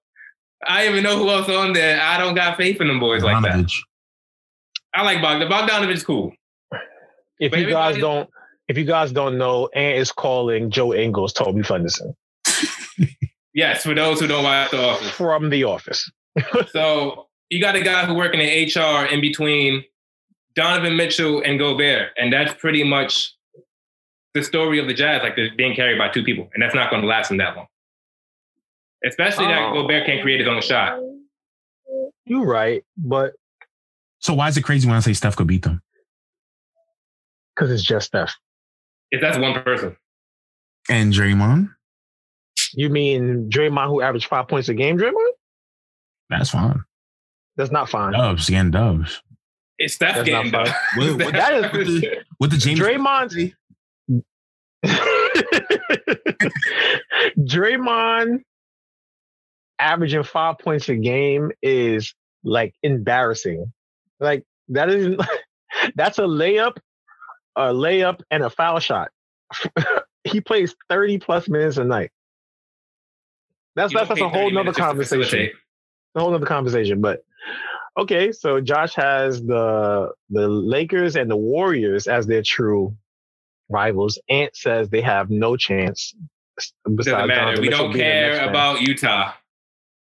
I 0.65 0.87
even 0.87 1.03
know 1.03 1.17
who 1.17 1.29
else 1.29 1.49
on 1.49 1.73
there. 1.73 1.99
I 2.01 2.17
don't 2.17 2.35
got 2.35 2.57
faith 2.57 2.81
in 2.81 2.87
them 2.87 2.99
boys 2.99 3.23
like 3.23 3.41
that. 3.43 3.71
I 4.93 5.03
like 5.03 5.21
Bogdan. 5.21 5.49
Bogdanovich's 5.49 6.03
cool. 6.03 6.33
If 7.39 7.51
But 7.51 7.61
you 7.61 7.69
guys 7.69 7.97
don't, 7.97 8.29
if 8.67 8.77
you 8.77 8.85
guys 8.85 9.11
don't 9.11 9.37
know, 9.37 9.67
Ant 9.73 9.97
is 9.97 10.11
calling 10.11 10.69
Joe 10.69 10.93
Ingles 10.93 11.33
Toby 11.33 11.61
Flenderson 11.61 12.15
Yes, 13.53 13.83
for 13.83 13.93
those 13.93 14.19
who 14.19 14.27
don't 14.27 14.43
watch 14.43 14.71
The 14.71 14.81
Office. 14.81 15.09
from 15.11 15.49
The 15.49 15.63
Office. 15.65 16.09
So 16.71 17.27
you 17.49 17.59
got 17.61 17.75
a 17.75 17.81
guy 17.81 18.05
who 18.05 18.13
working 18.13 18.39
in 18.39 18.47
HR 18.69 19.05
in 19.05 19.19
between 19.19 19.83
Donovan 20.55 20.95
Mitchell 20.95 21.41
and 21.45 21.59
Gobert, 21.59 22.09
and 22.17 22.31
that's 22.31 22.53
pretty 22.53 22.83
much 22.83 23.33
the 24.33 24.41
story 24.43 24.79
of 24.79 24.87
the 24.87 24.93
Jazz. 24.93 25.21
Like 25.23 25.35
they're 25.35 25.53
being 25.57 25.75
carried 25.75 25.97
by 25.97 26.07
two 26.09 26.23
people, 26.23 26.49
and 26.53 26.63
that's 26.63 26.73
not 26.75 26.89
going 26.89 27.01
to 27.01 27.07
last 27.07 27.27
them 27.27 27.37
that 27.39 27.55
long. 27.57 27.67
Especially 29.05 29.45
that 29.47 29.61
Oh. 29.61 29.81
Gobert 29.81 30.05
can't 30.05 30.21
create 30.21 30.39
his 30.39 30.47
own 30.47 30.61
shot. 30.61 30.99
You're 32.25 32.45
right, 32.45 32.83
but 32.95 33.33
So 34.19 34.33
why 34.33 34.47
is 34.47 34.55
it 34.55 34.61
crazy 34.63 34.87
when 34.87 34.95
I 34.95 35.01
say 35.01 35.11
Steph 35.13 35.35
could 35.35 35.47
beat 35.47 35.63
them? 35.63 35.81
because 37.55 37.69
it's 37.71 37.83
just 37.83 38.07
Steph. 38.07 38.33
If 39.11 39.19
that's 39.21 39.37
one 39.37 39.61
person, 39.63 39.97
And 40.89 41.11
Draymond? 41.11 41.67
You 42.73 42.89
mean 42.89 43.49
Draymond, 43.49 43.87
who 43.87 44.01
averaged 44.01 44.27
five 44.27 44.47
points 44.47 44.69
a 44.69 44.73
game? 44.73 44.97
Draymond? 44.97 45.31
That's 46.29 46.49
fine. 46.49 46.83
That's 47.57 47.71
not 47.71 47.89
fine. 47.89 48.13
Dubs, 48.13 48.49
getting 48.49 48.71
dubs. 48.71 49.21
it's 49.77 49.95
Steph 49.95 50.15
That's 50.15 50.29
getting 50.29 50.51
not 50.51 50.65
done. 50.65 50.75
What- 50.95 51.25
what- 51.25 51.33
that 51.33 51.53
is- 51.53 51.71
With 51.73 51.87
the, 52.01 52.17
with 52.39 52.51
the 52.51 52.57
James 52.57 52.79
Draymond. 52.79 53.53
Draymond 57.37 58.39
averaging 59.79 60.23
five 60.23 60.59
points 60.59 60.89
a 60.89 60.95
game 60.95 61.51
is 61.61 62.13
like 62.43 62.73
embarrassing. 62.83 63.71
Like 64.19 64.43
that 64.69 64.89
is 64.89 65.17
that's 65.95 66.19
a 66.19 66.23
layup, 66.23 66.77
a 67.55 67.73
layup, 67.73 68.21
and 68.31 68.43
a 68.43 68.49
foul 68.49 68.79
shot. 68.79 69.09
he 70.23 70.41
plays 70.41 70.75
30 70.89 71.19
plus 71.19 71.49
minutes 71.49 71.77
a 71.77 71.83
night. 71.83 72.11
That's 73.75 73.93
that's, 73.93 74.09
that's 74.09 74.21
a 74.21 74.29
whole 74.29 74.51
nother 74.51 74.71
minutes 74.71 74.77
just 74.77 75.09
to 75.11 75.17
conversation. 75.17 75.49
A 76.15 76.19
whole 76.19 76.31
nother 76.31 76.45
conversation. 76.45 77.01
But 77.01 77.23
okay, 77.97 78.31
so 78.31 78.59
Josh 78.61 78.95
has 78.95 79.41
the 79.43 80.11
the 80.29 80.47
Lakers 80.47 81.15
and 81.15 81.29
the 81.29 81.37
Warriors 81.37 82.07
as 82.07 82.27
their 82.27 82.41
true 82.43 82.95
rivals. 83.69 84.19
Ant 84.29 84.55
says 84.55 84.89
they 84.89 85.01
have 85.01 85.29
no 85.29 85.55
chance. 85.55 86.13
Besides 86.55 87.05
Doesn't 87.05 87.27
matter. 87.27 87.55
Donovan 87.55 87.61
We 87.61 87.69
don't 87.69 87.93
being 87.93 87.93
the 87.93 87.97
next 87.97 88.37
care 88.37 88.39
man. 88.41 88.49
about 88.49 88.81
Utah. 88.81 89.33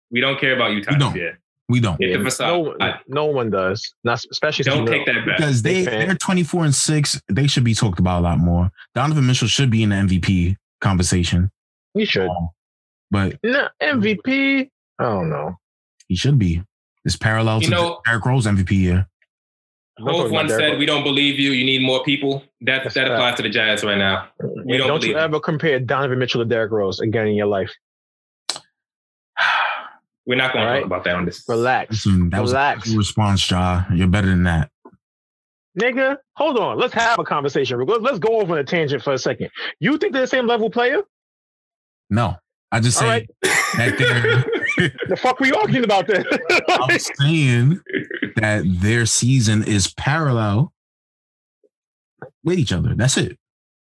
We 0.09 0.19
don't 0.21 0.39
care 0.39 0.55
about 0.55 0.71
Utah. 0.71 0.91
We 0.93 0.97
don't. 0.99 1.15
Yeah. 1.15 1.29
We 1.69 1.79
don't. 1.79 2.01
Yeah, 2.01 2.17
the 2.17 2.23
facade. 2.25 2.75
no, 2.79 2.93
no 3.07 3.25
one 3.27 3.49
does. 3.49 3.93
Not 4.03 4.21
especially 4.29 4.63
Don't 4.63 4.85
take 4.85 5.05
that 5.05 5.25
back. 5.25 5.37
Because 5.37 5.61
they 5.61 5.85
fan. 5.85 6.05
they're 6.05 6.15
24 6.15 6.65
and 6.65 6.75
6. 6.75 7.21
They 7.29 7.47
should 7.47 7.63
be 7.63 7.73
talked 7.73 7.97
about 7.97 8.19
a 8.19 8.23
lot 8.23 8.39
more. 8.39 8.71
Donovan 8.93 9.25
Mitchell 9.25 9.47
should 9.47 9.69
be 9.69 9.81
in 9.81 9.89
the 9.89 9.95
MVP 9.95 10.57
conversation. 10.81 11.49
We 11.95 12.03
should. 12.03 12.27
Um, 12.27 12.49
but 13.11 13.37
No, 13.43 13.67
MVP. 13.81 14.69
I 14.99 15.03
don't 15.03 15.29
know. 15.29 15.57
he 16.07 16.15
should 16.15 16.39
be. 16.39 16.63
It's 17.05 17.15
parallel 17.17 17.59
You 17.61 17.65
to 17.65 17.71
know- 17.71 18.01
Derrick 18.05 18.25
Rose 18.25 18.45
MVP 18.47 18.71
year. 18.77 19.07
I'm 19.99 20.05
talking 20.05 20.19
Hove 20.21 20.25
about 20.27 20.33
once 20.33 20.49
Derrick 20.51 20.71
said, 20.73 20.79
"We 20.79 20.85
don't 20.85 21.03
believe 21.03 21.37
you. 21.39 21.51
You 21.51 21.65
need 21.65 21.81
more 21.83 22.03
people." 22.03 22.43
That 22.61 22.83
That's 22.83 22.95
that 22.95 23.07
fact. 23.07 23.11
applies 23.13 23.35
to 23.35 23.43
the 23.43 23.49
Jazz 23.49 23.83
right 23.83 23.97
now. 23.97 24.29
We 24.65 24.77
don't 24.77 24.87
don't 24.87 24.99
believe 24.99 25.11
you 25.11 25.17
it. 25.17 25.21
ever 25.21 25.39
compare 25.39 25.79
Donovan 25.79 26.17
Mitchell 26.17 26.41
to 26.41 26.45
Derrick 26.45 26.71
Rose 26.71 26.99
again 27.01 27.27
in 27.27 27.35
your 27.35 27.47
life. 27.47 27.71
We're 30.25 30.35
not 30.37 30.53
going 30.53 30.65
All 30.67 30.73
to 30.73 30.79
talk 30.81 30.85
about 30.85 31.03
that 31.05 31.15
on 31.15 31.25
this. 31.25 31.43
Relax. 31.47 31.91
Listen, 32.05 32.29
that 32.29 32.41
was 32.41 32.51
a 32.51 32.55
Relax. 32.55 32.89
response, 32.93 33.49
Ja. 33.49 33.83
You're 33.93 34.07
better 34.07 34.27
than 34.27 34.43
that. 34.43 34.69
Nigga, 35.79 36.17
hold 36.35 36.57
on. 36.59 36.77
Let's 36.77 36.93
have 36.93 37.17
a 37.19 37.23
conversation. 37.23 37.79
Let's 37.85 38.01
let's 38.01 38.19
go 38.19 38.39
over 38.41 38.53
on 38.53 38.59
a 38.59 38.63
tangent 38.63 39.03
for 39.03 39.13
a 39.13 39.17
second. 39.17 39.49
You 39.79 39.97
think 39.97 40.13
they're 40.13 40.23
the 40.23 40.27
same 40.27 40.45
level 40.47 40.69
player? 40.69 41.01
No. 42.09 42.35
I 42.71 42.79
just 42.79 42.97
say 42.97 43.05
All 43.05 43.11
right. 43.11 43.29
that 43.77 43.95
they're 43.97 44.89
The 45.09 45.17
fuck 45.17 45.39
we 45.39 45.51
arguing 45.51 45.83
about 45.83 46.07
this. 46.07 46.23
I'm 46.69 46.97
saying 46.99 47.81
that 48.37 48.63
their 48.65 49.05
season 49.05 49.63
is 49.63 49.93
parallel 49.95 50.73
with 52.43 52.57
each 52.57 52.71
other. 52.71 52.95
That's 52.95 53.17
it. 53.17 53.37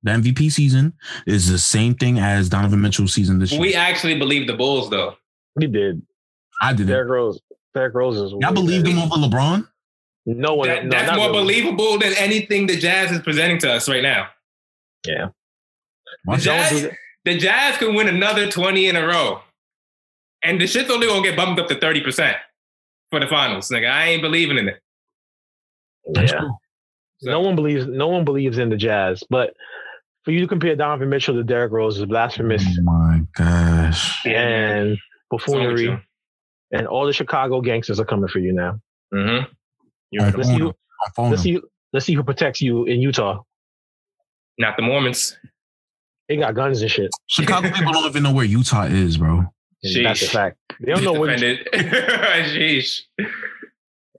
The 0.03 0.11
MVP 0.13 0.53
season 0.53 0.93
is 1.27 1.49
the 1.51 1.59
same 1.59 1.95
thing 1.95 2.19
as 2.19 2.49
Donovan 2.49 2.81
Mitchell's 2.83 3.15
season 3.15 3.39
this 3.39 3.51
year. 3.53 3.61
we 3.61 3.75
actually 3.75 4.19
believe 4.19 4.47
the 4.47 4.55
Bulls, 4.55 4.91
though. 4.91 5.17
we 5.57 5.67
did. 5.67 6.03
I 6.61 6.73
didn't. 6.73 6.89
Derrick 6.89 7.09
Rose. 7.11 7.41
Derrick 7.75 7.95
Rose 7.95 8.17
is. 8.17 8.33
Y'all 8.41 8.53
believed 8.53 8.87
him 8.87 8.99
over 8.99 9.17
LeBron? 9.17 9.67
No 10.27 10.55
one. 10.55 10.69
That, 10.69 10.85
no, 10.85 10.91
that's 10.91 11.07
not 11.09 11.17
more 11.17 11.31
really. 11.31 11.41
believable 11.63 11.99
than 11.99 12.13
anything 12.19 12.67
the 12.67 12.77
Jazz 12.77 13.11
is 13.11 13.21
presenting 13.21 13.59
to 13.61 13.73
us 13.73 13.89
right 13.89 14.03
now. 14.03 14.29
Yeah. 15.07 15.29
Watch 16.27 16.45
The 16.45 16.53
out. 16.53 16.57
Jazz, 16.71 16.71
do 16.71 16.81
that. 16.89 16.97
The 17.27 17.37
Jazz 17.37 17.77
can 17.77 17.95
win 17.95 18.09
another 18.09 18.51
20 18.51 18.87
in 18.89 18.97
a 18.97 19.07
row. 19.07 19.43
And 20.43 20.61
the 20.61 20.67
shit's 20.67 20.91
only 20.91 21.07
going 21.09 21.23
to 21.23 21.29
get 21.29 21.37
bumped 21.37 21.61
up 21.61 21.69
to 21.69 21.75
30% 21.75 22.35
for 23.11 23.21
the 23.21 23.27
finals. 23.27 23.69
Nigga, 23.69 23.91
I 23.91 24.07
ain't 24.09 24.23
believing 24.23 24.57
in 24.59 24.69
it. 24.69 24.81
That's 26.13 26.33
Yeah. 26.33 26.41
cool. 26.41 26.59
No 27.23 27.41
one 27.41 27.57
believes. 27.57 27.87
No 27.87 28.09
one 28.09 28.25
believes 28.25 28.59
in 28.59 28.69
the 28.69 28.77
Jazz, 28.77 29.25
but 29.31 29.55
for 30.25 30.31
you 30.33 30.41
to 30.41 30.47
compare 30.47 30.77
Donovan 30.77 31.09
Mitchell 31.09 31.35
to 31.35 31.43
Derrick 31.43 31.73
Rose 31.73 31.99
is 31.99 32.05
blasphemous 32.05 32.63
Oh 32.79 32.83
my 32.83 33.21
gosh. 33.35 34.25
and 34.27 34.99
What's 35.31 35.49
wrong 35.49 35.59
buffoonery, 35.65 35.99
and 36.73 36.87
all 36.87 37.07
the 37.07 37.13
Chicago 37.15 37.61
gangsters 37.61 37.99
are 37.99 38.05
coming 38.05 38.29
for 38.29 38.39
you 38.39 38.53
now. 38.53 38.79
you? 39.13 39.19
Mhm. 39.19 39.49
I'm 40.21 40.33
Let's 40.33 40.49
see 40.49 40.59
who. 40.59 40.69
him. 40.69 40.75
I'm 41.07 41.13
phone 41.15 41.31
Let's 41.31 41.43
see. 41.43 41.61
Let's 41.93 42.05
see 42.07 42.15
who 42.15 42.23
protects 42.23 42.61
you 42.61 42.85
in 42.85 43.01
Utah. 43.01 43.43
Not 44.59 44.77
the 44.77 44.83
Mormons. 44.83 45.39
They 46.29 46.37
got 46.37 46.55
guns 46.55 46.83
and 46.83 46.91
shit. 46.91 47.11
Chicago 47.27 47.71
people 47.71 47.93
don't 47.93 48.07
even 48.07 48.23
know 48.23 48.33
where 48.33 48.45
Utah 48.45 48.85
is, 48.85 49.17
bro. 49.17 49.45
And 49.83 50.07
That's 50.07 50.23
a 50.23 50.29
fact. 50.29 50.57
They 50.81 50.93
don't 50.93 51.05
know 51.05 51.13
where. 51.13 51.37
Defended. 51.37 51.69
Sheesh. 51.73 53.03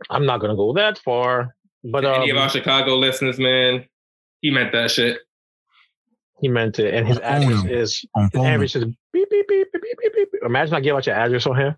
I'm 0.09 0.25
not 0.25 0.39
gonna 0.39 0.55
go 0.55 0.73
that 0.73 0.99
far, 0.99 1.55
but 1.83 2.05
um, 2.05 2.21
Any 2.21 2.29
of 2.31 2.37
our 2.37 2.49
Chicago 2.49 2.95
listeners, 2.95 3.37
man, 3.39 3.85
he 4.41 4.51
meant 4.51 4.71
that 4.71 4.91
shit. 4.91 5.19
he 6.39 6.47
meant 6.47 6.79
it, 6.79 6.93
and 6.93 7.05
his 7.07 7.17
address 7.19 7.65
is 7.65 8.05
On 8.15 8.23
his 8.23 8.31
phone. 8.33 8.45
address 8.45 8.75
is 8.75 8.85
beep 8.85 8.95
beep 9.29 9.47
beep 9.47 9.67
beep 9.73 9.81
beep 9.81 10.13
beep. 10.13 10.31
beep. 10.31 10.41
Imagine 10.45 10.75
I 10.75 10.79
give 10.79 10.95
out 10.95 11.05
your 11.07 11.15
address 11.15 11.45
on 11.47 11.57
here, 11.57 11.77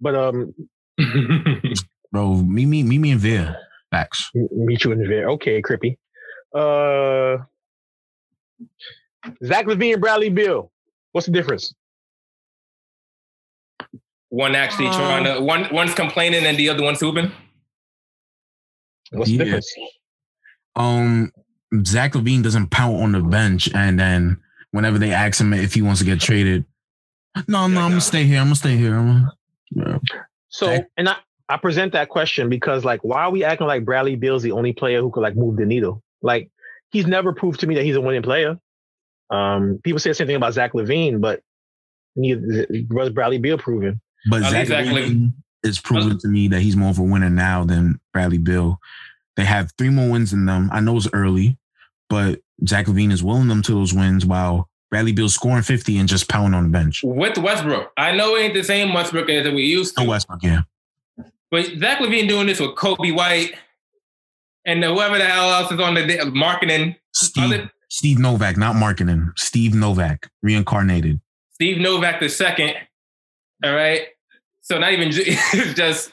but 0.00 0.14
um, 0.14 0.54
Bro, 2.12 2.36
meet 2.36 2.66
me, 2.66 2.82
meet 2.82 2.98
me 2.98 3.10
in 3.10 3.18
Veer. 3.18 3.56
Facts. 3.90 4.30
meet 4.34 4.84
you 4.84 4.92
in 4.92 4.98
the 5.00 5.06
video. 5.06 5.32
Okay, 5.32 5.60
Crippy. 5.60 5.98
Uh, 6.54 7.42
Zach 9.44 9.66
LaVine 9.66 9.92
and 9.94 10.00
Bradley 10.00 10.28
Beal. 10.30 10.70
What's 11.12 11.26
the 11.26 11.32
difference? 11.32 11.74
one 14.28 14.54
actually 14.54 14.88
Uh, 14.88 14.96
trying 14.96 15.24
to 15.24 15.40
one 15.40 15.68
one's 15.72 15.94
complaining 15.94 16.44
and 16.44 16.58
the 16.58 16.68
other 16.68 16.82
one's 16.82 17.00
hooping. 17.00 17.30
What's 19.12 19.30
the 19.30 19.38
difference? 19.38 19.72
Um, 20.74 21.32
Zach 21.84 22.12
LaVine 22.12 22.42
doesn't 22.42 22.70
pout 22.70 22.94
on 22.96 23.12
the 23.12 23.20
bench, 23.20 23.68
and 23.74 23.98
then 23.98 24.36
whenever 24.72 24.98
they 24.98 25.12
ask 25.12 25.40
him 25.40 25.52
if 25.54 25.74
he 25.74 25.80
wants 25.82 26.00
to 26.00 26.04
get 26.06 26.20
traded, 26.20 26.64
no, 27.46 27.60
no, 27.60 27.64
I'm 27.64 27.74
no. 27.74 27.88
gonna 27.88 28.00
stay 28.00 28.24
here. 28.24 28.38
I'm 28.40 28.46
gonna 28.46 28.56
stay 28.56 28.76
here. 28.76 28.90
Gonna, 28.90 29.32
Yeah. 29.70 29.98
So, 30.48 30.66
Zach- 30.66 30.88
and 30.96 31.08
I, 31.08 31.16
I 31.48 31.56
present 31.56 31.92
that 31.92 32.08
question 32.08 32.48
because, 32.48 32.84
like, 32.84 33.02
why 33.04 33.22
are 33.24 33.30
we 33.30 33.44
acting 33.44 33.66
like 33.66 33.84
Bradley 33.84 34.16
Beal's 34.16 34.42
the 34.42 34.52
only 34.52 34.72
player 34.72 35.00
who 35.00 35.10
could 35.10 35.20
like 35.20 35.36
move 35.36 35.56
the 35.56 35.66
needle? 35.66 36.02
Like, 36.20 36.50
he's 36.90 37.06
never 37.06 37.32
proved 37.32 37.60
to 37.60 37.66
me 37.66 37.74
that 37.76 37.84
he's 37.84 37.96
a 37.96 38.00
winning 38.00 38.22
player. 38.22 38.58
Um, 39.30 39.80
people 39.82 39.98
say 39.98 40.10
the 40.10 40.14
same 40.14 40.26
thing 40.26 40.36
about 40.36 40.54
Zach 40.54 40.72
LaVine, 40.72 41.20
but 41.20 41.42
neither 42.14 42.66
was 42.90 43.10
Bradley 43.10 43.38
Beal 43.38 43.58
proven. 43.58 44.00
But 44.30 44.42
I 44.42 44.50
Zach 44.50 44.66
think 44.66 44.68
Zach 44.68 44.86
LaVine 44.86 45.32
is 45.62 45.80
proven 45.80 46.18
to 46.18 46.28
me 46.28 46.48
that 46.48 46.60
he's 46.60 46.76
more 46.76 46.90
of 46.90 46.98
a 46.98 47.02
winner 47.02 47.30
now 47.30 47.64
than 47.64 48.00
Bradley 48.12 48.38
Beal. 48.38 48.78
They 49.36 49.44
have 49.44 49.70
three 49.76 49.90
more 49.90 50.10
wins 50.10 50.30
than 50.30 50.46
them. 50.46 50.70
I 50.72 50.80
know 50.80 50.96
it's 50.96 51.08
early, 51.12 51.58
but 52.08 52.40
Zach 52.66 52.86
LaVine 52.86 53.12
is 53.12 53.22
willing 53.22 53.48
them 53.48 53.62
to 53.62 53.72
those 53.72 53.92
wins 53.92 54.24
while 54.24 54.68
Bradley 54.90 55.12
Beal's 55.12 55.34
scoring 55.34 55.62
50 55.62 55.98
and 55.98 56.08
just 56.08 56.28
pounding 56.28 56.54
on 56.54 56.64
the 56.64 56.70
bench. 56.70 57.02
With 57.04 57.36
Westbrook. 57.38 57.92
I 57.96 58.12
know 58.16 58.36
it 58.36 58.40
ain't 58.42 58.54
the 58.54 58.62
same 58.62 58.94
Westbrook 58.94 59.28
as 59.28 59.46
we 59.52 59.62
used 59.62 59.96
to. 59.96 60.04
No 60.04 60.10
Westbrook, 60.10 60.42
yeah. 60.42 60.62
But 61.50 61.66
Zach 61.78 61.98
LaVine 61.98 62.28
doing 62.28 62.46
this 62.46 62.60
with 62.60 62.70
Coby 62.76 63.14
White 63.14 63.54
and 64.64 64.82
whoever 64.82 65.18
the 65.18 65.24
hell 65.24 65.50
else 65.52 65.70
is 65.70 65.80
on 65.80 65.94
the 65.94 66.30
marketing. 66.34 66.96
Steve, 67.12 67.44
Other- 67.44 67.70
Steve 67.96 68.18
Novak, 68.18 68.58
not 68.58 68.76
marketing. 68.76 69.32
Steve 69.36 69.72
Novak, 69.74 70.28
reincarnated. 70.42 71.18
Steve 71.52 71.78
Novak 71.78 72.20
the 72.20 72.28
second. 72.28 72.74
All 73.64 73.72
right. 73.74 74.02
So 74.60 74.78
not 74.78 74.92
even 74.92 75.10
just 75.74 76.12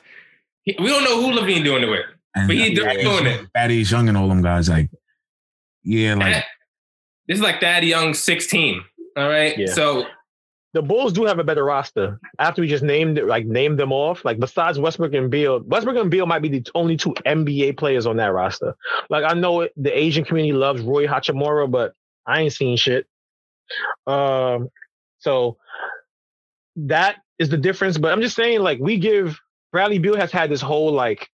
we 0.65 0.75
don't 0.87 1.03
know 1.03 1.21
who 1.21 1.37
LaVine 1.37 1.65
doing 1.65 1.83
it 1.83 1.87
with, 1.89 2.05
And 2.37 2.47
but 2.47 2.55
he's 2.55 2.79
yeah, 2.79 2.93
doing 2.93 3.25
it. 3.25 3.47
Thaddeus 3.53 3.91
Young 3.91 4.07
and 4.07 4.17
all 4.17 4.29
them 4.29 4.41
guys, 4.41 4.69
like, 4.69 4.89
yeah, 5.83 6.13
like 6.15 6.35
That- 6.35 6.45
this 7.27 7.35
is 7.39 7.43
like 7.43 7.59
Thad 7.59 7.83
Young 7.83 8.13
16. 8.13 8.81
All 9.17 9.27
right. 9.27 9.57
Yeah. 9.57 9.65
So 9.67 10.05
The 10.73 10.81
Bulls 10.81 11.13
do 11.13 11.25
have 11.25 11.37
a 11.37 11.43
better 11.43 11.63
roster. 11.63 12.19
After 12.39 12.61
we 12.61 12.67
just 12.67 12.83
named 12.83 13.19
it, 13.19 13.27
like 13.27 13.45
named 13.45 13.77
them 13.77 13.91
off, 13.91 14.25
like 14.25 14.39
besides 14.39 14.79
Westbrook 14.79 15.13
and 15.13 15.29
Beal, 15.29 15.61
Westbrook 15.61 15.97
and 15.97 16.09
Beal 16.09 16.25
might 16.25 16.41
be 16.41 16.49
the 16.49 16.65
only 16.73 16.97
two 16.97 17.13
NBA 17.25 17.77
players 17.77 18.07
on 18.07 18.17
that 18.17 18.33
roster. 18.33 18.75
Like 19.09 19.23
I 19.23 19.33
know 19.33 19.67
the 19.77 19.97
Asian 19.97 20.25
community 20.25 20.53
loves 20.53 20.81
Roy 20.81 21.05
Hachimura, 21.05 21.69
but 21.69 21.93
I 22.25 22.41
ain't 22.41 22.53
seen 22.53 22.75
shit. 22.75 23.05
Um, 24.07 24.69
so 25.19 25.57
that 26.75 27.17
is 27.37 27.49
the 27.49 27.57
difference. 27.57 27.97
But 27.99 28.11
I'm 28.11 28.21
just 28.21 28.35
saying, 28.35 28.61
like 28.61 28.79
we 28.79 28.97
give 28.97 29.39
Bradley 29.71 29.99
Beal 29.99 30.17
has 30.17 30.31
had 30.31 30.49
this 30.49 30.61
whole 30.61 30.91
like 30.91 31.29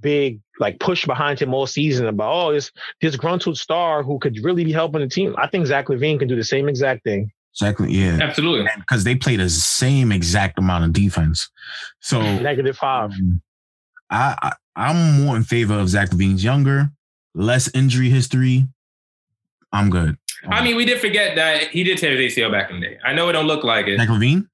big 0.00 0.40
like 0.60 0.78
push 0.78 1.04
behind 1.04 1.40
him 1.40 1.52
all 1.52 1.66
season 1.66 2.06
about 2.06 2.32
oh 2.32 2.52
this 2.52 2.70
this 3.00 3.16
gruntled 3.16 3.58
star 3.58 4.02
who 4.02 4.18
could 4.18 4.42
really 4.44 4.64
be 4.64 4.72
helping 4.72 5.00
the 5.00 5.08
team. 5.08 5.34
I 5.36 5.46
think 5.46 5.66
Zach 5.66 5.88
LaVine 5.88 6.18
can 6.18 6.28
do 6.28 6.36
the 6.36 6.44
same 6.44 6.68
exact 6.68 7.04
thing. 7.04 7.30
Exactly, 7.54 7.90
yeah, 7.92 8.18
absolutely. 8.22 8.68
because 8.78 9.02
they 9.04 9.14
play 9.16 9.36
the 9.36 9.48
same 9.50 10.12
exact 10.12 10.58
amount 10.58 10.84
of 10.84 10.92
defense. 10.92 11.48
So 12.00 12.20
Negative 12.38 12.76
five. 12.76 13.10
um, 13.10 13.42
I, 14.10 14.36
I 14.42 14.52
I'm 14.90 15.22
more 15.24 15.36
in 15.36 15.42
favor 15.42 15.74
of 15.74 15.88
Zach 15.88 16.10
LaVine's 16.10 16.44
younger, 16.44 16.90
less 17.34 17.68
injury 17.74 18.10
history. 18.10 18.66
I'm 19.72 19.90
good. 19.90 20.16
I 20.48 20.62
mean, 20.62 20.76
we 20.76 20.84
did 20.84 21.00
forget 21.00 21.34
that 21.36 21.68
he 21.70 21.82
did 21.82 21.98
tear 21.98 22.16
his 22.16 22.32
ACL 22.32 22.50
back 22.52 22.70
in 22.70 22.78
the 22.80 22.86
day. 22.86 22.98
I 23.04 23.12
know 23.12 23.28
it 23.28 23.32
don't 23.32 23.46
look 23.48 23.64
like 23.64 23.88
it. 23.88 23.98
Zach 23.98 24.08
LaVine. 24.08 24.46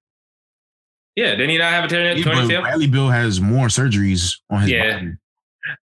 Yeah, 1.15 1.31
didn't 1.33 1.51
he 1.51 1.59
not 1.59 1.73
have 1.73 1.85
a 1.85 1.89
tear 1.89 2.17
Yeah, 2.17 2.25
torn 2.25 2.37
but 2.37 2.45
ACL? 2.47 2.63
Bradley 2.63 2.87
Beal 2.87 3.11
has 3.11 3.41
more 3.41 3.67
surgeries 3.69 4.37
on 4.51 4.63
his 4.63 4.71
Yeah. 4.71 4.95
body. 4.95 5.13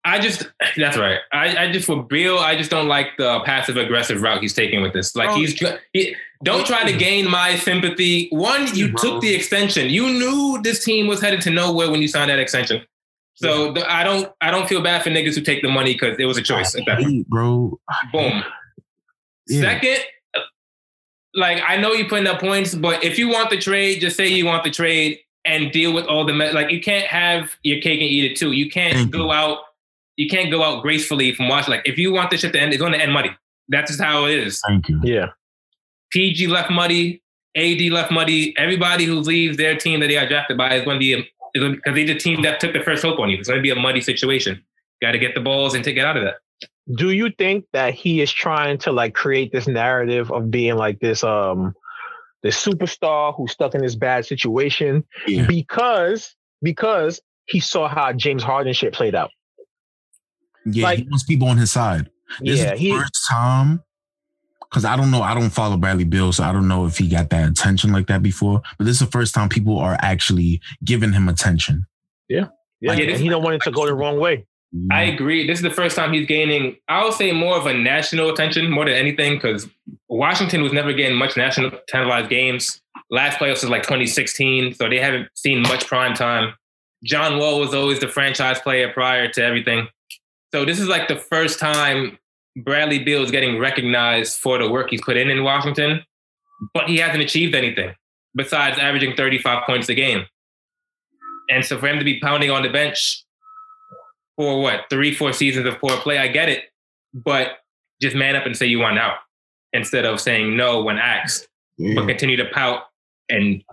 I 0.04 0.20
just 0.20 0.50
that's 0.78 0.98
right. 0.98 1.20
I, 1.32 1.66
I 1.66 1.72
just 1.72 1.86
for 1.86 2.04
Beal, 2.04 2.38
I 2.40 2.56
just 2.58 2.72
don't 2.72 2.88
like 2.88 3.10
the 3.18 3.40
passive 3.46 3.78
aggressive 3.78 4.22
route 4.24 4.42
he's 4.42 4.54
taking 4.54 4.82
with 4.82 4.94
this. 4.94 5.16
Like 5.16 5.30
Bro. 5.30 5.36
he's 5.38 5.54
he, 5.94 6.16
don't 6.44 6.66
try 6.66 6.90
to 6.90 6.98
gain 6.98 7.30
my 7.30 7.56
sympathy. 7.56 8.28
One, 8.32 8.68
you 8.76 8.92
Bro. 8.92 9.02
took 9.02 9.22
the 9.22 9.34
extension. 9.34 9.90
You 9.90 10.08
knew 10.08 10.60
this 10.64 10.84
team 10.84 11.08
was 11.08 11.22
headed 11.22 11.42
to 11.42 11.50
nowhere 11.50 11.92
when 11.92 12.02
you 12.02 12.08
signed 12.08 12.30
that 12.30 12.40
extension. 12.40 12.84
So 13.36 13.74
the, 13.74 13.92
I 13.92 14.04
don't 14.04 14.32
I 14.42 14.52
don't 14.52 14.68
feel 14.68 14.82
bad 14.84 15.04
for 15.04 15.10
niggas 15.10 15.36
who 15.36 15.42
take 15.42 15.62
the 15.64 15.70
money 15.70 15.94
because 15.94 16.18
it 16.20 16.26
was 16.26 16.38
a 16.38 16.42
choice 16.44 16.76
at 16.76 16.86
that 16.86 17.00
point. 17.02 17.28
Bro. 17.28 17.80
Boom. 18.12 18.44
Yeah. 19.48 19.62
Second, 19.62 20.00
like 21.34 21.64
I 21.66 21.78
know 21.78 21.94
you 21.94 22.08
putting 22.08 22.28
up 22.28 22.40
points, 22.40 22.76
but 22.76 23.04
if 23.04 23.18
you 23.18 23.30
want 23.30 23.50
the 23.50 23.58
trade, 23.58 24.00
just 24.00 24.16
say 24.16 24.28
you 24.28 24.46
want 24.46 24.64
the 24.64 24.70
trade 24.70 25.20
and 25.46 25.72
deal 25.72 25.94
with 25.94 26.06
all 26.06 26.26
the 26.26 26.34
me- 26.34 26.52
like. 26.52 26.70
You 26.70 26.82
can't 26.82 27.08
have 27.08 27.56
your 27.64 27.82
cake 27.82 28.00
and 28.00 28.10
eat 28.10 28.32
it 28.32 28.38
too. 28.38 28.52
You 28.52 28.70
can't 28.70 28.94
Thank 28.94 29.12
go 29.12 29.26
you. 29.26 29.32
out. 29.32 29.60
You 30.18 30.30
can't 30.30 30.52
go 30.52 30.64
out 30.64 30.84
gracefully 30.84 31.34
from 31.34 31.48
watch. 31.48 31.68
Like 31.68 31.82
if 31.86 31.98
you 31.98 32.12
want 32.12 32.30
this 32.30 32.42
shit 32.42 32.54
to 32.54 32.60
end, 32.60 32.74
it's 32.74 32.82
going 32.82 32.94
to 32.94 33.00
end 33.02 33.12
muddy. 33.12 33.32
That's 33.70 33.90
just 33.92 34.02
how 34.02 34.26
it 34.26 34.38
is. 34.38 34.62
Thank 34.68 34.90
you. 34.90 35.00
Yeah. 35.04 35.28
PG 36.12 36.48
left 36.48 36.72
muddy. 36.72 37.22
AD 37.56 37.82
left 37.92 38.12
muddy. 38.12 38.58
Everybody 38.58 39.06
who 39.06 39.20
leaves 39.20 39.58
their 39.58 39.76
team 39.76 40.00
that 40.00 40.08
they 40.08 40.14
got 40.14 40.30
drafted 40.30 40.58
by 40.58 40.76
is 40.76 40.86
going 40.86 40.96
to 40.96 41.00
be 41.00 41.28
because 41.54 41.78
they're 41.96 42.06
the 42.06 42.16
team 42.16 42.42
that 42.44 42.60
took 42.62 42.72
the 42.74 42.80
first 42.82 43.04
hope 43.04 43.20
on 43.20 43.30
you. 43.30 43.38
It's 43.38 43.50
going 43.50 43.60
to 43.60 43.64
be 43.64 43.72
a 43.72 43.76
muddy 43.76 44.00
situation. 44.02 44.64
Got 45.02 45.12
to 45.14 45.20
get 45.20 45.36
the 45.36 45.42
balls 45.42 45.74
and 45.74 45.84
take 45.84 45.98
it 45.98 46.06
out 46.06 46.16
of 46.16 46.24
that. 46.24 46.36
do 46.96 47.12
you 47.12 47.30
think 47.38 47.66
that 47.74 47.94
he 47.94 48.22
is 48.22 48.32
trying 48.32 48.78
to 48.78 48.92
like 48.94 49.14
create 49.14 49.52
this 49.52 49.68
narrative 49.68 50.32
of 50.32 50.50
being 50.50 50.76
like 50.76 51.00
this 51.00 51.24
um 51.24 51.74
this 52.44 52.64
superstar 52.66 53.36
who's 53.36 53.52
stuck 53.52 53.76
in 53.76 53.82
this 53.82 53.96
bad 53.96 54.26
situation 54.26 55.04
Yeah. 55.28 55.46
because 55.46 56.36
because 56.62 57.20
he 57.46 57.60
saw 57.60 57.88
how 57.90 58.14
James 58.14 58.44
Harden 58.44 58.74
shit 58.74 58.94
played 58.94 59.14
out. 59.16 59.30
Yeah, 60.66 60.84
Like- 60.86 61.00
he 61.00 61.04
wants 61.06 61.24
people 61.26 61.48
on 61.50 61.58
his 61.58 61.72
side. 61.72 62.10
This 62.40 62.60
yeah, 62.60 62.66
is 62.66 62.72
the 62.72 62.78
he 62.78 62.92
first 62.98 63.28
time 63.30 63.84
because 64.72 64.86
I 64.86 64.96
don't 64.96 65.12
know. 65.12 65.22
I 65.22 65.34
don't 65.34 65.50
follow 65.50 65.76
Bradley 65.78 66.06
Beal, 66.06 66.32
so 66.32 66.44
I 66.44 66.52
don't 66.54 66.68
know 66.68 66.86
if 66.86 66.98
he 66.98 67.08
got 67.10 67.30
that 67.32 67.50
attention 67.50 67.92
like 67.92 68.08
that 68.08 68.24
before. 68.24 68.62
But 68.78 68.86
this 68.86 68.94
is 68.96 69.00
the 69.08 69.12
first 69.12 69.36
time 69.36 69.50
people 69.50 69.78
are 69.78 69.98
actually 70.02 70.62
giving 70.84 71.12
him 71.14 71.28
attention. 71.28 71.86
yeah, 72.30 72.46
Yeah, 72.80 72.94
and 72.94 73.02
this- 73.10 73.20
he 73.20 73.28
don't 73.30 73.44
want 73.44 73.56
it 73.56 73.62
to 73.64 73.72
go 73.72 73.86
the 73.86 73.94
wrong 73.94 74.20
way. 74.20 74.46
I 74.90 75.04
agree. 75.04 75.46
This 75.46 75.60
is 75.60 75.64
the 75.64 75.70
first 75.70 75.98
time 75.98 76.14
he's 76.14 76.26
gaining, 76.26 76.78
I 76.88 77.04
would 77.04 77.14
say, 77.14 77.34
more 77.34 77.58
of 77.58 77.66
a 77.66 77.74
national 77.74 78.30
attention 78.32 78.72
more 78.72 78.86
than 78.86 78.94
anything 78.94 79.34
because 79.36 79.68
Washington 80.08 80.64
was 80.64 80.72
never 80.72 80.94
getting 80.94 81.18
much 81.18 81.36
national 81.36 81.72
televised 81.90 82.30
games. 82.30 82.82
Last 83.10 83.38
playoffs 83.38 83.64
was 83.64 83.70
like 83.70 83.84
2016, 83.84 84.74
so 84.76 84.88
they 84.88 85.00
haven't 85.00 85.28
seen 85.36 85.62
much 85.62 85.88
prime 85.88 86.14
time. 86.14 86.54
John 87.04 87.38
Wall 87.38 87.60
was 87.60 87.74
always 87.74 88.00
the 88.00 88.08
franchise 88.08 88.62
player 88.62 88.90
prior 88.94 89.28
to 89.28 89.44
everything. 89.44 89.90
So 90.54 90.64
this 90.64 90.80
is 90.80 90.88
like 90.88 91.10
the 91.10 91.18
first 91.18 91.60
time 91.60 92.18
Bradley 92.56 93.00
Beal 93.00 93.24
is 93.24 93.32
getting 93.32 93.60
recognized 93.60 94.40
for 94.40 94.58
the 94.58 94.70
work 94.70 94.90
he's 94.90 95.02
put 95.02 95.18
in 95.18 95.30
in 95.30 95.44
Washington, 95.44 96.04
but 96.74 96.90
he 96.90 96.98
hasn't 96.98 97.22
achieved 97.22 97.56
anything 97.56 97.96
besides 98.36 98.78
averaging 98.80 99.16
35 99.16 99.66
points 99.66 99.90
a 99.90 99.94
game. 99.94 100.26
And 101.50 101.66
so 101.66 101.78
for 101.78 101.88
him 101.88 102.00
to 102.00 102.06
be 102.06 102.20
pounding 102.20 102.52
on 102.52 102.64
the 102.64 102.70
bench 102.70 103.24
for 104.38 104.62
what 104.62 104.86
three, 104.90 105.14
four 105.14 105.34
seasons 105.34 105.66
of 105.66 105.80
poor 105.80 105.96
play. 105.98 106.18
I 106.18 106.28
get 106.28 106.50
it, 106.50 106.66
but 107.14 107.60
just 108.02 108.16
man 108.16 108.36
up 108.36 108.46
and 108.46 108.56
say 108.56 108.66
you 108.66 108.80
want 108.80 108.98
out 108.98 109.18
instead 109.74 110.06
of 110.06 110.20
saying 110.20 110.56
no 110.58 110.82
when 110.82 110.98
asked, 110.98 111.48
but 111.96 112.08
continue 112.08 112.38
to 112.38 112.46
pout 112.54 112.84
and 113.30 113.64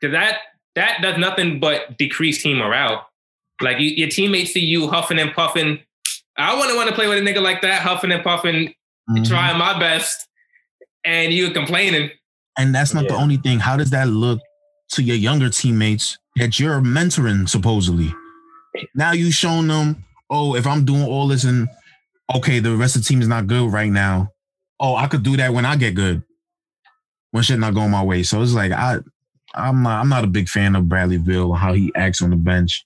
because 0.00 0.12
that 0.12 0.38
that 0.76 1.02
does 1.02 1.18
nothing 1.18 1.60
but 1.60 1.98
decrease 1.98 2.42
team 2.42 2.58
morale. 2.58 3.06
Like 3.60 3.78
you, 3.78 3.90
your 3.90 4.08
teammates 4.08 4.52
see 4.52 4.60
you 4.60 4.88
huffing 4.88 5.18
and 5.18 5.32
puffing. 5.32 5.80
I 6.38 6.56
wouldn't 6.58 6.76
want 6.76 6.88
to 6.88 6.94
play 6.94 7.08
with 7.08 7.18
a 7.18 7.20
nigga 7.20 7.42
like 7.42 7.62
that, 7.62 7.82
huffing 7.82 8.12
and 8.12 8.22
puffing, 8.22 8.74
Mhm. 9.10 9.28
trying 9.28 9.58
my 9.58 9.78
best, 9.78 10.26
and 11.04 11.32
you 11.32 11.50
complaining. 11.50 12.10
And 12.58 12.74
that's 12.74 12.94
not 12.94 13.08
the 13.08 13.14
only 13.14 13.36
thing. 13.36 13.58
How 13.60 13.76
does 13.76 13.90
that 13.90 14.08
look 14.08 14.40
to 14.92 15.02
your 15.02 15.16
younger 15.16 15.48
teammates 15.50 16.18
that 16.36 16.58
you're 16.60 16.80
mentoring 16.80 17.48
supposedly? 17.48 18.14
Now 18.94 19.12
you've 19.12 19.34
shown 19.34 19.66
them, 19.68 20.04
oh, 20.30 20.54
if 20.54 20.66
I'm 20.66 20.84
doing 20.84 21.02
all 21.04 21.26
this 21.28 21.44
and 21.44 21.68
okay, 22.34 22.58
the 22.60 22.76
rest 22.76 22.96
of 22.96 23.02
the 23.02 23.08
team 23.08 23.20
is 23.22 23.28
not 23.28 23.46
good 23.46 23.72
right 23.72 23.90
now. 23.90 24.30
Oh, 24.78 24.94
I 24.96 25.06
could 25.08 25.22
do 25.22 25.36
that 25.36 25.52
when 25.52 25.64
I 25.64 25.76
get 25.76 25.94
good. 25.94 26.22
When 27.32 27.42
shit 27.44 27.58
not 27.58 27.74
going 27.74 27.90
my 27.90 28.02
way. 28.02 28.22
So 28.22 28.42
it's 28.42 28.52
like 28.52 28.72
I 28.72 28.98
I'm 29.54 29.82
not 29.82 30.00
I'm 30.00 30.08
not 30.08 30.24
a 30.24 30.28
big 30.28 30.48
fan 30.48 30.76
of 30.76 30.88
Bradley 30.88 31.18
Beal 31.18 31.52
how 31.54 31.72
he 31.72 31.92
acts 31.96 32.22
on 32.22 32.30
the 32.30 32.36
bench. 32.36 32.84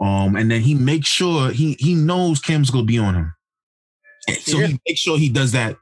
Um, 0.00 0.36
and 0.36 0.50
then 0.50 0.60
he 0.60 0.74
makes 0.74 1.08
sure 1.08 1.50
he 1.50 1.76
he 1.78 1.94
knows 1.94 2.40
Kim's 2.40 2.70
gonna 2.70 2.84
be 2.84 2.98
on 2.98 3.14
him. 3.14 3.32
So 4.40 4.58
Yeah. 4.58 4.66
he 4.68 4.80
makes 4.86 5.00
sure 5.00 5.18
he 5.18 5.28
does 5.28 5.52
that 5.52 5.76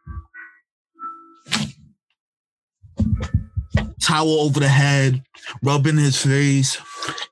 towel 4.01 4.41
over 4.41 4.61
the 4.61 4.69
head, 4.69 5.23
rubbing 5.62 5.97
his 5.97 6.20
face. 6.20 6.78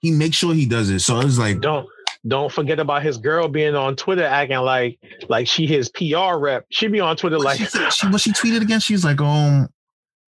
He 0.00 0.10
makes 0.10 0.36
sure 0.36 0.54
he 0.54 0.66
does 0.66 0.90
it. 0.90 1.00
So 1.00 1.16
I 1.16 1.24
was 1.24 1.38
like, 1.38 1.60
Don't 1.60 1.88
don't 2.28 2.52
forget 2.52 2.78
about 2.78 3.02
his 3.02 3.18
girl 3.18 3.48
being 3.48 3.74
on 3.74 3.96
Twitter 3.96 4.24
acting 4.24 4.58
like 4.58 4.98
like 5.28 5.46
she 5.48 5.66
his 5.66 5.88
PR 5.90 6.36
rep. 6.36 6.66
She 6.70 6.86
be 6.88 7.00
on 7.00 7.16
Twitter 7.16 7.38
like 7.38 7.58
she, 7.58 7.64
she, 7.66 8.06
what 8.08 8.20
she 8.20 8.32
tweeted 8.32 8.62
again? 8.62 8.80
She's 8.80 9.04
like, 9.04 9.20
um, 9.20 9.68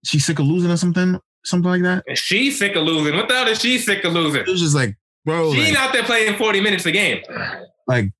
she's 0.05 0.25
sick 0.25 0.39
of 0.39 0.47
losing 0.47 0.71
or 0.71 0.77
something, 0.77 1.19
something 1.45 1.71
like 1.71 1.83
that. 1.83 2.05
And 2.07 2.19
she's 2.19 2.59
sick 2.59 2.75
of 2.77 2.85
losing. 2.85 3.15
What 3.17 3.29
the 3.29 3.35
hell 3.35 3.49
is 3.49 3.61
she 3.61 3.79
sick 3.79 4.05
of 4.05 4.13
losing? 4.13 4.43
It 4.43 4.49
was 4.49 4.61
just 4.61 4.75
like, 4.75 4.97
bro, 5.25 5.53
She 5.53 5.71
like, 5.71 5.77
out 5.77 5.93
there 5.93 6.05
playing 6.05 6.37
40 6.37 6.61
minutes 6.61 6.87
a 6.87 6.93
game. 6.93 7.23
like 7.87 8.11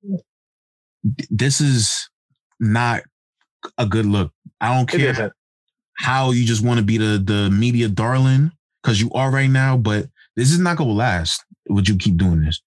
this 1.29 1.61
is 1.61 2.09
not 2.59 3.03
a 3.77 3.85
good 3.85 4.05
look. 4.05 4.31
I 4.61 4.75
don't 4.75 4.87
care 4.87 5.31
how 5.97 6.31
you 6.31 6.45
just 6.45 6.63
want 6.63 6.79
to 6.79 6.85
be 6.85 6.97
the 6.97 7.21
the 7.23 7.49
media 7.49 7.87
darling 7.87 8.51
because 8.81 8.99
you 9.01 9.11
are 9.11 9.31
right 9.31 9.49
now, 9.49 9.77
but 9.77 10.07
this 10.35 10.51
is 10.51 10.59
not 10.59 10.77
gonna 10.77 10.91
last. 10.91 11.43
Would 11.69 11.87
you 11.87 11.95
keep 11.95 12.17
doing 12.17 12.41
this? 12.41 12.61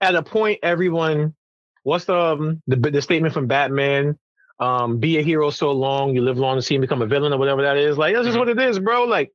At 0.00 0.14
a 0.14 0.22
point, 0.22 0.58
everyone, 0.62 1.34
what's 1.82 2.06
the 2.06 2.16
um, 2.16 2.62
the 2.66 2.76
the 2.76 3.02
statement 3.02 3.34
from 3.34 3.46
Batman? 3.46 4.18
Um, 4.60 4.98
be 4.98 5.18
a 5.18 5.22
hero 5.22 5.50
so 5.50 5.72
long, 5.72 6.14
you 6.14 6.22
live 6.22 6.38
long 6.38 6.56
to 6.56 6.62
see 6.62 6.76
him 6.76 6.80
become 6.80 7.02
a 7.02 7.06
villain 7.06 7.32
or 7.32 7.38
whatever 7.38 7.62
that 7.62 7.76
is. 7.76 7.98
Like 7.98 8.14
that's 8.14 8.26
just 8.26 8.38
what 8.38 8.48
it 8.48 8.60
is, 8.60 8.78
bro. 8.78 9.04
Like 9.04 9.32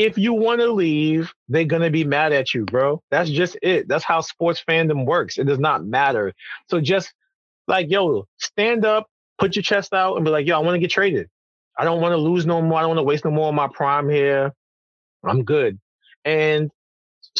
if 0.00 0.16
you 0.16 0.32
want 0.32 0.62
to 0.62 0.72
leave, 0.72 1.30
they're 1.48 1.66
gonna 1.66 1.90
be 1.90 2.04
mad 2.04 2.32
at 2.32 2.54
you, 2.54 2.64
bro. 2.64 3.02
That's 3.10 3.28
just 3.28 3.58
it. 3.60 3.86
That's 3.86 4.02
how 4.02 4.22
sports 4.22 4.64
fandom 4.66 5.04
works. 5.04 5.36
It 5.36 5.44
does 5.44 5.58
not 5.58 5.84
matter. 5.84 6.32
So 6.70 6.80
just 6.80 7.12
like 7.68 7.90
yo, 7.90 8.26
stand 8.38 8.86
up, 8.86 9.08
put 9.38 9.56
your 9.56 9.62
chest 9.62 9.92
out, 9.92 10.16
and 10.16 10.24
be 10.24 10.30
like, 10.30 10.46
yo, 10.46 10.56
I 10.56 10.60
want 10.60 10.74
to 10.74 10.78
get 10.78 10.90
traded. 10.90 11.28
I 11.78 11.84
don't 11.84 12.00
want 12.00 12.12
to 12.12 12.16
lose 12.16 12.46
no 12.46 12.62
more. 12.62 12.78
I 12.78 12.80
don't 12.80 12.90
want 12.90 12.98
to 12.98 13.02
waste 13.04 13.26
no 13.26 13.30
more 13.30 13.50
of 13.50 13.54
my 13.54 13.68
prime 13.68 14.08
here. 14.08 14.54
I'm 15.22 15.44
good. 15.44 15.78
And 16.24 16.70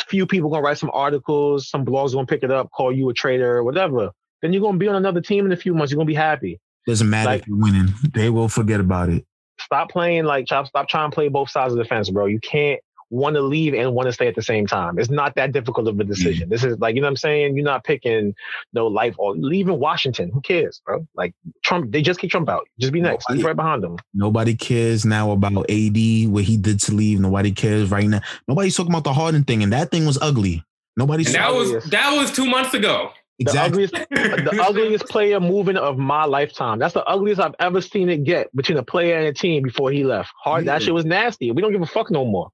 few 0.06 0.26
people 0.26 0.50
gonna 0.50 0.62
write 0.62 0.78
some 0.78 0.90
articles, 0.92 1.66
some 1.68 1.86
blogs 1.86 2.12
gonna 2.12 2.26
pick 2.26 2.42
it 2.42 2.50
up, 2.50 2.70
call 2.72 2.92
you 2.92 3.08
a 3.08 3.14
traitor 3.14 3.56
or 3.56 3.64
whatever. 3.64 4.10
Then 4.42 4.52
you're 4.52 4.62
gonna 4.62 4.76
be 4.76 4.86
on 4.86 4.96
another 4.96 5.22
team 5.22 5.46
in 5.46 5.52
a 5.52 5.56
few 5.56 5.72
months. 5.72 5.90
You're 5.90 5.96
gonna 5.96 6.06
be 6.06 6.14
happy. 6.14 6.60
Doesn't 6.86 7.08
matter 7.08 7.30
Like- 7.30 7.42
if 7.42 7.48
you're 7.48 7.56
winning. 7.56 7.88
They 8.12 8.28
will 8.28 8.50
forget 8.50 8.80
about 8.80 9.08
it. 9.08 9.24
Stop 9.70 9.90
playing 9.90 10.24
like 10.24 10.46
stop, 10.46 10.66
stop 10.66 10.88
trying 10.88 11.10
to 11.10 11.14
play 11.14 11.28
both 11.28 11.50
sides 11.50 11.72
of 11.72 11.78
the 11.78 11.84
fence, 11.84 12.10
bro. 12.10 12.26
You 12.26 12.40
can't 12.40 12.80
want 13.10 13.34
to 13.34 13.42
leave 13.42 13.74
and 13.74 13.92
want 13.92 14.06
to 14.06 14.12
stay 14.12 14.26
at 14.28 14.34
the 14.34 14.42
same 14.42 14.66
time. 14.66 14.98
It's 14.98 15.10
not 15.10 15.34
that 15.34 15.52
difficult 15.52 15.88
of 15.88 15.98
a 15.98 16.04
decision. 16.04 16.44
Mm-hmm. 16.44 16.50
This 16.50 16.64
is 16.64 16.78
like, 16.78 16.94
you 16.94 17.00
know 17.00 17.06
what 17.06 17.10
I'm 17.10 17.16
saying? 17.16 17.56
You're 17.56 17.64
not 17.64 17.84
picking 17.84 18.34
no 18.72 18.86
life 18.86 19.14
or 19.18 19.34
leaving 19.34 19.78
Washington. 19.78 20.30
Who 20.30 20.40
cares, 20.40 20.80
bro? 20.84 21.06
Like 21.14 21.34
Trump, 21.64 21.90
they 21.90 22.02
just 22.02 22.20
kick 22.20 22.30
Trump 22.30 22.48
out. 22.48 22.68
Just 22.78 22.92
be 22.92 23.00
next. 23.00 23.26
He's 23.30 23.42
right 23.42 23.56
behind 23.56 23.82
them. 23.82 23.96
Nobody 24.14 24.54
cares 24.54 25.04
now 25.04 25.32
about 25.32 25.70
AD, 25.70 26.28
what 26.28 26.44
he 26.44 26.56
did 26.56 26.80
to 26.80 26.92
leave. 26.92 27.20
Nobody 27.20 27.52
cares 27.52 27.90
right 27.90 28.06
now. 28.06 28.20
Nobody's 28.48 28.76
talking 28.76 28.92
about 28.92 29.04
the 29.04 29.12
Harden 29.12 29.44
thing, 29.44 29.62
and 29.62 29.72
that 29.72 29.90
thing 29.90 30.06
was 30.06 30.18
ugly. 30.20 30.64
Nobody's 30.96 31.32
that 31.32 31.52
was 31.52 31.84
that 31.90 32.16
was 32.16 32.32
two 32.32 32.46
months 32.46 32.74
ago. 32.74 33.12
Exactly. 33.40 33.86
The 33.86 33.96
ugliest, 33.96 34.10
the 34.50 34.62
ugliest 34.62 35.06
player 35.06 35.40
moving 35.40 35.76
of 35.76 35.96
my 35.96 36.24
lifetime. 36.24 36.78
That's 36.78 36.92
the 36.92 37.04
ugliest 37.04 37.40
I've 37.40 37.54
ever 37.58 37.80
seen 37.80 38.10
it 38.10 38.24
get 38.24 38.54
between 38.54 38.76
a 38.76 38.82
player 38.82 39.16
and 39.16 39.26
a 39.26 39.32
team 39.32 39.62
before 39.62 39.90
he 39.90 40.04
left. 40.04 40.30
Hard. 40.42 40.64
Yeah. 40.64 40.74
That 40.74 40.82
shit 40.82 40.92
was 40.92 41.06
nasty. 41.06 41.50
We 41.50 41.62
don't 41.62 41.72
give 41.72 41.80
a 41.80 41.86
fuck 41.86 42.10
no 42.10 42.26
more. 42.26 42.50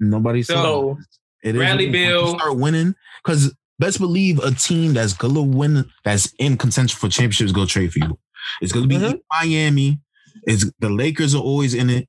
Nobody 0.00 0.42
so 0.42 0.98
it 1.42 1.54
Bradley 1.54 1.90
Beal 1.90 2.36
start 2.38 2.56
winning 2.56 2.94
because 3.24 3.54
best 3.78 3.98
believe 3.98 4.38
a 4.40 4.50
team 4.50 4.94
that's 4.94 5.12
gonna 5.12 5.42
win 5.42 5.88
that's 6.04 6.34
in 6.38 6.58
contention 6.58 6.98
for 6.98 7.08
championships 7.08 7.52
go 7.52 7.64
trade 7.64 7.92
for 7.92 8.00
you. 8.00 8.18
It's 8.60 8.72
gonna 8.72 8.88
be 8.88 8.96
mm-hmm. 8.96 9.16
Miami. 9.32 10.00
It's 10.42 10.70
the 10.80 10.90
Lakers 10.90 11.34
are 11.34 11.42
always 11.42 11.72
in 11.72 11.88
it. 11.88 12.08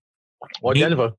Or 0.62 0.74
maybe, 0.74 0.82
Denver. 0.82 1.14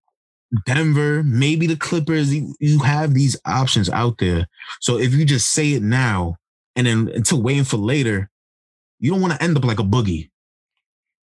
Denver, 0.67 1.23
maybe 1.23 1.67
the 1.67 1.77
Clippers. 1.77 2.35
You, 2.35 2.55
you 2.59 2.81
have 2.81 3.15
these 3.15 3.37
options 3.47 3.89
out 3.89 4.19
there. 4.19 4.47
So 4.81 4.99
if 4.99 5.15
you 5.15 5.25
just 5.25 5.51
say 5.53 5.73
it 5.73 5.83
now 5.83 6.37
and 6.79 6.87
then 6.87 7.09
until 7.13 7.43
waiting 7.43 7.65
for 7.65 7.77
later, 7.77 8.31
you 9.01 9.11
don't 9.11 9.21
want 9.21 9.35
to 9.35 9.43
end 9.43 9.57
up 9.57 9.65
like 9.65 9.81
a 9.81 9.85
boogie. 9.85 10.31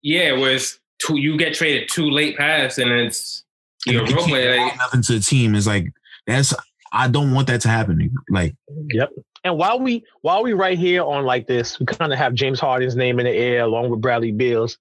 Yeah, 0.03 0.33
whereas 0.33 0.77
too, 0.99 1.17
you 1.17 1.37
get 1.37 1.53
traded 1.53 1.89
too 1.89 2.09
late 2.09 2.37
past 2.37 2.77
and 2.77 2.91
it's 2.91 3.45
you 3.85 3.93
know, 3.93 4.03
like, 4.03 4.77
nothing 4.77 5.01
to 5.03 5.13
the 5.13 5.19
team. 5.21 5.55
Is 5.55 5.65
like 5.65 5.93
that's 6.27 6.53
I 6.91 7.07
don't 7.07 7.33
want 7.33 7.47
that 7.47 7.61
to 7.61 7.69
happen. 7.69 8.13
Like, 8.29 8.55
yep. 8.89 9.09
And 9.45 9.57
while 9.57 9.79
we 9.79 10.03
while 10.21 10.43
we 10.43 10.51
right 10.51 10.77
here 10.77 11.01
on 11.03 11.23
like 11.23 11.47
this, 11.47 11.79
we 11.79 11.85
kind 11.85 12.11
of 12.11 12.19
have 12.19 12.33
James 12.33 12.59
Harden's 12.59 12.97
name 12.97 13.17
in 13.19 13.25
the 13.25 13.31
air 13.31 13.63
along 13.63 13.89
with 13.89 14.01
Bradley 14.01 14.33
Beal's, 14.33 14.77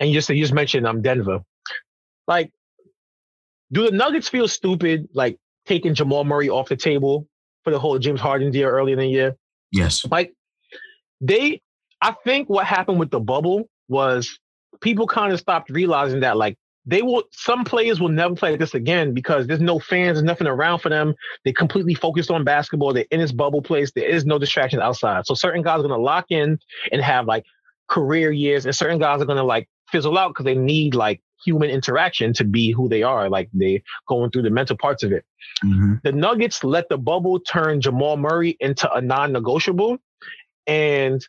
and 0.00 0.08
you 0.08 0.14
just 0.14 0.28
you 0.30 0.42
just 0.42 0.52
mentioned 0.52 0.86
I'm 0.86 0.96
um, 0.96 1.02
Denver. 1.02 1.40
Like, 2.26 2.50
do 3.70 3.88
the 3.88 3.96
Nuggets 3.96 4.28
feel 4.28 4.48
stupid 4.48 5.08
like 5.14 5.38
taking 5.66 5.94
Jamal 5.94 6.24
Murray 6.24 6.48
off 6.48 6.68
the 6.68 6.76
table 6.76 7.28
for 7.62 7.70
the 7.70 7.78
whole 7.78 8.00
James 8.00 8.20
Harden 8.20 8.50
deal 8.50 8.68
earlier 8.68 8.94
in 8.94 8.98
the 8.98 9.06
year? 9.06 9.36
Yes. 9.72 10.04
Like 10.10 10.34
they, 11.20 11.60
I 12.00 12.14
think 12.24 12.48
what 12.48 12.66
happened 12.66 12.98
with 12.98 13.10
the 13.10 13.20
bubble 13.20 13.68
was 13.88 14.38
people 14.80 15.06
kind 15.06 15.32
of 15.32 15.40
stopped 15.40 15.70
realizing 15.70 16.20
that 16.20 16.36
like 16.36 16.56
they 16.84 17.02
will 17.02 17.22
some 17.30 17.64
players 17.64 18.00
will 18.00 18.08
never 18.08 18.34
play 18.34 18.56
this 18.56 18.74
again 18.74 19.14
because 19.14 19.46
there's 19.46 19.60
no 19.60 19.78
fans, 19.78 20.16
there's 20.16 20.24
nothing 20.24 20.48
around 20.48 20.80
for 20.80 20.88
them. 20.88 21.14
They 21.44 21.52
completely 21.52 21.94
focused 21.94 22.30
on 22.30 22.44
basketball. 22.44 22.92
They're 22.92 23.06
in 23.10 23.20
this 23.20 23.32
bubble 23.32 23.62
place. 23.62 23.92
There 23.92 24.04
is 24.04 24.26
no 24.26 24.38
distraction 24.38 24.80
outside. 24.80 25.26
So 25.26 25.34
certain 25.34 25.62
guys 25.62 25.78
are 25.78 25.82
gonna 25.82 25.98
lock 25.98 26.26
in 26.30 26.58
and 26.90 27.02
have 27.02 27.26
like 27.26 27.44
career 27.88 28.32
years, 28.32 28.66
and 28.66 28.74
certain 28.74 28.98
guys 28.98 29.22
are 29.22 29.26
gonna 29.26 29.44
like 29.44 29.68
fizzle 29.90 30.18
out 30.18 30.28
because 30.30 30.44
they 30.44 30.56
need 30.56 30.94
like 30.94 31.22
human 31.44 31.70
interaction 31.70 32.32
to 32.34 32.44
be 32.44 32.72
who 32.72 32.88
they 32.88 33.02
are. 33.02 33.28
Like 33.28 33.48
they 33.52 33.82
going 34.08 34.30
through 34.30 34.42
the 34.42 34.50
mental 34.50 34.76
parts 34.76 35.02
of 35.02 35.12
it. 35.12 35.24
Mm-hmm. 35.64 35.94
The 36.04 36.12
Nuggets 36.12 36.64
let 36.64 36.88
the 36.88 36.98
bubble 36.98 37.40
turn 37.40 37.80
Jamal 37.80 38.16
Murray 38.16 38.56
into 38.60 38.92
a 38.92 39.00
non-negotiable. 39.00 39.98
And 40.66 41.24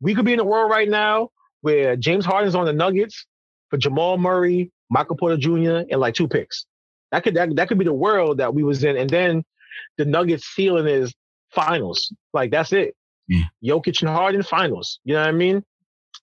we 0.00 0.14
could 0.14 0.24
be 0.24 0.32
in 0.32 0.40
a 0.40 0.44
world 0.44 0.70
right 0.70 0.88
now 0.88 1.30
where 1.60 1.96
James 1.96 2.24
Harden's 2.24 2.54
on 2.54 2.66
the 2.66 2.72
Nuggets 2.72 3.26
for 3.68 3.76
Jamal 3.76 4.18
Murray, 4.18 4.72
Michael 4.88 5.16
Porter 5.16 5.36
Jr., 5.36 5.84
and 5.90 6.00
like 6.00 6.14
two 6.14 6.28
picks. 6.28 6.66
That 7.12 7.24
could 7.24 7.34
that, 7.34 7.54
that 7.56 7.68
could 7.68 7.78
be 7.78 7.84
the 7.84 7.92
world 7.92 8.38
that 8.38 8.54
we 8.54 8.62
was 8.62 8.84
in. 8.84 8.96
And 8.96 9.10
then 9.10 9.44
the 9.98 10.04
Nuggets 10.04 10.46
ceiling 10.46 10.86
is 10.86 11.12
finals. 11.50 12.12
Like 12.32 12.50
that's 12.50 12.72
it. 12.72 12.94
Yeah. 13.28 13.44
Jokic 13.64 14.00
and 14.00 14.10
Harden 14.10 14.42
finals. 14.42 15.00
You 15.04 15.14
know 15.14 15.20
what 15.20 15.28
I 15.28 15.32
mean? 15.32 15.64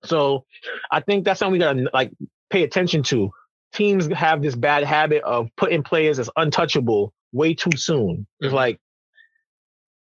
So 0.04 0.46
I 0.92 1.00
think 1.00 1.26
that's 1.26 1.40
something 1.40 1.54
we 1.54 1.60
gotta 1.60 1.90
like 1.94 2.12
pay 2.50 2.64
attention 2.64 3.04
to. 3.04 3.32
Teams 3.74 4.08
have 4.14 4.42
this 4.42 4.56
bad 4.56 4.84
habit 4.84 5.24
of 5.24 5.50
putting 5.58 5.84
players 5.84 6.20
as 6.20 6.30
untouchable 6.36 7.14
way 7.32 7.54
too 7.54 7.76
soon. 7.76 8.26
It's 8.40 8.48
mm-hmm. 8.48 8.56
like, 8.56 8.80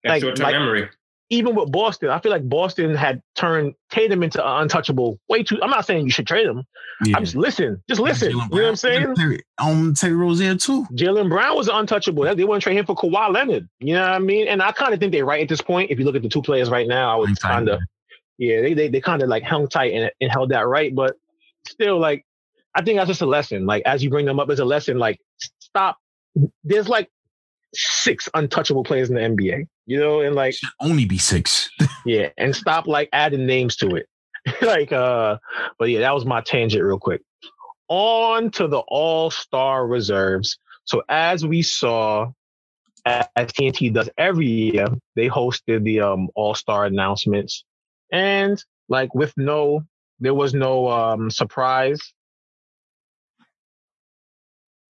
like, 0.04 0.24
like, 0.24 0.40
memory 0.40 0.90
even 1.32 1.56
with 1.56 1.72
Boston, 1.72 2.10
I 2.10 2.20
feel 2.20 2.32
like 2.32 2.48
Boston 2.48 2.94
had 2.94 3.24
turned 3.36 3.74
Tatum 3.90 4.22
into 4.22 4.46
an 4.46 4.64
untouchable 4.64 5.18
way 5.30 5.44
too. 5.44 5.58
I'm 5.64 5.70
not 5.70 5.86
saying 5.86 6.04
you 6.04 6.12
should 6.12 6.28
trade 6.28 6.46
him. 6.46 6.64
Yeah. 7.06 7.16
I'm 7.16 7.24
just 7.24 7.38
listen, 7.38 7.82
just 7.88 8.02
listen. 8.02 8.32
You 8.32 8.38
know 8.38 8.48
what 8.50 8.66
I'm 8.66 8.76
saying? 8.76 9.16
On 9.58 9.94
Terry 9.94 10.14
Rozier 10.14 10.56
too. 10.56 10.86
Jaylen 10.92 11.30
Brown 11.30 11.56
was 11.56 11.70
untouchable. 11.70 12.24
They 12.36 12.44
want 12.44 12.62
to 12.62 12.64
trade 12.66 12.78
him 12.78 12.86
for 12.86 12.96
Kawhi 12.96 13.34
Leonard. 13.34 13.68
You 13.80 13.94
know 13.94 14.02
what 14.02 14.12
I 14.12 14.20
mean? 14.20 14.50
And 14.50 14.62
I 14.62 14.74
kind 14.74 14.94
of 14.94 15.00
think 15.00 15.14
they're 15.14 15.26
right 15.26 15.42
at 15.42 15.48
this 15.48 15.62
point. 15.62 15.90
If 15.90 15.98
you 15.98 16.06
look 16.06 16.18
at 16.18 16.22
the 16.22 16.30
two 16.30 16.42
players 16.42 16.70
right 16.70 16.88
now, 16.88 17.16
I 17.16 17.16
would 17.16 17.40
kind 17.40 17.70
of, 17.70 17.80
yeah, 18.38 18.62
they 18.62 18.74
they, 18.74 18.90
they 18.90 19.00
kind 19.00 19.24
of 19.24 19.30
like 19.30 19.44
hung 19.44 19.70
tight 19.70 19.94
and, 19.94 20.12
and 20.20 20.30
held 20.30 20.50
that 20.50 20.68
right. 20.68 20.94
But 20.94 21.16
still, 21.68 22.00
like, 22.00 22.26
I 22.76 22.82
think 22.82 22.98
that's 22.98 23.08
just 23.08 23.22
a 23.22 23.26
lesson. 23.26 23.66
Like 23.66 23.84
as 23.86 24.04
you 24.04 24.10
bring 24.10 24.26
them 24.26 24.40
up 24.40 24.50
as 24.50 24.60
a 24.60 24.66
lesson, 24.66 24.98
like 24.98 25.20
stop. 25.60 25.98
There's 26.64 26.88
like 26.88 27.10
six 27.74 28.30
untouchable 28.34 28.84
players 28.84 29.10
in 29.10 29.16
the 29.16 29.22
NBA, 29.22 29.68
you 29.86 30.00
know, 30.00 30.22
and 30.22 30.36
like 30.36 30.54
Should 30.54 30.70
only 30.80 31.06
be 31.06 31.18
six. 31.18 31.70
yeah, 32.06 32.30
and 32.38 32.56
stop 32.56 32.88
like 32.88 33.10
adding 33.12 33.46
names 33.46 33.76
to 33.78 33.96
it. 33.96 34.08
like 34.62 34.92
uh 34.92 35.38
but 35.78 35.90
yeah, 35.90 36.00
that 36.00 36.14
was 36.14 36.26
my 36.26 36.42
tangent 36.42 36.84
real 36.84 37.00
quick. 37.00 37.22
On 37.90 38.50
to 38.52 38.68
the 38.68 38.80
all-star 38.88 39.86
reserves. 39.86 40.58
So 40.86 41.04
as 41.10 41.46
we 41.46 41.62
saw 41.62 42.32
as 43.06 43.28
TNT 43.38 43.92
does 43.92 44.10
every 44.18 44.48
year, 44.48 44.88
they 45.16 45.28
hosted 45.28 45.84
the 45.84 46.00
um 46.00 46.30
all-star 46.36 46.86
announcements. 46.86 47.66
And 48.14 48.64
like 48.88 49.14
with 49.14 49.34
no 49.36 49.84
there 50.22 50.34
was 50.34 50.54
no 50.54 50.88
um 50.88 51.30
surprise 51.30 52.14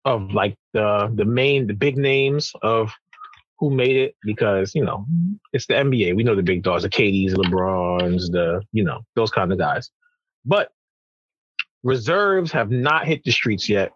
of 0.05 0.31
like 0.31 0.55
the 0.73 1.11
the 1.15 1.25
main 1.25 1.65
the 1.65 1.73
big 1.73 1.97
names 1.97 2.51
of 2.61 2.93
who 3.57 3.69
made 3.69 3.95
it 3.95 4.15
because 4.23 4.75
you 4.75 4.83
know 4.83 5.05
it's 5.53 5.65
the 5.65 5.75
NBA. 5.75 6.15
We 6.15 6.23
know 6.23 6.35
the 6.35 6.43
big 6.43 6.63
dogs, 6.63 6.83
the 6.83 6.89
KDs, 6.89 7.33
LeBrons, 7.33 8.31
the 8.31 8.61
you 8.73 8.83
know 8.83 8.99
those 9.15 9.31
kind 9.31 9.51
of 9.51 9.57
guys. 9.57 9.89
But 10.45 10.69
reserves 11.83 12.51
have 12.51 12.69
not 12.69 13.07
hit 13.07 13.23
the 13.23 13.31
streets 13.31 13.69
yet, 13.69 13.91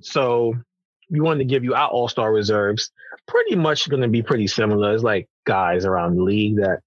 so 0.00 0.54
we 1.10 1.20
wanted 1.20 1.40
to 1.40 1.44
give 1.46 1.64
you 1.64 1.74
our 1.74 1.88
All 1.88 2.08
Star 2.08 2.32
reserves. 2.32 2.92
Pretty 3.26 3.56
much 3.56 3.88
going 3.88 4.02
to 4.02 4.08
be 4.08 4.22
pretty 4.22 4.46
similar. 4.46 4.94
It's 4.94 5.02
like 5.02 5.28
guys 5.44 5.84
around 5.84 6.16
the 6.16 6.22
league 6.22 6.56
that 6.56 6.80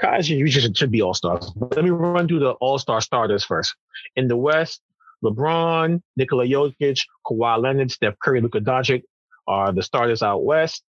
guys 0.00 0.28
you 0.28 0.46
should, 0.50 0.76
should 0.76 0.90
be 0.90 1.02
All 1.02 1.14
Stars. 1.14 1.52
Let 1.56 1.84
me 1.84 1.90
run 1.90 2.26
through 2.26 2.40
the 2.40 2.52
All 2.52 2.78
Star 2.78 3.00
starters 3.00 3.44
first. 3.44 3.74
In 4.16 4.28
the 4.28 4.36
West, 4.36 4.80
LeBron, 5.22 6.02
Nikola 6.16 6.46
Jokic, 6.46 7.00
Kawhi 7.26 7.60
Leonard, 7.60 7.90
Steph 7.90 8.18
Curry, 8.18 8.40
Luka 8.40 8.60
Doncic 8.60 9.02
are 9.46 9.72
the 9.72 9.82
starters 9.82 10.22
out 10.22 10.44
west. 10.44 10.82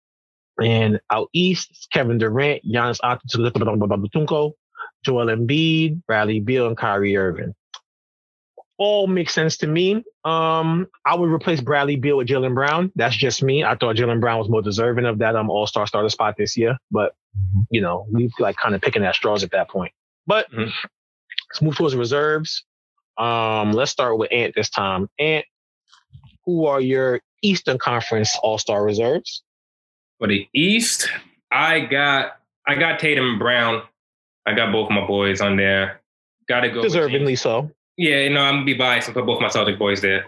And 0.62 1.00
out 1.10 1.30
east, 1.32 1.88
Kevin 1.94 2.18
Durant, 2.18 2.64
Giannis 2.66 3.00
Antetokounmpo, 3.00 4.54
Joel 5.06 5.28
Embiid, 5.28 6.06
Bradley 6.06 6.42
Beal, 6.42 6.68
and 6.68 6.78
Kyrie 6.78 7.16
Irving. 7.16 7.56
All 8.78 9.08
make 9.08 9.30
sense 9.30 9.58
to 9.58 9.68
me. 9.68 10.04
Um, 10.26 10.88
I 11.06 11.16
would 11.16 11.30
replace 11.30 11.62
Bradley 11.62 11.96
Beal 11.96 12.18
with 12.18 12.28
Jaylen 12.28 12.54
Brown. 12.54 12.92
That's 12.96 13.16
just 13.16 13.42
me. 13.42 13.64
I 13.64 13.76
thought 13.76 13.96
Jaylen 13.96 14.20
Brown 14.20 14.40
was 14.40 14.50
more 14.50 14.62
deserving 14.62 15.06
of 15.06 15.20
that 15.20 15.36
um 15.36 15.50
All 15.50 15.68
Star 15.68 15.88
starter 15.88 16.10
spot 16.10 16.36
this 16.38 16.58
year, 16.58 16.78
but 16.92 17.14
mm-hmm. 17.38 17.62
you 17.70 17.82
know 17.82 18.06
we 18.12 18.30
like 18.40 18.56
kind 18.58 18.76
of 18.76 18.82
picking 18.82 19.04
at 19.04 19.16
straws 19.16 19.44
at 19.44 19.52
that 19.52 19.70
point. 19.70 19.92
But 20.28 20.52
mm-hmm. 20.52 20.70
let's 21.50 21.62
move 21.62 21.76
towards 21.76 21.96
reserves. 21.96 22.64
Um, 23.18 23.74
let's 23.74 23.92
start 23.92 24.18
with 24.18 24.32
Ant 24.32 24.54
this 24.56 24.70
time. 24.70 25.10
Ant, 25.20 25.46
who 26.46 26.66
are 26.66 26.80
your 26.80 27.22
Eastern 27.42 27.78
Conference 27.78 28.38
All 28.42 28.58
Star 28.58 28.84
reserves? 28.84 29.44
For 30.20 30.28
the 30.28 30.48
East, 30.54 31.10
I 31.52 31.82
got 31.82 32.38
I 32.68 32.76
got 32.76 33.00
Tatum 33.00 33.26
and 33.26 33.40
Brown. 33.40 33.82
I 34.46 34.54
got 34.54 34.72
both 34.72 34.90
my 34.90 35.06
boys 35.06 35.42
on 35.42 35.58
there. 35.58 36.02
Got 36.48 36.62
to 36.62 36.70
go 36.70 36.82
deservingly 36.82 37.38
so. 37.38 37.72
Yeah, 37.98 38.22
you 38.22 38.30
know 38.30 38.42
I'm 38.42 38.56
gonna 38.56 38.66
be 38.66 38.74
biased 38.74 39.08
and 39.08 39.16
put 39.16 39.26
both 39.26 39.42
my 39.42 39.50
Celtic 39.50 39.78
boys 39.78 40.02
there. 40.02 40.28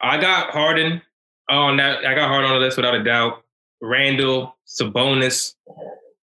I 0.00 0.18
got 0.18 0.50
Harden 0.50 1.02
on 1.48 1.76
that. 1.76 2.04
I 2.04 2.14
got 2.14 2.28
Harden 2.28 2.50
on 2.50 2.58
the 2.58 2.64
list 2.64 2.76
without 2.76 2.94
a 2.94 3.04
doubt. 3.04 3.42
Randle, 3.80 4.56
Sabonis. 4.66 5.54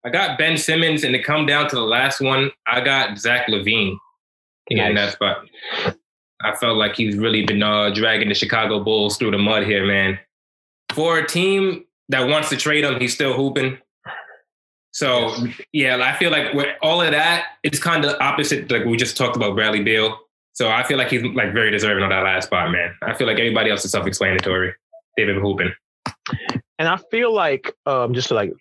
I 0.07 0.09
got 0.09 0.37
Ben 0.37 0.57
Simmons, 0.57 1.03
and 1.03 1.13
to 1.13 1.21
come 1.21 1.45
down 1.45 1.67
to 1.67 1.75
the 1.75 1.81
last 1.81 2.21
one, 2.21 2.49
I 2.65 2.79
got 2.79 3.19
Zach 3.19 3.47
LaVine 3.49 3.97
nice. 4.71 4.87
in 4.87 4.95
that 4.95 5.11
spot. 5.11 5.45
I 6.41 6.55
felt 6.55 6.77
like 6.77 6.95
he's 6.95 7.17
really 7.17 7.45
been 7.45 7.61
uh, 7.61 7.89
dragging 7.89 8.29
the 8.29 8.33
Chicago 8.33 8.81
Bulls 8.81 9.17
through 9.17 9.31
the 9.31 9.37
mud 9.37 9.65
here, 9.65 9.85
man. 9.85 10.17
For 10.93 11.17
a 11.17 11.27
team 11.27 11.83
that 12.07 12.21
wants 12.21 12.47
to 12.49 12.55
trade 12.55 12.85
him, 12.85 13.01
he's 13.01 13.13
still 13.13 13.33
hooping. 13.33 13.79
So 14.91 15.35
yeah, 15.73 15.97
I 16.01 16.17
feel 16.17 16.31
like 16.31 16.53
with 16.53 16.67
all 16.81 17.01
of 17.01 17.11
that, 17.11 17.57
it's 17.63 17.77
kind 17.77 18.05
of 18.05 18.15
opposite. 18.21 18.71
Like 18.71 18.85
we 18.85 18.95
just 18.95 19.17
talked 19.17 19.35
about 19.35 19.55
Bradley 19.55 19.83
Beal. 19.83 20.17
So 20.53 20.69
I 20.69 20.83
feel 20.83 20.97
like 20.97 21.09
he's 21.09 21.23
like 21.23 21.51
very 21.53 21.69
deserving 21.69 22.03
on 22.05 22.11
that 22.11 22.23
last 22.23 22.45
spot, 22.45 22.71
man. 22.71 22.95
I 23.01 23.13
feel 23.13 23.27
like 23.27 23.39
everybody 23.39 23.69
else 23.71 23.83
is 23.83 23.91
self-explanatory. 23.91 24.73
They've 25.17 25.27
been 25.27 25.41
hooping. 25.41 25.73
And 26.79 26.87
I 26.87 26.95
feel 27.11 27.33
like 27.33 27.75
um 27.85 28.13
just 28.13 28.31
like 28.31 28.53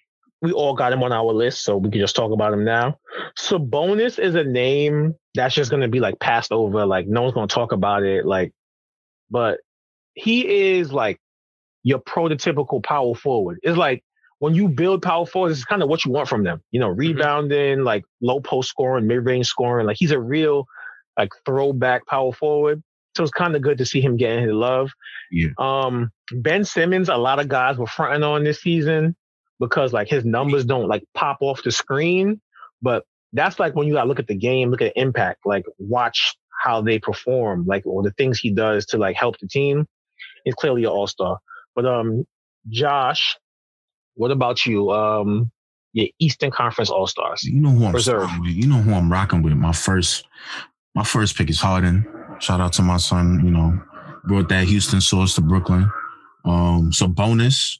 we 0.46 0.52
all 0.52 0.74
got 0.74 0.92
him 0.92 1.02
on 1.02 1.10
our 1.10 1.32
list, 1.32 1.64
so 1.64 1.76
we 1.76 1.90
can 1.90 2.00
just 2.00 2.14
talk 2.14 2.30
about 2.30 2.52
him 2.52 2.64
now. 2.64 3.00
Sabonis 3.36 4.16
is 4.16 4.36
a 4.36 4.44
name 4.44 5.16
that's 5.34 5.56
just 5.56 5.72
gonna 5.72 5.88
be 5.88 5.98
like 5.98 6.20
passed 6.20 6.52
over, 6.52 6.86
like 6.86 7.08
no 7.08 7.22
one's 7.22 7.34
gonna 7.34 7.48
talk 7.48 7.72
about 7.72 8.04
it, 8.04 8.24
like, 8.24 8.52
but 9.28 9.58
he 10.14 10.76
is 10.76 10.92
like 10.92 11.18
your 11.82 11.98
prototypical 11.98 12.80
power 12.80 13.16
forward. 13.16 13.58
It's 13.64 13.76
like 13.76 14.04
when 14.38 14.54
you 14.54 14.68
build 14.68 15.02
power 15.02 15.26
forwards, 15.26 15.58
it's 15.58 15.64
kind 15.64 15.82
of 15.82 15.88
what 15.88 16.04
you 16.04 16.12
want 16.12 16.28
from 16.28 16.44
them. 16.44 16.62
You 16.70 16.78
know, 16.78 16.90
rebounding, 16.90 17.78
mm-hmm. 17.78 17.84
like 17.84 18.04
low 18.22 18.38
post 18.38 18.68
scoring, 18.68 19.08
mid 19.08 19.24
range 19.24 19.48
scoring. 19.48 19.84
Like 19.84 19.96
he's 19.98 20.12
a 20.12 20.20
real 20.20 20.68
like 21.18 21.30
throwback 21.44 22.06
power 22.06 22.32
forward. 22.32 22.84
So 23.16 23.24
it's 23.24 23.32
kind 23.32 23.56
of 23.56 23.62
good 23.62 23.78
to 23.78 23.84
see 23.84 24.00
him 24.00 24.16
getting 24.16 24.44
his 24.44 24.52
love. 24.52 24.92
Yeah. 25.32 25.48
Um, 25.58 26.12
Ben 26.30 26.64
Simmons, 26.64 27.08
a 27.08 27.16
lot 27.16 27.40
of 27.40 27.48
guys 27.48 27.78
were 27.78 27.88
fronting 27.88 28.22
on 28.22 28.44
this 28.44 28.60
season 28.62 29.16
because 29.60 29.92
like 29.92 30.08
his 30.08 30.24
numbers 30.24 30.64
don't 30.64 30.88
like 30.88 31.04
pop 31.14 31.38
off 31.40 31.62
the 31.62 31.70
screen. 31.70 32.40
But 32.82 33.04
that's 33.32 33.58
like 33.58 33.74
when 33.74 33.86
you 33.86 33.94
gotta 33.94 34.08
look 34.08 34.18
at 34.18 34.26
the 34.26 34.36
game, 34.36 34.70
look 34.70 34.82
at 34.82 34.92
impact, 34.96 35.40
like 35.44 35.64
watch 35.78 36.36
how 36.62 36.80
they 36.80 36.98
perform, 36.98 37.66
like 37.66 37.86
or 37.86 38.02
the 38.02 38.12
things 38.12 38.38
he 38.38 38.50
does 38.50 38.86
to 38.86 38.98
like 38.98 39.16
help 39.16 39.38
the 39.38 39.48
team. 39.48 39.86
He's 40.44 40.54
clearly 40.54 40.84
an 40.84 40.90
all 40.90 41.06
star. 41.06 41.38
But 41.74 41.86
um, 41.86 42.24
Josh, 42.68 43.36
what 44.14 44.30
about 44.30 44.64
you? 44.66 44.90
Um, 44.90 45.50
your 45.92 46.08
Eastern 46.18 46.50
Conference 46.50 46.90
All 46.90 47.06
Stars. 47.06 47.42
You 47.42 47.60
know 47.60 47.70
who 47.70 47.86
I'm 47.86 47.94
Reserve. 47.94 48.28
with. 48.40 48.50
You 48.50 48.66
know 48.66 48.76
who 48.76 48.92
I'm 48.92 49.10
rocking 49.10 49.42
with. 49.42 49.54
My 49.54 49.72
first, 49.72 50.26
my 50.94 51.02
first 51.04 51.36
pick 51.36 51.48
is 51.48 51.60
Harden. 51.60 52.06
Shout 52.38 52.60
out 52.60 52.74
to 52.74 52.82
my 52.82 52.98
son. 52.98 53.40
You 53.42 53.50
know, 53.50 53.82
brought 54.24 54.50
that 54.50 54.66
Houston 54.68 55.00
source 55.00 55.34
to 55.36 55.40
Brooklyn. 55.40 55.90
Um, 56.44 56.90
Sabonis, 56.92 57.78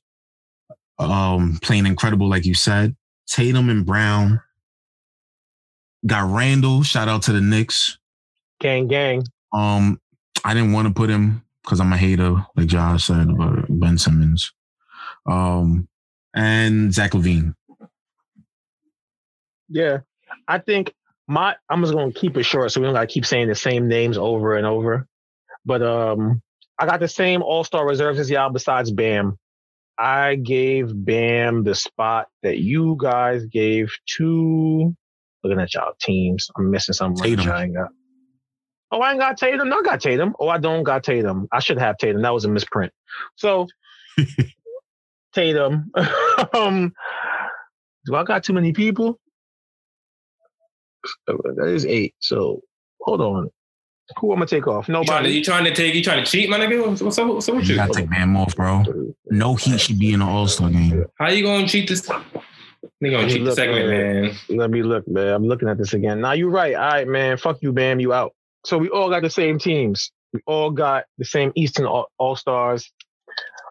um, 0.98 1.58
playing 1.62 1.86
incredible, 1.86 2.28
like 2.28 2.44
you 2.44 2.54
said. 2.54 2.96
Tatum 3.26 3.68
and 3.68 3.84
Brown. 3.84 4.40
Got 6.06 6.30
Randle. 6.30 6.82
Shout 6.82 7.08
out 7.08 7.22
to 7.22 7.32
the 7.32 7.40
Knicks. 7.40 7.98
Gang, 8.60 8.86
gang. 8.86 9.24
Um, 9.52 10.00
I 10.44 10.54
didn't 10.54 10.72
want 10.72 10.88
to 10.88 10.94
put 10.94 11.10
him 11.10 11.42
because 11.62 11.80
I'm 11.80 11.92
a 11.92 11.96
hater, 11.96 12.46
like 12.54 12.66
Josh 12.66 13.04
said 13.06 13.28
about 13.28 13.66
Ben 13.68 13.98
Simmons. 13.98 14.52
Um, 15.28 15.88
and 16.34 16.92
Zach 16.94 17.12
LaVine. 17.12 17.54
Yeah, 19.68 19.98
I 20.46 20.58
think 20.58 20.94
my 21.26 21.56
I'm 21.68 21.82
just 21.82 21.92
gonna 21.92 22.12
keep 22.12 22.36
it 22.36 22.44
short, 22.44 22.70
so 22.70 22.80
we 22.80 22.86
don't 22.86 22.94
gotta 22.94 23.08
keep 23.08 23.26
saying 23.26 23.48
the 23.48 23.54
same 23.54 23.88
names 23.88 24.16
over 24.16 24.54
and 24.54 24.66
over. 24.66 25.08
But 25.64 25.82
um, 25.82 26.40
I 26.78 26.86
got 26.86 27.00
the 27.00 27.08
same 27.08 27.42
All 27.42 27.64
Star 27.64 27.84
reserves 27.86 28.20
as 28.20 28.30
y'all. 28.30 28.50
Besides 28.50 28.92
Bam, 28.92 29.36
I 29.98 30.36
gave 30.36 30.92
Bam 30.94 31.64
the 31.64 31.74
spot 31.74 32.28
that 32.42 32.58
you 32.58 32.96
guys 33.00 33.46
gave 33.46 33.92
to. 34.16 34.94
Looking 35.42 35.60
at 35.60 35.74
y'all 35.74 35.92
teams, 36.00 36.50
I'm 36.56 36.70
missing 36.70 36.92
something. 36.92 37.22
Tatum. 37.22 37.50
I 37.50 37.64
ain't 37.64 37.74
got. 37.74 37.88
Oh, 38.90 39.00
I 39.00 39.10
ain't 39.12 39.20
got 39.20 39.36
Tatum. 39.36 39.68
No, 39.68 39.78
I 39.78 39.82
got 39.82 40.00
Tatum. 40.00 40.34
Oh, 40.40 40.48
I 40.48 40.58
don't 40.58 40.82
got 40.82 41.04
Tatum. 41.04 41.48
I 41.52 41.60
should 41.60 41.78
have 41.78 41.98
Tatum. 41.98 42.22
That 42.22 42.34
was 42.34 42.44
a 42.44 42.48
misprint. 42.48 42.92
So 43.36 43.66
Tatum. 45.34 45.90
um, 46.54 46.92
do 48.06 48.14
I 48.14 48.24
got 48.24 48.44
too 48.44 48.52
many 48.52 48.72
people? 48.72 49.18
That 51.26 51.68
is 51.68 51.86
eight. 51.86 52.14
So 52.20 52.60
hold 53.00 53.20
on. 53.20 53.50
Who 54.18 54.32
I'm 54.32 54.38
gonna 54.38 54.46
take 54.46 54.66
off? 54.66 54.88
Nobody. 54.88 55.04
You 55.04 55.10
trying 55.10 55.24
to, 55.24 55.30
you 55.32 55.44
trying 55.44 55.64
to 55.64 55.74
take? 55.74 55.94
You 55.94 56.02
trying 56.02 56.24
to 56.24 56.30
cheat, 56.30 56.48
my 56.48 56.58
nigga? 56.58 57.02
What's 57.02 57.18
up? 57.18 57.26
What's 57.26 57.48
up 57.48 57.56
with 57.56 57.64
you? 57.64 57.74
You 57.74 57.76
gotta 57.76 57.92
take 57.92 58.08
Bam 58.08 58.36
off, 58.36 58.54
bro. 58.54 58.84
No 59.26 59.54
heat 59.56 59.80
should 59.80 59.98
be 59.98 60.12
in 60.12 60.20
the 60.20 60.26
All 60.26 60.46
Star 60.46 60.70
game. 60.70 61.04
How 61.18 61.28
you 61.28 61.42
gonna 61.42 61.66
cheat 61.66 61.88
this? 61.88 62.08
You 63.00 63.10
gonna 63.10 63.28
cheat 63.28 63.42
look, 63.42 63.56
the 63.56 63.62
segment, 63.62 63.88
man. 63.88 64.22
man. 64.22 64.36
Let 64.48 64.70
me 64.70 64.82
look, 64.82 65.06
man. 65.08 65.34
I'm 65.34 65.46
looking 65.46 65.68
at 65.68 65.78
this 65.78 65.92
again. 65.92 66.20
Now 66.20 66.32
you're 66.32 66.50
right. 66.50 66.74
All 66.74 66.88
right, 66.88 67.08
man. 67.08 67.36
Fuck 67.36 67.58
you, 67.62 67.72
Bam. 67.72 67.98
You 67.98 68.12
out. 68.12 68.32
So 68.64 68.78
we 68.78 68.88
all 68.90 69.10
got 69.10 69.22
the 69.22 69.30
same 69.30 69.58
teams. 69.58 70.12
We 70.32 70.40
all 70.46 70.70
got 70.70 71.04
the 71.18 71.24
same 71.24 71.52
Eastern 71.56 71.86
All 71.86 72.36
Stars. 72.36 72.90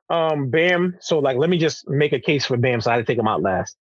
Um, 0.09 0.49
Bam. 0.49 0.97
So 0.99 1.19
like, 1.19 1.37
let 1.37 1.49
me 1.49 1.57
just 1.57 1.87
make 1.87 2.11
a 2.11 2.19
case 2.19 2.45
for 2.45 2.57
Bam. 2.57 2.81
So 2.81 2.91
I 2.91 2.95
had 2.95 3.05
to 3.05 3.11
take 3.11 3.17
him 3.17 3.27
out 3.27 3.41
last. 3.41 3.77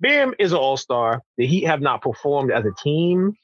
Bam 0.00 0.34
is 0.38 0.52
an 0.52 0.58
all 0.58 0.76
star. 0.76 1.22
The 1.38 1.46
Heat 1.46 1.64
have 1.64 1.80
not 1.80 2.02
performed 2.02 2.52
as 2.52 2.64
a 2.64 2.72
team 2.82 3.34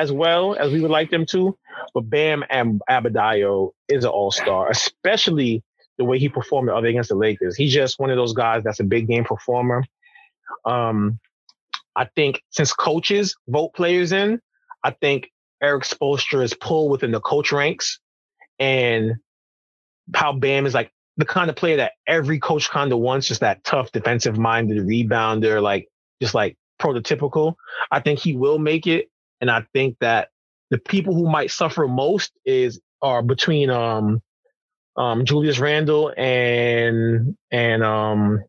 as 0.00 0.10
well 0.10 0.54
as 0.54 0.72
we 0.72 0.80
would 0.80 0.90
like 0.90 1.10
them 1.10 1.26
to, 1.26 1.54
but 1.92 2.08
Bam 2.08 2.42
and 2.48 2.80
Adebayo 2.88 3.72
is 3.86 4.04
an 4.04 4.10
all 4.10 4.30
star, 4.30 4.70
especially 4.70 5.62
the 5.98 6.06
way 6.06 6.18
he 6.18 6.30
performed 6.30 6.68
the 6.68 6.74
other 6.74 6.88
against 6.88 7.10
the 7.10 7.14
Lakers. 7.14 7.54
He's 7.54 7.74
just 7.74 7.98
one 7.98 8.08
of 8.08 8.16
those 8.16 8.32
guys 8.32 8.64
that's 8.64 8.80
a 8.80 8.84
big 8.84 9.08
game 9.08 9.24
performer. 9.24 9.84
Um, 10.64 11.20
I 11.94 12.06
think 12.16 12.42
since 12.48 12.72
coaches 12.72 13.36
vote 13.46 13.74
players 13.74 14.12
in, 14.12 14.40
I 14.82 14.92
think 14.92 15.30
Erik 15.62 15.84
Spoelstra 15.84 16.42
is 16.44 16.54
pulled 16.54 16.90
within 16.90 17.10
the 17.10 17.20
coach 17.20 17.52
ranks, 17.52 18.00
and 18.58 19.16
how 20.14 20.32
Bam 20.32 20.64
is 20.64 20.72
like 20.72 20.90
the 21.18 21.26
kind 21.26 21.50
of 21.50 21.56
player 21.56 21.76
that 21.76 21.92
every 22.06 22.38
coach 22.38 22.70
kind 22.70 22.90
of 22.90 23.00
wants, 23.00 23.28
just 23.28 23.42
that 23.42 23.64
tough 23.64 23.92
defensive 23.92 24.38
minded 24.38 24.78
rebounder, 24.78 25.60
like 25.60 25.88
just 26.22 26.34
like 26.34 26.56
prototypical. 26.80 27.56
I 27.90 28.00
think 28.00 28.18
he 28.18 28.34
will 28.34 28.58
make 28.58 28.86
it. 28.86 29.10
And 29.40 29.50
I 29.50 29.64
think 29.72 29.96
that 30.00 30.28
the 30.70 30.78
people 30.78 31.14
who 31.14 31.28
might 31.28 31.50
suffer 31.50 31.86
most 31.88 32.32
is 32.44 32.80
are 33.02 33.22
between 33.22 33.70
um 33.70 34.22
um 34.96 35.24
Julius 35.24 35.58
Randle 35.58 36.12
and 36.16 37.36
and 37.50 37.82
um 37.82 38.44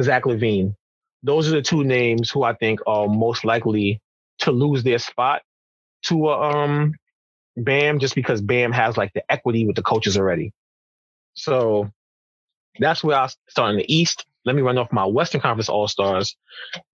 Zach 0.00 0.24
LaVine. 0.24 0.74
Those 1.22 1.48
are 1.48 1.52
the 1.52 1.62
two 1.62 1.84
names 1.84 2.30
who 2.30 2.42
I 2.44 2.54
think 2.54 2.80
are 2.86 3.08
most 3.08 3.44
likely 3.44 4.00
to 4.40 4.52
lose 4.52 4.82
their 4.82 4.98
spot 4.98 5.42
to 6.04 6.28
uh, 6.28 6.38
um 6.38 6.92
Bam 7.56 7.98
just 7.98 8.14
because 8.14 8.40
Bam 8.42 8.70
has 8.72 8.96
like 8.96 9.12
the 9.14 9.24
equity 9.32 9.66
with 9.66 9.76
the 9.76 9.82
coaches 9.82 10.16
already. 10.16 10.52
So 11.34 11.90
that's 12.78 13.02
where 13.02 13.16
I 13.16 13.28
start 13.48 13.70
in 13.72 13.78
the 13.78 13.94
East. 13.94 14.26
Let 14.44 14.54
me 14.54 14.62
run 14.62 14.78
off 14.78 14.92
my 14.92 15.06
Western 15.06 15.40
Conference 15.40 15.68
All 15.68 15.88
Stars, 15.88 16.36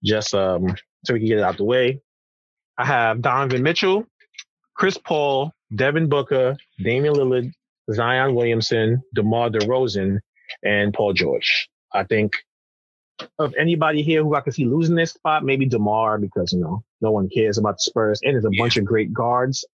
just 0.04 0.34
um, 0.34 0.76
so 1.04 1.12
we 1.14 1.20
can 1.20 1.28
get 1.28 1.38
it 1.38 1.44
out 1.44 1.56
the 1.56 1.64
way. 1.64 2.00
I 2.78 2.84
have 2.86 3.22
Donovan 3.22 3.62
Mitchell, 3.62 4.06
Chris 4.74 4.98
Paul, 4.98 5.52
Devin 5.74 6.08
Booker, 6.08 6.56
Damian 6.82 7.14
Lillard, 7.14 7.52
Zion 7.92 8.34
Williamson, 8.34 9.02
DeMar 9.14 9.50
DeRozan, 9.50 10.18
and 10.62 10.94
Paul 10.94 11.12
George. 11.12 11.68
I 11.92 12.04
think 12.04 12.32
of 13.38 13.54
anybody 13.58 14.02
here 14.02 14.22
who 14.22 14.34
I 14.34 14.40
can 14.40 14.52
see 14.52 14.64
losing 14.64 14.94
this 14.94 15.12
spot, 15.12 15.44
maybe 15.44 15.66
DeMar 15.66 16.18
because 16.18 16.52
you 16.52 16.60
know 16.60 16.82
no 17.00 17.10
one 17.10 17.28
cares 17.28 17.58
about 17.58 17.76
the 17.76 17.82
Spurs, 17.82 18.20
and 18.22 18.34
there's 18.34 18.44
a 18.44 18.48
yeah. 18.50 18.62
bunch 18.62 18.76
of 18.76 18.84
great 18.84 19.12
guards 19.12 19.64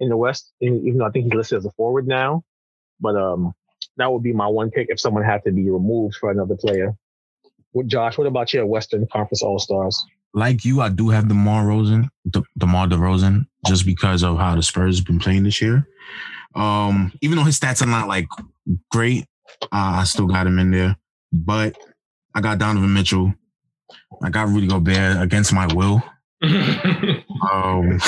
in 0.00 0.08
the 0.08 0.16
West. 0.16 0.52
Even 0.60 0.98
though 0.98 1.06
I 1.06 1.10
think 1.10 1.26
he's 1.26 1.34
listed 1.34 1.58
as 1.58 1.64
a 1.64 1.70
forward 1.72 2.06
now, 2.06 2.42
but 3.00 3.16
um, 3.16 3.54
that 3.96 4.12
would 4.12 4.22
be 4.22 4.32
my 4.32 4.46
one 4.46 4.70
pick 4.70 4.88
if 4.90 5.00
someone 5.00 5.24
had 5.24 5.44
to 5.44 5.52
be 5.52 5.70
removed 5.70 6.16
for 6.16 6.30
another 6.30 6.56
player. 6.56 6.94
Josh, 7.86 8.18
what 8.18 8.26
about 8.26 8.52
your 8.52 8.66
Western 8.66 9.06
Conference 9.10 9.42
All 9.42 9.58
Stars? 9.58 10.04
Like 10.34 10.64
you, 10.64 10.80
I 10.80 10.88
do 10.88 11.10
have 11.10 11.28
DeMar 11.28 11.66
Rosen, 11.66 12.08
De- 12.28 12.42
DeMar 12.58 12.88
DeRozan, 12.88 13.46
just 13.66 13.84
because 13.84 14.22
of 14.22 14.38
how 14.38 14.56
the 14.56 14.62
Spurs 14.62 14.98
have 14.98 15.06
been 15.06 15.18
playing 15.18 15.44
this 15.44 15.60
year. 15.60 15.86
Um, 16.54 17.12
even 17.20 17.36
though 17.36 17.44
his 17.44 17.58
stats 17.58 17.82
are 17.82 17.86
not 17.86 18.08
like 18.08 18.26
great, 18.90 19.26
uh, 19.64 20.00
I 20.00 20.04
still 20.04 20.26
got 20.26 20.46
him 20.46 20.58
in 20.58 20.70
there. 20.70 20.96
But 21.32 21.76
I 22.34 22.40
got 22.40 22.58
Donovan 22.58 22.92
Mitchell. 22.92 23.34
I 24.22 24.30
got 24.30 24.48
Rudy 24.48 24.66
Gobert 24.66 25.20
against 25.20 25.52
my 25.52 25.66
will. 25.74 26.02
um, 27.52 28.00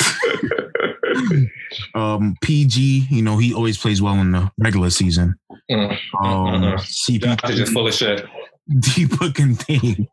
um, 1.94 2.36
PG, 2.42 3.06
you 3.10 3.22
know, 3.22 3.38
he 3.38 3.54
always 3.54 3.78
plays 3.78 4.02
well 4.02 4.14
in 4.14 4.32
the 4.32 4.50
regular 4.58 4.90
season. 4.90 5.34
Mm. 5.70 5.90
Um, 6.22 6.62
mm-hmm. 6.62 6.76
CP 6.76 7.56
just 7.56 7.72
full 7.72 7.86
of 7.86 7.94
shit. 7.94 8.26
Deepak 8.70 9.38
and 9.42 9.58
Dame. 9.66 10.08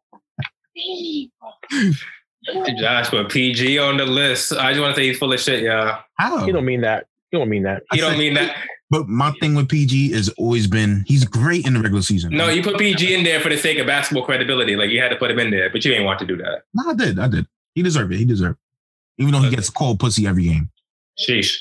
Josh 2.80 3.10
put 3.10 3.30
PG 3.30 3.78
on 3.80 3.98
the 3.98 4.06
list. 4.06 4.54
I 4.54 4.72
just 4.72 4.82
want 4.82 4.96
to 4.96 5.02
say 5.02 5.08
he's 5.08 5.18
full 5.18 5.32
of 5.32 5.40
shit, 5.40 5.64
y'all. 5.64 6.00
How? 6.16 6.46
You 6.46 6.54
don't 6.54 6.66
mean 6.66 6.82
that. 6.82 7.08
You 7.32 7.40
don't 7.40 7.50
mean 7.50 7.64
that. 7.64 7.84
You 7.94 8.02
don't 8.02 8.18
mean 8.18 8.34
that. 8.34 8.56
But 8.90 9.08
my 9.08 9.32
thing 9.40 9.56
with 9.56 9.70
PG 9.70 10.12
has 10.12 10.28
always 10.38 10.68
been 10.68 11.06
he's 11.08 11.24
great 11.24 11.66
in 11.66 11.74
the 11.74 11.80
regular 11.80 12.02
season. 12.02 12.36
No, 12.36 12.50
you 12.50 12.62
put 12.62 12.78
PG 12.78 13.14
in 13.14 13.24
there 13.24 13.40
for 13.40 13.48
the 13.48 13.58
sake 13.58 13.78
of 13.80 13.88
basketball 13.88 14.26
credibility. 14.26 14.76
Like 14.76 14.90
you 14.90 15.00
had 15.00 15.10
to 15.10 15.16
put 15.16 15.32
him 15.32 15.40
in 15.40 15.50
there, 15.50 15.70
but 15.70 15.86
you 15.86 15.92
didn't 15.92 16.06
want 16.06 16.20
to 16.20 16.26
do 16.26 16.36
that. 16.38 16.64
No, 16.74 16.90
I 16.90 16.94
did. 16.94 17.18
I 17.18 17.30
did. 17.30 17.48
He 17.74 17.84
deserved 17.84 18.12
it. 18.12 18.18
He 18.18 18.26
deserved 18.26 18.58
it. 18.60 19.22
Even 19.22 19.34
though 19.34 19.40
he 19.40 19.50
gets 19.50 19.70
cold 19.70 20.00
pussy 20.00 20.28
every 20.28 20.44
game. 20.44 20.70
Sheesh. 21.18 21.56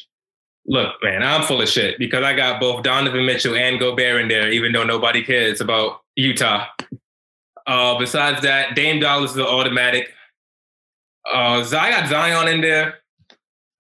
Look, 0.67 0.95
man, 1.03 1.23
I'm 1.23 1.43
full 1.43 1.63
of 1.63 1.69
shit 1.69 1.99
because 1.99 2.25
I 2.25 2.35
got 2.35 2.61
both 2.61 2.83
Donovan 2.83 3.25
Mitchell 3.25 3.55
and 3.55 3.79
Gobert 3.79 4.23
in 4.23 4.29
there, 4.29 4.51
even 4.51 4.73
though 4.73 4.85
nobody 4.85 5.23
cares 5.23 5.61
about 5.61 6.01
Utah. 6.17 6.67
Uh, 7.67 7.99
besides 7.99 8.43
that, 8.43 8.75
Dame 8.75 9.01
Dollars 9.01 9.33
is 9.33 9.39
automatic. 9.39 10.09
Uh, 11.33 11.61
I 11.61 11.91
got 11.91 12.09
Zion 12.09 12.49
in 12.49 12.61
there. 12.61 12.95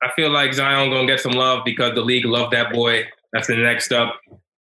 I 0.02 0.10
feel 0.16 0.30
like 0.30 0.54
Zion 0.54 0.90
gonna 0.90 1.06
get 1.06 1.20
some 1.20 1.32
love 1.32 1.62
because 1.64 1.94
the 1.94 2.00
league 2.00 2.24
loved 2.24 2.52
that 2.52 2.72
boy. 2.72 3.04
That's 3.32 3.48
the 3.48 3.56
next 3.56 3.92
up. 3.92 4.18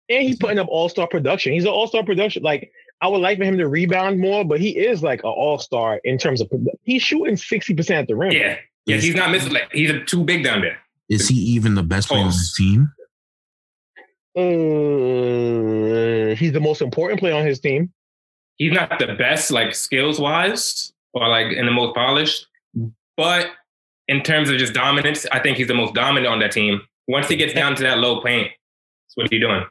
And 0.10 0.24
he's 0.24 0.38
putting 0.38 0.60
up 0.60 0.68
all 0.70 0.90
star 0.90 1.08
production. 1.08 1.54
He's 1.54 1.64
an 1.64 1.70
all 1.70 1.88
star 1.88 2.04
production. 2.04 2.44
Like 2.44 2.72
I 3.02 3.08
would 3.08 3.22
like 3.22 3.38
for 3.38 3.46
him 3.46 3.58
to 3.58 3.68
rebound 3.68 4.20
more, 4.20 4.44
but 4.44 4.60
he 4.60 4.78
is 4.78 5.02
like 5.02 5.20
an 5.20 5.30
all 5.30 5.60
star 5.60 6.02
in 6.04 6.18
terms 6.18 6.42
of 6.42 6.52
he's 6.84 7.02
shooting 7.02 7.38
sixty 7.38 7.74
percent 7.74 8.00
at 8.00 8.08
the 8.08 8.16
rim. 8.16 8.32
Yeah, 8.32 8.58
yeah, 8.86 8.98
he's 8.98 9.16
not 9.16 9.32
missing. 9.32 9.54
Like 9.54 9.72
he's 9.72 9.92
too 10.06 10.24
big 10.24 10.44
down 10.44 10.62
there. 10.62 10.78
Is 11.10 11.30
he 11.30 11.36
even 11.36 11.76
the 11.76 11.84
best 11.84 12.10
player 12.10 12.22
on 12.22 12.28
his 12.28 12.54
team? 12.56 12.92
Uh, 14.36 16.36
he's 16.36 16.54
the 16.54 16.62
most 16.62 16.82
important 16.82 17.20
player 17.20 17.34
on 17.34 17.46
his 17.46 17.60
team. 17.60 17.92
He's 18.60 18.74
not 18.74 19.00
the 19.00 19.16
best, 19.16 19.50
like 19.50 19.74
skills 19.74 20.20
wise, 20.20 20.94
or 21.14 21.28
like 21.28 21.52
in 21.52 21.66
the 21.66 21.72
most 21.72 21.96
polished. 21.96 22.46
But 23.18 23.48
in 24.08 24.22
terms 24.22 24.50
of 24.50 24.58
just 24.58 24.74
dominance, 24.74 25.26
I 25.32 25.40
think 25.40 25.58
he's 25.58 25.68
the 25.68 25.74
most 25.74 25.96
dominant 25.96 26.32
on 26.32 26.40
that 26.40 26.52
team. 26.52 26.82
Once 27.08 27.28
he 27.28 27.36
gets 27.36 27.54
down 27.54 27.76
to 27.76 27.84
that 27.84 27.98
low 27.98 28.22
paint, 28.22 28.52
what 29.16 29.32
are 29.32 29.36
you 29.36 29.42
doing? 29.42 29.64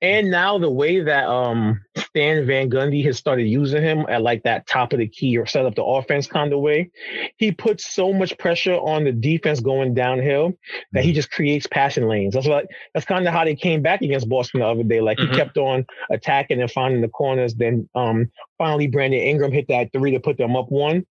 And 0.00 0.30
now 0.30 0.58
the 0.58 0.70
way 0.70 1.00
that 1.00 1.26
um 1.26 1.80
Stan 1.96 2.46
Van 2.46 2.70
Gundy 2.70 3.04
has 3.04 3.18
started 3.18 3.44
using 3.44 3.82
him 3.82 4.06
at 4.08 4.22
like 4.22 4.44
that 4.44 4.66
top 4.66 4.92
of 4.92 4.98
the 4.98 5.08
key 5.08 5.36
or 5.36 5.46
set 5.46 5.66
up 5.66 5.74
the 5.74 5.84
offense 5.84 6.26
kind 6.26 6.52
of 6.52 6.60
way, 6.60 6.90
he 7.36 7.52
puts 7.52 7.92
so 7.92 8.12
much 8.12 8.36
pressure 8.38 8.74
on 8.74 9.04
the 9.04 9.12
defense 9.12 9.60
going 9.60 9.94
downhill 9.94 10.52
that 10.92 11.04
he 11.04 11.10
mm-hmm. 11.10 11.16
just 11.16 11.30
creates 11.30 11.66
passing 11.66 12.08
lanes. 12.08 12.34
That's 12.34 12.46
like 12.46 12.68
that's 12.94 13.06
kind 13.06 13.26
of 13.26 13.34
how 13.34 13.44
they 13.44 13.56
came 13.56 13.82
back 13.82 14.02
against 14.02 14.28
Boston 14.28 14.60
the 14.60 14.66
other 14.66 14.82
day. 14.82 15.00
Like 15.00 15.18
mm-hmm. 15.18 15.32
he 15.32 15.38
kept 15.38 15.58
on 15.58 15.84
attacking 16.10 16.60
and 16.60 16.70
finding 16.70 17.00
the 17.00 17.08
corners. 17.08 17.54
Then 17.54 17.88
um 17.94 18.30
finally 18.58 18.86
Brandon 18.86 19.20
Ingram 19.20 19.52
hit 19.52 19.68
that 19.68 19.92
three 19.92 20.12
to 20.12 20.20
put 20.20 20.38
them 20.38 20.56
up 20.56 20.70
one. 20.70 21.06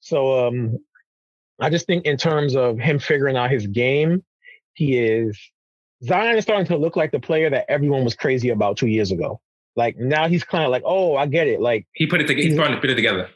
So 0.00 0.46
um 0.46 0.78
I 1.60 1.70
just 1.70 1.86
think 1.86 2.06
in 2.06 2.16
terms 2.16 2.56
of 2.56 2.78
him 2.78 2.98
figuring 2.98 3.36
out 3.36 3.50
his 3.50 3.66
game, 3.66 4.24
he 4.74 4.98
is 4.98 5.38
Zion 6.04 6.36
is 6.36 6.44
starting 6.44 6.66
to 6.66 6.76
look 6.76 6.96
like 6.96 7.12
the 7.12 7.20
player 7.20 7.50
that 7.50 7.66
everyone 7.68 8.04
was 8.04 8.14
crazy 8.14 8.48
about 8.48 8.76
two 8.76 8.86
years 8.86 9.10
ago. 9.12 9.40
Like 9.76 9.96
now 9.96 10.28
he's 10.28 10.44
kind 10.44 10.64
of 10.64 10.70
like, 10.70 10.82
oh, 10.84 11.16
I 11.16 11.26
get 11.26 11.46
it. 11.46 11.60
Like 11.60 11.86
he 11.94 12.06
put 12.06 12.20
it 12.20 12.26
together. 12.26 12.46
He's 12.46 12.54
starting 12.54 12.74
to 12.74 12.80
put 12.80 12.90
it 12.90 12.96
together. 12.96 13.28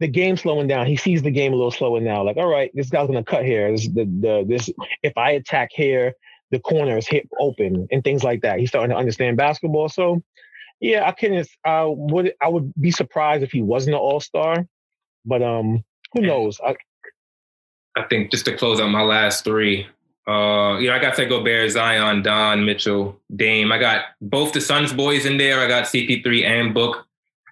The 0.00 0.08
game 0.08 0.36
slowing 0.36 0.66
down. 0.66 0.86
He 0.86 0.96
sees 0.96 1.22
the 1.22 1.30
game 1.30 1.52
a 1.52 1.56
little 1.56 1.70
slower 1.70 2.00
now. 2.00 2.24
Like, 2.24 2.36
all 2.36 2.48
right, 2.48 2.70
this 2.74 2.90
guy's 2.90 3.06
gonna 3.06 3.24
cut 3.24 3.44
here. 3.44 3.70
This, 3.70 3.86
the 3.86 4.04
the 4.04 4.44
this 4.46 4.70
if 5.02 5.16
I 5.16 5.32
attack 5.32 5.70
here, 5.72 6.14
the 6.50 6.58
corner 6.58 6.96
is 6.96 7.06
hit 7.06 7.28
open 7.38 7.86
and 7.90 8.02
things 8.02 8.24
like 8.24 8.42
that. 8.42 8.58
He's 8.58 8.70
starting 8.70 8.90
to 8.90 8.96
understand 8.96 9.36
basketball. 9.36 9.88
So, 9.88 10.22
yeah, 10.80 11.06
I 11.06 11.12
can. 11.12 11.44
I 11.64 11.84
would 11.84 12.32
I 12.42 12.48
would 12.48 12.72
be 12.80 12.90
surprised 12.90 13.42
if 13.42 13.52
he 13.52 13.62
wasn't 13.62 13.94
an 13.94 14.00
All 14.00 14.20
Star, 14.20 14.66
but 15.24 15.42
um, 15.42 15.84
who 16.12 16.22
knows? 16.22 16.60
I 16.64 16.76
I 17.96 18.04
think 18.04 18.30
just 18.30 18.46
to 18.46 18.56
close 18.56 18.80
out 18.80 18.88
my 18.88 19.02
last 19.02 19.44
three, 19.44 19.86
uh, 20.26 20.78
you 20.78 20.88
know, 20.88 20.94
I 20.94 20.98
got 20.98 21.16
to 21.16 21.26
go 21.26 21.44
Bear, 21.44 21.68
Zion, 21.68 22.22
Don, 22.22 22.64
Mitchell, 22.64 23.20
Dame. 23.34 23.70
I 23.72 23.78
got 23.78 24.04
both 24.20 24.52
the 24.52 24.60
Suns 24.60 24.92
boys 24.92 25.26
in 25.26 25.36
there. 25.36 25.60
I 25.60 25.68
got 25.68 25.84
CP3 25.84 26.44
and 26.44 26.74
Book. 26.74 27.06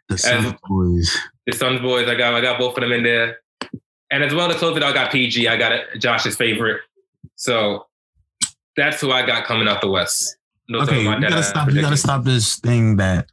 The 0.09 0.17
Suns 0.17 0.55
boys. 0.69 1.17
The 1.47 1.53
Suns 1.53 1.81
boys. 1.81 2.09
I 2.09 2.15
got 2.15 2.35
I 2.35 2.41
got 2.41 2.59
both 2.59 2.77
of 2.77 2.83
them 2.83 2.93
in 2.93 3.03
there. 3.03 3.39
And 4.11 4.23
as 4.23 4.35
well 4.35 4.49
to 4.49 4.55
close 4.55 4.77
it, 4.77 4.83
I 4.83 4.93
got 4.93 5.11
PG. 5.11 5.49
I 5.49 5.57
got 5.57 5.81
Josh's 5.99 6.37
favorite. 6.37 6.83
So 7.37 7.87
that's 8.77 9.01
who 9.01 9.11
I 9.11 9.25
got 9.25 9.45
coming 9.45 9.69
out 9.69 9.81
the 9.81 9.89
West. 9.89 10.37
Okay, 10.73 11.03
you 11.03 11.21
gotta 11.21 11.43
stop. 11.43 11.71
You 11.71 11.81
gotta 11.81 11.97
stop 11.97 12.25
this 12.25 12.57
thing 12.57 12.97
that 12.97 13.29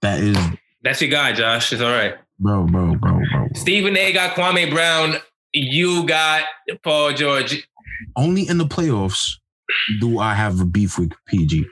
that 0.00 0.20
is. 0.20 0.36
That's 0.82 1.00
your 1.00 1.10
guy, 1.10 1.32
Josh. 1.32 1.72
It's 1.72 1.82
all 1.82 1.92
right, 1.92 2.16
bro, 2.38 2.64
bro, 2.64 2.94
bro, 2.96 3.20
bro. 3.32 3.48
Stephen 3.54 3.96
A. 3.96 4.12
got 4.12 4.34
Kwame 4.34 4.70
Brown. 4.70 5.16
You 5.52 6.06
got 6.06 6.44
Paul 6.82 7.12
George. 7.12 7.68
Only 8.16 8.48
in 8.48 8.58
the 8.58 8.66
playoffs 8.66 9.32
do 10.00 10.18
I 10.18 10.34
have 10.34 10.60
a 10.60 10.64
beef 10.64 10.98
with 10.98 11.12
PG. 11.26 11.64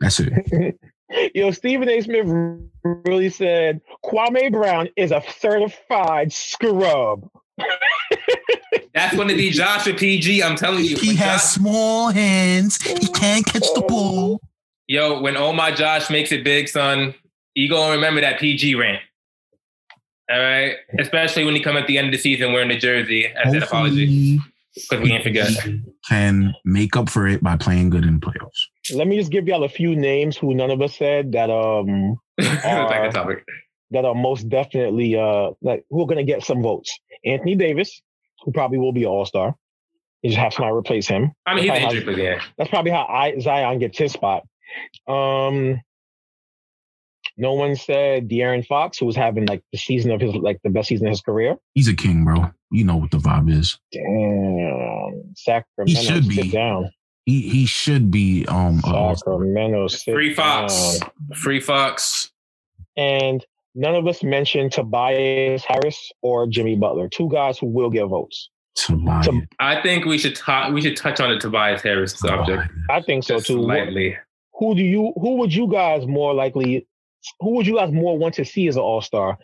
That's 0.00 0.20
it. 0.20 0.78
Yo, 1.34 1.50
Stephen 1.50 1.88
A. 1.88 2.00
Smith 2.00 2.26
really 2.84 3.28
said 3.28 3.80
Kwame 4.04 4.50
Brown 4.50 4.88
is 4.96 5.12
a 5.12 5.22
certified 5.38 6.32
scrub. 6.32 7.28
That's 8.94 9.14
going 9.14 9.28
to 9.28 9.34
be 9.34 9.50
Josh 9.50 9.84
Joshua 9.84 9.94
PG. 9.94 10.42
I'm 10.42 10.56
telling 10.56 10.84
you. 10.84 10.96
He 10.96 11.14
has 11.16 11.42
Josh, 11.42 11.50
small 11.52 12.10
hands. 12.10 12.80
He 12.82 13.08
can't 13.08 13.44
catch 13.44 13.66
the 13.74 13.84
ball. 13.86 14.40
Yo, 14.86 15.20
when 15.20 15.36
Oh 15.36 15.52
My 15.52 15.70
Josh 15.70 16.10
makes 16.10 16.32
it 16.32 16.44
big, 16.44 16.68
son, 16.68 17.14
you 17.54 17.68
gonna 17.68 17.92
remember 17.94 18.20
that 18.20 18.38
PG 18.38 18.74
rant. 18.74 19.00
All 20.30 20.38
right, 20.38 20.76
especially 20.98 21.44
when 21.44 21.54
you 21.54 21.62
come 21.62 21.76
at 21.76 21.86
the 21.86 21.98
end 21.98 22.08
of 22.08 22.12
the 22.12 22.18
season 22.18 22.52
wearing 22.52 22.68
the 22.68 22.78
jersey 22.78 23.26
as 23.26 23.52
an 23.52 23.62
apology 23.62 24.40
because 24.74 25.02
we 25.02 25.08
can't 25.08 25.22
forget. 25.22 25.50
Can 26.08 26.54
make 26.64 26.96
up 26.96 27.08
for 27.08 27.26
it 27.26 27.42
by 27.42 27.56
playing 27.56 27.90
good 27.90 28.04
in 28.04 28.20
playoffs. 28.20 28.94
Let 28.94 29.06
me 29.06 29.18
just 29.18 29.30
give 29.30 29.46
y'all 29.46 29.64
a 29.64 29.68
few 29.68 29.94
names 29.94 30.36
who 30.36 30.54
none 30.54 30.70
of 30.70 30.80
us 30.80 30.96
said 30.96 31.32
that 31.32 31.50
um 31.50 32.16
are, 32.64 33.10
topic. 33.10 33.44
that 33.90 34.04
are 34.04 34.14
most 34.14 34.48
definitely 34.48 35.16
uh 35.16 35.50
like 35.60 35.84
who 35.90 36.02
are 36.02 36.06
gonna 36.06 36.24
get 36.24 36.44
some 36.44 36.62
votes. 36.62 36.98
Anthony 37.24 37.54
Davis, 37.54 38.00
who 38.44 38.52
probably 38.52 38.78
will 38.78 38.92
be 38.92 39.02
an 39.02 39.08
all 39.08 39.26
star. 39.26 39.54
You 40.22 40.30
just 40.30 40.40
have 40.40 40.54
somebody 40.54 40.74
replace 40.74 41.08
him. 41.08 41.32
I 41.46 41.54
mean, 41.54 41.64
he's 41.64 41.82
injured, 41.82 42.06
but 42.06 42.16
yeah. 42.16 42.40
That's 42.56 42.70
probably 42.70 42.92
how 42.92 43.06
I, 43.06 43.38
Zion 43.40 43.80
gets 43.80 43.98
his 43.98 44.12
spot. 44.12 44.44
Um, 45.08 45.80
no 47.36 47.52
one 47.52 47.76
said 47.76 48.28
De'Aaron 48.28 48.66
Fox, 48.66 48.98
who 48.98 49.06
was 49.06 49.16
having 49.16 49.46
like 49.46 49.62
the 49.72 49.78
season 49.78 50.10
of 50.10 50.20
his 50.20 50.34
like 50.34 50.60
the 50.62 50.70
best 50.70 50.88
season 50.88 51.06
of 51.06 51.10
his 51.10 51.20
career. 51.20 51.56
He's 51.74 51.88
a 51.88 51.94
king, 51.94 52.24
bro. 52.24 52.50
You 52.70 52.84
know 52.84 52.96
what 52.96 53.10
the 53.10 53.18
vibe 53.18 53.50
is. 53.50 53.78
Damn, 53.92 55.34
Sacramento. 55.34 56.00
He 56.00 56.06
should 56.06 56.28
be 56.28 56.50
down. 56.50 56.90
He 57.26 57.48
he 57.48 57.66
should 57.66 58.10
be. 58.10 58.46
Um, 58.46 58.80
Sacramento. 58.80 59.88
Free 59.88 60.34
Fox. 60.34 60.98
Down. 60.98 61.10
Free 61.34 61.60
Fox. 61.60 62.30
And 62.96 63.44
none 63.74 63.94
of 63.94 64.06
us 64.06 64.22
mentioned 64.22 64.72
Tobias 64.72 65.64
Harris 65.64 66.12
or 66.20 66.46
Jimmy 66.46 66.76
Butler, 66.76 67.08
two 67.08 67.28
guys 67.28 67.58
who 67.58 67.66
will 67.66 67.90
get 67.90 68.06
votes. 68.06 68.50
Tobias. 68.74 69.28
I 69.60 69.80
think 69.82 70.04
we 70.04 70.18
should 70.18 70.36
talk. 70.36 70.72
We 70.72 70.80
should 70.80 70.96
touch 70.96 71.20
on 71.20 71.30
the 71.30 71.38
Tobias 71.38 71.82
Harris 71.82 72.18
subject. 72.18 72.70
I 72.90 73.00
think 73.02 73.24
so 73.24 73.38
too. 73.38 73.60
Lightly. 73.60 74.16
Who 74.54 74.74
do 74.74 74.82
you? 74.82 75.12
Who 75.20 75.36
would 75.36 75.54
you 75.54 75.68
guys 75.68 76.06
more 76.06 76.34
likely 76.34 76.86
who 77.40 77.56
would 77.56 77.66
you 77.66 77.76
guys 77.76 77.92
more 77.92 78.18
want 78.18 78.34
to 78.34 78.44
see 78.44 78.68
as 78.68 78.76
an 78.76 78.82
All 78.82 79.00
Star? 79.00 79.38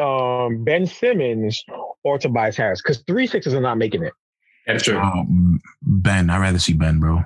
Um, 0.00 0.64
ben 0.64 0.86
Simmons 0.86 1.62
or 2.04 2.18
Tobias 2.18 2.56
Harris? 2.56 2.80
Because 2.82 3.02
three 3.06 3.26
sixes 3.26 3.54
are 3.54 3.60
not 3.60 3.78
making 3.78 4.02
it. 4.02 4.12
That's 4.66 4.84
true. 4.84 4.98
Um, 4.98 5.60
ben, 5.82 6.30
I'd 6.30 6.40
rather 6.40 6.58
see 6.58 6.74
Ben, 6.74 7.00
bro. 7.00 7.22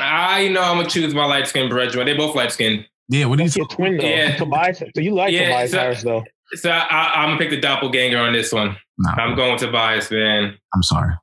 I 0.00 0.48
know 0.48 0.62
I'm 0.62 0.76
gonna 0.76 0.88
choose 0.88 1.14
my 1.14 1.24
light 1.24 1.46
skinned 1.46 1.70
brethren. 1.70 2.06
They 2.06 2.16
both 2.16 2.34
light 2.34 2.52
skinned. 2.52 2.86
Yeah, 3.08 3.26
what 3.26 3.38
do 3.38 3.44
you 3.44 3.48
say? 3.48 3.62
twin 3.70 3.96
though. 3.96 4.06
Yeah. 4.06 4.36
Tobias. 4.36 4.78
So 4.78 5.00
you 5.00 5.14
like 5.14 5.32
yeah, 5.32 5.48
Tobias 5.48 5.70
so, 5.70 5.78
Harris 5.78 6.02
though? 6.02 6.24
So 6.54 6.70
I, 6.70 7.22
am 7.22 7.30
gonna 7.30 7.38
pick 7.38 7.50
the 7.50 7.60
doppelganger 7.60 8.18
on 8.18 8.32
this 8.32 8.52
one. 8.52 8.76
Nah, 8.98 9.10
I'm 9.12 9.34
bro. 9.34 9.46
going 9.46 9.58
Tobias, 9.58 10.10
man. 10.10 10.56
I'm 10.74 10.82
sorry. 10.82 11.14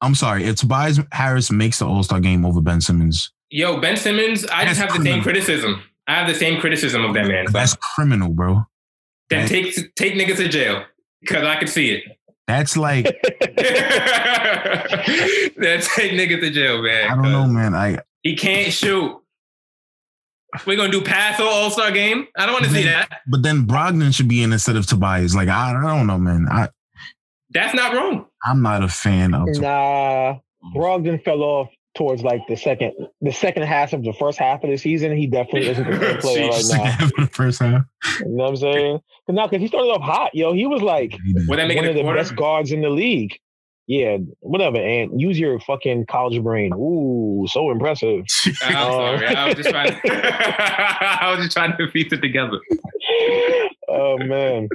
I'm 0.00 0.14
sorry. 0.14 0.44
If 0.44 0.56
Tobias 0.56 1.00
Harris 1.12 1.50
makes 1.50 1.78
the 1.78 1.86
All 1.86 2.02
Star 2.02 2.20
game 2.20 2.44
over 2.44 2.60
Ben 2.60 2.80
Simmons, 2.80 3.32
yo, 3.50 3.80
Ben 3.80 3.96
Simmons, 3.96 4.44
I 4.46 4.64
just 4.64 4.80
have 4.80 4.92
the 4.92 5.02
same 5.02 5.22
criticism. 5.22 5.82
I 6.06 6.18
have 6.18 6.28
the 6.28 6.34
same 6.34 6.60
criticism 6.60 7.04
of 7.04 7.14
that 7.14 7.26
man. 7.26 7.46
So. 7.46 7.52
That's 7.52 7.76
criminal, 7.94 8.30
bro. 8.30 8.64
Then 9.30 9.48
take 9.48 9.94
take 9.94 10.14
niggas 10.14 10.36
to 10.36 10.48
jail 10.48 10.84
because 11.20 11.44
I 11.44 11.56
can 11.56 11.68
see 11.68 11.90
it. 11.90 12.04
That's 12.46 12.76
like 12.76 13.04
then 13.04 13.14
take 15.80 16.12
niggas 16.12 16.40
to 16.40 16.50
jail, 16.50 16.82
man. 16.82 17.10
I 17.10 17.14
don't 17.14 17.30
know, 17.32 17.46
man. 17.46 17.74
I 17.74 17.98
he 18.22 18.36
can't 18.36 18.72
shoot. 18.72 19.18
We're 20.66 20.76
gonna 20.76 20.92
do 20.92 21.00
pass 21.00 21.40
All 21.40 21.70
Star 21.70 21.90
game. 21.92 22.26
I 22.36 22.44
don't 22.44 22.52
want 22.52 22.66
to 22.66 22.70
see 22.70 22.84
that. 22.84 23.20
But 23.26 23.42
then 23.42 23.66
Brogdon 23.66 24.14
should 24.14 24.28
be 24.28 24.42
in 24.42 24.52
instead 24.52 24.76
of 24.76 24.86
Tobias. 24.86 25.34
Like 25.34 25.48
I, 25.48 25.70
I 25.70 25.96
don't 25.96 26.06
know, 26.06 26.18
man. 26.18 26.46
I 26.50 26.68
that's 27.50 27.74
not 27.74 27.94
wrong. 27.94 28.26
I'm 28.44 28.60
not 28.60 28.82
a 28.82 28.88
fan 28.88 29.34
of. 29.34 29.48
Nah, 29.58 30.38
Brogdon 30.74 31.22
fell 31.24 31.42
off 31.42 31.68
towards 31.94 32.22
like 32.22 32.40
the 32.48 32.56
second 32.56 32.92
the 33.20 33.32
second 33.32 33.64
half 33.64 33.92
of 33.92 34.02
the 34.02 34.12
first 34.12 34.38
half 34.38 34.64
of 34.64 34.70
the 34.70 34.76
season, 34.76 35.16
he 35.16 35.26
definitely 35.26 35.68
isn't 35.68 35.88
the 35.88 35.98
same 35.98 36.18
player 36.20 36.48
right 36.48 36.64
now. 36.70 37.06
the 37.18 37.30
first 37.32 37.60
half. 37.60 37.84
You 38.20 38.28
know 38.28 38.44
what 38.44 38.48
I'm 38.50 38.56
saying? 38.56 38.98
Cause 39.26 39.34
now, 39.34 39.46
because 39.46 39.60
he 39.60 39.68
started 39.68 39.88
off 39.88 40.02
hot, 40.02 40.34
yo. 40.34 40.52
He 40.52 40.66
was 40.66 40.82
like 40.82 41.16
one 41.46 41.58
of 41.58 41.68
the 41.68 41.74
quarter? 42.02 42.18
best 42.18 42.34
guards 42.36 42.72
in 42.72 42.80
the 42.80 42.90
league. 42.90 43.38
Yeah, 43.88 44.18
whatever. 44.40 44.78
And 44.78 45.20
use 45.20 45.38
your 45.38 45.58
fucking 45.60 46.06
college 46.06 46.40
brain. 46.42 46.72
Ooh, 46.74 47.46
so 47.48 47.70
impressive. 47.70 48.24
I'm 48.62 48.76
uh, 48.76 48.90
sorry. 48.90 49.26
I 49.26 49.46
was 49.46 49.54
just 49.56 49.70
trying. 49.70 49.92
To, 49.92 50.00
I 50.04 51.34
was 51.34 51.44
just 51.44 51.56
trying 51.56 51.76
to 51.76 51.86
piece 51.88 52.12
it 52.12 52.22
together. 52.22 52.58
Oh 53.88 54.18
man. 54.18 54.68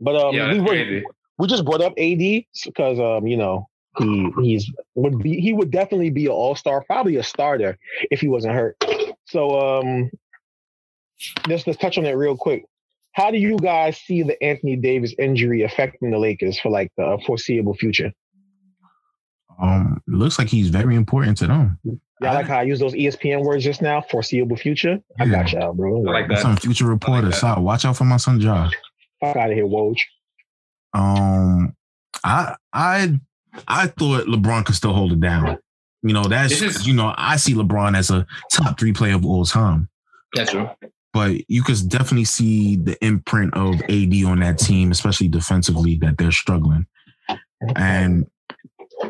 But 0.00 0.16
um, 0.16 0.34
yeah, 0.34 0.52
we, 0.52 0.60
were, 0.60 1.02
we 1.38 1.46
just 1.46 1.64
brought 1.64 1.82
up 1.82 1.92
AD 1.98 2.44
because 2.64 2.98
um, 2.98 3.26
you 3.26 3.36
know, 3.36 3.68
he 3.98 4.30
he's 4.42 4.70
would 4.94 5.18
be 5.22 5.40
he 5.40 5.52
would 5.52 5.70
definitely 5.70 6.10
be 6.10 6.26
an 6.26 6.32
all 6.32 6.54
star, 6.54 6.82
probably 6.84 7.16
a 7.16 7.22
starter 7.22 7.76
if 8.10 8.20
he 8.20 8.28
wasn't 8.28 8.54
hurt. 8.54 8.76
So 9.26 9.58
um, 9.80 10.10
let's 11.48 11.66
let's 11.66 11.78
touch 11.78 11.98
on 11.98 12.04
that 12.04 12.16
real 12.16 12.36
quick. 12.36 12.64
how 13.12 13.30
do 13.30 13.38
you 13.38 13.56
guys 13.58 13.98
see 13.98 14.22
the 14.22 14.40
Anthony 14.42 14.76
Davis 14.76 15.14
injury 15.18 15.62
affecting 15.62 16.10
the 16.10 16.18
Lakers 16.18 16.58
for 16.60 16.70
like 16.70 16.90
the 16.96 17.18
foreseeable 17.26 17.74
future? 17.74 18.12
Um, 19.60 20.00
looks 20.06 20.38
like 20.38 20.48
he's 20.48 20.68
very 20.68 20.94
important 20.96 21.36
to 21.38 21.46
them. 21.48 21.78
Yeah, 21.84 22.30
I 22.30 22.34
like 22.34 22.46
how 22.46 22.58
I 22.58 22.62
use 22.62 22.78
those 22.80 22.94
ESPN 22.94 23.44
words 23.44 23.62
just 23.64 23.82
now. 23.82 24.00
Foreseeable 24.00 24.56
future. 24.56 25.00
I 25.18 25.24
Yeah. 25.24 25.30
got 25.42 25.52
y'all, 25.52 25.72
bro. 25.74 25.98
I 26.08 26.12
like 26.12 26.28
that. 26.28 26.38
Some 26.38 26.56
future 26.56 26.86
reporters. 26.86 27.40
that. 27.40 27.56
So 27.56 27.60
watch 27.60 27.84
out 27.84 27.96
for 27.96 28.04
my 28.04 28.16
son 28.16 28.40
Josh. 28.40 28.72
Fuck 29.20 29.36
out 29.36 29.50
of 29.50 29.54
here, 29.56 29.66
Woj. 29.66 29.98
Um, 30.94 31.74
I 32.24 32.56
I 32.72 33.20
I 33.68 33.86
thought 33.88 34.26
LeBron 34.26 34.64
could 34.64 34.74
still 34.74 34.92
hold 34.92 35.12
it 35.12 35.20
down. 35.20 35.58
You 36.02 36.14
know, 36.14 36.24
that's 36.24 36.60
is- 36.62 36.86
you 36.86 36.94
know, 36.94 37.14
I 37.16 37.36
see 37.36 37.54
LeBron 37.54 37.96
as 37.96 38.10
a 38.10 38.26
top 38.50 38.78
three 38.78 38.92
player 38.92 39.14
of 39.14 39.24
all 39.26 39.44
time. 39.44 39.88
That's 40.34 40.52
true. 40.52 40.68
But 41.12 41.50
you 41.50 41.62
could 41.62 41.88
definitely 41.88 42.24
see 42.24 42.76
the 42.76 42.96
imprint 43.04 43.52
of 43.54 43.82
AD 43.88 44.24
on 44.24 44.38
that 44.40 44.58
team, 44.58 44.92
especially 44.92 45.26
defensively, 45.28 45.96
that 45.96 46.16
they're 46.18 46.30
struggling. 46.30 46.86
And 47.74 48.26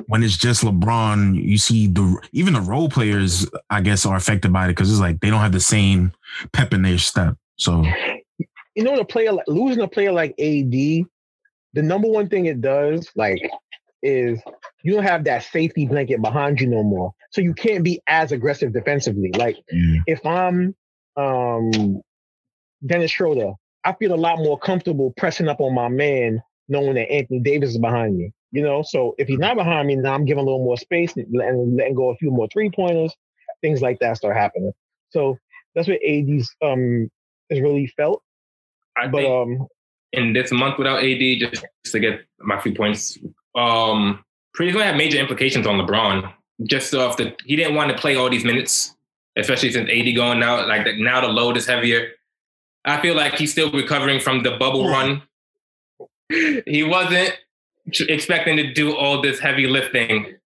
when 0.07 0.23
it's 0.23 0.37
just 0.37 0.63
LeBron, 0.63 1.35
you 1.43 1.59
see 1.59 1.89
the 1.89 2.21
even 2.33 2.55
the 2.55 2.61
role 2.61 2.89
players, 2.89 3.47
I 3.69 3.83
guess, 3.83 4.07
are 4.07 4.17
affected 4.17 4.53
by 4.53 4.65
it 4.67 4.69
because 4.69 4.91
it's 4.91 5.01
like 5.01 5.21
they 5.21 5.29
don't 5.31 5.41
have 5.41 5.53
the 5.53 5.61
same 5.61 6.13
pep 6.53 6.73
in 6.73 6.83
their 6.83 6.99
step. 6.99 7.37
So 7.57 7.85
you 8.75 8.85
know, 8.85 8.97
the 8.97 9.05
player 9.05 9.33
like 9.33 9.47
losing 9.47 9.83
a 9.83 9.89
player 9.89 10.13
like 10.13 10.31
AD, 10.39 10.73
the 10.73 11.07
number 11.75 12.09
one 12.09 12.29
thing 12.29 12.47
it 12.47 12.61
does, 12.61 13.11
like, 13.15 13.39
is 14.03 14.41
you 14.83 14.95
don't 14.95 15.05
have 15.05 15.25
that 15.25 15.45
safety 15.45 15.87
blanket 15.87 16.23
behind 16.23 16.61
you 16.61 16.67
no 16.67 16.83
more. 16.83 17.13
So 17.31 17.41
you 17.41 17.55
can't 17.55 17.85
be 17.85 18.01
as 18.07 18.33
aggressive 18.33 18.73
defensively. 18.73 19.31
Like 19.37 19.57
yeah, 19.71 20.01
if 20.07 20.25
I'm 20.25 20.75
um 21.17 22.01
Dennis 22.85 23.11
Schroeder, 23.11 23.53
I 23.85 23.93
feel 23.95 24.15
a 24.15 24.17
lot 24.17 24.39
more 24.39 24.59
comfortable 24.59 25.13
pressing 25.17 25.49
up 25.49 25.61
on 25.61 25.75
my 25.75 25.89
man, 25.89 26.43
knowing 26.69 26.95
that 26.95 27.11
Anthony 27.11 27.41
Davis 27.41 27.71
is 27.71 27.79
behind 27.79 28.17
me. 28.17 28.33
You 28.53 28.63
know, 28.63 28.83
so 28.83 29.15
if 29.19 29.29
he's 29.29 29.39
not 29.39 29.57
behind 29.57 29.87
me, 29.87 29.97
now 29.97 30.15
I'm 30.15 30.25
giving 30.25 30.43
a 30.43 30.45
little 30.45 30.65
more 30.65 30.77
space 30.77 31.15
and 31.17 31.27
letting, 31.33 31.77
letting 31.77 31.95
go 31.95 32.11
a 32.11 32.17
few 32.17 32.33
more 32.33 32.49
three 32.53 32.71
pointers, 32.71 33.15
things 33.61 33.81
like 33.81 34.01
that 34.01 34.17
start 34.17 34.37
happening. 34.37 34.73
So 35.11 35.39
that's 35.75 35.87
what 35.87 36.01
AD's 36.05 36.55
um 36.63 37.11
is 37.49 37.61
really 37.61 37.87
felt. 37.97 38.23
I 38.97 39.07
But 39.07 39.19
think 39.19 39.31
um 39.61 39.69
in 40.13 40.33
this 40.33 40.51
month 40.51 40.79
without 40.79 41.05
AD, 41.05 41.21
just 41.39 41.65
to 41.87 42.01
get 42.01 42.21
my 42.41 42.61
few 42.61 42.75
points, 42.75 43.17
um, 43.55 44.25
pretty 44.55 44.73
going 44.73 44.83
to 44.83 44.87
have 44.89 44.97
major 44.97 45.19
implications 45.19 45.67
on 45.67 45.77
LeBron. 45.77 46.33
Just 46.65 46.95
off 46.95 47.17
the, 47.17 47.35
he 47.45 47.57
didn't 47.57 47.75
want 47.75 47.91
to 47.91 47.97
play 47.97 48.17
all 48.17 48.29
these 48.29 48.45
minutes, 48.45 48.95
especially 49.37 49.73
since 49.73 49.89
AD 49.91 50.15
going 50.15 50.41
now. 50.41 50.67
Like 50.67 50.85
the, 50.85 51.03
now, 51.03 51.21
the 51.21 51.29
load 51.29 51.57
is 51.57 51.67
heavier. 51.67 52.13
I 52.85 53.01
feel 53.01 53.15
like 53.15 53.35
he's 53.35 53.53
still 53.53 53.71
recovering 53.71 54.21
from 54.21 54.43
the 54.43 54.53
bubble 54.53 54.89
run. 54.89 55.23
He 56.65 56.85
wasn't 56.85 57.37
expecting 57.99 58.57
to 58.57 58.73
do 58.73 58.95
all 58.95 59.21
this 59.21 59.41
heavy 59.41 59.67
lifting 59.67 60.39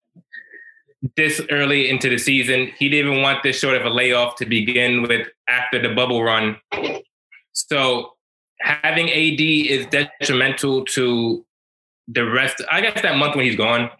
this 1.17 1.41
early 1.51 1.91
into 1.91 2.09
the 2.09 2.19
season. 2.19 2.71
He 2.79 2.89
didn't 2.89 3.11
even 3.11 3.23
want 3.23 3.43
this 3.43 3.59
short 3.59 3.77
of 3.77 3.85
a 3.85 3.91
layoff 3.91 4.37
to 4.37 4.47
begin 4.47 5.03
with 5.03 5.29
after 5.49 5.81
the 5.81 5.95
bubble 5.95 6.23
run. 6.23 6.57
So 7.53 8.15
having 8.61 9.11
AD 9.11 9.41
is 9.41 9.87
detrimental 9.87 10.85
to 10.87 11.45
the 12.09 12.25
rest. 12.25 12.63
I 12.71 12.81
guess 12.81 13.01
that 13.03 13.17
month 13.17 13.37
when 13.37 13.45
he's 13.45 13.57
gone, 13.57 13.91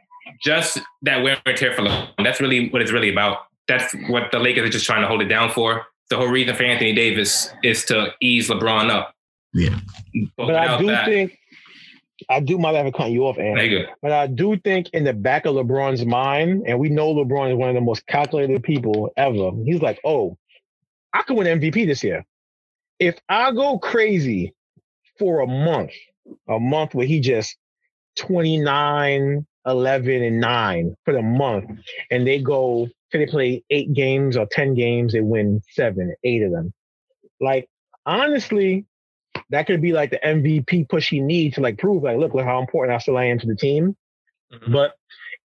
just 0.43 0.81
that 1.03 1.23
wear 1.23 1.37
and 1.47 1.57
tear 1.57 1.73
for 1.73 1.83
LeBron. 1.83 2.25
That's 2.25 2.41
really 2.41 2.69
what 2.71 2.83
it's 2.83 2.93
really 2.93 3.11
about. 3.11 3.39
That's 3.69 3.95
what 4.09 4.31
the 4.31 4.39
Lakers 4.39 4.69
are 4.69 4.73
just 4.73 4.87
trying 4.87 5.03
to 5.03 5.09
hold 5.09 5.23
it 5.23 5.27
down 5.27 5.51
for. 5.51 5.87
The 6.11 6.17
whole 6.17 6.29
reason 6.29 6.55
for 6.55 6.65
Anthony 6.65 6.93
Davis 6.95 7.51
is 7.63 7.85
to 7.87 8.13
ease 8.21 8.49
LeBron 8.49 8.91
up. 8.91 9.15
yeah. 9.55 9.79
But, 10.37 10.47
but 10.47 10.55
I 10.55 10.79
do 10.79 10.87
that, 10.87 11.07
think 11.07 11.39
I 12.29 12.41
do 12.41 12.59
my 12.59 12.73
bad 12.73 12.87
for 12.87 12.97
cutting 12.97 13.15
you 13.15 13.27
off, 13.27 13.39
Ant. 13.39 13.57
there 13.57 13.65
you 13.65 13.79
go. 13.87 13.93
But 14.03 14.13
I 14.13 14.27
do 14.27 14.57
think 14.59 14.91
in 14.93 15.05
the 15.05 15.13
back 15.13 15.47
of 15.47 15.55
LeBron's 15.55 16.05
mind, 16.05 16.65
and 16.67 16.79
we 16.79 16.89
know 16.89 17.15
LeBron 17.15 17.53
is 17.53 17.57
one 17.57 17.69
of 17.69 17.75
the 17.75 17.81
most 17.81 18.07
calculated 18.07 18.63
people 18.63 19.13
ever. 19.17 19.51
He's 19.65 19.83
like, 19.83 20.01
oh, 20.05 20.37
I 21.13 21.23
could 21.23 21.37
win 21.37 21.61
MVP 21.61 21.87
this 21.87 22.03
year. 22.03 22.25
If 22.99 23.19
I 23.29 23.53
go 23.53 23.79
crazy 23.79 24.55
for 25.19 25.41
a 25.41 25.47
month, 25.47 25.93
a 26.49 26.59
month 26.59 26.95
where 26.95 27.07
he 27.07 27.21
just 27.21 27.57
29, 28.17 29.47
11, 29.67 30.23
and 30.23 30.41
9 30.41 30.97
for 31.05 31.15
the 31.15 31.23
month, 31.23 31.71
and 32.11 32.27
they 32.27 32.41
go, 32.41 32.89
they 33.13 33.27
play 33.27 33.63
eight 33.71 33.93
games 33.93 34.37
or 34.37 34.47
10 34.51 34.75
games, 34.75 35.13
they 35.13 35.21
win 35.21 35.63
seven, 35.71 36.15
eight 36.25 36.43
of 36.43 36.51
them. 36.51 36.73
Like, 37.41 37.69
honestly, 38.07 38.87
that 39.51 39.67
could 39.67 39.81
be 39.81 39.93
like 39.93 40.11
the 40.11 40.21
MVP 40.25 40.89
push 40.89 41.11
he 41.11 41.21
needs 41.21 41.55
to 41.55 41.61
like 41.61 41.79
prove, 41.79 42.03
like, 42.03 42.19
look, 42.19 42.35
look 42.35 42.45
how 42.45 42.61
important 42.61 42.95
I 42.95 42.99
still 42.99 43.19
am 43.19 43.39
to 43.39 43.47
the 43.47 43.57
team. 43.57 43.97
Mhm. 44.53 44.73
But 44.73 44.95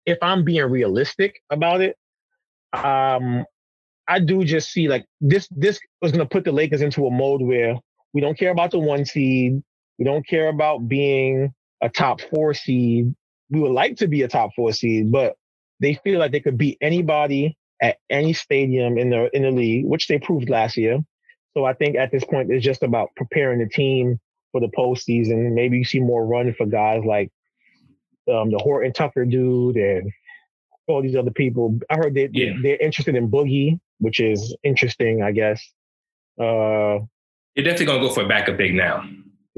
if 0.07 0.19
I'm 0.23 0.45
being 0.45 0.65
realistic 0.65 1.43
about 1.51 1.81
it, 1.81 1.97
um, 2.73 3.45
I 4.07 4.19
do 4.21 4.45
just 4.45 4.73
see 4.73 4.89
like 4.89 5.05
this. 5.21 5.49
This 5.51 5.79
was 6.01 6.13
going 6.13 6.27
to 6.27 6.29
put 6.29 6.45
the 6.45 6.53
Lakers 6.53 6.81
into 6.81 7.07
a 7.07 7.11
mode 7.11 7.43
where 7.43 7.77
we 8.15 8.21
don't 8.21 8.39
care 8.39 8.51
about 8.51 8.71
the 8.71 8.79
one 8.79 9.05
seed. 9.05 9.63
We 9.99 10.05
don't 10.05 10.27
care 10.27 10.49
about 10.49 10.89
being 10.89 11.53
a 11.83 11.89
top 11.89 12.21
four 12.21 12.55
seed. 12.55 13.15
We 13.51 13.61
would 13.61 13.73
like 13.73 13.97
to 13.97 14.09
be 14.09 14.23
a 14.23 14.29
top 14.29 14.51
four 14.55 14.73
seed, 14.73 15.11
but 15.11 15.37
they 15.81 15.95
feel 16.05 16.19
like 16.19 16.33
they 16.33 16.41
could 16.41 16.59
beat 16.59 16.79
anybody 16.81 17.57
at 17.81 17.99
any 18.11 18.33
stadium 18.33 18.99
in 18.99 19.11
the 19.11 19.35
in 19.35 19.43
the 19.43 19.51
league, 19.51 19.87
which 19.87 20.09
they 20.09 20.19
proved 20.19 20.51
last 20.51 20.77
year. 20.77 20.99
So 21.57 21.65
I 21.65 21.73
think 21.73 21.97
at 21.97 22.11
this 22.11 22.25
point 22.25 22.51
it's 22.53 22.65
just 22.65 22.83
about 22.83 23.11
preparing 23.17 23.61
the 23.61 23.69
team 23.69 24.19
for 24.53 24.61
the 24.61 24.69
postseason. 24.69 25.53
Maybe 25.55 25.79
you 25.79 25.85
see 25.85 26.01
more 26.01 26.27
run 26.27 26.55
for 26.57 26.67
guys 26.67 27.03
like 27.05 27.31
um, 28.31 28.51
the 28.51 28.59
Horton 28.59 28.93
Tucker 28.93 29.25
dude 29.25 29.77
and 29.77 30.11
all 30.87 31.03
these 31.03 31.17
other 31.17 31.31
people. 31.31 31.79
I 31.91 31.97
heard 31.97 32.15
they, 32.15 32.29
Yeah. 32.33 32.55
they, 32.63 32.73
are 32.73 32.77
interested 32.81 33.15
in 33.15 33.31
Boogie, 33.31 33.79
which 33.99 34.21
is 34.21 34.57
interesting, 34.63 35.23
I 35.23 35.33
guess. 35.33 35.63
Uh, 36.41 37.01
You're 37.55 37.65
definitely 37.65 37.87
gonna 37.87 38.01
go 38.01 38.11
for 38.11 38.23
a 38.23 38.29
backup 38.29 38.57
big 38.57 38.75
now. 38.75 39.09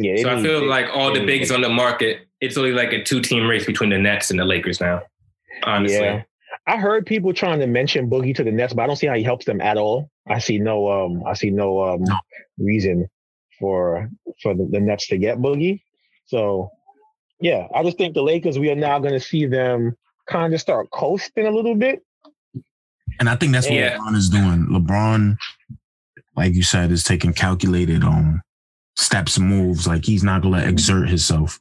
Yeah. 0.02 0.16
So 0.22 0.30
I 0.30 0.42
feel 0.42 0.60
they- 0.60 0.66
like 0.66 0.86
all 0.92 1.12
the 1.12 1.20
they- 1.20 1.26
bigs 1.26 1.50
on 1.50 1.60
the 1.60 1.68
market, 1.68 2.20
it's 2.40 2.56
only 2.56 2.72
like 2.72 2.92
a 2.92 3.02
two-team 3.02 3.46
race 3.46 3.64
between 3.66 3.90
the 3.90 3.98
Nets 3.98 4.30
and 4.30 4.38
the 4.38 4.44
Lakers 4.44 4.80
now. 4.80 5.02
Honestly, 5.64 5.98
Yeah. 5.98 6.22
I 6.66 6.76
heard 6.78 7.04
people 7.06 7.32
trying 7.32 7.58
to 7.60 7.66
mention 7.66 8.08
Boogie 8.08 8.34
to 8.36 8.44
the 8.44 8.52
Nets, 8.52 8.72
but 8.72 8.82
I 8.82 8.86
don't 8.86 8.96
see 8.96 9.06
how 9.06 9.14
he 9.14 9.22
helps 9.22 9.44
them 9.44 9.60
at 9.60 9.76
all. 9.76 10.10
I 10.28 10.38
see 10.38 10.58
no 10.58 10.88
um 10.90 11.22
I 11.26 11.34
see 11.34 11.50
no 11.50 11.82
um 11.82 12.04
reason 12.58 13.08
for 13.58 14.08
for 14.42 14.54
the, 14.54 14.66
the 14.70 14.80
Nets 14.80 15.06
to 15.08 15.18
get 15.18 15.38
Boogie. 15.38 15.80
So 16.26 16.70
yeah, 17.40 17.66
I 17.74 17.82
just 17.82 17.98
think 17.98 18.14
the 18.14 18.22
Lakers 18.22 18.58
we 18.58 18.70
are 18.70 18.74
now 18.76 18.98
gonna 18.98 19.20
see 19.20 19.46
them 19.46 19.96
kind 20.28 20.54
of 20.54 20.60
start 20.60 20.90
coasting 20.90 21.46
a 21.46 21.50
little 21.50 21.74
bit. 21.74 22.02
And 23.18 23.28
I 23.28 23.36
think 23.36 23.52
that's 23.52 23.66
what 23.66 23.74
Yeah. 23.74 23.98
LeBron 23.98 24.16
is 24.16 24.28
doing. 24.30 24.66
LeBron, 24.70 25.36
like 26.36 26.54
you 26.54 26.62
said, 26.62 26.90
is 26.92 27.02
taking 27.04 27.32
calculated 27.32 28.02
um 28.04 28.42
steps 29.00 29.36
and 29.36 29.48
moves. 29.48 29.86
Like 29.86 30.04
he's 30.04 30.22
not 30.22 30.42
gonna 30.42 30.62
exert 30.62 31.08
himself. 31.08 31.58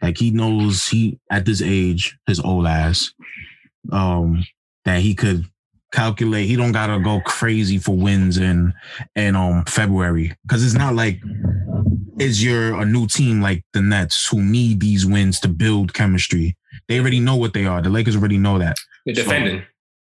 Like 0.00 0.18
he 0.18 0.30
knows 0.30 0.86
he 0.88 1.18
at 1.30 1.44
this 1.44 1.62
age, 1.62 2.16
his 2.26 2.40
old 2.40 2.66
ass, 2.66 3.12
um, 3.90 4.44
that 4.84 5.00
he 5.00 5.14
could 5.14 5.46
calculate. 5.92 6.46
He 6.46 6.56
don't 6.56 6.72
gotta 6.72 7.00
go 7.00 7.20
crazy 7.20 7.78
for 7.78 7.96
wins 7.96 8.38
in 8.38 8.72
in 9.16 9.36
um 9.36 9.64
February. 9.64 10.36
Cause 10.48 10.64
it's 10.64 10.74
not 10.74 10.94
like 10.94 11.20
is 12.18 12.44
you're 12.44 12.78
a 12.78 12.84
new 12.84 13.06
team 13.06 13.40
like 13.40 13.64
the 13.72 13.80
Nets 13.80 14.28
who 14.28 14.42
need 14.42 14.80
these 14.80 15.06
wins 15.06 15.40
to 15.40 15.48
build 15.48 15.94
chemistry. 15.94 16.56
They 16.88 17.00
already 17.00 17.20
know 17.20 17.36
what 17.36 17.54
they 17.54 17.64
are. 17.64 17.80
The 17.80 17.90
Lakers 17.90 18.16
already 18.16 18.38
know 18.38 18.58
that. 18.58 18.76
You're 19.06 19.14
defending. 19.14 19.62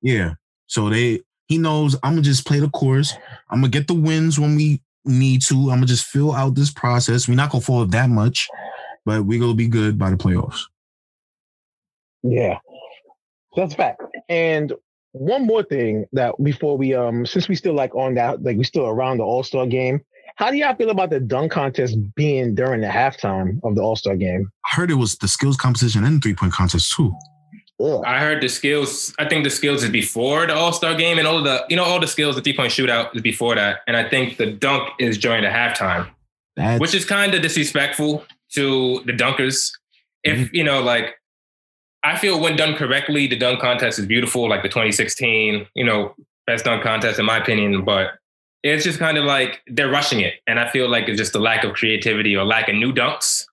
Yeah. 0.01 0.35
So 0.67 0.89
they 0.89 1.21
he 1.47 1.59
knows 1.59 1.97
I'm 2.03 2.13
gonna 2.13 2.23
just 2.23 2.47
play 2.47 2.61
the 2.61 2.71
course. 2.71 3.15
I'm 3.51 3.61
gonna 3.61 3.71
get 3.71 3.89
the 3.89 3.95
wins 3.95 4.39
when 4.39 4.55
we 4.55 4.81
need 5.05 5.43
to. 5.43 5.55
I'm 5.55 5.79
gonna 5.79 5.87
just 5.87 6.07
fill 6.07 6.35
out 6.35 6.55
this 6.55 6.70
process. 6.70 7.29
We're 7.29 7.35
not 7.35 7.51
gonna 7.51 7.62
fall 7.62 7.85
that 7.87 8.11
much, 8.11 8.49
but 9.05 9.25
we're 9.25 9.41
gonna 9.41 9.55
be 9.55 9.69
good 9.69 9.99
by 9.99 10.11
the 10.11 10.16
playoffs. 10.16 10.62
Yeah. 12.23 12.59
That's 13.57 13.75
a 13.75 13.77
fact. 13.77 14.03
And 14.29 14.73
one 15.12 15.47
more 15.47 15.62
thing 15.62 16.07
that 16.12 16.35
before 16.43 16.77
we 16.77 16.95
um 16.95 17.27
since 17.27 17.49
we 17.49 17.55
still 17.55 17.75
like 17.75 17.95
on 17.95 18.15
that 18.15 18.43
like 18.43 18.57
we 18.57 18.65
still 18.65 18.87
around 18.87 19.19
the 19.19 19.25
All-Star 19.25 19.66
game, 19.66 20.01
how 20.37 20.51
do 20.51 20.57
y'all 20.57 20.77
feel 20.77 20.91
about 20.91 21.11
the 21.11 21.20
dunk 21.20 21.53
contest 21.53 21.97
being 22.15 22.55
during 22.55 22.81
the 22.81 22.87
halftime 22.87 23.59
of 23.65 23.75
the 23.75 23.83
All-Star 23.83 24.16
game? 24.16 24.51
I 24.70 24.77
heard 24.77 24.91
it 24.91 24.95
was 24.95 25.16
the 25.16 25.29
skills 25.29 25.57
competition 25.57 26.05
and 26.05 26.23
three 26.23 26.35
point 26.35 26.53
contest 26.53 26.93
too. 26.95 27.15
Ugh. 27.81 28.03
I 28.05 28.19
heard 28.19 28.43
the 28.43 28.49
skills. 28.49 29.15
I 29.19 29.29
think 29.29 29.45
the 29.45 29.51
skills 29.51 29.85
is 29.85 29.91
before 29.91 30.47
the 30.47 30.55
All 30.55 30.73
Star 30.73 30.95
game, 30.95 31.19
and 31.19 31.29
all 31.29 31.43
the 31.43 31.65
you 31.69 31.77
know 31.77 31.85
all 31.85 32.01
the 32.01 32.09
skills, 32.09 32.35
the 32.35 32.43
three 32.43 32.57
point 32.57 32.73
shootout 32.73 33.15
is 33.15 33.23
before 33.23 33.55
that, 33.55 33.81
and 33.87 33.97
I 33.97 34.09
think 34.09 34.37
the 34.37 34.47
dunk 34.47 34.91
is 34.99 35.17
during 35.17 35.43
the 35.43 35.49
halftime, 35.49 36.09
That's 36.57 36.81
which 36.81 36.95
is 36.95 37.05
kind 37.05 37.35
of 37.35 37.43
disrespectful 37.43 38.25
to 38.55 39.03
the 39.07 39.13
dunkers. 39.13 39.71
If 40.25 40.39
mm-hmm. 40.39 40.57
you 40.57 40.65
know, 40.65 40.83
like, 40.83 41.15
I 42.03 42.19
feel 42.19 42.41
when 42.41 42.57
done 42.57 42.75
correctly, 42.75 43.29
the 43.29 43.37
dunk 43.37 43.61
contest 43.61 44.01
is 44.01 44.07
beautiful, 44.07 44.49
like 44.49 44.63
the 44.63 44.69
2016, 44.69 45.67
you 45.75 45.85
know, 45.85 46.17
best 46.49 46.65
dunk 46.65 46.83
contest 46.83 47.21
in 47.21 47.27
my 47.27 47.39
opinion. 47.39 47.85
But 47.85 48.15
it's 48.65 48.83
just 48.83 48.99
kind 48.99 49.17
of 49.19 49.25
like 49.25 49.61
they're 49.69 49.91
rushing 49.91 50.19
it, 50.19 50.35
and 50.49 50.59
I 50.59 50.69
feel 50.69 50.89
like 50.89 51.09
it's 51.09 51.19
just 51.19 51.37
a 51.37 51.39
lack 51.39 51.63
of 51.63 51.75
creativity 51.75 52.35
or 52.35 52.45
lack 52.45 52.69
of 52.69 52.75
new 52.75 52.93
dunks. 52.93 53.45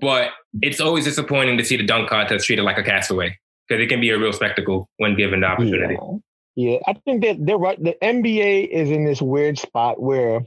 But 0.00 0.30
it's 0.60 0.80
always 0.80 1.04
disappointing 1.04 1.56
to 1.58 1.64
see 1.64 1.76
the 1.76 1.86
dunk 1.86 2.08
contest 2.08 2.46
treated 2.46 2.62
like 2.62 2.78
a 2.78 2.82
castaway 2.82 3.38
because 3.68 3.82
it 3.82 3.88
can 3.88 4.00
be 4.00 4.10
a 4.10 4.18
real 4.18 4.32
spectacle 4.32 4.88
when 4.98 5.16
given 5.16 5.40
the 5.40 5.46
opportunity. 5.46 5.94
Yeah. 6.00 6.18
Yeah, 6.56 6.78
I 6.86 6.92
think 6.92 7.24
that 7.24 7.44
they're 7.44 7.58
right. 7.58 7.82
The 7.82 7.96
NBA 8.00 8.68
is 8.68 8.88
in 8.90 9.04
this 9.04 9.20
weird 9.20 9.58
spot 9.58 10.00
where 10.00 10.42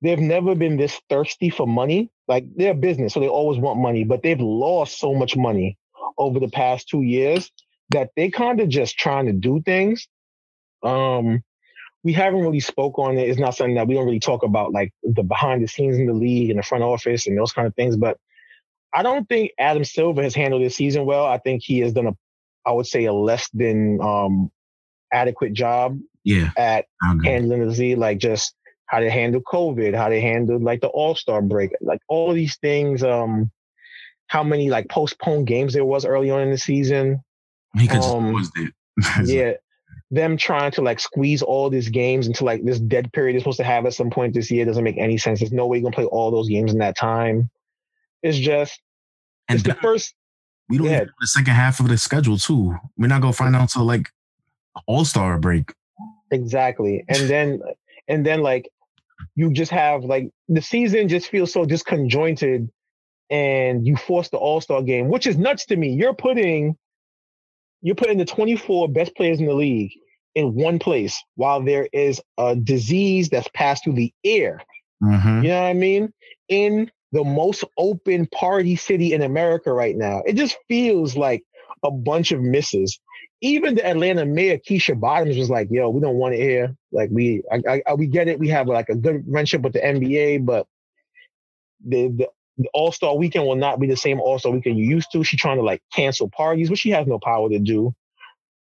they've 0.00 0.18
never 0.18 0.54
been 0.54 0.78
this 0.78 0.98
thirsty 1.10 1.50
for 1.50 1.66
money. 1.66 2.10
Like 2.26 2.46
they're 2.56 2.72
a 2.72 2.74
business, 2.74 3.12
so 3.12 3.20
they 3.20 3.28
always 3.28 3.58
want 3.58 3.78
money, 3.78 4.04
but 4.04 4.22
they've 4.22 4.40
lost 4.40 4.98
so 4.98 5.12
much 5.14 5.36
money 5.36 5.76
over 6.16 6.40
the 6.40 6.48
past 6.48 6.88
two 6.88 7.02
years 7.02 7.50
that 7.90 8.10
they 8.16 8.30
kind 8.30 8.60
of 8.60 8.68
just 8.70 8.96
trying 8.96 9.26
to 9.26 9.32
do 9.32 9.60
things. 9.60 10.08
Um, 10.82 11.42
we 12.02 12.12
haven't 12.12 12.40
really 12.40 12.60
spoke 12.60 12.98
on 12.98 13.18
it. 13.18 13.28
It's 13.28 13.38
not 13.38 13.54
something 13.54 13.76
that 13.76 13.86
we 13.86 13.94
don't 13.94 14.06
really 14.06 14.20
talk 14.20 14.42
about, 14.42 14.72
like 14.72 14.92
the 15.02 15.22
behind 15.22 15.62
the 15.62 15.68
scenes 15.68 15.98
in 15.98 16.06
the 16.06 16.14
league 16.14 16.50
and 16.50 16.58
the 16.58 16.64
front 16.64 16.82
office 16.82 17.26
and 17.26 17.38
those 17.38 17.52
kind 17.52 17.68
of 17.68 17.74
things. 17.74 17.96
But 17.96 18.18
I 18.94 19.02
don't 19.02 19.28
think 19.28 19.52
Adam 19.58 19.84
Silver 19.84 20.22
has 20.22 20.34
handled 20.34 20.62
this 20.62 20.76
season 20.76 21.04
well. 21.04 21.26
I 21.26 21.38
think 21.38 21.62
he 21.62 21.80
has 21.80 21.92
done 21.92 22.08
a, 22.08 22.16
I 22.66 22.72
would 22.72 22.86
say, 22.86 23.04
a 23.06 23.12
less 23.12 23.48
than 23.50 24.00
um, 24.00 24.50
adequate 25.12 25.52
job 25.52 25.98
Yeah. 26.24 26.50
at 26.56 26.86
handling 27.24 27.66
the 27.66 27.72
Z, 27.72 27.96
like 27.96 28.18
just 28.18 28.54
how 28.86 29.00
they 29.00 29.10
handle 29.10 29.40
COVID, 29.40 29.94
how 29.94 30.08
they 30.08 30.20
handled 30.20 30.62
like 30.62 30.80
the 30.80 30.88
All 30.88 31.14
Star 31.14 31.42
break, 31.42 31.70
like 31.80 32.00
all 32.08 32.32
these 32.32 32.56
things. 32.56 33.02
Um, 33.02 33.50
how 34.32 34.42
many 34.42 34.70
like 34.70 34.88
postponed 34.88 35.46
games 35.46 35.74
there 35.74 35.84
was 35.84 36.06
early 36.06 36.30
on 36.30 36.40
in 36.40 36.50
the 36.50 36.56
season. 36.56 37.22
He 37.76 37.86
could 37.86 38.00
um, 38.00 38.34
yeah, 39.26 39.52
them 40.10 40.38
trying 40.38 40.70
to 40.72 40.80
like 40.80 41.00
squeeze 41.00 41.42
all 41.42 41.68
these 41.68 41.90
games 41.90 42.26
into 42.26 42.42
like 42.42 42.64
this 42.64 42.80
dead 42.80 43.12
period 43.12 43.34
they're 43.34 43.40
supposed 43.40 43.58
to 43.58 43.64
have 43.64 43.84
at 43.84 43.92
some 43.92 44.08
point 44.08 44.32
this 44.32 44.50
year 44.50 44.64
doesn't 44.64 44.84
make 44.84 44.96
any 44.96 45.18
sense. 45.18 45.40
There's 45.40 45.52
no 45.52 45.66
way 45.66 45.76
you're 45.76 45.82
gonna 45.82 45.94
play 45.94 46.06
all 46.06 46.30
those 46.30 46.48
games 46.48 46.72
in 46.72 46.78
that 46.78 46.96
time. 46.96 47.50
It's 48.22 48.38
just 48.38 48.80
And 49.48 49.58
it's 49.58 49.68
the 49.68 49.74
first. 49.74 50.14
We 50.72 50.78
don't 50.78 50.86
yeah. 50.86 50.94
even 50.94 51.06
know 51.06 51.12
the 51.20 51.26
second 51.26 51.52
half 51.52 51.80
of 51.80 51.88
the 51.88 51.98
schedule 51.98 52.38
too. 52.38 52.74
We're 52.96 53.08
not 53.08 53.20
gonna 53.20 53.34
find 53.34 53.54
out 53.54 53.68
till 53.70 53.84
like 53.84 54.08
All 54.86 55.04
Star 55.04 55.38
break. 55.38 55.72
Exactly. 56.30 57.04
And 57.08 57.28
then 57.28 57.60
and 58.08 58.24
then 58.24 58.42
like 58.42 58.70
you 59.34 59.52
just 59.52 59.70
have 59.70 60.02
like 60.04 60.30
the 60.48 60.62
season 60.62 61.08
just 61.08 61.28
feels 61.28 61.52
so 61.52 61.64
disconjointed 61.64 62.70
and 63.30 63.86
you 63.86 63.96
force 63.96 64.28
the 64.30 64.36
all-star 64.36 64.82
game, 64.82 65.08
which 65.08 65.26
is 65.26 65.38
nuts 65.38 65.64
to 65.66 65.76
me. 65.76 65.90
You're 65.90 66.14
putting 66.14 66.76
you're 67.82 67.94
putting 67.94 68.18
the 68.18 68.24
24 68.24 68.88
best 68.88 69.14
players 69.14 69.40
in 69.40 69.46
the 69.46 69.54
league 69.54 69.92
in 70.34 70.54
one 70.54 70.78
place 70.78 71.22
while 71.34 71.62
there 71.62 71.88
is 71.92 72.20
a 72.38 72.56
disease 72.56 73.28
that's 73.28 73.48
passed 73.54 73.84
through 73.84 73.94
the 73.94 74.12
air. 74.24 74.62
Mhm. 75.02 75.42
You 75.42 75.48
know 75.48 75.62
what 75.62 75.68
I 75.68 75.74
mean? 75.74 76.12
In 76.48 76.90
the 77.12 77.24
most 77.24 77.62
open 77.76 78.26
party 78.26 78.74
city 78.74 79.12
in 79.12 79.22
America 79.22 79.72
right 79.72 79.96
now. 79.96 80.22
It 80.26 80.34
just 80.34 80.56
feels 80.66 81.16
like 81.16 81.44
a 81.84 81.90
bunch 81.90 82.32
of 82.32 82.40
misses. 82.40 82.98
Even 83.42 83.74
the 83.74 83.86
Atlanta 83.86 84.24
mayor, 84.24 84.58
Keisha 84.58 84.98
Bottoms, 84.98 85.36
was 85.36 85.50
like, 85.50 85.68
yo, 85.70 85.90
we 85.90 86.00
don't 86.00 86.16
want 86.16 86.34
it 86.34 86.40
here. 86.40 86.74
Like 86.90 87.10
we 87.12 87.42
I, 87.50 87.82
I, 87.86 87.94
we 87.94 88.06
get 88.06 88.28
it. 88.28 88.38
We 88.38 88.48
have 88.48 88.66
like 88.66 88.88
a 88.88 88.94
good 88.94 89.24
friendship 89.30 89.62
with 89.62 89.72
the 89.74 89.80
NBA, 89.80 90.46
but 90.46 90.66
the 91.84 92.08
the, 92.08 92.28
the 92.58 92.68
All-Star 92.72 93.16
weekend 93.16 93.46
will 93.46 93.56
not 93.56 93.80
be 93.80 93.86
the 93.86 93.96
same 93.96 94.20
All-Star 94.20 94.52
weekend 94.52 94.78
you 94.78 94.86
used 94.86 95.10
to. 95.12 95.24
She's 95.24 95.40
trying 95.40 95.56
to 95.56 95.62
like 95.62 95.82
cancel 95.92 96.30
parties, 96.30 96.70
which 96.70 96.80
she 96.80 96.90
has 96.90 97.06
no 97.06 97.18
power 97.18 97.48
to 97.48 97.58
do. 97.58 97.94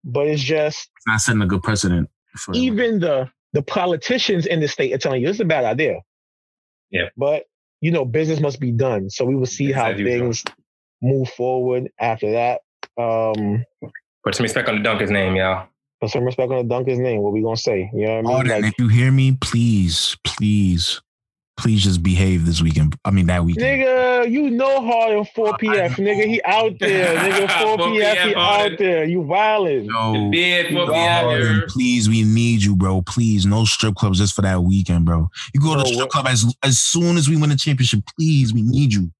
But 0.03 0.27
it's 0.27 0.41
just 0.41 0.89
It's 0.95 1.07
not 1.07 1.19
setting 1.19 1.41
a 1.41 1.47
good 1.47 1.61
precedent. 1.61 2.09
For, 2.37 2.53
even 2.55 2.99
the 2.99 3.29
the 3.53 3.61
politicians 3.61 4.45
in 4.45 4.59
the 4.61 4.67
state 4.67 4.93
are 4.93 4.97
telling 4.97 5.21
you 5.21 5.29
it's 5.29 5.39
a 5.39 5.45
bad 5.45 5.65
idea. 5.65 5.99
Yeah. 6.89 7.09
But 7.17 7.43
you 7.81 7.91
know, 7.91 8.05
business 8.05 8.39
must 8.39 8.59
be 8.59 8.71
done. 8.71 9.09
So 9.09 9.25
we 9.25 9.35
will 9.35 9.45
see 9.45 9.71
how 9.71 9.87
as 9.91 9.99
usual. 9.99 10.19
things 10.19 10.43
move 11.01 11.29
forward 11.29 11.89
after 11.99 12.31
that. 12.33 12.61
Um 13.01 13.63
Put 14.23 14.35
some 14.35 14.43
respect 14.43 14.67
on 14.67 14.81
the 14.81 14.87
Dunker's 14.89 15.11
name, 15.11 15.35
y'all. 15.35 15.67
put 16.01 16.09
some 16.09 16.23
respect 16.23 16.51
on 16.51 16.67
the 16.67 16.73
Dunker's 16.75 16.99
name. 16.99 17.21
What 17.21 17.31
we 17.33 17.41
gonna 17.41 17.55
say? 17.55 17.89
You 17.93 18.05
know 18.05 18.11
what 18.11 18.17
I 18.17 18.21
mean? 18.21 18.31
Harden, 18.31 18.61
Like, 18.63 18.73
if 18.73 18.79
you 18.79 18.87
hear 18.89 19.11
me, 19.11 19.37
please, 19.39 20.17
please, 20.25 21.01
please 21.59 21.83
just 21.83 22.01
behave 22.01 22.45
this 22.45 22.61
weekend. 22.61 22.95
I 23.05 23.11
mean 23.11 23.27
that 23.27 23.43
weekend. 23.43 23.65
nigga, 23.83 24.31
you 24.31 24.49
know 24.49 24.81
Harden 24.81 25.25
4 25.35 25.47
I 25.47 25.57
PF. 25.57 25.89
Nigga, 25.91 26.25
he 26.25 26.41
out 26.43 26.73
there. 26.79 27.15
Nigga, 27.47 27.61
4 27.61 27.77
4 27.77 27.87
PF, 27.87 28.27
he 28.27 28.35
out 28.35 28.77
there. 28.79 29.03
You 29.05 29.21
wildin'. 29.21 29.85
No, 29.85 30.29
Bid 30.31 30.73
for 30.73 30.93
Harden, 30.93 31.63
please, 31.67 32.07
we 32.09 32.23
need 32.23 32.63
you, 32.63 32.75
bro. 32.75 33.01
Please, 33.03 33.45
no 33.45 33.65
strip 33.65 33.95
clubs 33.95 34.19
just 34.19 34.33
for 34.33 34.41
that 34.41 34.63
weekend, 34.63 35.05
bro. 35.05 35.29
You 35.53 35.61
go 35.61 35.69
to 35.69 35.73
Bro, 35.75 35.83
the 35.83 35.85
strip 35.87 35.99
what- 35.99 36.09
club 36.09 36.27
as 36.27 36.45
as 36.63 36.79
soon 36.79 37.17
as 37.17 37.29
we 37.29 37.35
win 37.35 37.49
the 37.49 37.55
championship. 37.55 37.99
Please, 38.17 38.53
we 38.53 38.61
need 38.61 38.93
you. 38.93 39.11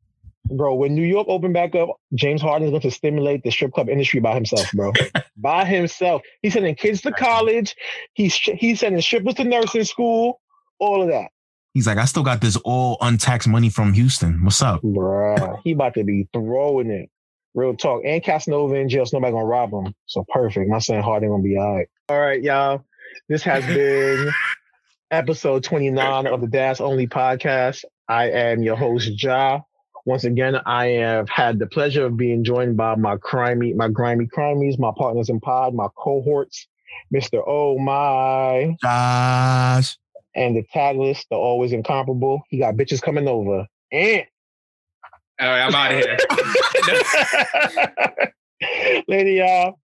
Bro, 0.51 0.75
when 0.75 0.95
New 0.95 1.05
York 1.05 1.27
opened 1.29 1.53
back 1.53 1.75
up, 1.75 1.89
James 2.15 2.41
Harden 2.41 2.65
is 2.67 2.71
going 2.71 2.81
to 2.81 2.89
stimulate 2.89 3.43
the 3.43 3.51
strip 3.51 3.71
club 3.71 3.87
industry 3.89 4.19
by 4.19 4.33
himself, 4.33 4.71
bro. 4.73 4.91
by 5.37 5.63
himself. 5.65 6.23
He's 6.41 6.53
sending 6.53 6.73
kids 6.73 7.01
to 7.01 7.11
college. 7.11 7.75
He's 8.13 8.35
he's 8.35 8.79
sending 8.79 9.01
strippers 9.01 9.35
to 9.35 9.43
nursing 9.43 9.83
school. 9.83 10.41
All 10.79 11.01
of 11.03 11.09
that, 11.09 11.29
He's 11.73 11.85
like, 11.85 11.97
I 11.97 12.05
still 12.05 12.23
got 12.23 12.41
this 12.41 12.55
all 12.57 12.97
untaxed 13.01 13.47
money 13.47 13.69
from 13.69 13.93
Houston. 13.93 14.43
What's 14.43 14.61
up? 14.61 14.81
Bruh. 14.81 15.59
He 15.63 15.73
about 15.73 15.93
to 15.95 16.03
be 16.03 16.27
throwing 16.33 16.89
it. 16.89 17.09
Real 17.53 17.75
talk. 17.75 18.01
And 18.05 18.23
Casanova 18.23 18.75
in 18.75 18.89
jail, 18.89 19.05
so 19.05 19.17
nobody 19.17 19.33
gonna 19.33 19.45
rob 19.45 19.71
him. 19.71 19.93
So 20.05 20.25
perfect. 20.29 20.69
My 20.69 20.79
son 20.79 21.01
Harden 21.01 21.29
gonna 21.29 21.43
be 21.43 21.57
all 21.57 21.77
right. 21.77 21.87
All 22.09 22.19
right, 22.19 22.41
y'all. 22.41 22.83
This 23.27 23.43
has 23.43 23.65
been 23.65 24.31
episode 25.11 25.63
29 25.63 26.27
of 26.27 26.41
the 26.41 26.47
Dash 26.47 26.79
Only 26.79 27.07
podcast. 27.07 27.85
I 28.07 28.29
am 28.31 28.63
your 28.63 28.75
host, 28.75 29.21
Ja. 29.21 29.61
Once 30.05 30.23
again, 30.23 30.55
I 30.65 30.87
have 30.87 31.29
had 31.29 31.59
the 31.59 31.67
pleasure 31.67 32.05
of 32.05 32.17
being 32.17 32.43
joined 32.43 32.77
by 32.77 32.95
my 32.95 33.17
crimey, 33.17 33.75
my 33.75 33.89
grimy 33.89 34.25
crimies, 34.25 34.79
my 34.79 34.91
partners 34.97 35.29
in 35.29 35.39
pod, 35.39 35.75
my 35.75 35.87
cohorts, 35.95 36.67
Mr. 37.13 37.43
Oh 37.45 37.77
My, 37.77 38.75
Josh. 38.81 39.97
And 40.35 40.55
the 40.55 40.63
tagless, 40.73 41.23
the 41.29 41.35
always 41.35 41.73
incomparable. 41.73 42.41
He 42.49 42.59
got 42.59 42.75
bitches 42.75 43.01
coming 43.01 43.27
over. 43.27 43.65
And 43.91 44.23
All 45.39 45.47
right, 45.47 45.61
I'm 45.61 45.75
out 45.75 45.93
of 45.93 45.99
here. 45.99 46.17
Later, 49.07 49.29
y'all. 49.29 49.79